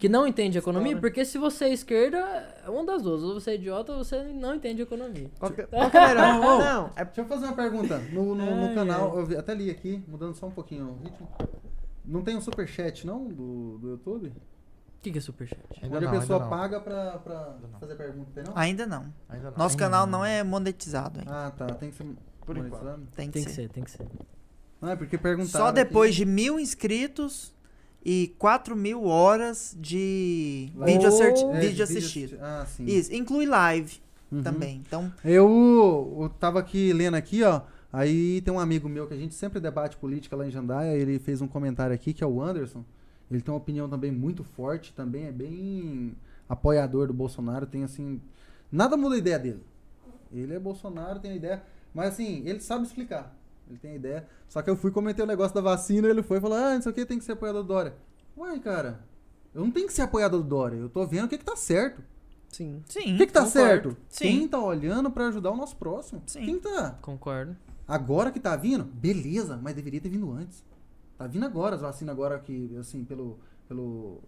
[0.00, 2.18] que não entende economia, porque se você é esquerda,
[2.66, 3.22] é uma das duas.
[3.22, 5.30] Ou você é idiota ou você não entende economia.
[5.38, 6.40] Qual que, qual que é melhor?
[6.58, 8.00] Não, é Deixa eu fazer uma pergunta.
[8.12, 11.28] No, no, no Ai, canal, eu até li aqui, mudando só um pouquinho o ritmo.
[12.04, 14.32] Não tem um superchat, não, do, do YouTube?
[15.02, 15.60] O que, que é superchat?
[15.82, 16.58] Ainda Onde não, a pessoa ainda não.
[16.62, 18.52] paga pra, pra fazer pergunta, tem não?
[18.56, 19.12] Ainda não.
[19.28, 19.58] Ainda não.
[19.58, 20.20] Nosso Ainda canal não.
[20.20, 21.46] não é monetizado ainda.
[21.46, 21.66] Ah, tá.
[21.74, 22.06] Tem que ser
[22.46, 23.02] Por monetizado?
[23.16, 23.62] Tem que Tem que ser.
[23.62, 24.06] ser, tem que ser.
[24.80, 25.50] Não, é porque perguntaram.
[25.64, 25.74] Só aqui.
[25.74, 27.52] depois de mil inscritos
[28.04, 30.92] e 4 mil horas de Live.
[30.92, 32.38] vídeo, acerti- É, vídeo de assistido.
[32.40, 32.84] Ah, sim.
[32.84, 34.00] Isso, inclui live
[34.30, 34.40] Uhum.
[34.44, 34.82] também.
[34.86, 37.62] Então, Eu, eu tava aqui lendo aqui, ó.
[37.92, 40.96] Aí tem um amigo meu que a gente sempre debate política lá em Jandaia.
[40.96, 42.84] Ele fez um comentário aqui que é o Anderson.
[43.32, 46.14] Ele tem uma opinião também muito forte, também é bem
[46.48, 47.66] apoiador do Bolsonaro.
[47.66, 48.20] Tem assim.
[48.70, 49.62] Nada muda a ideia dele.
[50.30, 51.62] Ele é Bolsonaro, tem a ideia.
[51.94, 53.34] Mas assim, ele sabe explicar.
[53.68, 54.28] Ele tem a ideia.
[54.48, 56.88] Só que eu fui comentar o negócio da vacina, ele foi e falou: Ah, isso
[56.88, 57.94] aqui tem que ser apoiador do Dória.
[58.36, 59.00] Ué, cara,
[59.54, 60.76] eu não tenho que ser apoiador do Dória.
[60.76, 62.02] Eu tô vendo o que, que tá certo.
[62.50, 62.82] Sim.
[62.86, 63.14] sim.
[63.14, 63.50] O que, que tá concordo.
[63.50, 63.96] certo?
[64.10, 64.24] Sim.
[64.24, 66.22] Quem tá olhando pra ajudar o nosso próximo?
[66.26, 66.44] Sim.
[66.44, 66.98] Quem tá?
[67.00, 67.56] Concordo.
[67.88, 70.62] Agora que tá vindo, beleza, mas deveria ter vindo antes.
[71.16, 74.20] Tá vindo agora as vacinas agora que, assim, pelo, pelo,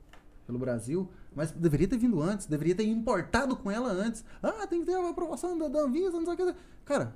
[0.46, 4.24] pelo Brasil, mas deveria ter vindo antes, deveria ter importado com ela antes.
[4.42, 6.58] Ah, tem que ter a aprovação da, da Anvisa, não sei o que.
[6.84, 7.14] Cara,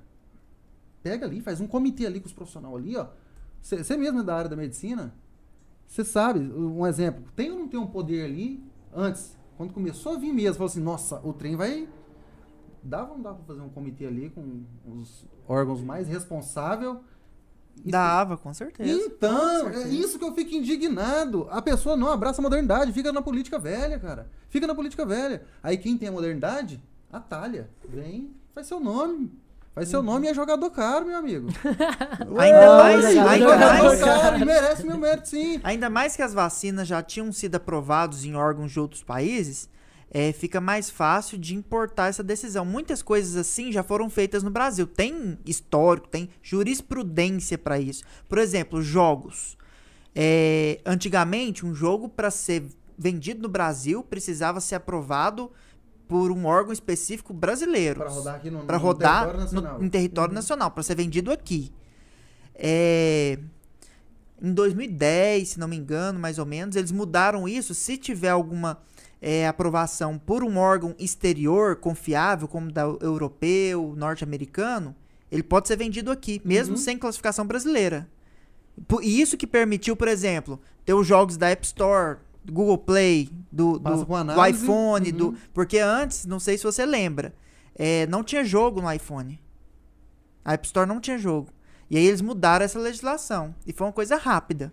[1.02, 3.08] pega ali, faz um comitê ali com os profissionais ali, ó.
[3.60, 5.12] Você mesmo é da área da medicina,
[5.86, 8.62] você sabe, um exemplo, tem ou não tem um poder ali
[8.94, 11.88] antes, quando começou a vir mesmo, falou assim, nossa, o trem vai
[12.82, 16.96] Dava ou não dava pra fazer um comitê ali com os órgãos mais responsáveis?
[17.84, 18.90] E- Dava, com certeza.
[18.90, 19.88] Então, Com é certeza.
[19.94, 21.46] isso que eu fico indignado.
[21.50, 24.28] A pessoa não abraça a modernidade, fica na política velha, cara.
[24.48, 25.42] Fica na política velha.
[25.62, 26.80] Aí quem tem a modernidade,
[27.12, 27.68] atalha.
[27.88, 29.30] Vem, faz seu nome.
[29.74, 31.48] Faz seu nome e é jogador caro, meu amigo.
[32.36, 35.60] Ainda mais, jogador ainda jogador mais, caro, merece meu mérito, sim.
[35.62, 39.68] ainda mais que as vacinas já tinham sido aprovados em órgãos de outros países,
[40.10, 42.64] é, fica mais fácil de importar essa decisão.
[42.64, 44.86] Muitas coisas assim já foram feitas no Brasil.
[44.86, 48.02] Tem histórico, tem jurisprudência para isso.
[48.28, 49.56] Por exemplo, jogos.
[50.14, 52.64] É, antigamente, um jogo para ser
[52.96, 55.50] vendido no Brasil precisava ser aprovado
[56.08, 58.00] por um órgão específico brasileiro.
[58.00, 59.78] Pra rodar aqui no, Para no rodar território nacional.
[59.78, 61.70] no, em território nacional, para ser vendido aqui.
[62.54, 63.38] É,
[64.40, 67.74] em 2010, se não me engano, mais ou menos, eles mudaram isso.
[67.74, 68.80] Se tiver alguma
[69.20, 74.94] é, aprovação por um órgão exterior confiável, como da europeu, norte-americano,
[75.30, 76.80] ele pode ser vendido aqui, mesmo Uhum.
[76.80, 78.08] sem classificação brasileira.
[79.02, 83.28] E isso que permitiu, por exemplo, ter os jogos da App Store, do Google Play,
[83.50, 85.16] do, do, do iPhone, uhum.
[85.16, 87.34] do, porque antes, não sei se você lembra,
[87.74, 89.40] é, não tinha jogo no iPhone.
[90.44, 91.48] A App Store não tinha jogo.
[91.90, 93.54] E aí eles mudaram essa legislação.
[93.66, 94.72] E foi uma coisa rápida.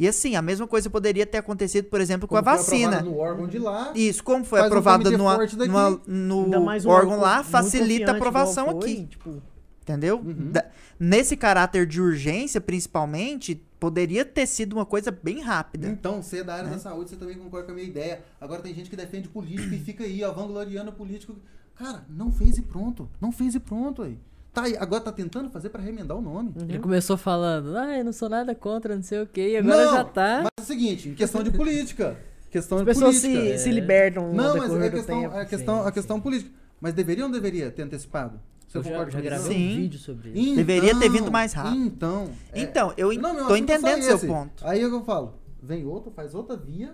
[0.00, 2.94] E assim, a mesma coisa poderia ter acontecido, por exemplo, com Como a foi aprovado
[2.94, 3.02] vacina.
[3.02, 3.92] No órgão de lá.
[3.94, 4.76] Isso, como foi Faz um
[5.10, 9.06] numa, numa- no mais um órgão lá, facilita a aprovação foi, aqui.
[9.08, 9.42] Tipo,
[9.82, 10.16] Entendeu?
[10.24, 10.52] Uhum.
[10.52, 10.64] Da-
[10.98, 15.86] nesse caráter de urgência, principalmente, poderia ter sido uma coisa bem rápida.
[15.88, 16.76] Então, você é da área Né?
[16.76, 18.22] da saúde, você também concorda com a minha ideia.
[18.40, 21.34] Agora tem gente que defende político e fica aí, ó, vangloriando político.
[21.74, 23.06] Cara, não fez e pronto.
[23.20, 24.18] Não fez e pronto aí.
[24.52, 26.52] Tá aí, agora tá tentando fazer pra remendar o nome.
[26.68, 29.84] Ele começou falando, ah, eu não sou nada contra, não sei o que, e agora
[29.84, 30.38] Não, já tá.
[30.42, 32.16] Mas é o seguinte, em questão de política.
[32.50, 33.58] Questão as de pessoas política.
[33.58, 35.36] se, se libertam Não, no mas é do questão, tempo.
[35.36, 36.50] a questão, Sim, a questão política.
[36.80, 38.40] Mas deveria ou não deveria ter antecipado?
[38.66, 39.34] Você Eu já, concorda já comigo?
[39.36, 39.72] gravei Sim.
[39.72, 40.56] um vídeo sobre isso.
[40.56, 41.76] Deveria ter Então, vindo mais rápido.
[41.84, 42.28] Então.
[42.52, 44.26] é- Então, eu Não, meu tô é entendendo seu esse.
[44.26, 44.66] ponto.
[44.66, 46.92] Aí é que eu falo, vem outro, faz outra via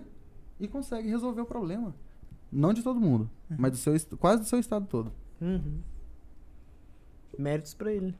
[0.59, 1.95] e consegue resolver o problema.
[2.51, 3.57] Não de todo mundo, Uhum.
[3.59, 5.11] mas do seu, quase do seu estado todo.
[5.41, 5.79] Uhum.
[7.37, 8.13] Méritos pra ele.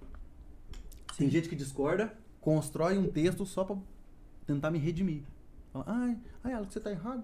[1.18, 3.76] Tem gente que discorda, constrói um texto só pra
[4.46, 5.22] tentar me redimir.
[5.74, 7.24] Fala, ai, ai, Alex, você tá errado.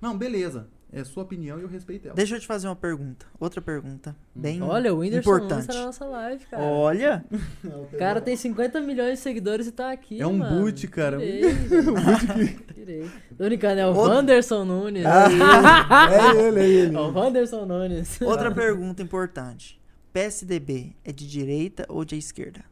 [0.00, 0.68] Não, beleza.
[0.94, 2.14] É sua opinião e eu respeito ela.
[2.14, 3.24] Deixa eu te fazer uma pergunta.
[3.40, 4.14] Outra pergunta.
[4.34, 5.68] Bem Olha, o Whindersson importante.
[5.68, 6.62] na nossa live, cara.
[6.62, 7.24] Olha,
[7.64, 10.60] O cara tem 50 milhões de seguidores e tá aqui, É um mano.
[10.60, 11.16] boot, cara.
[11.18, 11.94] Tirei, velho.
[12.74, 13.10] Tirei.
[13.38, 15.04] Tô brincando, é o Outro- Wanderson Nunes.
[15.06, 16.94] é ele, é ele.
[16.96, 18.20] É o Wanderson Nunes.
[18.20, 19.80] outra pergunta importante.
[20.12, 22.64] PSDB é de direita ou de esquerda?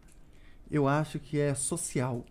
[0.70, 2.24] Eu acho que é social.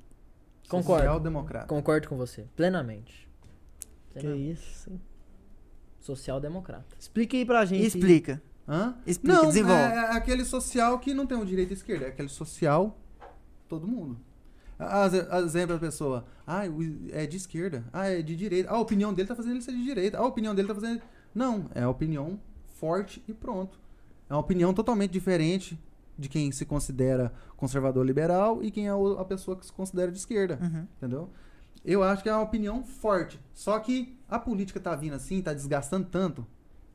[0.69, 1.01] Concordo.
[1.01, 1.67] Social democrata.
[1.67, 3.27] Concordo com você, plenamente.
[4.11, 4.51] Que Plenamente.
[4.51, 4.91] isso.
[5.99, 6.95] Social democrata.
[6.99, 7.85] Explique aí pra gente.
[7.85, 8.41] Explica.
[8.67, 8.95] Hã?
[9.05, 9.81] Explica, não, desenvolve.
[9.81, 12.97] É, é aquele social que não tem um direito e esquerda, é aquele social
[13.67, 14.19] todo mundo.
[14.77, 16.63] Às às exemplo, a pessoa, ah,
[17.11, 18.69] é de esquerda, ah, é de direita.
[18.69, 20.17] Ah, a opinião dele tá fazendo ele ser de direita.
[20.17, 21.01] Ah, a opinião dele tá fazendo.
[21.33, 22.39] Não, é a opinião
[22.75, 23.79] forte e pronto.
[24.29, 25.79] É uma opinião totalmente diferente
[26.17, 30.17] de quem se considera conservador liberal e quem é a pessoa que se considera de
[30.17, 30.59] esquerda.
[30.61, 30.87] Uhum.
[30.97, 31.29] Entendeu?
[31.83, 33.39] Eu acho que é uma opinião forte.
[33.53, 36.45] Só que a política tá vindo assim, tá desgastando tanto,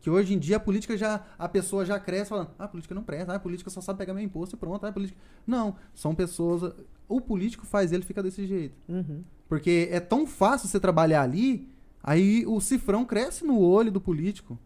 [0.04, 1.24] que hoje em dia a política já.
[1.38, 3.98] A pessoa já cresce falando, ah, a política não presta, ah, a política só sabe
[3.98, 5.18] pegar meu imposto e pronto, ah, a política.
[5.46, 6.74] Não, são pessoas.
[7.08, 8.76] O político faz ele ficar desse jeito.
[8.86, 9.24] Uhum.
[9.48, 11.70] Porque é tão fácil você trabalhar ali,
[12.02, 14.58] aí o cifrão cresce no olho do político.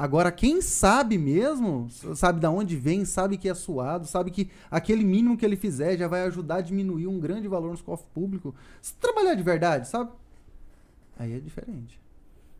[0.00, 5.02] Agora, quem sabe mesmo, sabe da onde vem, sabe que é suado, sabe que aquele
[5.04, 8.54] mínimo que ele fizer já vai ajudar a diminuir um grande valor nos cofres públicos.
[8.80, 10.12] Se trabalhar de verdade, sabe?
[11.18, 12.00] Aí é diferente.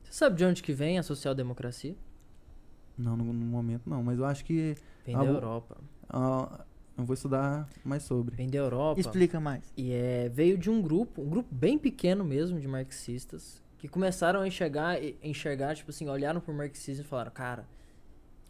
[0.02, 1.94] Você sabe de onde que vem a social-democracia?
[2.98, 4.74] Não, no, no momento não, mas eu acho que
[5.06, 5.76] Vem Ah, da Europa.
[6.08, 6.64] ah,
[6.96, 8.34] eu vou estudar mais sobre.
[8.34, 9.00] Vem da Europa.
[9.00, 9.62] Explica mais.
[9.76, 14.40] E é, veio de um grupo, um grupo bem pequeno mesmo de marxistas, que começaram
[14.40, 17.64] a enxergar, enxergar tipo assim, olharam pro marxismo e falaram, cara,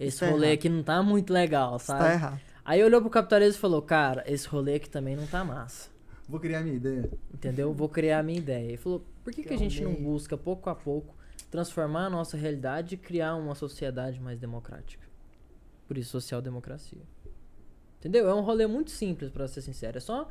[0.01, 0.59] esse Isso tá rolê errado.
[0.59, 2.01] aqui não tá muito legal, Isso sabe?
[2.01, 2.41] tá errado.
[2.65, 5.91] Aí olhou pro capitalismo e falou, cara, esse rolê aqui também não tá massa.
[6.29, 7.11] Vou criar minha ideia.
[7.33, 7.73] Entendeu?
[7.73, 8.73] Vou criar a minha ideia.
[8.73, 10.05] E falou, por que, que a gente não Calma aí.
[10.13, 11.15] busca, pouco a pouco,
[11.51, 15.07] transformar a nossa realidade e criar uma sociedade mais democrática?
[15.87, 17.01] Por isso, social-democracia.
[17.99, 18.29] Entendeu?
[18.29, 19.97] É um rolê muito simples, pra ser sincero.
[19.97, 20.29] É só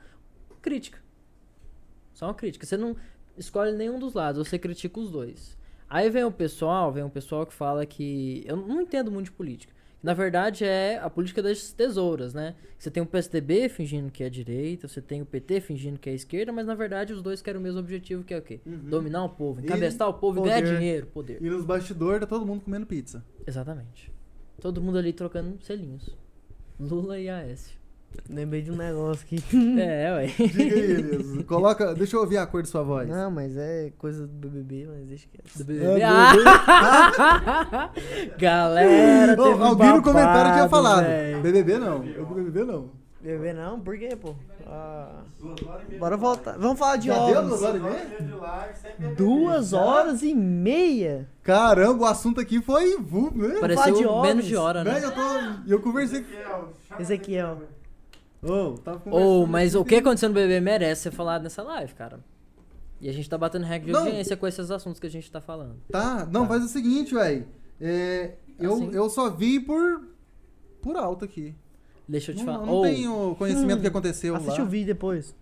[0.62, 1.00] crítica.
[2.14, 2.66] Só uma crítica.
[2.66, 2.96] Você não
[3.38, 5.58] escolhe nenhum dos lados, você critica os dois.
[5.90, 8.44] Aí vem o pessoal, vem o pessoal que fala que.
[8.46, 9.74] Eu não entendo muito de política.
[10.04, 12.56] Na verdade, é a política das tesouras, né?
[12.78, 16.14] Você tem o PSDB fingindo que é direita, você tem o PT fingindo que é
[16.14, 18.60] esquerda, mas na verdade os dois querem o mesmo objetivo, que é o quê?
[18.66, 20.78] Dominar o povo, encabestar o povo e ganhar poder.
[20.78, 21.42] dinheiro, poder.
[21.42, 23.26] E nos bastidores tá todo mundo comendo pizza.
[23.46, 24.12] Exatamente.
[24.62, 26.16] Todo mundo ali trocando selinhos.
[26.80, 27.78] Lula e Aécio.
[28.30, 29.44] Lembrei de um negócio aqui.
[29.80, 30.48] é, ué.
[30.48, 31.46] Diga aí, Elias.
[31.46, 31.94] Coloca.
[31.96, 33.08] Deixa eu ouvir a cor de sua voz.
[33.08, 36.44] Não, mas é coisa do BBB, mas deixa que Do É, BBB.
[36.44, 37.92] do Ah!
[38.38, 41.06] Galera, teve um alguém no comentário tinha falado.
[41.06, 41.40] véi.
[41.42, 42.04] BBB não.
[42.06, 42.90] Eu do BBB não.
[43.22, 43.80] BBB não?
[43.80, 44.36] Por quê, pô?
[44.66, 45.24] Ah,
[46.00, 46.58] bora voltar.
[46.58, 47.60] Vamos falar de Já ovos.
[47.60, 49.16] duas horas e meia?
[49.16, 51.30] Duas horas e meia?
[51.44, 53.56] Caramba, o assunto aqui foi vu, né?
[53.56, 54.28] falar de Pareceu ovos.
[54.28, 55.00] menos de hora, né?
[55.04, 55.22] Eu, tô,
[55.68, 57.02] eu conversei com.
[57.02, 57.62] Ezequiel.
[58.42, 61.64] Ô, tava conversando Ou, mas aqui, o que aconteceu no BBB merece ser falado nessa
[61.64, 62.20] live, cara.
[63.02, 64.06] E a gente tá batendo recorde de Não.
[64.06, 65.76] audiência com esses assuntos que a gente tá falando.
[65.92, 67.48] Tá, não, faz o seguinte, velho.
[67.80, 68.92] É, eu, Assim.
[68.92, 70.02] eu só vi por.
[70.82, 71.54] por alto aqui.
[72.08, 72.66] Deixa eu te Não, falar.
[72.66, 74.64] não Ou, tenho conhecimento do que aconteceu Assiste lá.
[74.64, 75.36] o vídeo depois.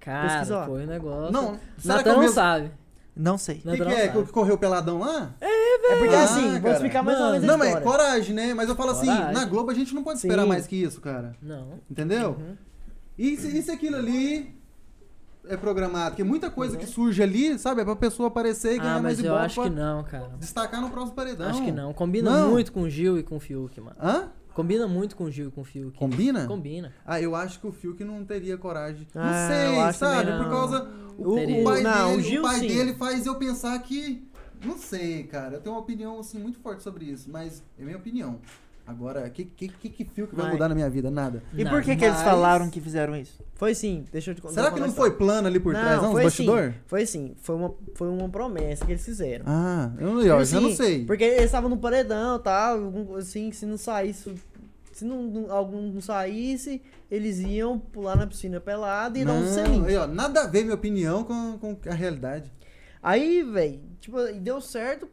[0.00, 0.66] cara, pesquisa lá.
[0.66, 1.32] foi um negócio.
[1.32, 2.70] Não, será que o não mesmo- sabe.
[3.16, 3.58] Não sei.
[3.64, 4.06] O que, que é?
[4.12, 4.26] sabe.
[4.26, 5.34] Que correu peladão lá?
[5.40, 6.74] É porque Ah, assim, vou cara.
[6.74, 7.86] explicar mais ou menos Não, mas história.
[7.88, 8.54] coragem, né?
[8.54, 9.34] Mas eu falo assim, Coragem.
[9.34, 10.48] na Globo a gente não pode esperar Sim.
[10.48, 11.36] mais que isso, cara.
[11.40, 11.80] Não.
[11.90, 12.30] Entendeu?
[12.30, 12.56] Uhum.
[13.16, 14.52] E se, se aquilo ali
[15.46, 16.10] é programado?
[16.10, 19.18] Porque muita coisa que surge ali, sabe, é pra pessoa aparecer e ganhar Ah, mais
[19.18, 20.30] mas eu ibope acho que não, cara.
[20.40, 21.48] destacar no próximo paredão.
[21.50, 21.92] Acho que não.
[21.92, 22.50] Combina Não.
[22.50, 23.96] muito com o Gil e com o Fiuk, mano.
[24.02, 24.30] Hã?
[24.54, 25.98] Combina muito com o Gil e com o Fiuk.
[25.98, 26.46] Combina?
[26.46, 26.92] Combina.
[27.04, 29.06] Ah, eu acho que o Fiuk não teria coragem.
[29.14, 30.30] Ah, não eu sei, acho sabe?
[30.30, 30.50] também Por não.
[30.50, 30.90] causa.
[31.18, 32.66] O, o pai, Não, o dele, Gil, o pai sim.
[32.68, 34.26] dele faz eu pensar que.
[34.64, 35.56] Não sei, cara.
[35.56, 38.40] Eu tenho uma opinião assim muito forte sobre isso, mas é minha opinião.
[38.86, 41.10] Agora, o que, que, que, que Fiuk vai Mas- mudar na minha vida?
[41.10, 41.42] Nada.
[41.56, 43.42] E por que, que eles mas- falaram que fizeram isso?
[43.54, 44.54] Foi sim, deixa eu te contar.
[44.54, 46.08] Será que não foi plano ali por trás, não?
[46.08, 46.64] Os foi bastidor?
[46.72, 49.44] Sim, foi sim, foi uma, foi uma promessa que eles fizeram.
[49.48, 51.04] Ah, eu, não- Tipo eu, já não assim, sei.
[51.06, 54.34] Porque eles estavam no paredão e tal, algum- assim, se não saísse,
[54.92, 59.40] se não, não- algum não saísse, eles iam pular na piscina pelada e dar um
[59.40, 59.86] Não, selinho.
[59.86, 62.52] aí, ó, nada a ver minha opinião com, com a realidade.
[63.02, 65.08] Aí, velho, tipo, e deu certo,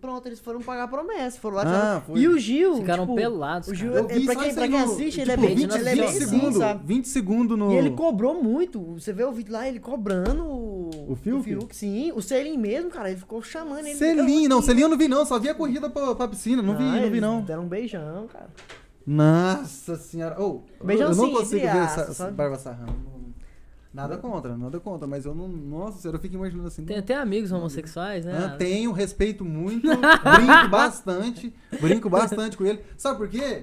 [0.00, 1.62] pronto, eles foram pagar a promessa, foram lá.
[1.66, 2.02] Ah.
[2.14, 4.02] E o Gil, Ficaram tipo, pelados, o Gil, cara.
[4.02, 5.94] Eu é, pra quem, pra quem assiste, tipo, ele é bem, 20, ele é bem
[5.94, 6.86] 20 assim, segundos, sabe?
[6.86, 7.72] 20 segundos no...
[7.72, 8.80] E ele cobrou muito.
[8.94, 11.74] Você vê o vídeo lá, ele cobrando o, O Fiuk?
[11.74, 12.12] sim.
[12.12, 13.94] O Selim mesmo, cara, ele ficou chamando ele.
[13.94, 16.76] Selinho, não, Selinho eu não vi não, só vi a corrida pra, pra piscina, não
[16.76, 17.42] vi, não vi não.
[17.42, 18.48] Deram um beijão, cara.
[19.06, 20.36] Nossa senhora.
[20.40, 22.32] Oh, Beijão eu não sim, consigo ver essa, sabe?
[22.32, 23.19] barba sarrando.
[23.92, 25.48] Nada contra, nada contra, mas eu não.
[25.48, 26.84] Nossa senhora, eu fico imaginando assim.
[26.84, 28.50] Tem não- até amigos homossexuais, né?
[28.52, 32.80] Ah, tenho, respeito muito, brinco bastante, brinco bastante com ele.
[32.96, 33.60] Sabe por quê?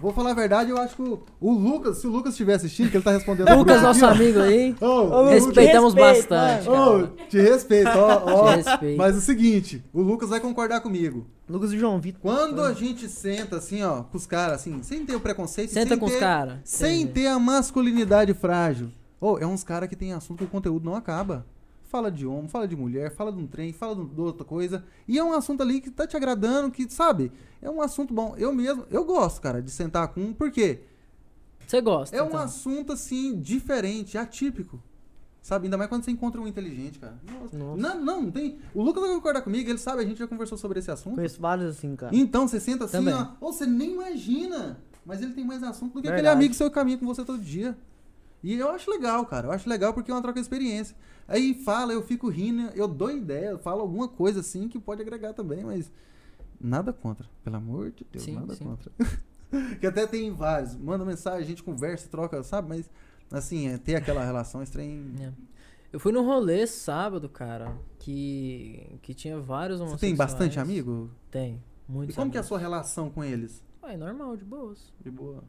[0.00, 2.88] Vou falar a verdade, eu acho que o, o Lucas, se o Lucas estiver assistindo,
[2.88, 4.08] que ele tá respondendo Lucas, aqui, nosso ó.
[4.10, 4.70] amigo aí.
[4.80, 7.12] Lucas, Respeitamos respeito, bastante, cara.
[7.28, 8.50] te respeito, ó, ó.
[8.52, 8.96] Te respeito.
[8.98, 11.26] Mas é o seguinte, o Lucas vai concordar comigo.
[11.48, 12.20] Lucas e João Vitor.
[12.20, 15.88] Quando a gente senta assim, ó, com os caras, assim, sem ter o preconceito, Senta
[15.90, 16.58] sem com os ter- caras.
[16.64, 18.92] Sem ter a masculinidade frágil.
[19.20, 21.44] Ô, é uns caras que tem assunto que o conteúdo não acaba.
[21.84, 24.84] fala de homem, fala de mulher, fala de um trem, fala de outra coisa.
[25.08, 27.32] E é um assunto ali que tá te agradando, que, sabe?
[27.62, 28.34] É um assunto bom.
[28.36, 30.80] Eu mesmo, eu gosto, cara, de sentar com um, porque
[31.66, 32.40] Você gosta, é um então.
[32.40, 34.78] assunto, assim, diferente, atípico.
[35.40, 35.64] Sabe?
[35.64, 37.16] Ainda mais quando você encontra um inteligente, cara.
[37.24, 37.56] Nossa.
[37.56, 37.80] Nossa.
[37.80, 38.58] Não, não, não tem.
[38.74, 41.14] O Lucas vai concordar comigo, ele sabe, a gente já conversou sobre esse assunto.
[41.14, 42.14] Conheço vários assim, cara.
[42.14, 43.14] Então você senta assim, Também.
[43.14, 43.28] ó.
[43.40, 44.78] Ou você nem imagina.
[45.06, 46.36] Mas ele tem mais assunto do que aquele Verdade.
[46.36, 47.74] amigo seu que caminha com você todo dia.
[48.42, 49.48] E eu acho legal, cara.
[49.48, 50.96] Eu acho legal porque é uma troca de experiência.
[51.26, 55.02] Aí fala, eu fico rindo, eu dou ideia, eu falo alguma coisa assim que pode
[55.02, 55.90] agregar também, mas
[56.60, 57.28] nada contra.
[57.44, 58.64] Pelo amor de Deus, Sim, nada sim.
[58.64, 58.90] contra.
[59.80, 60.74] que até tem vários.
[60.76, 62.68] Manda mensagem, a gente conversa, troca, sabe?
[62.68, 62.90] Mas
[63.30, 65.02] assim, é ter aquela relação estranha.
[65.20, 65.32] É.
[65.92, 71.10] Eu fui num rolê sábado, cara, que, que tinha vários Você tem bastante amigo?
[71.30, 72.48] Tem, E muitos como que é a amigos.
[72.48, 73.62] sua relação com eles?
[73.82, 74.92] Ah, é normal, de boas.
[75.00, 75.42] De boa.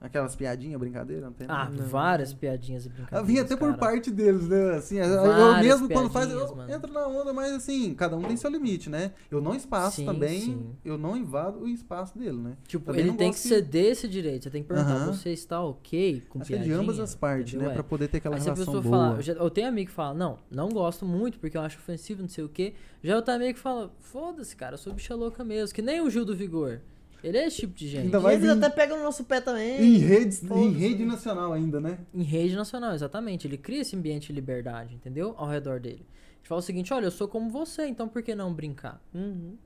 [0.00, 1.82] Aquelas piadinhas, brincadeira, não tem Ah, nada?
[1.84, 3.26] várias piadinhas e Eu brincadeiras.
[3.28, 3.76] vim até por cara.
[3.78, 4.76] parte deles, né?
[4.76, 5.20] Assim, eu- eu
[5.52, 6.72] Várias mesmo quando faz, eu mano.
[6.72, 9.12] entro na onda, mas assim, cada um tem seu limite, né?
[9.30, 10.66] Eu não espaço Sim, também, sim.
[10.86, 12.56] eu não invado o espaço dele, né?
[12.66, 14.44] Tipo, Também ele não tem que gosto ceder esse direito.
[14.44, 15.12] Você tem que perguntar, Aham.
[15.12, 16.82] você está ok com Acho que é de piadinha?
[16.82, 17.68] ambas as partes, Entendeu?
[17.68, 17.72] né?
[17.72, 17.74] É.
[17.74, 19.06] Pra poder ter aquela Aí se a relação pessoa boa.
[19.08, 21.76] falar, eu, já- eu tenho amigo que fala, não, não gosto muito porque eu acho
[21.76, 22.72] ofensivo, não sei o quê.
[23.02, 26.00] Já eu tenho amigo que fala, foda-se, cara, eu sou bicha louca mesmo, que nem
[26.00, 26.80] o Gil do Vigor.
[27.22, 28.04] Ele é esse tipo de gente.
[28.04, 29.80] Ainda E vai eles vir- até pegam no nosso pé também.
[29.80, 31.98] Em, redes, em rede nacional ainda, né?
[32.14, 33.46] Em rede nacional, exatamente.
[33.46, 35.34] Ele cria esse ambiente de liberdade, entendeu?
[35.36, 36.06] Ao redor dele.
[36.38, 39.00] Ele fala o seguinte, olha, eu sou como você, então por que não brincar?
[39.14, 39.56] Uhum.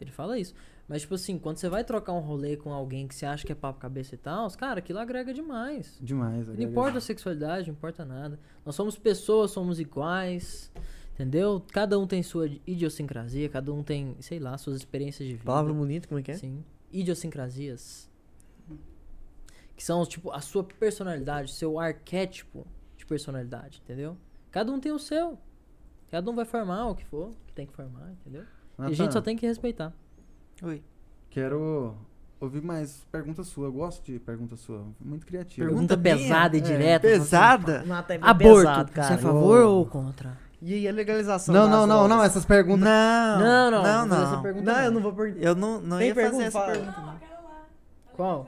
[0.00, 0.54] Ele fala isso.
[0.88, 3.52] Mas, tipo assim, quando você vai trocar um rolê com alguém que você acha que
[3.52, 5.96] é papo cabeça e tal, cara, aquilo agrega demais.
[6.02, 6.46] Demais.
[6.46, 6.70] Não agrega.
[6.70, 8.40] importa a sexualidade, não importa nada.
[8.66, 10.70] Nós somos pessoas, somos iguais.
[11.14, 11.62] Entendeu?
[11.70, 15.44] Cada um tem sua idiosincrasia, cada um tem, sei lá, suas experiências de vida.
[15.44, 16.34] Palavra bonita, como é que é?
[16.34, 16.64] Sim.
[16.92, 18.08] Idiosincrasias.
[19.76, 24.16] Que são, tipo, a sua personalidade, seu arquétipo de personalidade, entendeu?
[24.50, 25.38] Cada um tem o seu.
[26.10, 28.44] Cada um vai formar o que for, que tem que formar, entendeu?
[28.80, 29.92] E a gente só tem que respeitar.
[30.62, 30.82] Oi.
[31.30, 31.96] Quero
[32.40, 33.68] ouvir mais pergunta sua.
[33.68, 34.84] Eu gosto de pergunta sua.
[35.00, 35.66] Muito criativa.
[35.66, 36.72] Pergunta Pergunta pesada e minha?
[36.72, 37.08] É, direta.
[37.08, 37.82] Pesada?
[37.84, 39.18] Nata é Aborto, pesado, você é a cara.
[39.18, 39.78] favor Ô.
[39.78, 40.36] ou contra?
[40.62, 42.22] E aí a legalização Não, das não, não, não.
[42.22, 42.84] Essas perguntas.
[42.84, 44.42] Não, Não, não, não, fazer essa não.
[44.42, 45.46] pergunta Não, eu não vou perguntar.
[45.46, 46.44] Eu não, não Tem ia fazer pergunta?
[46.44, 46.72] essa Fala.
[46.72, 47.00] pergunta.
[47.00, 47.14] não.
[48.14, 48.46] Qual?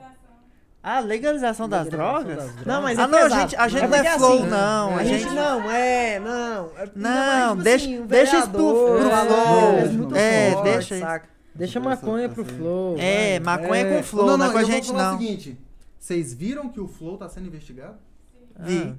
[0.85, 2.35] Ah, legalização das Legalização drogas?
[2.37, 2.65] das drogas.
[2.67, 4.47] Não, mas Ah, é não, a gente, a gente É não é porque flow, assim,
[4.47, 4.89] não.
[4.89, 6.69] A, A gente, gente não, é, não.
[6.77, 8.59] É, Não, mais, tipo deixa- assim, um deixa isso pro-
[8.97, 10.15] pro flow.
[10.15, 11.21] é É, forte, deixa isso.
[11.55, 12.95] Deixa maconha pro flow.
[12.99, 13.61] É, vai.
[13.61, 15.15] maconha É, com flow, não, é com a gente não.
[15.15, 15.57] o seguinte:
[15.97, 17.95] vocês viram que o Flow tá sendo investigado?
[18.59, 18.93] Vi.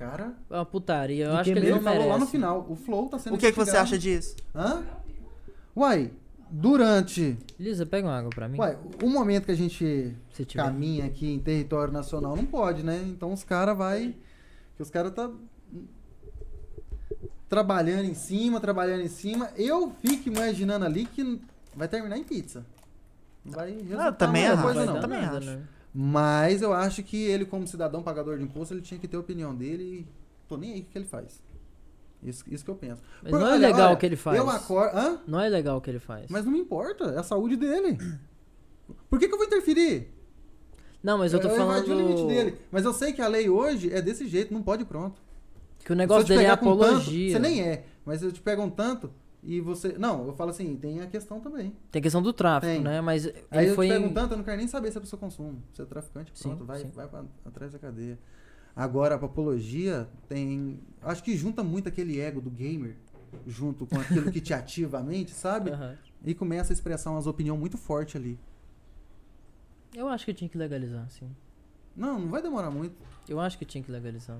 [0.00, 1.26] Cara, É uma putaria.
[1.26, 2.12] Eu acho que eles ele não falou merecem.
[2.12, 4.34] lá no final: o Flow tá sendo O que, que você acha disso?
[4.54, 4.82] Hã?
[5.76, 6.10] Uai,
[6.50, 7.36] durante.
[7.58, 8.58] Lisa, pega uma água pra mim.
[8.58, 10.62] Uai, o momento que a gente se tiver.
[10.64, 12.98] caminha aqui em território nacional não pode, né?
[13.08, 14.14] Então os caras vai.
[14.74, 15.30] Que os caras tá
[17.46, 19.50] trabalhando em cima, trabalhando em cima.
[19.54, 21.38] Eu fico imaginando ali que
[21.76, 22.64] vai terminar em pizza.
[23.44, 25.00] Não vai resultar também muita acho, coisa não.
[25.00, 25.58] também acho.
[25.92, 29.20] Mas eu acho que ele, como cidadão pagador de imposto, ele tinha que ter a
[29.20, 30.06] opinião dele e
[30.48, 31.42] tô nem aí o que ele faz.
[32.22, 33.02] Isso, isso que eu penso.
[33.22, 34.36] Mas Por- não é olha, legal o que ele faz.
[34.38, 34.96] Eu acordo.
[34.96, 35.20] Hã?
[35.26, 36.26] Não é legal o que ele faz.
[36.30, 37.98] Mas não me importa, é a saúde dele.
[39.08, 40.12] Por que, que eu vou interferir?
[41.02, 42.58] Não, mas eu tô falando invadi o limite dele.
[42.70, 45.20] Mas eu sei que a lei hoje é desse jeito, não pode pronto.
[45.78, 47.32] que o Se negócio eu dele é com tanto, apologia.
[47.32, 49.10] você nem é, mas eu te pego um tanto
[49.42, 49.96] e você.
[49.98, 51.74] Não, eu falo assim, tem a questão também.
[51.90, 52.82] Tem questão do tráfico, Tem.
[52.82, 53.00] né?
[53.00, 55.18] Mas Aí ele eu foi te tanto, eu não quero nem saber se a pessoa
[55.18, 55.58] consome.
[55.72, 56.90] Se é traficante, Sim, pronto, vai, sim.
[56.94, 58.18] vai pra, atrás da cadeia.
[58.76, 60.78] Agora, a apologia tem.
[61.02, 62.96] Acho que junta muito aquele ego do gamer,
[63.46, 65.70] junto com aquilo que te ativa a mente, sabe?
[65.70, 65.96] Aham.
[66.24, 68.38] E começa a expressar umas opiniões muito fortes ali.
[69.94, 71.28] Eu acho que tinha que legalizar, sim.
[71.96, 72.94] Não, não vai demorar muito.
[73.28, 74.38] Eu acho que tinha que legalizar.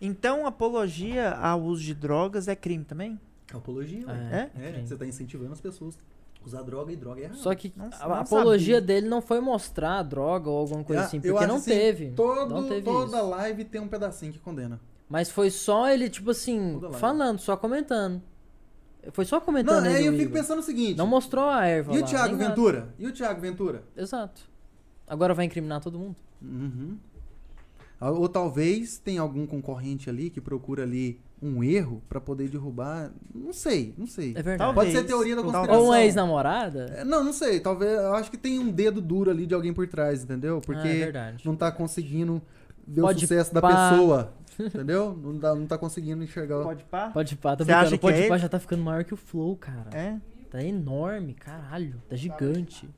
[0.00, 3.18] Então, apologia ao uso de drogas é crime também?
[3.52, 5.96] Apologia, É, É, você tá incentivando as pessoas
[6.42, 7.36] a usar droga e droga é errado.
[7.38, 8.80] Só que Não- a não apologia sabia.
[8.86, 11.70] dele não foi mostrar a droga ou alguma coisa Ah, assim, eu porque não assim,
[11.70, 12.10] teve.
[12.12, 13.28] Todo, não teve toda isso.
[13.28, 14.80] live tem um pedacinho que condena.
[15.08, 18.20] Mas foi só ele, tipo assim, falando, só comentando.
[19.12, 20.40] Foi só comentando Não, aí eu o fico Igor.
[20.40, 20.96] pensando o seguinte.
[20.98, 22.48] Não mostrou a erva e o lá, Thiago nem nada.
[22.48, 22.94] Ventura?
[22.98, 23.84] E o Thiago Ventura?
[23.96, 24.42] Exato.
[25.06, 26.16] Agora vai incriminar todo mundo?
[26.42, 26.98] Uhum.
[28.00, 33.10] Ou talvez tem algum concorrente ali que procura ali um erro pra poder derrubar.
[33.34, 34.30] Não sei, não sei.
[34.30, 34.58] É verdade.
[34.58, 34.74] Talvez.
[34.74, 35.74] Pode ser teoria da conspiração.
[35.78, 36.86] Ou uma ex-namorada?
[36.96, 37.60] É, Não, não sei.
[37.60, 37.92] Talvez.
[37.92, 40.56] Eu acho que tem um dedo duro ali de alguém por trás, entendeu?
[40.56, 41.46] Ah, é Porque verdade.
[41.46, 42.40] não tá conseguindo
[42.86, 43.90] ver Pode o sucesso da pá.
[43.90, 44.32] pessoa.
[44.58, 45.14] Entendeu?
[45.22, 46.60] Não, dá, não tá conseguindo enxergar.
[46.60, 47.10] o- Pode pá?
[47.10, 48.00] Pode pá, tá Você acha brincando.
[48.00, 48.42] que é Pode pá ele?
[48.42, 49.90] já tá ficando maior que o Flow, cara.
[49.92, 50.16] É.
[50.50, 52.00] Tá enorme, caralho.
[52.08, 52.88] Tá gigante.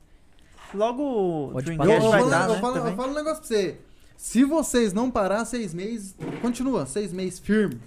[0.73, 2.61] Logo Pode pá, Eu, eu, vai falo, dar, eu, né?
[2.61, 3.77] falo, eu falo um negócio pra você.
[4.19, 7.79] Se vocês não parar seis meses, continua, seis meses firme.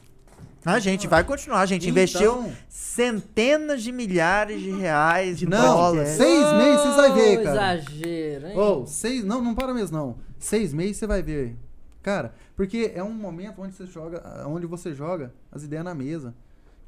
[0.64, 5.60] A gente vai continuar, a gente investiu Então, centenas de milhares de reais de Não,
[5.60, 6.08] dólares.
[6.16, 7.74] seis meses você vai ver, cara.
[7.74, 8.56] Exagero, hein?
[8.58, 9.22] Ou, seis.
[9.22, 10.16] Não, não para mesmo, não.
[10.38, 11.54] Seis meses você vai ver.
[12.02, 16.34] Cara, porque é um momento onde você joga, onde você joga as ideias na mesa.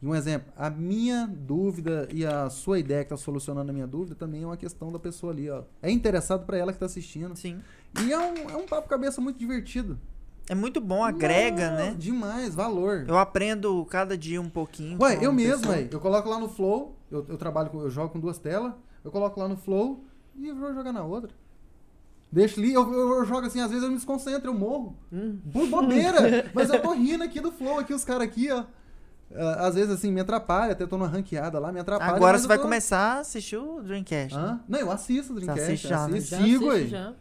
[0.04, 3.86] E um exemplo, a minha dúvida e a sua ideia que tá solucionando a minha
[3.86, 5.62] dúvida também é uma questão da pessoa ali, ó.
[5.80, 7.34] É interessado pra ela que tá assistindo.
[7.34, 7.62] Sim.
[8.02, 9.98] E é um, é um papo cabeça muito divertido.
[10.46, 11.96] É muito bom, agrega, né?
[11.98, 13.06] Demais, valor.
[13.08, 15.00] Eu aprendo cada dia um pouquinho.
[15.00, 15.88] Ué, eu mesmo, ué.
[15.90, 19.10] Eu coloco lá no Flow, eu, eu trabalho com, eu jogo com duas telas, eu
[19.10, 20.04] coloco lá no Flow
[20.36, 21.30] e vou jogar na outra.
[22.30, 24.98] Deixa ali, eu, eu, eu jogo assim, às vezes eu me desconcentro, eu morro.
[25.10, 25.38] Hum.
[25.46, 26.50] Bobeira!
[26.52, 28.64] mas eu tô rindo aqui do Flow, aqui, os caras aqui, ó.
[29.58, 32.12] Às vezes, assim, me atrapalha, até tô numa ranqueada lá, me atrapalha.
[32.14, 34.34] Agora você eu vai tô- começar a assistir o Dreamcast.
[34.36, 34.40] né?
[34.42, 34.60] Hã?
[34.68, 35.62] Não, eu assisto o Dreamcast.
[35.62, 36.18] assiste já, né?
[36.18, 37.00] assisto, Já sigo, assiste, ué.
[37.00, 37.12] já.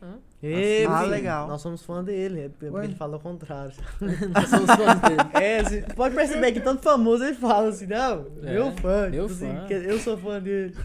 [0.44, 1.48] Ê, Ah, legal.
[1.48, 2.84] Nós somos fã dele, é porque Ué?
[2.84, 3.74] ele fala o contrário.
[4.02, 5.30] Nós somos fãs dele.
[5.34, 9.28] É, você pode perceber que tanto famoso ele fala assim, não, É, meu fã, meu
[9.28, 9.66] tipo assim, fã.
[9.68, 10.76] que eu sou fã dele.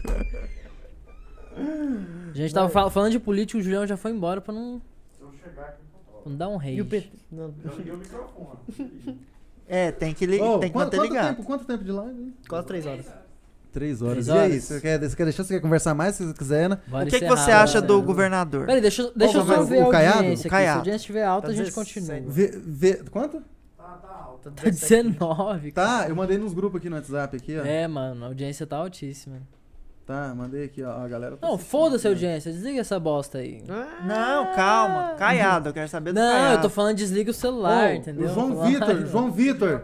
[2.33, 4.81] A gente tava fal- falando de político, o Julião já foi embora pra não,
[5.17, 5.81] Se eu chegar aqui,
[6.25, 6.75] eu não dar um rei.
[6.75, 7.09] E o PT.
[7.31, 8.59] Não, Já liguei o microfone.
[9.69, 10.41] É, tem que, li...
[10.41, 11.27] Ô, tem que quanto, manter quanto ligado.
[11.35, 12.33] tempo, quanto tempo de live?
[12.49, 13.05] quase três horas.
[13.71, 14.13] Três horas.
[14.25, 14.63] Três E aí, horas.
[14.63, 15.43] você quer, você quer deixar?
[15.43, 16.79] Você quer conversar mais se você quiser, né?
[16.87, 18.65] Bora O que, que você acha do governador?
[18.65, 20.17] Peraí, deixa, eu- deixa eu Qual só ver a O Caiado?
[20.17, 20.41] audiência aqui.
[20.41, 20.77] Se a Caiado.
[20.79, 21.99] audiência estiver alta, Tá a gente 17.
[22.01, 22.31] continua.
[22.31, 23.43] Vê, vê, quanto?
[23.77, 24.49] Tá, tá alto.
[24.51, 25.87] Tá 19, cara.
[26.03, 27.63] Tá, eu mandei nos grupos aqui no WhatsApp aqui, ó.
[27.63, 29.37] É, mano, a audiência tá altíssima.
[30.09, 31.03] Tá, mandei aqui, ó.
[31.03, 32.15] A galera tá Não, foda-se a né?
[32.15, 33.61] audiência, desliga essa bosta aí.
[34.07, 35.13] Não, calma.
[35.19, 36.55] Caiado, eu quero saber do Não, Caiado.
[36.55, 38.25] eu tô falando desliga o celular, Ô, entendeu?
[38.25, 39.83] O João Vitor, João Vitor.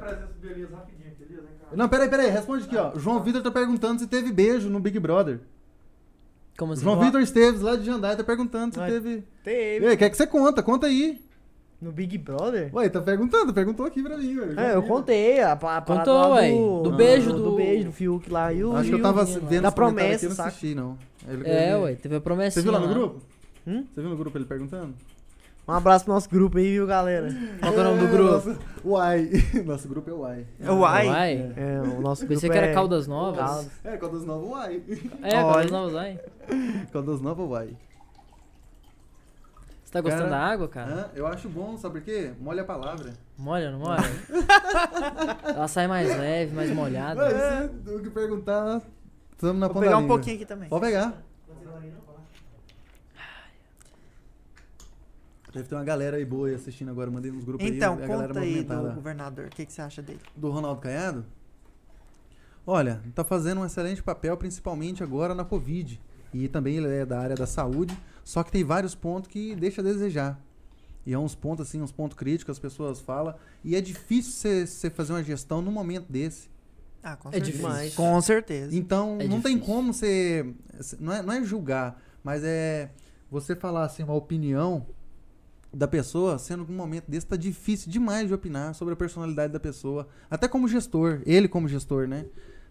[1.76, 2.95] Não, peraí, peraí, responde aqui, ó.
[2.95, 5.42] O João Vitor tá perguntando se teve beijo no Big Brother.
[6.58, 6.82] Como assim?
[6.82, 8.90] João Vitor Esteves, lá de Jandai, tá perguntando se Ai.
[8.90, 9.24] teve.
[9.44, 9.86] Teve.
[9.86, 10.64] E aí, quer que você conta?
[10.64, 11.24] Conta aí.
[11.82, 12.70] No Big Brother?
[12.74, 14.60] Ué, tá perguntando, perguntou aqui pra mim, velho.
[14.60, 17.86] É, eu contei a, a parada Contou, lá ué, do, do beijo do, do- beijo
[17.86, 20.16] do Fiuk lá e o Acho que eu o tava vendo da os comentários promessa,
[20.16, 20.50] aqui, eu não saca?
[20.50, 20.98] assisti, não.
[21.28, 22.56] Ele- É, ele- ué, teve a promessa.
[22.60, 23.22] Você viu lá no grupo?
[23.68, 23.84] Hum?
[23.94, 24.94] Você viu no grupo ele perguntando?
[25.68, 27.28] Um abraço pro nosso grupo aí, viu, galera?
[27.60, 28.32] Qual que é o nome do grupo?
[28.34, 29.30] Nossa, Uai.
[29.66, 30.45] Nosso grupo é Uai.
[30.60, 31.08] É o Uai.
[31.08, 31.54] Uai.
[31.58, 32.74] É, o nosso grupo Pensei que era é...
[32.74, 33.40] Caldas Novas.
[33.40, 33.72] Caldas.
[33.84, 34.82] É, Caldas Novas Uai.
[35.24, 35.72] É, Caldas.
[35.72, 36.20] Novas, Uai.
[36.94, 37.70] Caldas Novas Uai.
[39.95, 41.11] Você tá gostando Cara, da água, cara?
[41.15, 42.33] Eu acho bom, sabe por quê?
[42.40, 43.14] Molha a palavra.
[43.38, 44.01] Molha, não molha?
[45.56, 47.22] Ela sai mais leve, mais molhada.
[47.22, 48.82] Ué, se o que perguntar,
[49.32, 50.17] estamos na Vou ponta pegar da um língua.
[50.17, 50.67] pouquinho aqui também.
[50.67, 51.14] Pode pegar.
[55.53, 57.09] Deve ter uma galera aí boa aí assistindo agora.
[57.09, 58.06] Mandei nos grupos Então, aí.
[58.06, 59.45] galera conta aí do governador.
[59.45, 60.19] O que, que você acha dele?
[60.35, 61.25] do Ronaldo Caiado?
[62.67, 66.01] Olha, tá fazendo um excelente papel, principalmente agora na Covid.
[66.33, 69.80] E também ele é da área da saúde, só que tem vários pontos que deixa
[69.80, 70.38] a desejar.
[71.06, 73.34] E é uns pontos assim, uns pontos críticos, as pessoas falam.
[73.64, 76.50] E é difícil você fazer uma gestão num momento desse.
[77.04, 77.58] Ah, com É certeza.
[77.58, 77.94] demais.
[77.95, 78.76] Com certeza.
[78.76, 79.74] Então, É não tem difícil.
[79.76, 80.54] como você.
[81.00, 82.90] Não é, não é julgar, mas é
[83.30, 84.88] você falar assim, uma opinião
[85.72, 89.54] da pessoa, sendo que um momento desse tá difícil demais de opinar sobre a personalidade
[89.54, 90.08] da pessoa.
[90.32, 92.26] Até como gestor, ele como gestor, né?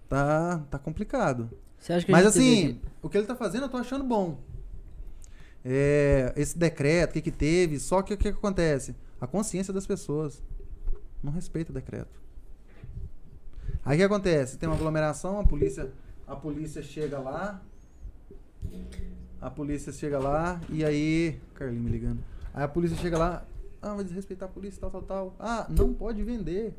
[0.08, 1.48] Tá, tá complicado.
[1.78, 4.02] Você acha que a Mas assim, deveria- o que ele tá fazendo eu tô achando
[4.02, 4.40] bom.
[5.64, 8.94] É, esse decreto, o que que teve, só que o que, que acontece?
[9.20, 10.42] A consciência das pessoas
[11.22, 12.20] não respeita o decreto.
[13.84, 14.58] Aí o que acontece?
[14.58, 15.90] Tem uma aglomeração, a polícia,
[16.26, 17.62] a polícia chega lá,
[19.40, 22.22] a polícia chega lá e aí, Carlinhos me ligando.
[22.52, 23.44] Aí a polícia chega lá,
[23.82, 25.36] ah, vai desrespeitar a polícia, tal, tal, tal.
[25.38, 26.74] Ah, não pode vender.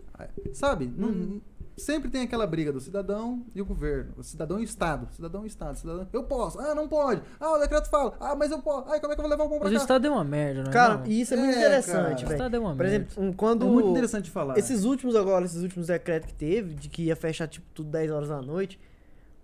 [0.53, 0.85] Sabe?
[0.87, 1.41] Não- Uhum.
[1.77, 4.13] Sempre tem aquela briga do cidadão e o governo.
[4.17, 5.07] O cidadão e o Estado.
[5.13, 5.77] Cidadão e o Estado.
[5.77, 6.59] Cidadão, eu posso.
[6.59, 7.21] Ah, não pode.
[7.39, 8.13] Ah, o decreto fala.
[8.19, 8.89] Ah, mas eu posso.
[8.89, 9.81] Ai, como é que eu vou levar o pão pra Mas o cá?
[9.83, 10.73] estado deu uma merda, não é?
[10.73, 11.05] Cara, não?
[11.07, 12.13] e isso é muito É, interessante, cara.
[12.13, 12.31] O velho.
[12.33, 12.95] estado deu uma Por merda.
[12.95, 13.65] exemplo, um- quando...
[13.65, 14.57] É muito interessante falar.
[14.57, 18.09] Esses últimos agora, esses últimos decretos que teve, de que ia fechar, tipo, tudo 10
[18.11, 18.79] horas da noite,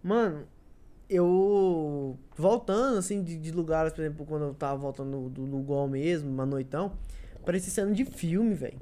[0.02, 0.46] mano,
[1.10, 5.60] eu voltando, assim, de, de lugares, por exemplo, quando eu tava voltando no, do, no
[5.62, 6.94] Gol mesmo, uma noitão,
[7.46, 8.80] parecia cena de filme, velho.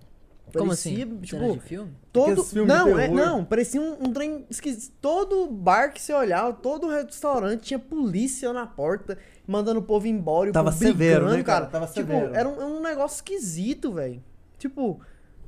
[0.54, 1.18] Como Parecia, assim?
[1.22, 1.92] Tipo, de filme?
[2.12, 2.44] todo.
[2.44, 4.94] De Não, é, não, parecia um, um trem esquisito.
[5.02, 10.48] Todo bar que você olhava, todo restaurante tinha polícia na porta, mandando o povo embora.
[10.48, 11.66] e o Tava povo severo, brigando, né, cara?
[11.68, 12.34] Tava tipo, severo.
[12.34, 14.24] era um, um negócio esquisito, velho.
[14.58, 15.00] Tipo,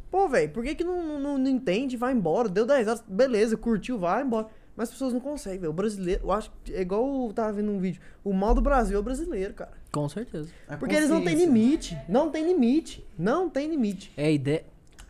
[0.09, 1.97] pô, velho, por que que não, não, não entende?
[1.97, 2.47] Vai embora.
[2.47, 4.47] Deu 10 horas, beleza, curtiu, vai embora.
[4.73, 5.71] Mas as pessoas não conseguem, velho.
[5.71, 8.01] O brasileiro, eu acho que é igual eu tava vendo um vídeo.
[8.23, 9.71] O mal do Brasil é o brasileiro, cara.
[9.91, 10.49] Com certeza.
[10.67, 11.45] A Porque eles não têm consciência.
[11.45, 11.97] limite.
[12.07, 13.05] Não tem limite.
[13.19, 14.13] Não tem limite.
[14.15, 14.63] É a ideia.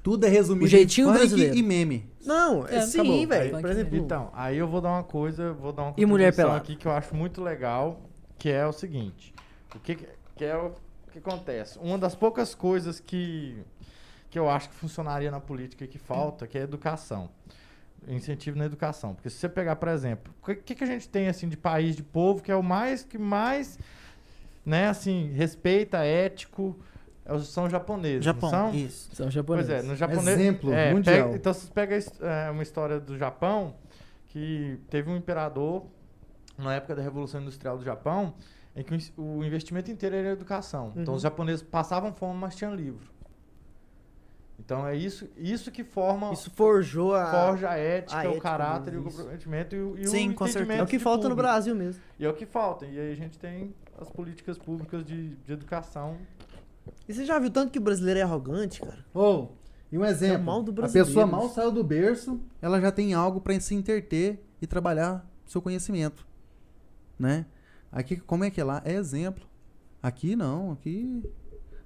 [0.03, 1.55] Tudo é resumido O jeitinho em funk brasileiro.
[1.55, 2.09] e meme.
[2.25, 3.27] Não, É, é, sim, acabou.
[3.27, 3.55] velho.
[3.55, 6.35] Aí- Por exemplo, Então, aí eu vou dar uma coisa, vou dar uma E mulher
[6.35, 6.57] pelada?
[6.57, 8.01] aqui que eu acho muito legal,
[8.37, 9.33] que é o seguinte.
[9.75, 9.95] O que,
[10.35, 10.71] que é o
[11.11, 11.77] que acontece?
[11.79, 13.57] Uma das poucas coisas que
[14.29, 17.29] que eu acho que funcionaria na política e que falta, que é a educação.
[18.07, 19.13] Incentivo na educação.
[19.13, 21.97] Porque se você pegar, por exemplo, o que, que a gente tem assim de país,
[21.97, 23.77] de povo, que é o mais que mais
[24.65, 26.79] né, assim, respeita, ético,
[27.43, 28.25] são os japoneses.
[28.25, 28.73] não Japão, são?
[28.73, 29.09] isso.
[29.15, 29.69] São Pois japoneses.
[29.71, 30.27] é, no japonês.
[30.39, 31.15] Exemplo é, mundial.
[31.25, 33.75] pega- então, você pega é, uma história do Japão,
[34.27, 35.85] que teve um imperador,
[36.57, 38.33] na época da Revolução Industrial do Japão,
[38.75, 40.91] em que o o investimento inteiro era em educação.
[40.95, 41.17] Então, Uhum.
[41.17, 43.09] os japoneses passavam fome, mas tinham livro.
[44.59, 47.25] Então, é isso, isso que forma, Isso forjou a.
[47.31, 50.31] forja a ética, a o ética caráter e o comprometimento e o, e o Sim,
[50.33, 50.59] com certeza.
[50.65, 51.35] entendimento É o que falta no.
[51.35, 52.01] Brasil mesmo.
[52.19, 52.85] E é o que falta.
[52.85, 56.15] E aí a gente tem as políticas públicas de, de educação.
[57.07, 59.05] E você já viu tanto que o brasileiro é arrogante, cara?
[59.13, 59.47] Ô,
[59.91, 60.35] e um exemplo.
[60.35, 63.59] É mal do a brasileiro, pessoa mal saiu do berço, ela já tem algo pra
[63.59, 66.25] se interter e trabalhar seu conhecimento,
[67.19, 67.45] né?
[67.91, 68.81] Aqui, como é que é lá?
[68.85, 69.43] É exemplo.
[70.01, 71.21] Aqui não, aqui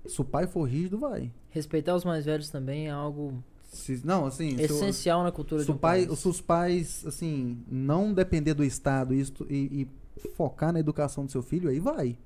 [0.05, 1.31] se o pai for rígido, vai.
[1.49, 5.65] Respeitar os mais velhos também é algo Se- não, assim, se essencial na cultura se,
[5.65, 6.19] de o um pai, país.
[6.19, 9.87] se os pais, assim, não depender do Estado estu- e-
[10.21, 12.17] e focar na educação do seu filho, aí vai.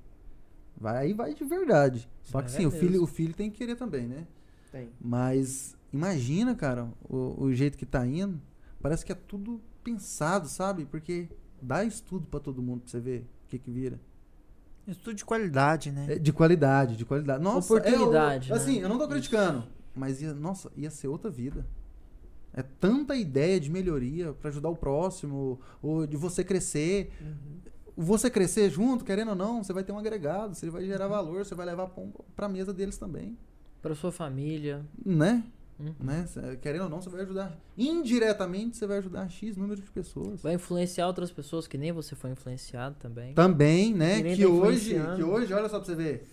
[0.80, 2.08] Vai, aí vai de verdade.
[2.22, 4.26] Só Vai que sim, o filho, o filho tem que querer também, né?
[4.72, 4.88] Tem.
[5.00, 8.40] Mas imagina, cara, o, o jeito que tá indo.
[8.80, 10.86] Parece que é tudo pensado, sabe?
[10.86, 11.28] Porque
[11.60, 14.00] dá estudo pra todo mundo pra você ver o que que vira.
[14.88, 16.06] Estudo de qualidade, né?
[16.14, 17.42] É de qualidade, de qualidade.
[17.44, 18.62] Nossa, Oportunidade, é o- né?
[18.62, 21.66] assim, eu não tô criticando, mas ia, nossa, ia ser outra vida.
[22.52, 27.12] É tanta ideia de melhoria pra ajudar o próximo, ou de você crescer.
[28.02, 31.44] Você crescer junto, querendo ou não, você vai ter um agregado, você vai gerar valor,
[31.44, 33.36] você vai levar pão pra mesa deles também,
[33.82, 34.82] Pra sua família.
[35.04, 35.44] né?
[35.78, 35.94] Uhum.
[36.00, 36.26] né?
[36.62, 37.56] Querendo ou não, você vai ajudar.
[37.76, 40.42] Indiretamente, você vai ajudar X número de pessoas.
[40.42, 43.34] Vai influenciar outras pessoas que nem você foi influenciado também.
[43.34, 44.22] Também, né?
[44.34, 46.26] Que tá hoje, que hoje, olha só pra você ver.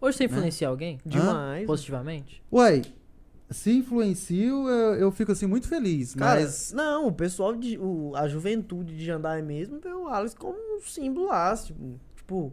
[0.00, 0.32] Hoje você Né?
[0.32, 1.00] influencia alguém?
[1.06, 1.66] Demais.
[1.66, 2.42] Positivamente?
[2.52, 2.82] Uai,
[3.50, 6.14] se influencio, eu, eu fico assim muito feliz.
[6.14, 6.72] Cara, mas.
[6.72, 10.80] não, o pessoal, de, o, a juventude de Jandai mesmo vê o Alex como um
[10.80, 12.52] símbolo lá, tipo, tipo,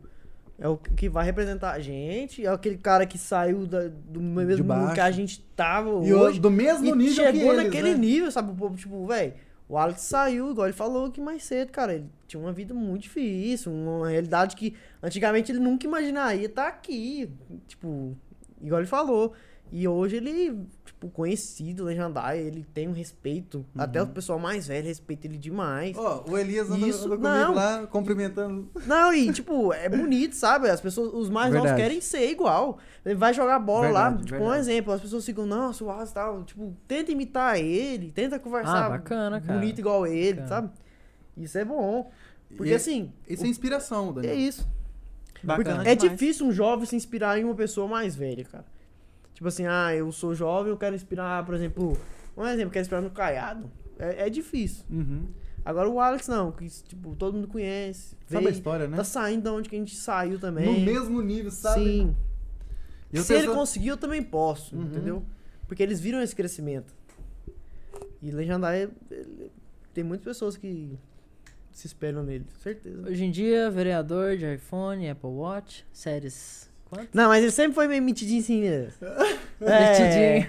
[0.59, 4.65] é o que vai representar a gente, é aquele cara que saiu da- do mesmo
[4.65, 7.97] mundo que a gente tava E hoje, do mesmo nível chegou que eles, naquele né?
[7.97, 9.33] nível, sabe, o povo, tipo, velho,
[9.67, 13.03] o Alex saiu, igual ele falou aqui mais cedo, cara, ele tinha uma vida muito
[13.03, 17.29] difícil, uma realidade que antigamente ele nunca imaginaria estar aqui,
[17.67, 18.15] tipo,
[18.61, 19.31] igual ele falou,
[19.71, 20.59] e hoje ele,
[21.01, 25.97] tipo, conhecido, legendário, ele tem um respeito, até o pessoal mais velho respeita ele demais.
[25.97, 27.53] Ó, o Elias anda, Isso, anda comigo não.
[27.55, 28.69] lá, cumprimentando.
[28.85, 30.69] Não, e tipo, é bonito, sabe?
[30.69, 31.81] As pessoas, os mais novos Verdade.
[31.81, 32.77] querem ser igual.
[33.03, 34.59] Ele vai jogar bola lá, Verdade, tipo, um verdade.
[34.59, 38.89] exemplo, as pessoas ficam, nossa, o Alex tal, tipo, tenta imitar ele, tenta conversar Ah,
[38.89, 39.59] bacana, cara.
[39.59, 40.47] bonito igual ele, Bacana.
[40.47, 40.69] sabe?
[41.35, 42.11] Isso é bom.
[42.55, 44.35] Porque E- assim, Isso é inspiração, é Daniel.
[44.37, 44.67] isso.
[45.43, 46.11] Bacana é demais.
[46.19, 48.65] difícil um jovem se inspirar em uma pessoa mais velha, cara.
[49.41, 51.97] Tipo assim, ah, eu sou jovem, eu quero inspirar, por exemplo,
[52.37, 53.71] um exemplo, quero inspirar no Caiado.
[53.97, 54.85] É, é difícil.
[54.87, 55.25] Uhum.
[55.65, 58.15] Agora o Alex não, que tipo, todo mundo conhece.
[58.27, 58.95] Sabe a veio, história, né?
[58.97, 60.71] Tá saindo da onde que a gente saiu também.
[60.71, 61.83] No mesmo nível, sabe?
[61.83, 62.15] Sim.
[63.11, 64.83] Eu Se ele penso- conseguiu, eu também posso, Uhum.
[64.83, 65.25] entendeu?
[65.67, 66.93] Porque eles viram esse crescimento.
[68.21, 69.51] E Legendário, ele-
[69.91, 70.99] tem muitas pessoas que
[71.71, 73.07] se espelham nele, certeza.
[73.09, 76.69] Hoje em dia, vereador de iPhone, Apple Watch, séries.
[76.91, 77.07] Quanto?
[77.13, 78.89] Não, mas ele sempre foi meio metidinho assim, né?
[79.61, 80.45] Metidinho.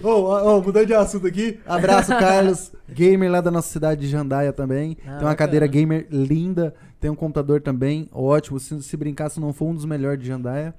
[0.02, 1.60] Ô, mudando de assunto aqui.
[1.66, 4.96] Abraço, Carlos, gamer lá da nossa cidade de Jandaia também.
[5.00, 5.36] Ah, tem uma bacana.
[5.36, 8.58] cadeira gamer linda, tem um computador também, ótimo.
[8.58, 10.74] Se, se brincar, se não for um dos melhores de Jandaia.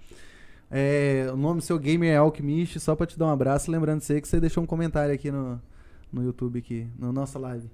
[0.71, 3.69] É, o nome do seu gamer é Alchemist, só pra te dar um abraço.
[3.69, 5.61] Lembrando você que você deixou um comentário aqui no,
[6.11, 7.69] no YouTube, aqui, na nossa live.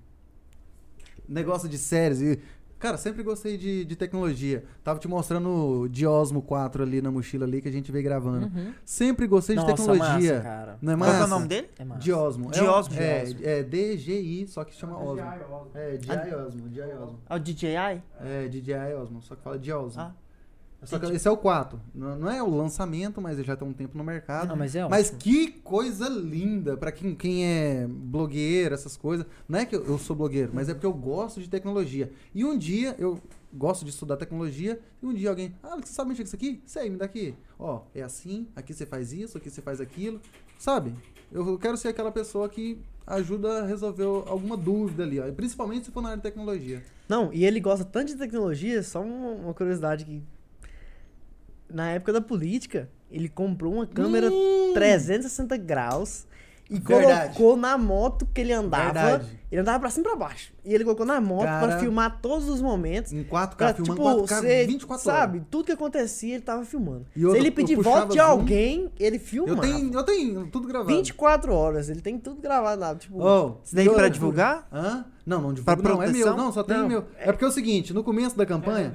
[1.25, 2.37] Negócio de séries e...
[2.83, 4.65] Cara, sempre gostei de, de tecnologia.
[4.83, 5.47] Tava te mostrando
[5.83, 8.47] o Diosmo 4 ali na mochila ali que a gente veio gravando.
[8.47, 8.73] Uhum.
[8.83, 10.33] Sempre gostei de Nossa, tecnologia.
[10.33, 10.77] massa, cara.
[10.81, 11.25] Não é Qual que é massa?
[11.25, 11.69] o nome dele?
[11.79, 12.01] É massa.
[12.01, 12.51] Diosmo.
[12.51, 12.99] Diosmo.
[12.99, 15.25] É, é, é DGI, só que chama Osmo.
[15.73, 17.19] É, DJI Osmo, DJI Osmo.
[17.29, 18.03] É o DJI?
[18.19, 20.01] É, DJI Osmo, só que fala Diosmo.
[20.01, 20.11] Ah.
[20.85, 21.79] Só que esse é o 4.
[21.93, 24.51] Não, não é o lançamento, mas ele já tem um tempo no mercado.
[24.51, 29.25] Ah, mas é Mas que coisa linda pra quem, quem é blogueiro, essas coisas.
[29.47, 32.11] Não é que eu, eu sou blogueiro, mas é porque eu gosto de tecnologia.
[32.33, 33.19] E um dia eu
[33.53, 36.61] gosto de estudar tecnologia e um dia alguém, ah, você sabe mexer com isso aqui?
[36.65, 37.35] Sei, me dá aqui.
[37.59, 40.19] Ó, é assim, aqui você faz isso, aqui você faz aquilo.
[40.57, 40.93] Sabe?
[41.31, 45.31] Eu quero ser aquela pessoa que ajuda a resolver alguma dúvida ali, ó.
[45.31, 46.83] Principalmente se for na área de tecnologia.
[47.07, 50.21] Não, e ele gosta tanto de tecnologia, só uma, uma curiosidade que.
[51.73, 54.71] Na época da política, ele comprou uma câmera Hum.
[54.75, 56.25] 360 graus
[56.69, 57.35] E Verdade.
[57.37, 58.93] colocou na moto que ele andava.
[58.93, 59.39] Verdade.
[59.51, 60.53] Ele andava pra cima e pra baixo.
[60.63, 61.67] E ele colocou na moto Cara.
[61.67, 63.11] pra filmar todos os momentos.
[63.11, 65.47] Em 4K, Pra, filmando tipo, 4K, você 24 sabe, horas.
[65.51, 67.05] tudo que acontecia, ele tava filmando.
[67.15, 68.23] E Se ele eu pedir voto de zoom.
[68.23, 69.61] alguém, ele Eu filmava.
[69.61, 70.89] tenho, eu tenho tudo gravado.
[70.95, 72.95] 24 horas, ele tem tudo gravado lá.
[72.95, 74.65] Tipo, Oh, Isso daí pra divulgar?
[74.71, 75.05] Hã?
[75.25, 76.35] Não, não divulga Pra não, é meu.
[76.35, 76.87] Não, só tem Não.
[76.87, 77.05] meu.
[77.17, 78.91] É porque é o seguinte, no começo da campanha...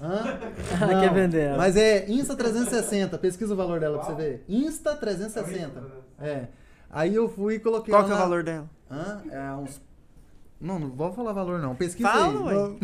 [0.00, 0.38] Hã?
[0.80, 1.56] Ela quer vender ela.
[1.56, 4.44] Mas é Insta 360, pesquisa o valor dela pra você ver.
[4.48, 5.82] Insta 360.
[6.20, 6.44] É.
[6.90, 8.68] Aí eu fui e coloquei Qual que é o na- valor dela?
[8.90, 9.22] Hã?
[9.30, 9.80] É uns...
[10.58, 11.74] Não, não vou falar valor não.
[11.74, 12.56] Pesquisa Fala, aí.
[12.56, 12.76] ué.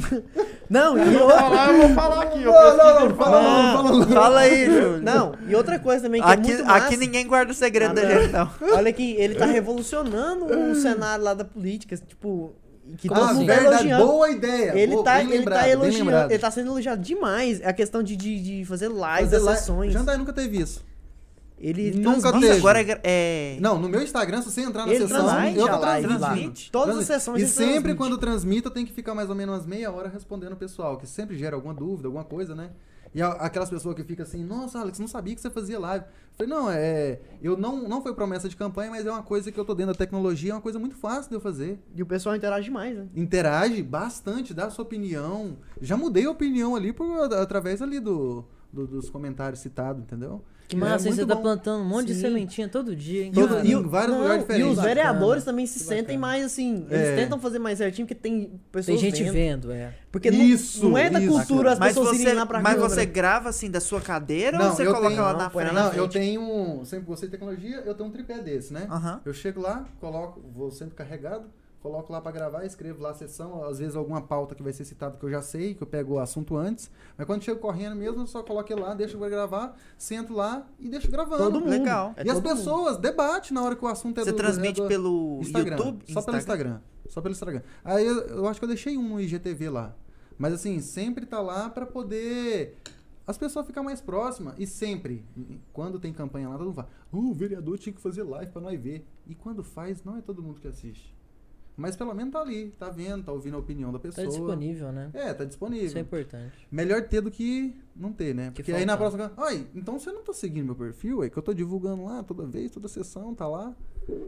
[0.68, 2.42] Não, Não, e Vou outra, falar, eu vou falar aqui.
[2.42, 4.06] Eu não, não, não, fala não, fala não.
[4.08, 5.02] Fala aí, Júlio.
[5.02, 6.86] não, e outra coisa também que é Aqui, muito massa.
[6.86, 8.20] aqui ninguém guarda o segredo Ah, da não.
[8.20, 8.50] gente, não.
[8.76, 12.54] Olha que ele tá revolucionando o cenário lá da política, tipo,
[12.98, 13.34] que todo Ah, assim?
[13.40, 14.06] mundo tá verdade, elogiando.
[14.06, 14.78] boa ideia.
[14.78, 17.60] Ele Boa, tá, ele lembrado, tá elogiando, ele tá sendo elogiado demais.
[17.60, 19.92] É a questão de, de, de fazer lives, Fazer sessões.
[19.92, 20.84] Jandai nunca teve isso.
[21.58, 22.50] Ele Nunca teve.
[22.56, 23.56] agora é, é...
[23.60, 26.70] Não, no meu Instagram, se você entrar na Ele sessão, transmite eu tô transmitindo.
[26.72, 27.94] Todas as sessões E sempre transmite.
[27.96, 30.96] quando transmito, eu tenho que ficar mais ou menos umas meia hora respondendo o pessoal,
[30.96, 32.70] que sempre gera alguma dúvida, alguma coisa, né?
[33.14, 36.04] E aquelas pessoas que ficam assim, nossa, Alex, não sabia que você fazia live.
[36.04, 37.20] Eu falei, não, é.
[37.42, 39.92] Eu não, não foi promessa de campanha, mas é uma coisa que eu tô dentro
[39.92, 41.78] da tecnologia, é uma coisa muito fácil de eu fazer.
[41.94, 43.06] E o pessoal interage mais, né?
[43.14, 45.58] Interage bastante, dá a sua opinião.
[45.80, 50.42] Já mudei a opinião ali por, através ali do, do- dos comentários citados, entendeu?
[50.72, 51.42] Que É massa, muito você tá bom.
[51.42, 52.20] plantando um monte de Sim.
[52.22, 53.32] sementinha todo dia, hein?
[53.32, 54.70] Todo- e o- vários lugares E diferentes.
[54.70, 56.86] os Bacana, vereadores também se sentem mais assim.
[56.88, 56.94] É.
[56.96, 59.32] Eles tentam fazer mais certinho, porque tem pessoas Tem gente vendo.
[59.34, 59.92] vendo, é.
[60.10, 61.30] Porque não- Isso, não, é da isso.
[61.30, 64.56] cultura as Mas pessoas você, irem lá pra mas você grava assim da sua cadeira
[64.56, 65.74] Não, ou você coloca tenho- ela não, na frente?
[65.74, 66.40] Não, eu tenho.
[66.40, 68.86] um- Sempre gostei de tecnologia, eu tenho um tripé desse, né?
[68.90, 69.20] Aham.
[69.26, 71.44] Eu chego lá, coloco, vou sempre carregado,
[71.82, 74.84] coloco lá pra gravar, escrevo lá a sessão, às vezes alguma pauta que vai ser
[74.84, 76.90] citada que eu já sei, que eu pego o assunto antes.
[77.18, 80.66] Mas quando chego correndo mesmo, eu só coloco ele lá, deixo pra gravar, sento lá
[80.78, 81.42] e deixo gravando.
[81.42, 81.70] Todo mundo.
[81.70, 82.14] Legal.
[82.16, 82.56] É e as todo mundo.
[82.56, 85.76] pessoas debatem na hora que o assunto é Você do transmite é do- pelo Instagram,
[85.76, 86.04] YouTube?
[86.12, 86.80] Só pelo Instagram.
[87.08, 87.62] Só pelo Instagram.
[87.84, 89.94] Aí eu, eu acho que eu deixei um no IGTV lá.
[90.38, 92.76] Mas assim, sempre tá lá pra poder
[93.26, 94.54] as pessoas ficar mais próximas.
[94.58, 95.24] E sempre,
[95.72, 98.62] quando tem campanha lá, todo mundo fala: "Oh, o vereador tinha que fazer live pra
[98.62, 99.06] nós ver.
[99.26, 101.11] E quando faz, não é todo mundo que assiste.
[101.76, 104.26] Mas pelo menos tá ali, tá vendo, tá ouvindo a opinião da Tá pessoa.
[104.28, 105.10] disponível, né?
[105.14, 105.86] É, tá disponível.
[105.86, 106.52] Isso é importante.
[106.70, 108.48] Melhor ter do que não ter, né?
[108.54, 109.32] Que Porque aí na próxima.
[109.38, 111.22] Ai, então você não tá seguindo meu perfil?
[111.24, 113.74] É que eu tô divulgando lá toda vez, toda sessão, tá lá.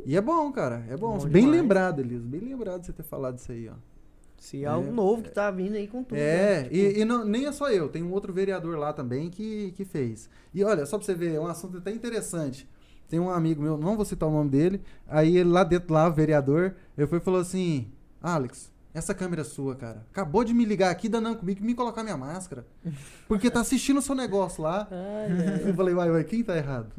[0.06, 0.84] E é bom, cara.
[0.88, 1.18] É bom.
[1.18, 1.60] Bom bem demais.
[1.60, 2.22] lembrado, Elias.
[2.22, 3.74] Bem lembrado de você ter falado isso aí, ó.
[4.38, 6.18] Se é algo novo que tá vindo aí com tudo.
[6.18, 6.62] É, né?
[6.64, 9.72] Tipo, e, e não- nem é só eu, tem um outro vereador lá também que,
[9.72, 10.28] que fez.
[10.52, 12.68] E olha, só pra você ver, é um assunto até interessante.
[13.14, 16.08] Tem um amigo meu, não vou citar o nome dele, aí ele lá dentro, lá,
[16.08, 17.86] vereador, eu fui e falou assim:
[18.20, 20.04] Alex, essa câmera é sua, cara.
[20.10, 22.66] Acabou de me ligar aqui, danando comigo, me colocar minha máscara.
[23.28, 24.88] Porque tá assistindo o seu negócio lá.
[24.90, 25.70] Ai, ai.
[25.70, 26.88] Eu falei, uai, uai, quem tá errado?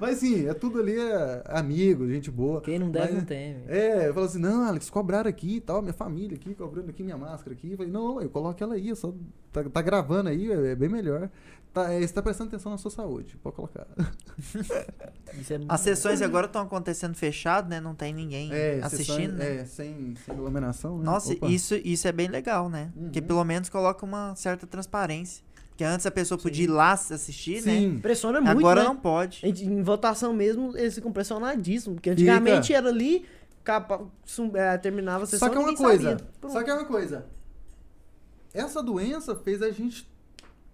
[0.00, 2.60] Mas sim, é tudo ali é amigo, gente boa.
[2.60, 3.62] Quem não deve Mas- não teme.
[3.68, 7.02] É, eu falo assim, não, Alex, cobraram aqui e tal, minha família aqui, cobrando aqui
[7.02, 7.70] minha máscara aqui.
[7.70, 9.14] Eu falei, não, eu coloco ela aí, eu só
[9.52, 11.30] tá, tá gravando aí, é, é bem melhor.
[11.74, 13.86] Tá, é, você tá prestando atenção na sua saúde, pode colocar.
[15.50, 17.80] É As sessões agora estão acontecendo fechado, né?
[17.80, 19.56] Não tem ninguém É, assistindo, sessões- né?
[19.56, 21.04] É, sem, sem aglomeração, né?
[21.04, 21.48] Nossa, Opa.
[21.48, 22.92] isso, isso é bem legal, né?
[22.94, 23.02] Uhum.
[23.04, 25.42] Porque pelo menos coloca uma certa transparência.
[25.70, 27.78] Porque antes a pessoa podia ir lá assistir, né?
[27.80, 28.86] Sim, Impressiona muito, Agora né?
[28.86, 29.40] não pode.
[29.42, 31.96] A gente, em votação mesmo, eles ficam pressionadíssimos.
[31.96, 33.26] Porque antigamente era ali,
[33.64, 36.16] capa, sum- é, terminava a sessão Só que é uma coisa,
[36.48, 37.26] só que é uma coisa.
[38.52, 40.08] Essa doença fez a gente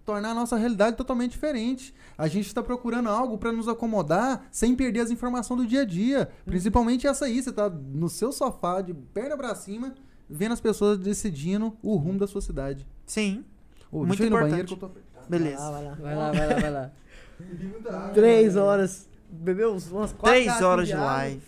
[0.05, 1.93] tornar a nossa realidade totalmente diferente.
[2.17, 5.85] A gente está procurando algo para nos acomodar sem perder as informações do dia a
[5.85, 6.29] dia.
[6.45, 9.93] Principalmente essa aí, você tá no seu sofá, de perna para cima,
[10.29, 12.85] vendo as pessoas decidindo o rumo da sua cidade.
[13.05, 13.43] Sim,
[13.91, 14.49] Ô, Muito deixa eu ir no importante.
[14.51, 15.69] banheiro que eu tô beleza.
[15.69, 16.15] Vai lá, vai lá.
[16.15, 18.11] Vai lá, vai lá, vai lá.
[18.13, 19.07] Três horas.
[19.29, 21.05] Bebeu uns- umas quatro Três horas de água.
[21.05, 21.41] live.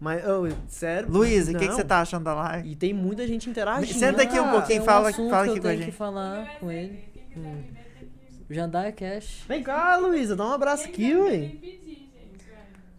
[0.00, 1.10] Mas, ô, sério?
[1.10, 2.68] Luísa, o que, você tá achando da live?
[2.70, 3.98] E tem muita gente interagindo.
[3.98, 5.78] Senta aqui um Ah, pouquinho, é um fala- fala que aqui eu com a tenho
[5.82, 5.90] gente.
[5.90, 7.04] que falar com ele.
[7.36, 7.62] Hum.
[8.50, 9.44] Jandai Cash.
[9.48, 11.52] Vem cá, Luísa, dá um abraço aqui, ué.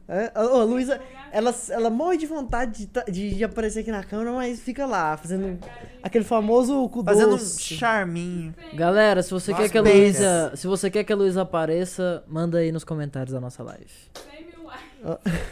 [0.08, 4.04] É, ô, Luísa, ela, ela morre de vontade de, ta- de, de aparecer aqui na
[4.04, 5.58] câmera, mas fica lá, fazendo
[6.04, 7.74] aquele famoso cu Fazendo um doce.
[7.76, 8.54] charminho.
[8.76, 12.60] Galera, se você quer que a Luísa, se você quer que a Luísa apareça, manda
[12.60, 13.86] aí nos comentários da nossa live.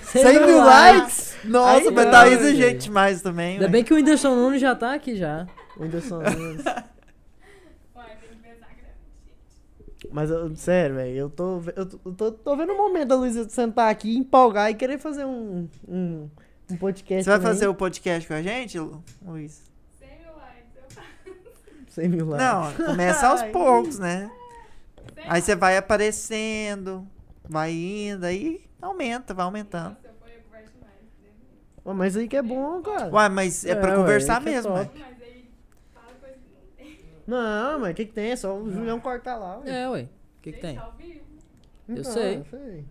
[0.04, 1.36] 100 mil likes!
[1.46, 3.54] Nossa, Aí, mas tá exigente demais também.
[3.54, 3.72] Ainda ué.
[3.72, 5.48] bem que o Whindersson Nunes já tá aqui já.
[5.78, 6.64] O Whindersson Nunes.
[10.14, 13.16] Mas, eu- sério, velho, eu tô, eu tô, eu tô, tô vendo o momento da
[13.16, 16.30] Luísa sentar aqui, empolgar e querer fazer um, um,
[16.72, 17.54] um podcast Você vai também.
[17.54, 19.64] fazer o podcast com a gente, Lu- Luiz?
[21.90, 22.48] 100 mil likes.
[22.80, 24.32] Não, começa aos poucos, né?
[25.28, 27.08] Aí você vai aparecendo.
[27.48, 29.96] vai indo, aí aumenta, vai aumentando.
[30.02, 30.94] Se eu for, eu converso mais.
[31.86, 31.94] né?
[31.94, 33.10] Mas aí que é bom, cara.
[33.14, 34.98] Ué, mas é, É, pra ué, conversar aí que é mesmo, top.
[35.00, 35.06] né?
[35.08, 35.50] Mas aí
[35.94, 36.36] fala coisa
[36.78, 38.32] que não mas o que, que tem?
[38.32, 39.60] É só o Julião cortar lá.
[39.60, 39.84] ué.
[39.84, 40.02] É, ué.
[40.04, 40.76] O que, que tem?
[40.76, 40.84] Eu
[41.98, 42.38] Então, sei.
[42.38, 42.86] eu sei.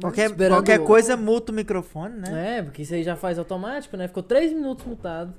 [0.00, 2.58] Qualquer, esperando- qualquer coisa muta o microfone, né?
[2.58, 4.08] É, porque isso aí já faz automático, né?
[4.08, 5.34] Ficou três minutos mutado.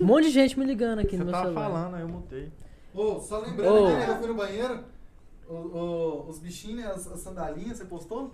[0.00, 1.64] Um monte de gente me ligando aqui Você no meu tava celular.
[1.68, 2.52] falando, aí eu mutei.
[2.94, 3.88] Ô, só lembrando, Ô.
[3.88, 4.84] né, eu fui no banheiro,
[5.48, 8.32] o- o- os bichinhos, né, as, as sandalinhas, você postou?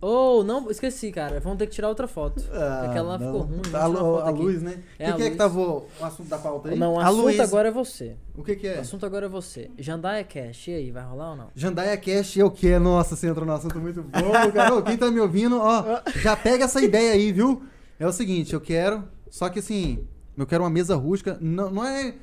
[0.00, 1.40] Ou, não, esqueci, cara.
[1.40, 2.40] Vamos ter que tirar outra foto.
[2.84, 4.38] Aquela lá ficou ruim, vamos A, a aqui.
[4.42, 4.78] luz, né?
[4.96, 5.36] É o a que, que é que luz.
[5.38, 6.78] tava o, o assunto da pauta aí?
[6.78, 7.42] Não, o A assunto Luísa.
[7.42, 8.16] agora é você.
[8.36, 8.78] O que que O é?
[8.78, 9.70] assunto agora é você.
[9.76, 11.48] Jandaia Cash, e aí, vai rolar ou não?
[11.54, 12.84] Jandaia Cash, eu quero.
[12.84, 14.82] Nossa, você entrou num assunto muito bom, cara.
[14.82, 17.60] Quem tá me ouvindo, ó, já pega essa ideia aí, viu?
[17.98, 19.02] É o seguinte, eu quero.
[19.28, 21.36] Só que assim, eu quero uma mesa rústica.
[21.40, 22.14] Não, não é.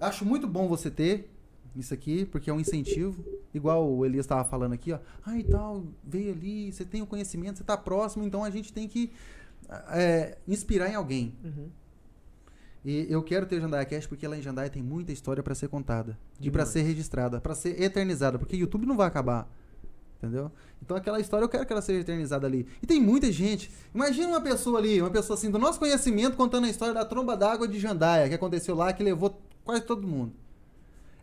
[0.00, 1.30] Acho muito bom você ter
[1.76, 3.24] isso aqui, porque é um incentivo.
[3.52, 4.98] Igual o Elias estava falando aqui, ó.
[5.24, 8.72] Ah, e tal, veio ali, você tem o conhecimento, você tá próximo, então a gente
[8.72, 9.12] tem que
[9.90, 11.34] é, inspirar em alguém.
[11.44, 11.68] Uhum.
[12.84, 15.68] E eu quero ter Jandaia Cash porque lá em Jandaia tem muita história pra ser
[15.68, 16.18] contada.
[16.40, 18.38] E pra ser registrada, pra ser eternizada.
[18.38, 19.50] Porque YouTube não vai acabar.
[20.16, 20.50] Entendeu?
[20.82, 22.66] Então aquela história eu quero que ela seja eternizada ali.
[22.82, 23.70] E tem muita gente.
[23.94, 27.36] Imagina uma pessoa ali, uma pessoa assim, do nosso conhecimento, contando a história da tromba
[27.36, 30.32] d'água de Jandaia, que aconteceu lá, que levou quase todo mundo.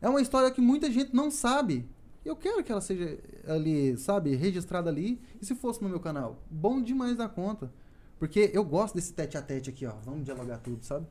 [0.02, 1.88] É uma história que muita gente não sabe.
[2.24, 3.18] Eu quero que ela seja
[3.48, 5.20] ali, sabe, registrada ali.
[5.42, 6.42] E se fosse no meu canal?
[6.50, 7.72] Bom demais da conta.
[8.20, 9.94] Porque eu gosto desse tete a tete aqui, ó.
[10.04, 11.06] Vamos dialogar tudo, sabe?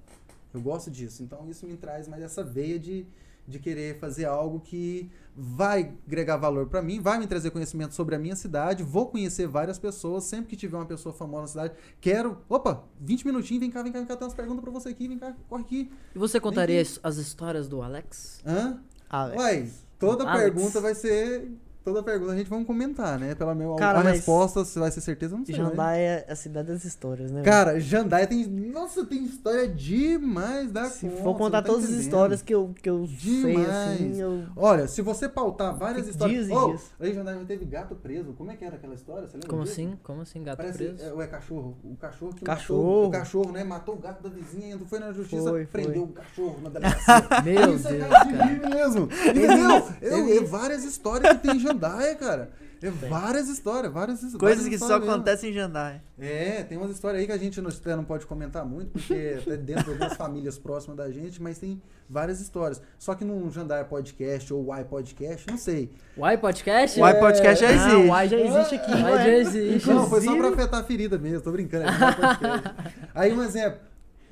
[0.52, 1.22] Eu gosto disso.
[1.22, 3.06] Então isso me traz mais essa veia de,
[3.46, 8.14] de querer fazer algo que vai agregar valor pra mim, vai me trazer conhecimento sobre
[8.14, 11.74] a minha cidade, vou conhecer várias pessoas, sempre que tiver uma pessoa famosa na cidade,
[12.00, 14.88] quero, opa, 20 minutinhos, vem cá, vem cá, vem cá, tem umas perguntas pra você
[14.88, 15.92] aqui, vem cá, corre aqui.
[16.14, 18.40] E você contaria as histórias do Alex?
[18.46, 18.80] Hã?
[19.08, 19.40] Alex.
[19.40, 20.42] Uai, toda Alex.
[20.42, 21.50] pergunta vai ser,
[21.86, 23.34] toda pergunta a gente vai comentar, né?
[23.36, 25.56] Pela minha Cara, a mas- resposta, se vai ser certeza, eu não sei.
[25.56, 26.00] né?
[26.02, 27.42] É a cidade das histórias, né?
[27.42, 31.90] Cara, Jandaia tem, nossa, tem história demais da Se conta, for contar tá todas as
[31.90, 32.04] entendendo.
[32.06, 33.68] histórias que eu, que eu sei, Demais.
[33.68, 34.42] assim, eu...
[34.56, 36.46] Olha, se você pautar várias histórias.
[36.46, 36.90] dias Oh, dias.
[36.98, 38.32] aí Jandaia já teve gato preso.
[38.32, 39.28] Como é que era aquela história?
[39.28, 39.72] Você lembra Como disso?
[39.74, 39.98] assim?
[40.02, 41.02] Como assim, gato Parece, preso?
[41.04, 41.76] é, ou é cachorro?
[41.84, 42.82] O cachorro que Cachorro.
[42.82, 43.62] matou o cachorro, né?
[43.64, 47.42] Matou o gato da vizinha, entrou- foi na justiça, Foi, prendeu o cachorro na delegacia.
[47.44, 48.44] Meu Isso é Deus, de cara.
[48.46, 49.02] rir mesmo.
[49.04, 49.88] Entendeu?
[50.02, 52.50] É, é várias histórias que tem em Jandaia, cara.
[52.82, 55.14] É várias histórias, várias Coisas várias que só histórias mesmo.
[55.14, 56.02] acontecem em Jandaia.
[56.18, 59.56] É, tem umas histórias aí que a gente não, não pode comentar muito, porque até
[59.56, 62.80] dentro de algumas famílias próximas da gente, mas tem várias histórias.
[62.98, 65.90] Só que no Jandaia Podcast ou Y Podcast, não sei.
[66.16, 67.00] O Y Podcast?
[67.00, 68.08] O Y Podcast já Ah, existe.
[68.08, 68.96] o Ai já existe aqui, é?
[68.98, 69.88] já existe.
[69.88, 71.86] Não, foi só pra afetar a ferida mesmo, tô brincando.
[71.86, 71.90] É
[73.14, 73.80] aí um exemplo,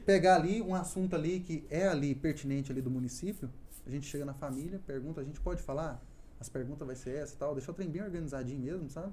[0.04, 3.50] pegar ali um assunto ali que é ali pertinente ali do município,
[3.86, 6.00] a gente chega na família, pergunta, a gente pode falar?
[6.44, 9.10] As perguntas vai ser essa e tal, deixar o trem bem organizadinho mesmo, sabe?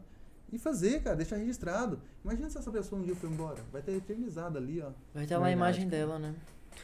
[0.52, 2.02] E fazer, cara, deixar registrado.
[2.26, 3.56] Imagina se essa pessoa um dia foi embora.
[3.72, 4.90] Vai ter eternizado ali, ó.
[5.14, 5.96] Vai ter lá a Verdade, imagem cara.
[5.96, 6.36] dela, né?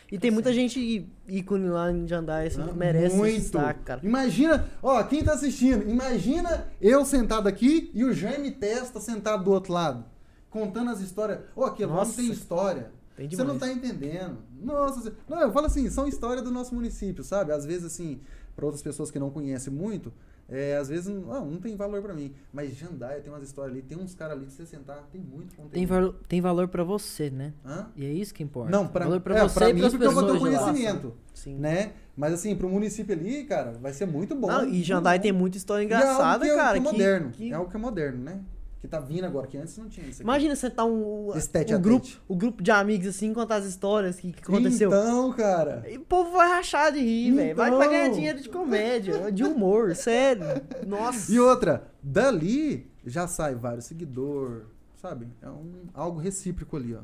[0.09, 3.35] E tem muita gente ícone lá em Jandaia, assim, Ah, que merece muito.
[3.41, 3.99] destaque, cara.
[4.05, 9.51] Imagina, ó, quem tá assistindo, imagina eu sentado aqui e o Jaime Testa sentado do
[9.51, 10.05] outro lado,
[10.49, 11.39] contando as histórias.
[11.53, 12.15] Ó, homem Nossa.
[12.21, 12.89] tem história.
[13.17, 14.37] Tem Você não tá entendendo.
[14.61, 17.51] Nossa, você- não, eu falo assim, são histórias do nosso município, sabe?
[17.51, 18.21] Às vezes, assim,
[18.55, 20.13] para outras pessoas que não conhecem muito,
[20.49, 22.33] é, às vezes não, não tem valor pra mim.
[22.53, 25.55] Mas Jandaia tem umas histórias ali, tem uns caras ali que você sentar, tem muito
[25.55, 25.73] conteúdo.
[25.73, 27.53] Tem, val tem valor pra você, né?
[27.65, 27.87] Hã?
[27.95, 28.71] E é isso que importa.
[28.71, 31.55] Não, pra, valor pra é, você pra mim, porque eu vou ter o conhecimento, Sim.
[31.55, 31.91] né?
[32.15, 34.47] Mas assim, pro município ali, cara, vai ser muito bom.
[34.47, 36.79] Não, e Jandaia tem muita história E é engraçada, que é- cara.
[36.79, 37.31] Que é que- moderno.
[37.31, 38.39] que- É algo que é moderno, né?
[38.79, 40.23] Que tá vindo agora, que antes não tinha isso aqui.
[40.23, 43.65] Imagina você tá um, Esse tete um grupo, o grupo de amigos assim, contar as
[43.65, 44.89] histórias que, que aconteceu.
[44.89, 45.83] Então, cara.
[45.89, 47.55] E o povo vai rachar de rir, velho.
[47.55, 47.79] Vai Então.
[47.79, 50.43] pra ganhar dinheiro de comédia, de humor, sério.
[50.85, 51.31] Nossa.
[51.31, 54.63] E outra, dali já sai vários seguidores,
[55.01, 55.27] sabe?
[55.41, 56.99] É um, algo recíproco ali, ó.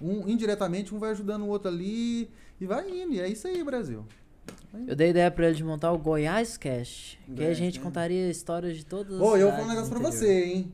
[0.00, 2.30] Um, indiretamente, um vai ajudando o outro ali
[2.60, 3.14] e vai indo.
[3.14, 4.04] E é isso aí, Brasil.
[4.86, 7.18] Eu dei ideia pra ele de montar o Goiás Cash.
[7.34, 7.84] Que aí a gente Cash.
[7.84, 10.72] contaria histórias de todas as Ô, eu vou falar um negócio pra você, hein?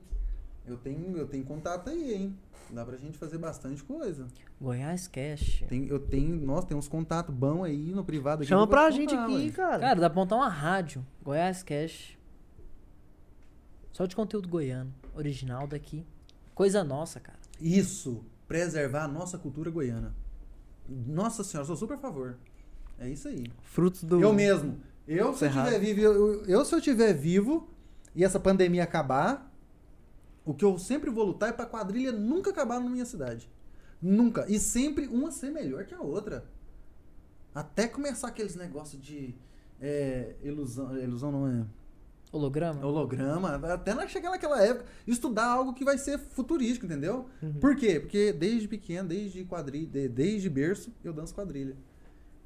[0.66, 2.38] Eu tenho, eu tenho contato aí, hein?
[2.70, 4.26] Dá pra gente fazer bastante coisa.
[4.60, 5.62] Goiás Cash.
[5.68, 8.42] Tem, eu tenho, nossa, tem uns contatos bons aí no privado.
[8.42, 9.50] aqui, Chama pra te gente contar, aqui, ué.
[9.50, 9.78] cara.
[9.80, 11.04] Cara, dá pra montar uma rádio.
[11.22, 12.16] Goiás Cash.
[13.92, 14.92] Só de conteúdo goiano.
[15.14, 16.04] Original daqui.
[16.54, 17.38] Coisa nossa, cara.
[17.60, 20.14] Isso, preservar a nossa cultura goiana.
[20.88, 22.36] Nossa senhora, sou super a favor.
[22.98, 23.46] É isso aí.
[23.62, 24.20] Frutos do.
[24.20, 24.78] Eu mesmo.
[25.06, 27.68] Eu, se eu tiver vivo, eu- eu, se eu tiver vivo
[28.14, 29.52] e essa pandemia acabar,
[30.44, 33.50] o que eu sempre vou lutar é pra quadrilha nunca acabar na minha cidade.
[34.00, 34.44] Nunca.
[34.48, 36.44] E sempre uma ser melhor que a outra.
[37.54, 39.34] Até começar aqueles negócios de
[39.80, 40.96] é, ilusão.
[40.98, 41.64] Ilusão não é.
[42.32, 42.84] Holograma?
[42.84, 47.26] holograma, até na- chegar naquela época, estudar algo que vai ser futurístico, entendeu?
[47.40, 47.52] Uhum.
[47.60, 48.00] Por quê?
[48.00, 51.76] Porque desde pequeno, desde quadrilha, de- desde berço, eu danço quadrilha.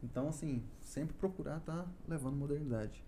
[0.03, 3.03] Então, assim, sempre procurar tá levando modernidade.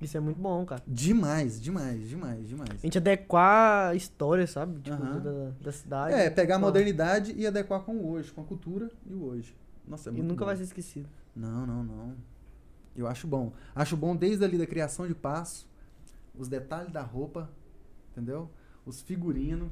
[0.00, 0.82] Isso é muito bom, cara.
[0.86, 2.70] Demais, demais, demais, demais.
[2.70, 4.80] A gente adequar a história, sabe?
[4.80, 5.20] Tipo, Aham.
[5.20, 6.14] da, da cidade.
[6.14, 9.24] É, pegar a Pô, modernidade e adequar com o hoje, com a cultura e o
[9.24, 9.56] hoje.
[9.86, 10.46] Nossa, é E muito nunca bom.
[10.46, 11.08] vai ser esquecido.
[11.34, 12.14] Não, não, não.
[12.94, 13.52] Eu acho bom.
[13.74, 15.68] Acho bom desde ali da criação de passo,
[16.36, 17.50] os detalhes da roupa,
[18.12, 18.48] entendeu?
[18.86, 19.70] Os figurinos,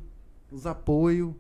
[0.51, 1.35] os apoios,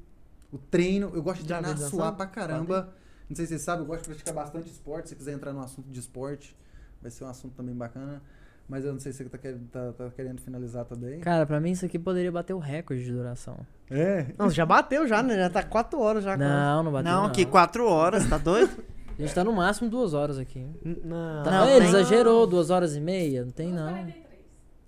[0.52, 1.10] o treino.
[1.12, 2.94] Eu gosto de Já treinar, suar pra caramba.
[3.28, 5.08] Não sei se vocês sabem, eu gosto de praticar bastante esporte.
[5.08, 6.56] Se quiser entrar no assunto de esporte,
[7.02, 8.22] vai ser um assunto também bacana.
[8.68, 11.20] Mas eu não sei se você tá querendo, tá- tá querendo finalizar também.
[11.20, 13.56] Cara, pra mim isso aqui poderia bater o recorde de duração.
[13.90, 14.26] É.
[14.36, 15.36] Não, já bateu já, né?
[15.36, 16.36] Já tá 4 horas já.
[16.36, 17.12] Não, não bateu.
[17.12, 18.72] Não, Não, aqui quatro horas, tá doido?
[19.18, 20.66] A gente tá no máximo duas horas aqui.
[21.04, 21.42] Não.
[21.42, 23.44] Tá, Não, ele tem- exagerou, duas horas e meia?
[23.44, 23.86] Não tem não.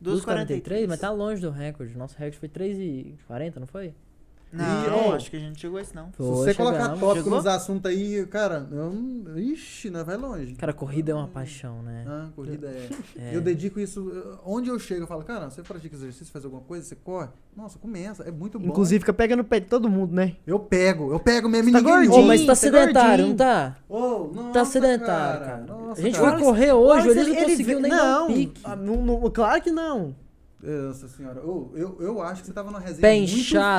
[0.03, 0.61] 2,43.
[0.61, 1.97] 2h43, mas tá longe do recorde.
[1.97, 3.95] Nosso recorde foi 3h40, não foi?
[4.51, 6.07] Não, E, ó, acho que a gente chegou a isso, não.
[6.07, 7.01] Se você colocar chegamos.
[7.01, 7.37] tópico Chegou?
[7.39, 9.39] nos assuntos aí, cara, eu não...
[9.39, 10.55] Ixi, nós vai longe.
[10.55, 12.05] Cara, corrida é uma paixão, né?
[12.09, 12.89] Ah, corrida é.
[13.19, 13.37] É.
[13.37, 14.09] Eu dedico isso.
[14.11, 17.29] eu- Onde eu chego, eu falo, cara, você pratica exercício, faz alguma coisa, você corre?
[17.55, 18.23] Nossa, começa.
[18.23, 18.69] É muito bom.
[18.69, 20.37] Inclusive, fica pegando o pé de todo mundo, né?
[20.47, 23.77] eu pego, eu pego mesmo e Tá gordinho, Ô, mas tá tá sedentário, não tá?
[23.89, 25.65] Ô, nossa, Tá sedentário, cara.
[25.67, 26.31] Nossa, a gente cara.
[26.33, 28.61] foi correr hoje, Mas ele, não conseguiu nem dar não, um pique.
[28.65, 30.15] ah, não, não, Claro que não.
[30.63, 31.41] Nossa senhora.
[31.47, 33.31] Ô, eu, eu acho que você tava numa resenha Pé muito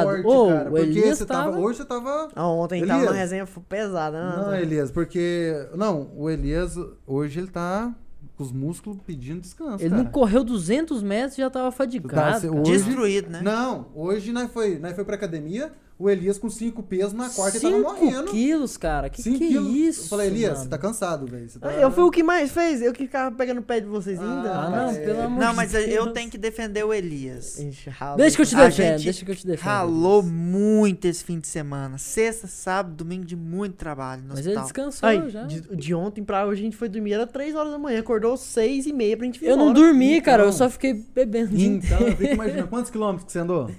[0.04, 0.70] forte, Ô, cara.
[0.70, 1.52] Porque Elias você tava...
[1.52, 2.30] tava- Hoje você tava...
[2.36, 3.12] Ah, ontem tava Elias.
[3.12, 4.36] uma resenha f- pesada, né?
[4.38, 5.68] Não, Elias, porque...
[5.76, 6.76] Não, o Elias,
[7.06, 7.94] hoje ele tá
[8.38, 10.04] com os músculos pedindo descanso, Ele cara.
[10.04, 12.16] não correu 200 metros e já tava Tá, fadigado.
[12.16, 12.38] cara.
[12.62, 13.42] hoje- Destruído, né?
[13.44, 17.58] Não, hoje nós foi, nós foi pra academia, o Elias com 5 pesos na quarta
[17.58, 18.32] ele tava Cinco morrendo.
[18.32, 19.10] quilos, cara.
[19.10, 19.76] Que 5 que quilos.
[19.76, 20.06] isso?
[20.06, 20.64] Eu falei, Elias, mano?
[20.64, 21.50] você tá cansado, velho.
[21.60, 21.70] Tá...
[21.70, 24.18] Ah, Eu fui o que mais fez, eu que ficava pegando o pé de vocês
[24.18, 24.50] ainda.
[24.50, 24.96] Ah, não, é.
[25.00, 25.86] pelo amor Não, de mas Deus.
[25.88, 27.60] eu tenho que defender o Elias.
[27.60, 27.90] Ixi.
[28.16, 29.66] Deixa que eu te A defendo, gente deixa que eu te defendo.
[29.68, 31.98] Ralou muito esse fim de semana.
[31.98, 34.64] Sexta, sábado, domingo de muito trabalho no Mas ele hospital.
[34.64, 35.44] descansou Aí, já.
[35.44, 38.38] de, de ontem pra hoje a gente foi dormir, era 3 horas da manhã, acordou
[38.38, 40.58] 6 e meia pra gente vir Eu não dormi, cara, eu Então.
[40.58, 43.70] só fiquei bebendo Então, eu fico imaginando, quantos quilômetros que você andou?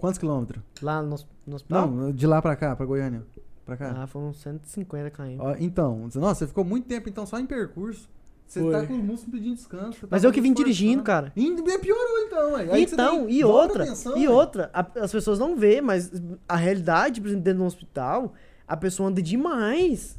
[0.00, 0.62] Quantos quilômetros?
[0.82, 1.90] Lá no, no hospital?
[1.90, 3.22] Não, de lá pra cá, pra Goiânia.
[3.66, 3.94] Pra cá.
[4.02, 5.36] Ah, foram 150 km.
[5.38, 8.08] Ó, então, nossa, você ficou muito tempo então só em percurso.
[8.46, 8.72] Você Foi.
[8.72, 9.92] tá com os músculos pedindo descanso.
[10.00, 11.32] você Mas tava eu que vim dirigindo, cara.
[11.36, 12.68] Ainda piorou então, ué.
[12.72, 14.34] Aí Então, e outra, atenção, e ué.
[14.34, 16.10] outra, a- as pessoas não vê, mas
[16.48, 18.32] a realidade, por exemplo, dentro do hospital,
[18.66, 20.18] a pessoa anda demais.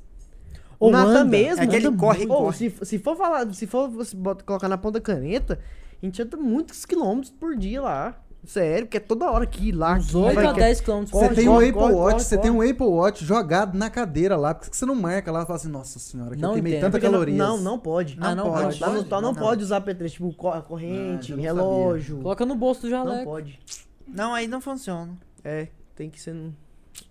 [0.79, 1.25] Ou Nada anda.
[1.25, 1.61] mesmo.
[1.61, 2.21] É que ele anda corre.
[2.25, 2.55] Ou, corre.
[2.57, 5.59] Se, se for falar, se for você bota- colocar na ponta da caneta,
[6.01, 8.15] a gente anda muitos quilômetros por dia lá.
[8.43, 10.17] Sério, porque é toda hora aqui, lá, Uns aqui.
[10.17, 12.23] 8 vai a que- 10 km Você Corre, tem um corre, Apple corre, Watch, corre,
[12.23, 12.49] você corre.
[12.49, 15.43] tem um Apple Watch jogado na cadeira lá, por que que você não marca lá
[15.43, 16.81] e fala assim, nossa senhora, que eu Não queimei entendo.
[16.81, 17.37] tanta Porque não- calorias.
[17.37, 18.17] Não, não pode.
[18.19, 18.79] Ah, não pode.
[18.79, 19.35] Lá no não, Não.
[19.35, 22.17] pode usar P3, tipo co- corrente, Ah, eu não relógio.
[22.17, 23.25] Coloca no bolso do Não jaleco.
[23.25, 23.59] pode.
[24.07, 25.15] Não, aí não funciona.
[25.43, 26.33] É, tem que ser.
[26.33, 26.53] no-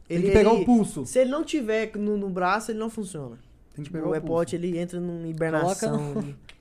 [0.09, 1.07] Tem que pegar ele- o pulso.
[1.07, 3.39] Se ele não tiver no, no braço, ele não funciona.
[3.75, 4.39] Tem que pegar o o Apple pulso.
[4.41, 5.97] Watch ele entra numa hibernação.
[5.97, 6.37] Coloca ali.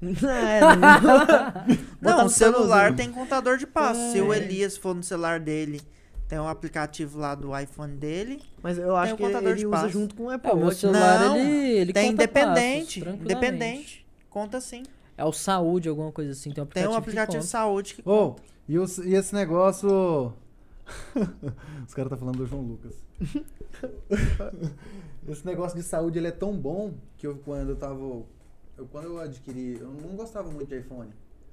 [0.00, 1.78] Não, é, não-
[2.18, 4.12] Não, o celular tem contador de passo.
[4.12, 4.22] Se É.
[4.22, 5.80] o Elias for no celular dele,
[6.26, 8.40] tem um aplicativo lá do iPhone dele.
[8.62, 10.34] Mas eu acho Tem o que ele, contador ele de usa junto com o É,
[10.36, 13.00] Apple o meu celular, Não, ele, ele tem conta independente.
[13.00, 14.06] passos, independente.
[14.30, 14.82] Conta sim.
[15.18, 16.50] É o saúde, alguma coisa assim.
[16.50, 18.36] Tem um Tem aplicativo, um aplicativo de saúde que Ô,
[18.68, 20.32] e, os- e esse negócio.
[21.86, 22.94] Os caras tá falando do João Lucas.
[25.28, 28.22] esse negócio de saúde ele é tão bom que eu, quando eu tava.
[28.80, 29.78] Eu, quando eu adquiri.
[29.78, 31.10] Eu não gostava muito de iPhone.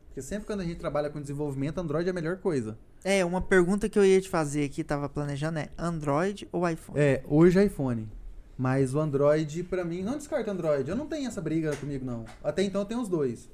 [0.07, 2.77] Porque sempre quando a gente trabalha com desenvolvimento, Android é a melhor coisa.
[3.03, 6.97] É, uma pergunta que eu ia te fazer aqui, tava planejando, é Android ou iPhone?
[6.97, 8.07] É, hoje é iPhone.
[8.57, 10.89] Mas o Android, pra mim, não descarta Android.
[10.89, 12.25] Eu não tenho essa briga comigo, não.
[12.41, 13.49] Até então eu tenho os dois.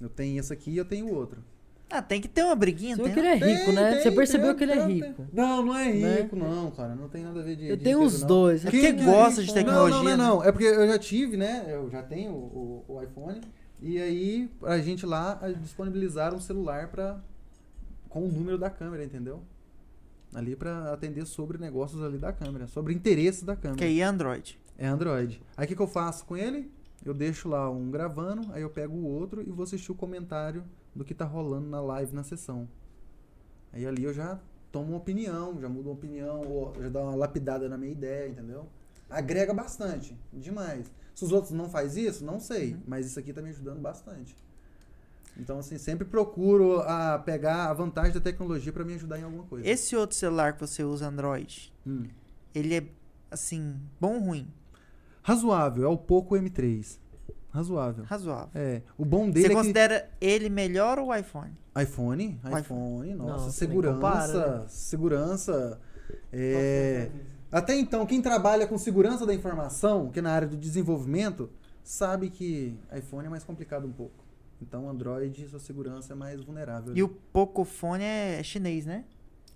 [0.00, 1.42] Eu tenho esse aqui e eu tenho o outro.
[1.90, 3.92] Ah, tem que ter uma briguinha, Você viu que ele é rico, Tem, né?
[3.94, 5.26] tem, Você percebeu tem, que ele é tem, rico.
[5.32, 6.16] Não, não é Né?
[6.22, 6.94] rico, não, cara.
[6.94, 7.66] Não tem nada a ver de.
[7.66, 8.28] Eu de tenho os não.
[8.28, 8.64] dois.
[8.66, 9.54] É Quem porque que gosta é de rico?
[9.54, 9.96] tecnologia.
[9.96, 10.16] Não, não, né?
[10.16, 10.44] não, não.
[10.44, 11.64] É porque eu já tive, né?
[11.68, 13.40] Eu já tenho o, o- o iPhone.
[13.80, 17.18] E aí, a gente lá a- disponibilizaram um celular pra,
[18.08, 19.42] com o número da câmera, entendeu?
[20.34, 23.78] Ali pra atender sobre negócios ali da câmera, sobre interesses da câmera.
[23.78, 24.58] Que aí é Android.
[24.76, 25.40] É Android.
[25.56, 26.70] Aí o que, que eu faço com ele?
[27.04, 30.64] Eu deixo lá um gravando, aí eu pego o outro e vou assistir o comentário
[30.94, 32.68] do que tá rolando na live na sessão.
[33.72, 34.38] Aí ali eu já
[34.72, 38.28] tomo uma opinião, já mudo uma opinião, ou já dou uma lapidada na minha ideia,
[38.28, 38.66] entendeu?
[39.08, 40.90] Agrega bastante, demais.
[41.14, 44.36] Se os outros não faz isso, não sei, mas isso aqui tá me ajudando bastante.
[45.36, 49.44] Então, assim, sempre procuro a pegar a vantagem da tecnologia para me ajudar em alguma
[49.44, 49.66] coisa.
[49.68, 52.04] Esse outro celular que você usa Android, Hum.
[52.54, 52.86] ele é,
[53.30, 54.48] assim, bom ou ruim?
[55.28, 56.98] Razoável, é o Poco M3.
[57.50, 58.04] Razoável.
[58.04, 58.48] Razoável.
[58.54, 58.80] É.
[58.96, 61.52] O bom Você dele é que considera ele melhor ou o iPhone?
[61.78, 64.64] iPhone, O iPhone, nossa, Não, segurança, compara, né?
[64.68, 65.80] segurança.
[66.32, 67.10] É...
[67.52, 71.50] Até então, quem trabalha com segurança da informação, que é na área do desenvolvimento,
[71.84, 74.24] sabe que iPhone é mais complicado um pouco.
[74.62, 76.96] Então, Android, sua segurança é mais vulnerável.
[76.96, 79.04] E o Pocophone é chinês, né?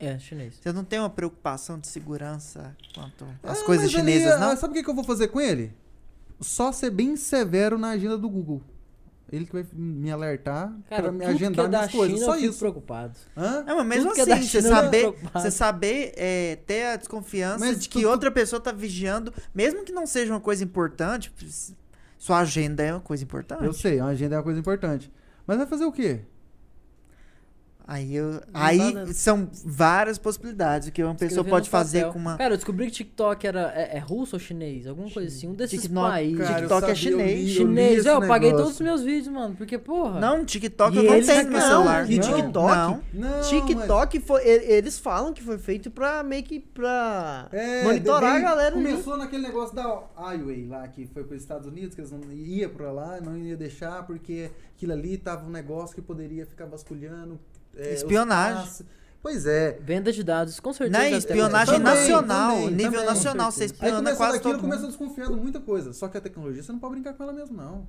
[0.05, 0.55] É, chinês.
[0.61, 4.39] Você não tem uma preocupação de segurança quanto às Ah, coisas mas ali, chinesas, ah,
[4.49, 4.57] não?
[4.57, 5.73] Sabe o que, que eu vou fazer com ele?
[6.41, 8.61] Só ser bem severo na agenda do Google.
[9.31, 12.19] Ele que vai me alertar pra me tudo que agendar é da minhas coisas.
[12.19, 12.59] China Só eu isso.
[12.59, 13.19] preocupado.
[13.37, 13.63] Hã?
[13.63, 16.97] Não, mas mesmo Tudo é assim, você eu fico saber, você saber é, ter a
[16.97, 20.63] desconfiança Mas de que tu- outra pessoa tá vigiando, mesmo que não seja uma coisa
[20.65, 21.33] importante,
[22.19, 23.65] sua agenda é uma coisa importante.
[23.65, 25.11] Eu sei, a agenda é uma coisa importante.
[25.47, 26.21] Mas vai fazer o quê?
[27.86, 32.12] Aí, eu, dá aí são várias possibilidades que uma pessoa Escrever pode fazer papel.
[32.12, 32.36] com uma.
[32.39, 34.86] Cara, eu descobri que TikTok era, é, é russo ou chinês?
[34.86, 35.49] Alguma coisa assim.
[35.49, 36.39] Um desses TikTok, países.
[36.39, 37.39] Cara, eu TikTok é sabia, eu li- chinês.
[37.41, 37.99] eu li Chinês.
[37.99, 39.55] esse Eu, paguei todos os meus vídeos, mano.
[39.57, 40.20] Porque, porra.
[40.20, 42.11] Não, TikTok E eu não tenho no meu não, celular.
[42.11, 43.01] E Não, TikTok, não.
[43.15, 44.43] Não, TikTok foi.
[44.44, 48.77] e- Eles falam que foi feito pra meio que pra É, monitorar bem- a galera.
[48.77, 48.91] né?
[48.91, 52.33] Começou naquele negócio da Highway lá, que foi para os Estados Unidos, que eles não
[52.33, 56.67] iam pra lá, não ia deixar, porque aquilo ali tava um negócio que poderia ficar
[56.67, 57.41] vasculhando.
[57.76, 58.62] É, os Espionagem.
[58.65, 58.86] passes.
[59.23, 59.78] Pois é.
[59.81, 60.99] Venda de dados, com certeza.
[61.05, 63.52] Ter- espionagem Também, nacional, também, nível também, nacional.
[63.52, 63.60] Você.
[63.62, 64.89] Aí espiona começou quase todo começou a mundo.
[64.99, 65.92] desconfiar de muita coisa.
[65.92, 67.86] Só que a tecnologia, você não pode brincar com ela mesmo, não.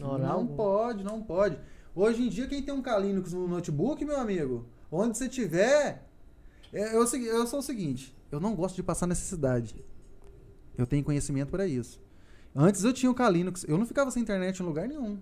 [0.00, 0.56] Hora não alguma.
[0.56, 1.58] pode, não pode.
[1.94, 6.06] Hoje em dia, quem tem um Linux no notebook, meu amigo, onde você tiver.
[6.70, 9.74] Eu, segui- eu sou o seguinte: eu não gosto de passar necessidade.
[10.76, 11.98] Eu tenho conhecimento para isso.
[12.54, 15.18] Antes eu tinha o Linux, eu não ficava sem internet em lugar nenhum.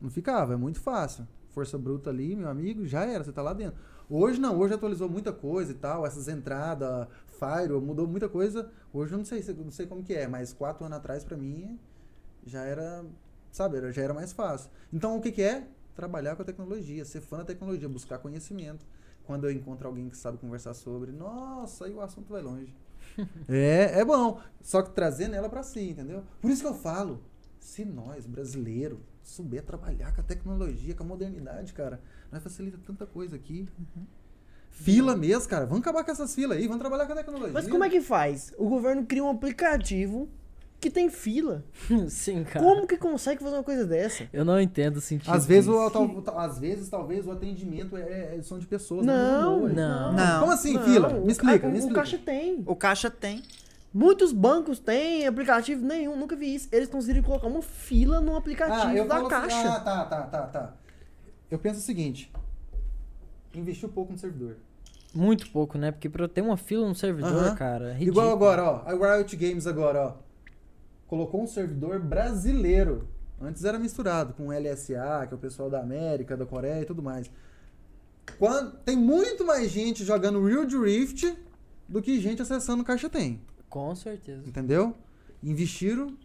[0.00, 1.26] Não ficava, é muito fácil.
[1.54, 3.78] Força bruta ali, meu amigo, já era, você tá lá dentro.
[4.08, 7.06] Hoje não, hoje atualizou muita coisa e tal, essas entradas,
[7.38, 8.70] Firewall, mudou muita coisa.
[8.92, 11.36] Hoje eu não sei, se- não sei como que é, mas quatro anos atrás pra
[11.36, 11.78] mim
[12.46, 13.04] já era,
[13.50, 14.70] sabe, já era mais fácil.
[14.92, 15.66] Então o que que é?
[15.94, 18.84] Trabalhar com a tecnologia, ser fã da tecnologia, buscar conhecimento.
[19.24, 22.74] Quando eu encontro alguém que sabe conversar sobre, nossa, aí o assunto vai longe.
[23.48, 26.22] é, é bom, só que trazendo ela pra si, entendeu?
[26.40, 27.22] Por isso que eu falo,
[27.58, 33.06] se nós, brasileiro, souber trabalhar com a tecnologia, com a modernidade, cara, nós facilita tanta
[33.06, 33.66] coisa aqui.
[34.70, 35.66] Fila mesmo, cara.
[35.66, 37.52] Vamos acabar com essas filas aí, vamos trabalhar com a tecnologia.
[37.52, 38.52] Mas como é que faz?
[38.58, 40.28] O governo cria um aplicativo
[40.80, 41.64] que tem fila.
[42.10, 42.64] Sim, cara.
[42.64, 44.28] Como que consegue fazer uma coisa dessa?
[44.32, 45.32] Eu não entendo o sentido.
[45.32, 49.06] Às vezes, o, tal- tal- às vezes, talvez, o atendimento é, é- são de pessoas.
[49.06, 49.74] Não, boas.
[49.74, 50.12] não.
[50.12, 50.40] Não.
[50.40, 51.08] Como assim, Não, fila?
[51.08, 52.00] o Me explica, ca- me o, explica.
[52.00, 52.62] Caixa tem.
[52.66, 53.42] O caixa tem.
[53.94, 56.68] Muitos bancos têm aplicativo nenhum, nunca vi isso.
[56.72, 59.68] Eles conseguiram colocar uma fila no aplicativo Ah, da assim, caixa.
[59.72, 60.74] ah, tá, tá, tá, tá.
[61.48, 62.32] Eu penso o seguinte.
[63.54, 64.56] Investiu pouco no servidor.
[65.14, 65.92] Muito pouco, né?
[65.92, 67.54] Porque pra ter uma fila no servidor, Aham.
[67.54, 67.94] cara.
[67.96, 68.82] É Igual agora, ó.
[68.84, 70.14] A Riot Games agora, ó.
[71.06, 73.06] Colocou um servidor brasileiro.
[73.40, 76.84] Antes era misturado com o LSA, que é o pessoal da América, da Coreia e
[76.84, 77.30] tudo mais.
[78.40, 81.36] Quando, tem muito mais gente jogando Real Rift
[81.88, 83.40] do que gente acessando o Caixa Tem.
[83.74, 84.42] Com certeza.
[84.46, 84.94] Entendeu?
[85.42, 86.16] Investiram.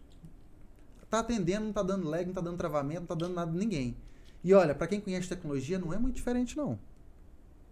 [1.10, 3.54] Tá atendendo, não tá dando lag, não tá dando travamento, não tá dando nada a
[3.54, 3.96] ninguém.
[4.44, 6.78] E olha, pra quem conhece tecnologia, não é muito diferente, não.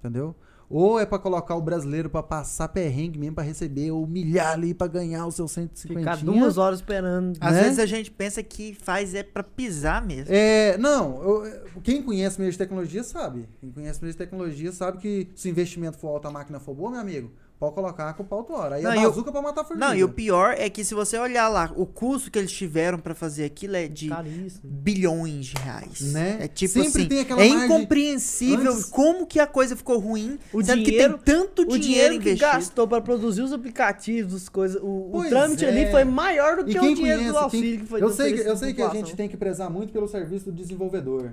[0.00, 0.34] Entendeu?
[0.68, 4.74] Ou é pra colocar o brasileiro pra passar perrengue mesmo, pra receber, ou humilhar ali
[4.74, 5.98] pra ganhar o seu 150.
[6.00, 7.38] Ficar duas horas esperando.
[7.40, 7.62] Às Né?
[7.62, 10.34] vezes a gente pensa que faz é pra pisar mesmo.
[10.34, 13.48] É, não, eu- quem conhece meio de tecnologia sabe.
[13.60, 16.74] Quem conhece meio de tecnologia sabe que se o investimento for alto, a máquina for
[16.74, 18.76] boa, meu amigo, pode colocar com o pau tora.
[18.76, 19.88] Aí Não, a e o- bazuca pra matar a formiga.
[19.88, 22.98] Não, e o pior é que se você olhar lá, o custo que eles tiveram
[22.98, 24.60] pra fazer aquilo é de Caríssimo.
[24.64, 26.00] bilhões de reais.
[26.12, 26.38] Né?
[26.42, 30.38] É tipo Sempre assim, tem aquela é incompreensível Antes- como que a coisa ficou ruim,
[30.52, 32.52] O sendo dinheiro- que tem tanto O dinheiro, dinheiro que investido.
[32.52, 35.68] gastou pra produzir os aplicativos, as coisas, o, o trâmite é.
[35.68, 38.32] ali foi maior do que o dinheiro conhece, do auxílio quem- que foi eu sei
[38.34, 41.32] que, eu sei que a gente tem que prezar muito pelo serviço do desenvolvedor.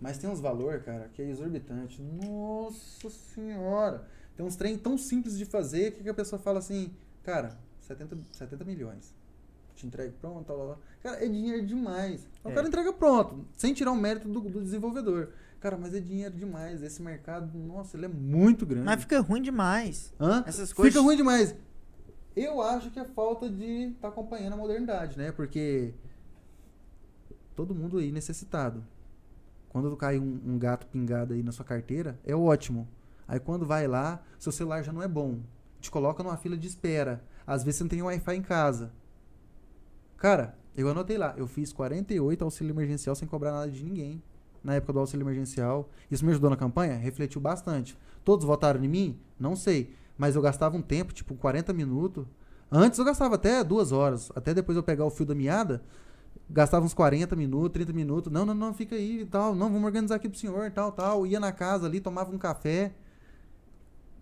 [0.00, 2.00] Mas tem uns valor, cara, que é exorbitante.
[2.02, 4.02] Nossa senhora.
[4.40, 6.90] Tem uns trem tão simples de fazer que, a pessoa fala assim,
[7.22, 9.14] cara, 70, 70 milhões.
[9.76, 10.78] Te entrega pronto, tal, tal.
[11.02, 12.26] Cara, é dinheiro demais.
[12.42, 12.54] O É.
[12.54, 15.28] cara entrega pronto, sem tirar o mérito do, do desenvolvedor.
[15.60, 16.82] Cara, mas é dinheiro demais.
[16.82, 18.86] Esse mercado, nossa, ele é muito grande.
[18.86, 20.10] Mas fica ruim demais.
[20.18, 20.42] Hã?
[20.46, 20.94] Essas coisas.
[20.94, 21.54] Fica ruim demais.
[22.34, 25.32] Eu acho que é falta de estar acompanhando a modernidade, né?
[25.32, 25.92] Porque
[27.54, 28.82] todo mundo aí necessitado.
[29.68, 32.88] Quando cai um, um gato pingado aí na sua carteira, é ótimo.
[33.30, 35.38] Aí quando vai lá, seu celular já não é bom.
[35.80, 37.22] Te coloca numa fila de espera.
[37.46, 38.92] Às vezes você não tem Wi-Fi em casa.
[40.16, 41.32] Cara, eu anotei lá.
[41.36, 44.20] Eu fiz 48 auxílio emergencial sem cobrar nada de ninguém.
[44.64, 45.88] Na época do auxílio emergencial.
[46.10, 46.96] Isso me ajudou na campanha?
[46.96, 47.96] Refletiu bastante.
[48.24, 49.20] Todos votaram em mim?
[49.38, 49.94] Não sei.
[50.18, 52.26] Mas eu gastava um tempo, tipo 40 minutos.
[52.68, 54.32] Antes eu gastava até duas horas.
[54.34, 55.80] Até depois eu pegar o fio da meada.
[56.50, 58.32] Gastava uns 40 minutos, 30 minutos.
[58.32, 59.54] Não, não, não, fica aí e tal.
[59.54, 61.24] Não, vamos organizar aqui pro senhor e tal, tal.
[61.28, 62.92] Ia na casa ali, tomava um café.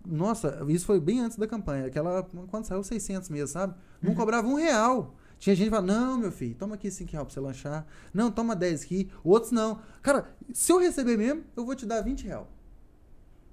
[0.09, 1.85] Nossa, isso foi bem antes da campanha.
[1.85, 3.75] Aquela, quando saiu 600 mesmo, sabe?
[4.01, 5.15] Não cobrava um real.
[5.37, 7.85] Tinha gente que falava, não, meu filho, toma aqui 5 reais pra você lanchar.
[8.13, 9.09] Não, toma 10 aqui.
[9.23, 9.79] Outros não.
[10.01, 12.47] Cara, se eu receber mesmo, eu vou te dar 20 reais.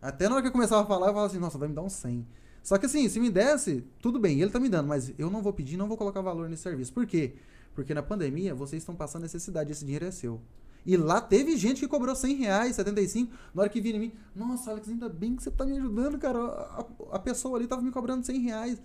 [0.01, 1.83] Até na hora que eu começava a falar, eu falava assim, nossa, vai me dar
[1.83, 2.27] um 100.
[2.63, 5.43] Só que assim, se me desse, tudo bem, ele tá me dando, mas eu não
[5.43, 6.93] vou pedir, não vou colocar valor nesse serviço.
[6.93, 7.35] Por quê?
[7.75, 10.41] Porque na pandemia, vocês estão passando necessidade, esse dinheiro é seu.
[10.87, 14.13] E lá teve gente que cobrou 100 reais, 75, na hora que vinha em mim,
[14.35, 16.39] nossa, Alex, ainda bem que você tá me ajudando, cara.
[16.39, 18.83] A, a pessoa ali tava me cobrando 100 reais.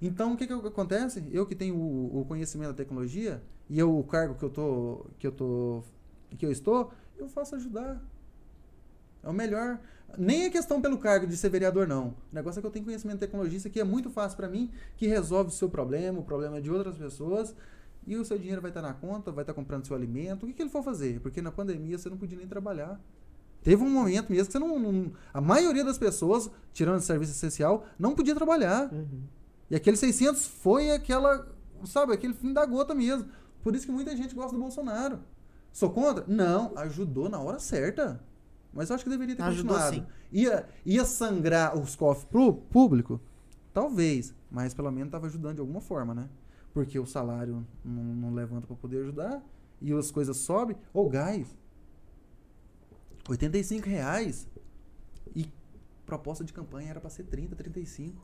[0.00, 1.24] Então, o que que acontece?
[1.32, 5.06] Eu que tenho o, o conhecimento da tecnologia, e eu, o cargo que eu tô,
[5.18, 5.82] que eu tô,
[6.38, 8.00] que eu estou, eu faço ajudar.
[9.22, 9.80] É o melhor.
[10.16, 12.08] Nem é questão pelo cargo de ser vereador, não.
[12.08, 14.48] O negócio é que eu tenho conhecimento de tecnologia, isso aqui é muito fácil para
[14.48, 17.54] mim, que resolve o seu problema, o problema de outras pessoas,
[18.06, 20.52] e o seu dinheiro vai estar na conta, vai estar comprando seu alimento, o que,
[20.54, 21.20] que ele for fazer?
[21.20, 23.00] Porque na pandemia você não podia nem trabalhar.
[23.62, 27.32] Teve um momento mesmo que você não, não- A maioria das pessoas, tirando o serviço
[27.32, 28.92] essencial, não podia trabalhar.
[28.92, 29.22] Uhum.
[29.70, 31.46] E aquele 600 foi aquela.
[31.84, 33.28] Sabe, aquele fim da gota mesmo.
[33.62, 35.20] Por isso que muita gente gosta do Bolsonaro.
[35.72, 36.24] Sou contra?
[36.26, 38.20] Não, ajudou na hora certa.
[38.72, 40.06] Mas eu acho que deveria ter Ajudou continuado.
[40.06, 40.12] sim.
[40.32, 43.20] Ia, ia sangrar os cofres pro público?
[43.72, 44.34] Talvez.
[44.50, 46.28] Mas pelo menos estava ajudando de alguma forma, né?
[46.72, 49.42] Porque o salário não, não levanta para poder ajudar.
[49.80, 50.76] E as coisas sobem.
[50.92, 51.46] Ou gás.
[53.28, 54.48] 85 reais.
[55.34, 55.46] E
[56.06, 58.22] proposta de campanha era para ser 30, 35.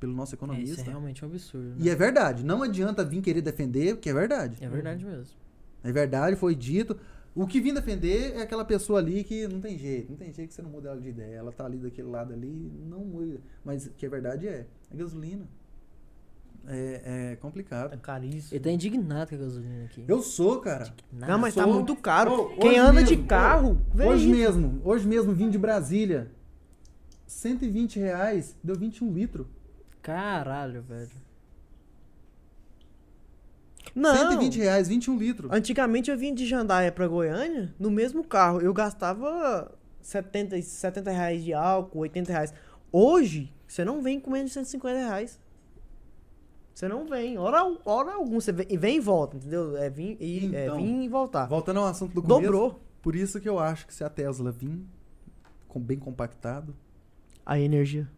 [0.00, 0.72] Pelo nosso É, economista.
[0.80, 1.68] isso é realmente um absurdo.
[1.70, 1.76] né?
[1.78, 2.44] E é verdade.
[2.44, 4.56] Não adianta vir querer defender, porque é verdade.
[4.62, 5.36] É verdade mesmo.
[5.82, 6.98] É verdade, foi dito.
[7.34, 10.10] O que vim defender é aquela pessoa ali que não tem jeito.
[10.10, 11.36] Não tem jeito que você não muda ela de ideia.
[11.36, 13.40] Ela tá ali daquele lado ali, não muda.
[13.64, 14.66] Mas que é verdade é.
[14.90, 15.46] É gasolina.
[16.66, 17.98] É, é É complicado.
[18.00, 18.54] caríssimo.
[18.56, 20.04] Ele tá indignado com a gasolina aqui.
[20.08, 20.92] Eu sou, cara.
[21.12, 22.32] Não, mas tá Sou- muito caro.
[22.32, 24.36] Ô, Quem anda de mesmo, carro, vê Hoje isso.
[24.38, 26.30] mesmo, hoje mesmo vim de Brasília.
[27.26, 29.46] 120 reais, deu 21 litros.
[30.00, 31.10] Caralho, velho.
[33.94, 34.14] Não.
[34.16, 35.50] 120 reais, 21 litros.
[35.52, 38.60] Antigamente eu vim de Jandaia pra Goiânia no mesmo carro.
[38.60, 39.70] Eu gastava
[40.00, 42.52] 70, 70 reais de álcool, 80 reais.
[42.90, 45.38] Hoje, você não vem com menos de 150 reais.
[46.74, 47.38] Você não vem.
[47.38, 48.40] Hora, hora alguma.
[48.40, 49.76] Você vem, e vem e volta, entendeu?
[49.76, 51.46] É vir e, é Então, vir e voltar.
[51.46, 52.40] Voltando ao assunto do começo.
[52.42, 54.80] Dobrou Por isso que eu acho que se a Tesla vir
[55.68, 56.74] com bem compactado.
[57.46, 58.08] a energia.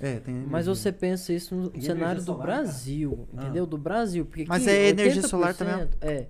[0.00, 0.74] É, tem Mas energia.
[0.76, 2.62] você pensa isso no E cenário energia do solar, cara?
[2.62, 3.42] Brasil, Ah.
[3.42, 3.66] entendeu?
[3.66, 4.24] Do Brasil.
[4.26, 6.26] Porque Mas aqui, é energia 80%, solar também, É.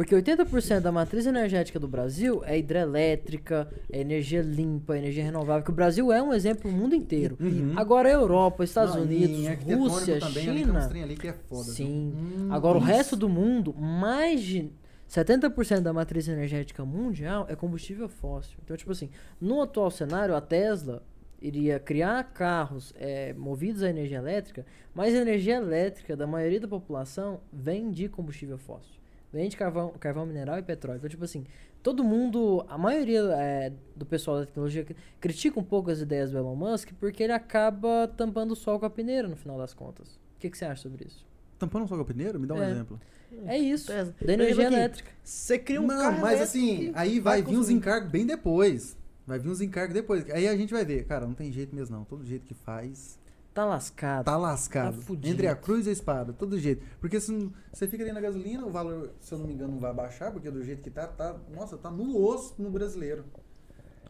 [0.00, 5.62] Porque 80% da matriz energética do Brasil é hidrelétrica, é energia limpa, energia renovável.
[5.62, 7.36] Que o Brasil é um exemplo no mundo inteiro.
[7.38, 7.74] Uhum.
[7.76, 10.88] Agora a Europa, Estados Não, Unidos, Rússia, também, ali China.
[10.88, 11.64] trem ali que é foda?
[11.64, 12.14] Sim.
[12.16, 12.86] Hum, Agora o isso.
[12.86, 14.72] resto do mundo, mais de
[15.06, 18.56] 70% da matriz energética mundial é combustível fóssil.
[18.64, 21.02] Então, tipo assim, no atual cenário, a Tesla
[21.42, 24.64] iria criar carros é, movidos a energia elétrica,
[24.94, 28.99] mas a energia elétrica da maioria da população vem de combustível fóssil.
[29.32, 30.98] Vem de carvão, carvão mineral e petróleo.
[30.98, 31.44] Então, tipo assim,
[31.82, 36.30] todo mundo, a maioria é, do pessoal da tecnologia cri- critica um pouco as ideias
[36.32, 39.72] do Elon Musk porque ele acaba tampando o sol com a peneira no final das
[39.72, 40.08] contas.
[40.36, 41.24] O que, que você acha sobre isso?
[41.58, 42.38] Tampando só com o pneu?
[42.40, 42.70] Me dá um É.
[42.70, 43.00] exemplo.
[43.46, 43.92] É isso,
[44.24, 45.12] da energia elétrica.
[45.22, 48.96] Você cria um não, carro mas assim, aí vai, vir uns encargos bem depois.
[49.24, 50.28] Vai vir uns encargos depois.
[50.30, 52.04] Aí a gente vai ver, cara, não tem jeito mesmo não.
[52.04, 53.19] Todo jeito que faz,
[53.60, 54.24] Tá lascado.
[54.24, 54.96] tá lascado.
[54.96, 55.28] Tá fudido.
[55.28, 56.82] Entre a cruz e a espada, todo jeito.
[57.00, 59.72] Porque se não- você fica ali na gasolina, o valor, se eu não me engano,
[59.72, 63.24] não vai baixar, porque do jeito que tá, tá, nossa, tá no osso no brasileiro.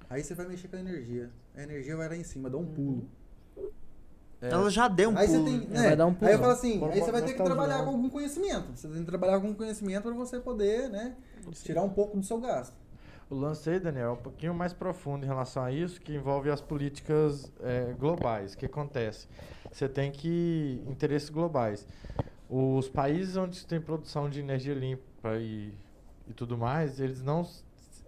[0.08, 1.30] Aí você vai mexer com a energia.
[1.56, 3.08] A energia vai lá em cima, dá um pulo.
[4.40, 5.44] Ela já deu um aí pulo.
[5.44, 5.82] tem, né?
[5.88, 7.84] vai dar um Aí eu falo assim, Bora- aí você vai ter que trabalhar jornal.
[7.84, 8.66] com algum conhecimento.
[8.74, 11.14] Você tem que trabalhar com algum conhecimento para você poder, né,
[11.62, 12.74] tirar um pouco do seu gasto.
[13.30, 16.50] O lance aí, Daniel, é um pouquinho mais profundo em relação a isso, que envolve
[16.50, 18.54] as políticas eh, globais.
[18.54, 19.28] O que acontece?
[19.70, 20.82] Você tem que.
[20.88, 21.86] interesses globais.
[22.48, 25.72] Os países onde tem produção de energia limpa e,
[26.26, 27.48] e tudo mais, eles não.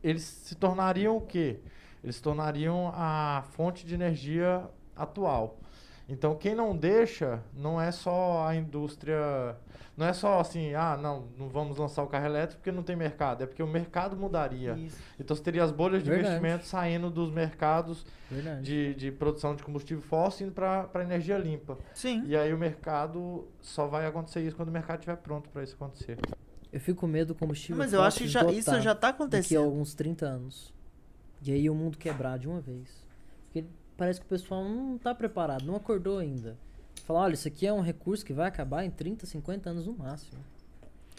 [0.02, 1.60] Eles se tornariam o quê?
[2.02, 5.56] Eles se tornariam a fonte de energia atual.
[6.12, 9.56] Então, quem não deixa não é só a indústria.
[9.96, 12.94] Não é só assim, ah, não, não vamos lançar o carro elétrico porque não tem
[12.94, 13.42] mercado.
[13.42, 14.74] É porque o mercado mudaria.
[14.74, 14.98] Isso.
[15.18, 16.34] Então você teria as bolhas de Verdade.
[16.34, 18.04] investimento saindo dos mercados
[18.60, 21.78] de, de produção de combustível fóssil indo para energia limpa.
[21.94, 22.22] Sim.
[22.26, 25.74] E aí o mercado só vai acontecer isso quando o mercado estiver pronto para isso
[25.76, 26.18] acontecer.
[26.70, 29.08] Eu fico com medo do combustível Mas eu acho que fóssil já, isso já tá
[29.08, 29.64] Daqui a acontecendo.
[29.64, 30.74] alguns 30 anos.
[31.42, 33.01] E aí o mundo quebrar de uma vez.
[34.02, 36.56] Parece que o pessoal não tá preparado, não acordou ainda.
[37.06, 39.92] Falar, olha, isso aqui é um recurso que vai acabar em 30, 50 anos no
[39.92, 40.40] máximo.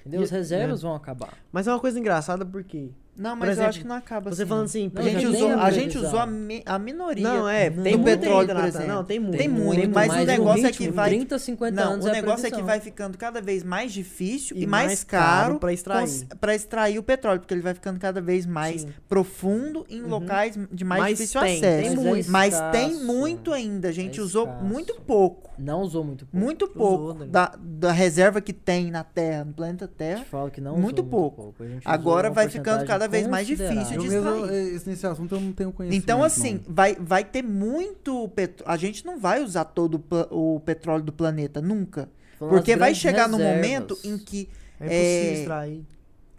[0.02, 0.20] Entendeu?
[0.20, 1.38] E- As reservas vão acabar.
[1.50, 2.90] Mas é uma coisa engraçada porque.
[3.16, 4.50] Não, mas eu exemplo, acho que não acaba Você assim.
[4.50, 7.24] falando assim, Não, a gente, já usou, a a gente usou a, mi- a minoria.
[7.24, 8.88] Não, é, do tem muito petróleo, por exemplo.
[8.88, 9.38] Não, tem muito.
[9.38, 12.06] Tem muito, tem mas o Mas negócio é ritmo, que vai- 30, 50 Não, anos
[12.06, 12.66] o é negócio é que previsão.
[12.66, 16.10] vai ficando cada vez mais difícil e, E mais, mais caro, pra extrair.
[16.56, 18.90] extrair o petróleo, porque ele vai ficando cada vez mais Sim.
[19.08, 20.10] profundo em Uhum.
[20.10, 21.82] locais de mais Mas difícil tem, acesso.
[21.84, 22.32] tem Mas é muito.
[22.32, 22.72] Mas escasso.
[22.72, 23.90] tem muito ainda.
[23.90, 25.52] A gente É usou muito pouco.
[25.58, 26.44] Não usou muito pouco.
[26.46, 27.28] Muito pouco né?
[27.30, 30.26] da, da reserva que tem na Terra, no planeta Eu te Terra.
[30.26, 31.54] falo que não Muito pouco.
[31.86, 34.76] Agora vai ficando porcentagem cada vez mais difícil de mesmo, extrair.
[34.76, 36.04] eh, nesse assunto eu não tenho conhecimento.
[36.04, 36.74] Então, assim, não.
[36.74, 38.72] vai, vai ter muito petróleo.
[38.72, 42.10] A gente não vai usar todo o o petróleo do planeta, nunca.
[42.40, 43.64] Porque vai chegar no reservas.
[43.64, 44.50] momento em que
[44.80, 44.98] É impossível
[45.30, 45.86] É, extrair.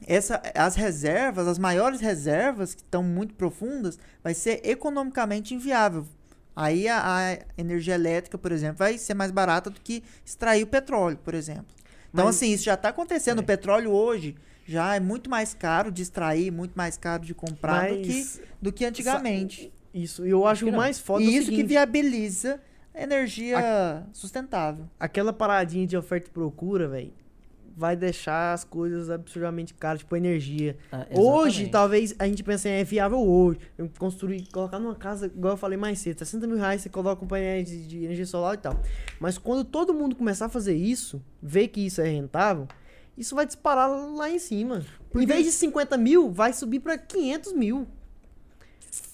[0.06, 6.04] essa, as reservas, as maiores reservas, que estão muito profundas, vai ser economicamente inviável.
[6.54, 10.66] Aí a, a energia elétrica, por exemplo, vai ser mais barata do que extrair o
[10.66, 11.66] petróleo, por exemplo.
[12.12, 13.38] Então, Mas- assim, isso já está acontecendo.
[13.38, 13.42] É.
[13.42, 17.88] O petróleo hoje já é muito mais caro de extrair, muito mais caro de comprar
[17.90, 19.72] do, que, Mas do que antigamente.
[19.92, 20.78] isso, e eu acho que o não.
[20.78, 22.60] mais foda é E o isso que seguinte, viabiliza
[22.94, 23.58] a energia
[24.12, 24.88] sustentável.
[24.98, 27.12] aquela paradinha de oferta e procura, velho,
[27.76, 30.76] vai deixar as coisas absurdamente caras, tipo energia.
[30.92, 33.58] Ah, Hoje, talvez, a gente pense, é viável hoje.
[33.76, 37.24] Eu construir, colocar numa casa, igual eu falei mais cedo, 60 mil reais, você coloca
[37.24, 38.80] um painel de, de energia solar e tal.
[39.18, 42.68] Mas quando todo mundo começar a fazer isso, ver que isso é rentável,
[43.16, 44.84] isso vai disparar lá em cima.
[45.10, 47.86] Porque- Em vez de 50 mil, vai subir pra 500 mil.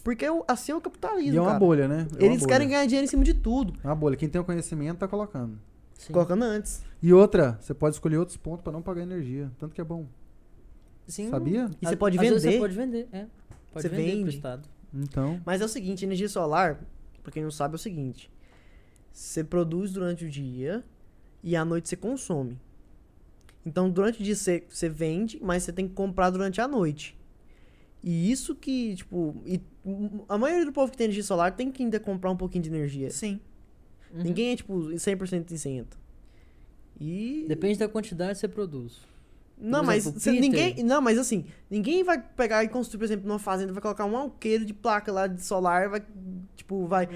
[0.05, 1.59] Porque o- assim é o capitalismo, E é uma cara.
[1.59, 2.07] bolha, né?
[2.13, 2.49] É uma Eles bolha.
[2.53, 3.79] querem ganhar dinheiro em cima de tudo.
[3.83, 4.17] É uma bolha.
[4.17, 5.59] Quem tem o conhecimento tá colocando.
[5.99, 6.13] Sim.
[6.13, 6.83] Colocando antes.
[7.03, 9.51] E outra, você pode escolher outros pontos pra não pagar energia.
[9.59, 10.07] Tanto que é bom.
[11.07, 11.29] Sim.
[11.31, 11.71] Sabia?
[11.81, 12.55] E você pode às vezes vender.
[12.55, 13.27] Você pode vender, é.
[13.73, 14.37] Pode Você vender pro vende.
[14.37, 14.69] Estado.
[14.95, 15.41] Então.
[15.45, 16.81] Mas é o seguinte, energia solar,
[17.23, 18.31] pra quem não sabe, é o seguinte.
[19.13, 20.85] Você produz durante o dia
[21.43, 22.59] e à noite você consome.
[23.65, 27.17] Então, durante o dia você, você vende, mas você tem que comprar durante a noite.
[28.03, 29.37] E isso que, tipo...
[29.45, 29.61] E
[30.29, 32.71] a maioria do povo que tem energia solar tem que ainda comprar um pouquinho de
[32.71, 33.11] energia.
[33.11, 33.39] Sim.
[34.13, 34.23] Uhum.
[34.23, 35.99] Ninguém é, tipo, 100% isento.
[36.99, 37.45] E...
[37.49, 39.01] Depende da quantidade que você produz.
[39.59, 40.83] Não, Por mas exemplo, cê- ninguém.
[40.83, 44.17] Não, mas assim, ninguém vai pegar e construir, por exemplo, numa fazenda, vai colocar um
[44.17, 46.03] alqueiro de placa lá de solar, vai,
[46.71, 47.09] tipo, vai.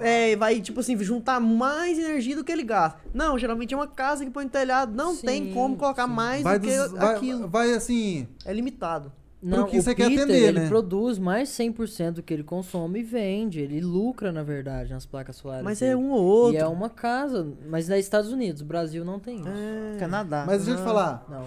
[0.00, 2.98] É, vai, tipo assim, juntar mais energia do que ele gasta.
[3.12, 4.94] Não, geralmente é uma casa que põe no telhado.
[4.94, 6.14] Não tem Sim, como colocar sim.
[6.14, 7.48] mais Vai, do que dos- aquilo.
[7.48, 8.26] vai assim.
[8.44, 9.12] É limitado.
[9.44, 10.68] Não, que o você quer Peter, atender, ele né?
[10.68, 13.58] produz mais 100% do que ele consome e vende.
[13.58, 15.64] Ele lucra, na verdade, nas placas solares.
[15.64, 15.92] Mas dele.
[15.92, 16.54] é um ou outro.
[16.54, 19.48] E é uma casa, mas é Estados Unidos, Brasil não tem isso.
[19.48, 19.96] É.
[19.98, 20.44] Canadá.
[20.46, 20.86] Mas deixa eu te Não.
[20.86, 21.26] falar.
[21.28, 21.44] Não.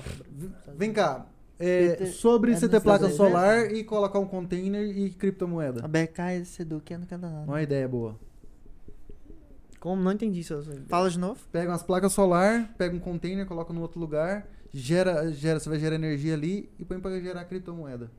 [0.75, 1.25] Vem cá.
[1.59, 5.83] É, sobre é ter placa solar e colocar um container e criptomoeda.
[5.83, 7.43] A BK Seduc é no Canadá.
[7.47, 8.19] Uma ideia boa.
[9.79, 10.01] Como?
[10.01, 10.61] Não entendi isso.
[10.89, 11.39] Fala de novo.
[11.51, 15.79] Pega umas placas solar, pega um container, coloca no outro lugar, gera, gera, você vai
[15.79, 18.09] gerar energia ali e põe pra gerar criptomoeda.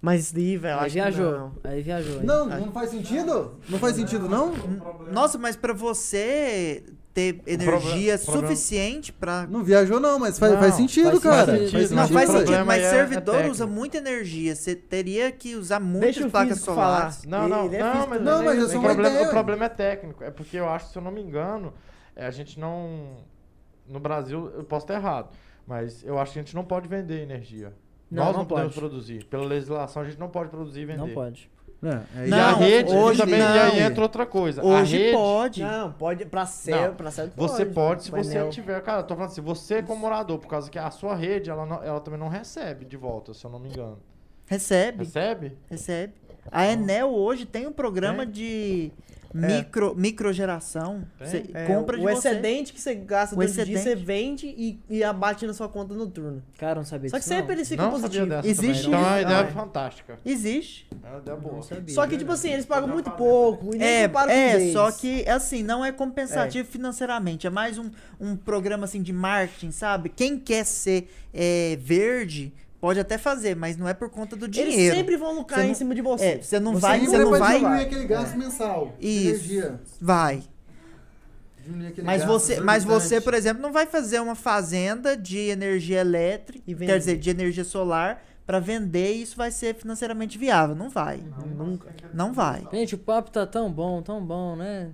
[0.00, 1.32] Mas isso daí, velho, Aí viajou.
[1.32, 1.52] não.
[1.64, 2.20] Aí viajou.
[2.20, 2.24] hein?
[2.24, 3.58] Não, não faz sentido?
[3.68, 4.52] Não faz sentido, não?
[5.12, 6.84] Nossa, mas pra você
[7.18, 9.46] ter energia o problema- suficiente pra.
[9.48, 11.52] Não viajou, não, mas faz, Não, faz sentido, faz cara.
[11.58, 11.70] sentido.
[11.72, 13.50] Faz Não, Mas faz o sentido, mas é- é servidor técnico.
[13.52, 14.54] usa muita energia.
[14.54, 17.24] Você teria que usar muitas placas solares.
[17.24, 17.26] falar.
[17.26, 19.64] Não, não, é não, físico mas, Não, mas é- é só o, problema, o problema
[19.64, 20.22] é técnico.
[20.24, 21.72] É porque eu acho, se eu não me engano,
[22.14, 23.18] é, a gente não.
[23.88, 25.30] No Brasil, eu posso estar errado,
[25.66, 27.72] mas eu acho que a gente não pode vender energia.
[28.10, 28.86] Não, Nós não não, podemos pode.
[28.86, 29.24] produzir.
[29.24, 30.98] Pela legislação, a gente não pode produzir e vender.
[30.98, 31.50] Não pode.
[31.82, 33.54] É, aí E Não, a rede, hoje também, não.
[33.54, 34.60] e aí entra outra coisa.
[34.60, 35.62] a Hoje rede, pode.
[35.62, 36.94] Não, pode pra céu, Não.
[36.96, 38.50] pra céu Você pode se você Painel.
[38.50, 38.80] tiver.
[38.82, 41.64] Cara, eu tô falando assim, você como morador, por causa que a sua rede, ela,
[41.64, 43.98] não- ela também não recebe de volta, se eu não me engano.
[44.46, 45.56] Recebe, Recebe?
[45.70, 46.14] recebe.
[46.50, 48.90] A Enel hoje tem um programa de
[49.34, 51.02] micro, microgeração.
[51.18, 51.26] Tem?
[51.28, 52.28] Você É, compra de o você.
[52.28, 55.68] excedente que você gasta O durante o dia, você vende e, e abate na sua
[55.68, 56.42] conta noturna.
[56.58, 57.36] Cara, não sabia Só que não.
[57.36, 58.44] sempre eles ficam positivos.
[58.44, 58.98] Existe também.
[58.98, 59.26] Então é uma isso.
[59.26, 59.52] ideia Ah, é.
[59.52, 60.18] fantástica.
[60.24, 60.88] Existe.
[61.04, 61.62] É uma ideia boa.
[61.62, 61.94] Sabia.
[61.94, 65.62] Só que, tipo assim, eles pagam muito pouco e nem É, é só que, assim,
[65.62, 67.46] não é compensativo financeiramente.
[67.46, 67.90] É mais um,
[68.20, 70.08] um programa, assim, de marketing, sabe?
[70.08, 74.54] Quem quer ser é, verde pode até fazer, mas não é por conta do Eles
[74.74, 74.94] dinheiro.
[74.96, 76.24] sempre vão lucrar Você em não- cima de você.
[76.24, 77.58] É, você não Você vai, você não vai vai...
[77.58, 78.94] diminuir aquele gasto mensal.
[79.00, 79.28] de Isso.
[79.28, 79.80] Energia.
[80.00, 80.42] Vai.
[81.64, 85.38] Diminuir aquele Mas gasto você, mas você, por exemplo, não vai fazer uma fazenda de
[85.38, 90.38] energia elétrica, E quer dizer, de energia solar, pra vender e isso vai ser financeiramente
[90.38, 90.74] viável.
[90.74, 91.20] Não vai.
[91.56, 91.88] Nunca.
[92.14, 92.66] Não vai.
[92.72, 94.90] Gente, o papo tá tão bom, tão bom, né?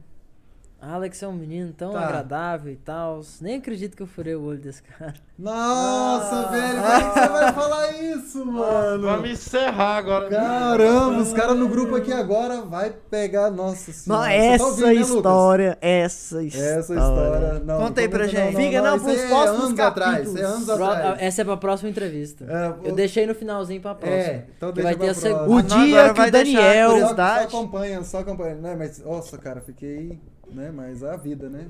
[0.87, 2.01] Alex é um menino tão Tá.
[2.05, 3.21] agradável e tal.
[3.41, 5.15] Nem acredito que eu furei o olho desse cara.
[5.39, 9.03] Nossa, velho, como é que você vai falar isso, mano?
[9.03, 10.29] Vamos encerrar agora.
[10.29, 13.51] Caramba, os caras no grupo aqui agora vai pegar.
[13.51, 14.29] Nossa Não, senhora.
[14.31, 16.69] Você tá essa ouvindo, né, história, essa história.
[16.79, 17.63] Essa história.
[17.65, 18.55] Não, Conta aí não, pra não, gente.
[18.55, 20.13] Não, Fica, não, isso pros aí é próximos anos atrás.
[20.13, 20.41] capítulos.
[20.41, 21.17] É anos atrás.
[21.23, 22.45] Essa é pra próxima entrevista.
[22.49, 24.23] É, Eu o- deixei no finalzinho pra próxima.
[24.23, 25.55] É, então que deixa vai ter pra a próxima.
[25.55, 26.91] O Ah, não, dia que o vai deixar Daniel.
[27.01, 28.55] Só, só acompanha, só acompanha.
[28.55, 30.21] Né, mas, nossa, cara, fiquei.
[30.53, 31.67] Né, mas a vida, né?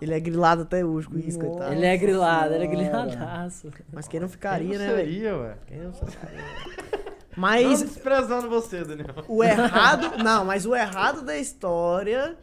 [0.00, 1.74] Ele é grilado até hoje com isso, coitado.
[1.74, 3.68] Ele é grilado, ele é griladaço.
[3.92, 5.56] Mas quem não Quem ficaria, não né, seria, ué?
[5.66, 6.40] Quem não ficaria.
[7.36, 9.14] Não Mas desprezando você, Daniel.
[9.28, 10.18] o errado.
[10.22, 12.36] Não, mas o errado da história.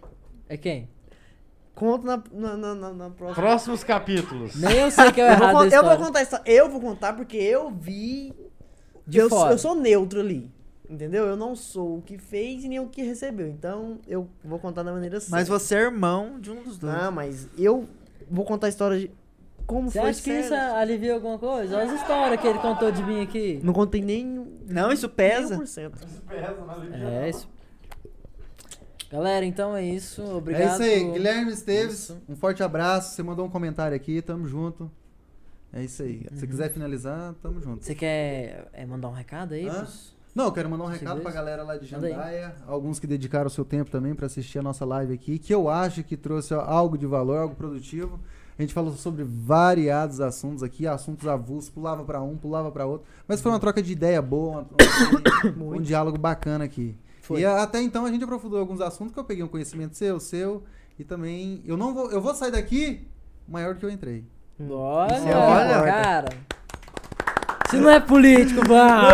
[0.48, 0.90] É quem?
[1.76, 3.36] Conta na, na, na, na- na próxima.
[3.36, 4.56] Próximos capítulos.
[4.56, 6.24] Nem eu sei que é o Eu vou, errado con- da eu vou contar a
[6.24, 6.44] história.
[6.52, 8.34] Eu vou contar porque eu vi.
[9.06, 9.54] De eu, fora.
[9.54, 10.50] eu sou neutro ali.
[10.90, 11.26] Entendeu?
[11.26, 13.48] Eu não sou o que fez e nem o que recebeu.
[13.50, 15.36] Então eu vou contar da maneira certa.
[15.36, 16.94] Mas você é irmão de um dos dois.
[16.96, 17.88] Não, mas eu
[18.30, 19.12] vou contar a história de.
[19.66, 20.76] Como Você foi acha que isso certo.
[20.78, 21.76] alivia alguma coisa?
[21.76, 23.60] Olha as histórias que ele contou de mim aqui.
[23.62, 24.48] Não contei nem.
[24.66, 25.58] Não, isso pesa.
[25.58, 25.92] 1%.
[26.94, 27.50] É isso.
[29.12, 30.22] Galera, então é isso.
[30.24, 30.62] Obrigado.
[30.62, 32.22] É isso aí, Guilherme Esteves, Isso.
[32.28, 33.16] um forte abraço.
[33.16, 34.92] Você mandou um comentário aqui, tamo junto.
[35.72, 36.26] É isso aí.
[36.34, 36.50] Se Uhum.
[36.50, 37.84] quiser finalizar, tamo junto.
[37.86, 39.68] Você quer é, mandar um recado aí?
[39.68, 39.76] Hã?
[39.80, 41.88] pros- Não, eu quero mandar um recado pra galera lá de.
[41.88, 45.52] Jandaia, alguns que dedicaram o seu tempo também pra assistir a nossa live aqui, que
[45.52, 48.20] eu acho que trouxe algo de valor, algo produtivo.
[48.56, 53.08] A gente falou sobre variados assuntos aqui, assuntos avulsos, pulava pra um, pulava pra outro,
[53.28, 54.68] mas foi uma troca de ideia boa,
[55.58, 56.96] uma- um, um diálogo bacana aqui.
[57.24, 57.40] Foi.
[57.40, 60.64] E até então a gente aprofundou alguns assuntos que eu peguei um conhecimento seu, seu,
[61.00, 63.08] e também eu não vou, eu vou sair daqui
[63.48, 64.24] maior do que eu entrei.
[64.70, 65.84] Olha, Isso é olha.
[65.84, 66.30] cara.
[67.70, 69.14] Se não é político, vamos!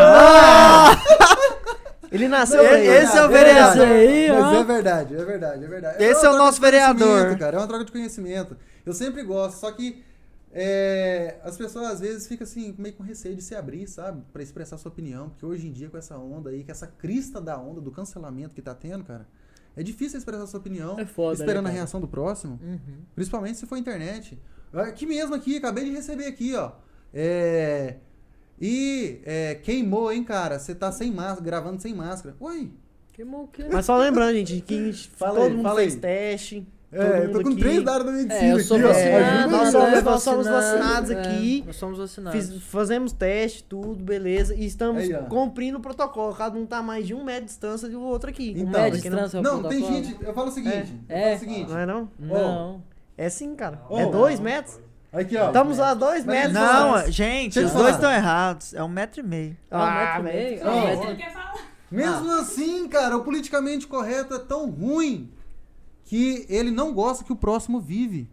[2.11, 2.91] Ele nasceu isso.
[2.91, 3.87] esse é o vereador.
[3.87, 4.53] aí, Mas ó.
[4.53, 6.03] é verdade, é verdade, é verdade.
[6.03, 7.37] Esse uma é o nosso vereador.
[7.39, 8.55] Cara, é uma troca de conhecimento.
[8.85, 10.03] Eu sempre gosto, só que
[10.51, 14.21] é, as pessoas às vezes ficam assim, meio com receio de se abrir, sabe?
[14.31, 15.29] Pra expressar sua opinião.
[15.29, 18.53] Porque hoje em dia, com essa onda aí, com essa crista da onda do cancelamento
[18.53, 19.27] que tá tendo, cara,
[19.75, 20.99] é difícil expressar sua opinião.
[20.99, 22.59] É foda, esperando né, a reação do próximo.
[22.61, 23.01] Uhum.
[23.15, 24.39] Principalmente se for internet.
[24.71, 26.73] Aqui mesmo, aqui, acabei de receber aqui, ó.
[27.11, 27.95] É.
[28.61, 30.57] E é, queimou, hein, cara?
[30.59, 32.35] Você tá sem máscara, gravando sem máscara.
[32.39, 32.71] Oi,
[33.13, 33.65] Queimou o quê?
[33.71, 35.99] Mas só lembrando, gente, que a gente, Fala todo mundo fala fez aí.
[35.99, 36.67] teste.
[36.91, 37.57] É, eu tô com aqui.
[37.59, 38.89] três da área da medicina É, eu sou aqui, ó.
[38.89, 41.63] vacinado, Ajuda nós somos- nós somos vacinados é, aqui.
[41.65, 42.39] nós somos vacinados.
[42.49, 44.53] Fiz- fazemos teste, tudo, beleza.
[44.53, 46.35] E estamos Aí, cumprindo o protocolo.
[46.35, 48.51] Cada um tá a mais de um metro de distância do outro aqui.
[48.51, 50.17] Então, Um médio Pra quem não- distância é o Não, tem gente.
[50.23, 50.99] Eu falo o seguinte.
[51.09, 51.23] eu É.
[51.23, 51.69] falo o seguinte.
[51.71, 52.09] Não é não?
[52.19, 52.83] Não.
[53.17, 53.81] É sim, cara.
[53.89, 54.43] Ô, é dois não.
[54.45, 54.79] metros.
[55.13, 55.47] Aqui, ó.
[55.47, 56.53] Estamos a dois Mas metros.
[56.53, 57.11] Não, distância.
[57.11, 58.73] gente, os dois estão errados.
[58.73, 59.57] É um metro e meio.
[59.69, 60.67] Ah, um metro e meio?
[60.67, 61.53] Ah, um metro e- Você quer falar?
[61.91, 65.31] Mesmo assim, cara, o politicamente correto é tão ruim
[66.05, 68.27] que ele não gosta que o próximo vive.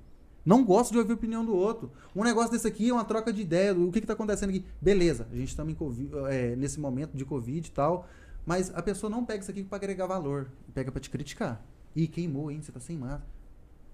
[0.44, 1.92] Não gosta de ouvir a opinião do outro.
[2.16, 3.74] Um negócio desse aqui é uma troca de ideia.
[3.74, 4.64] O que, que tá acontecendo aqui?
[4.80, 8.08] Beleza, a gente Covid, é, nesse momento de Covid e tal.
[8.46, 10.50] Mas a pessoa não pega isso aqui pra agregar valor.
[10.72, 11.62] Pega pra te criticar.
[11.94, 12.62] Ih, queimou, hein?
[12.62, 13.22] Você tá sem máscara.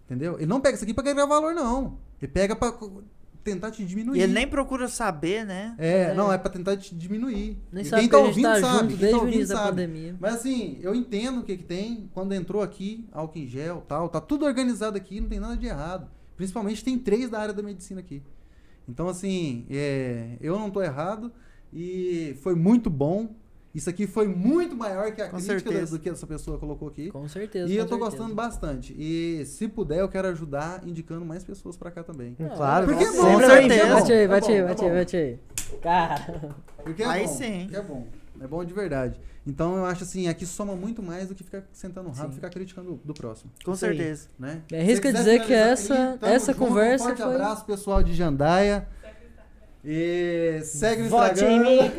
[0.06, 0.36] Entendeu?
[0.36, 1.98] Ele não pega isso aqui pra agregar valor, não.
[2.22, 2.72] Ele pega pra
[3.42, 4.18] tentar te diminuir.
[4.18, 5.74] E ele nem procura saber, né?
[5.78, 6.14] É, É.
[6.14, 7.58] não, é pra tentar te diminuir.
[7.72, 8.88] Nem sabe quem que tá a gente ouvindo tá sabe.
[8.90, 9.68] junto quem tá ouvindo sabe.
[9.70, 10.16] pandemia.
[10.20, 12.08] Mas assim, eu entendo o que que tem.
[12.14, 15.66] Quando entrou aqui, álcool em gel tal, tá tudo organizado aqui, não tem nada de
[15.66, 16.08] errado.
[16.36, 18.22] Principalmente tem três da área da medicina aqui.
[18.88, 21.32] Então, assim, é, eu não tô errado
[21.72, 23.34] e foi muito bom.
[23.76, 25.96] Isso aqui foi muito maior que a Com crítica certeza.
[25.98, 27.10] do que essa pessoa colocou aqui.
[27.10, 27.70] Com certeza.
[27.70, 28.10] E eu tô certeza.
[28.10, 28.94] gostando bastante.
[28.98, 32.34] E se puder, eu quero ajudar indicando mais pessoas pra cá também.
[32.56, 33.68] Claro, Porque é com bom, Com certeza.
[33.68, 33.94] certeza.
[33.94, 34.96] Bate aí, É bate aí, é bate aí, bom.
[34.96, 35.38] bate aí.
[35.82, 37.32] Cara, Porque é Aí bom.
[37.34, 37.60] sim.
[37.64, 38.06] porque é bom.
[38.40, 39.20] É bom de verdade.
[39.46, 42.34] Então eu acho assim, aqui soma muito mais do que ficar sentando no rabo e
[42.34, 43.50] ficar criticando do, do próximo.
[43.64, 44.28] Com certeza.
[44.38, 44.62] Né?
[44.72, 48.14] É, arrisca dizer que essa- aí, essa junto, conversa um forte foi- abraço, pessoal de
[48.14, 48.88] Jandaia.
[49.88, 51.52] E segue no Vote Instagram.
[51.54, 51.90] em mim.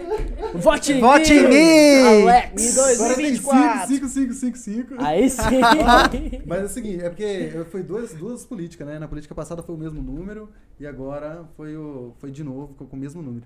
[0.56, 1.40] vote em Vote mim!
[1.40, 2.24] em mim!
[2.30, 2.62] Alex!
[2.72, 3.60] Em 2024.
[3.88, 4.96] 45, 5555.
[5.00, 5.40] Aí sim!
[6.46, 9.00] Mas é o seguinte, é porque foi duas, duas políticas, né?
[9.00, 12.86] Na política passada foi o mesmo número e agora foi, o, foi de novo com,
[12.86, 13.46] com o mesmo número.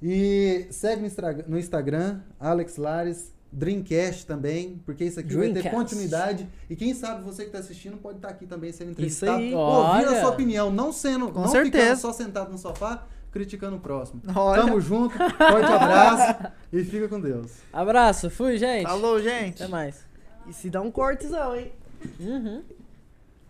[0.00, 5.52] E segue no, Instra- no Instagram, Alex Lares, Dreamcast também, porque isso aqui vai ter
[5.54, 5.76] Dreamcast.
[5.76, 6.48] continuidade.
[6.70, 9.52] E quem sabe você que está assistindo pode estar aqui também sendo Isso entrevistado, aí.
[9.54, 10.10] ouvindo Olha.
[10.18, 11.84] a sua opinião, não sendo, Com não certeza.
[11.96, 14.22] ficando só sentado no sofá criticando o próximo.
[14.32, 14.62] Olha.
[14.62, 17.50] Tamo junto, forte abraço e fica com Deus.
[17.72, 18.84] Abraço, fui, gente.
[18.84, 19.60] Falou, gente.
[19.60, 20.06] Até mais.
[20.46, 21.72] E se dá um cortezão, hein?
[22.20, 22.62] Uhum.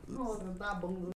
[0.08, 1.12] Nossa, tá bom.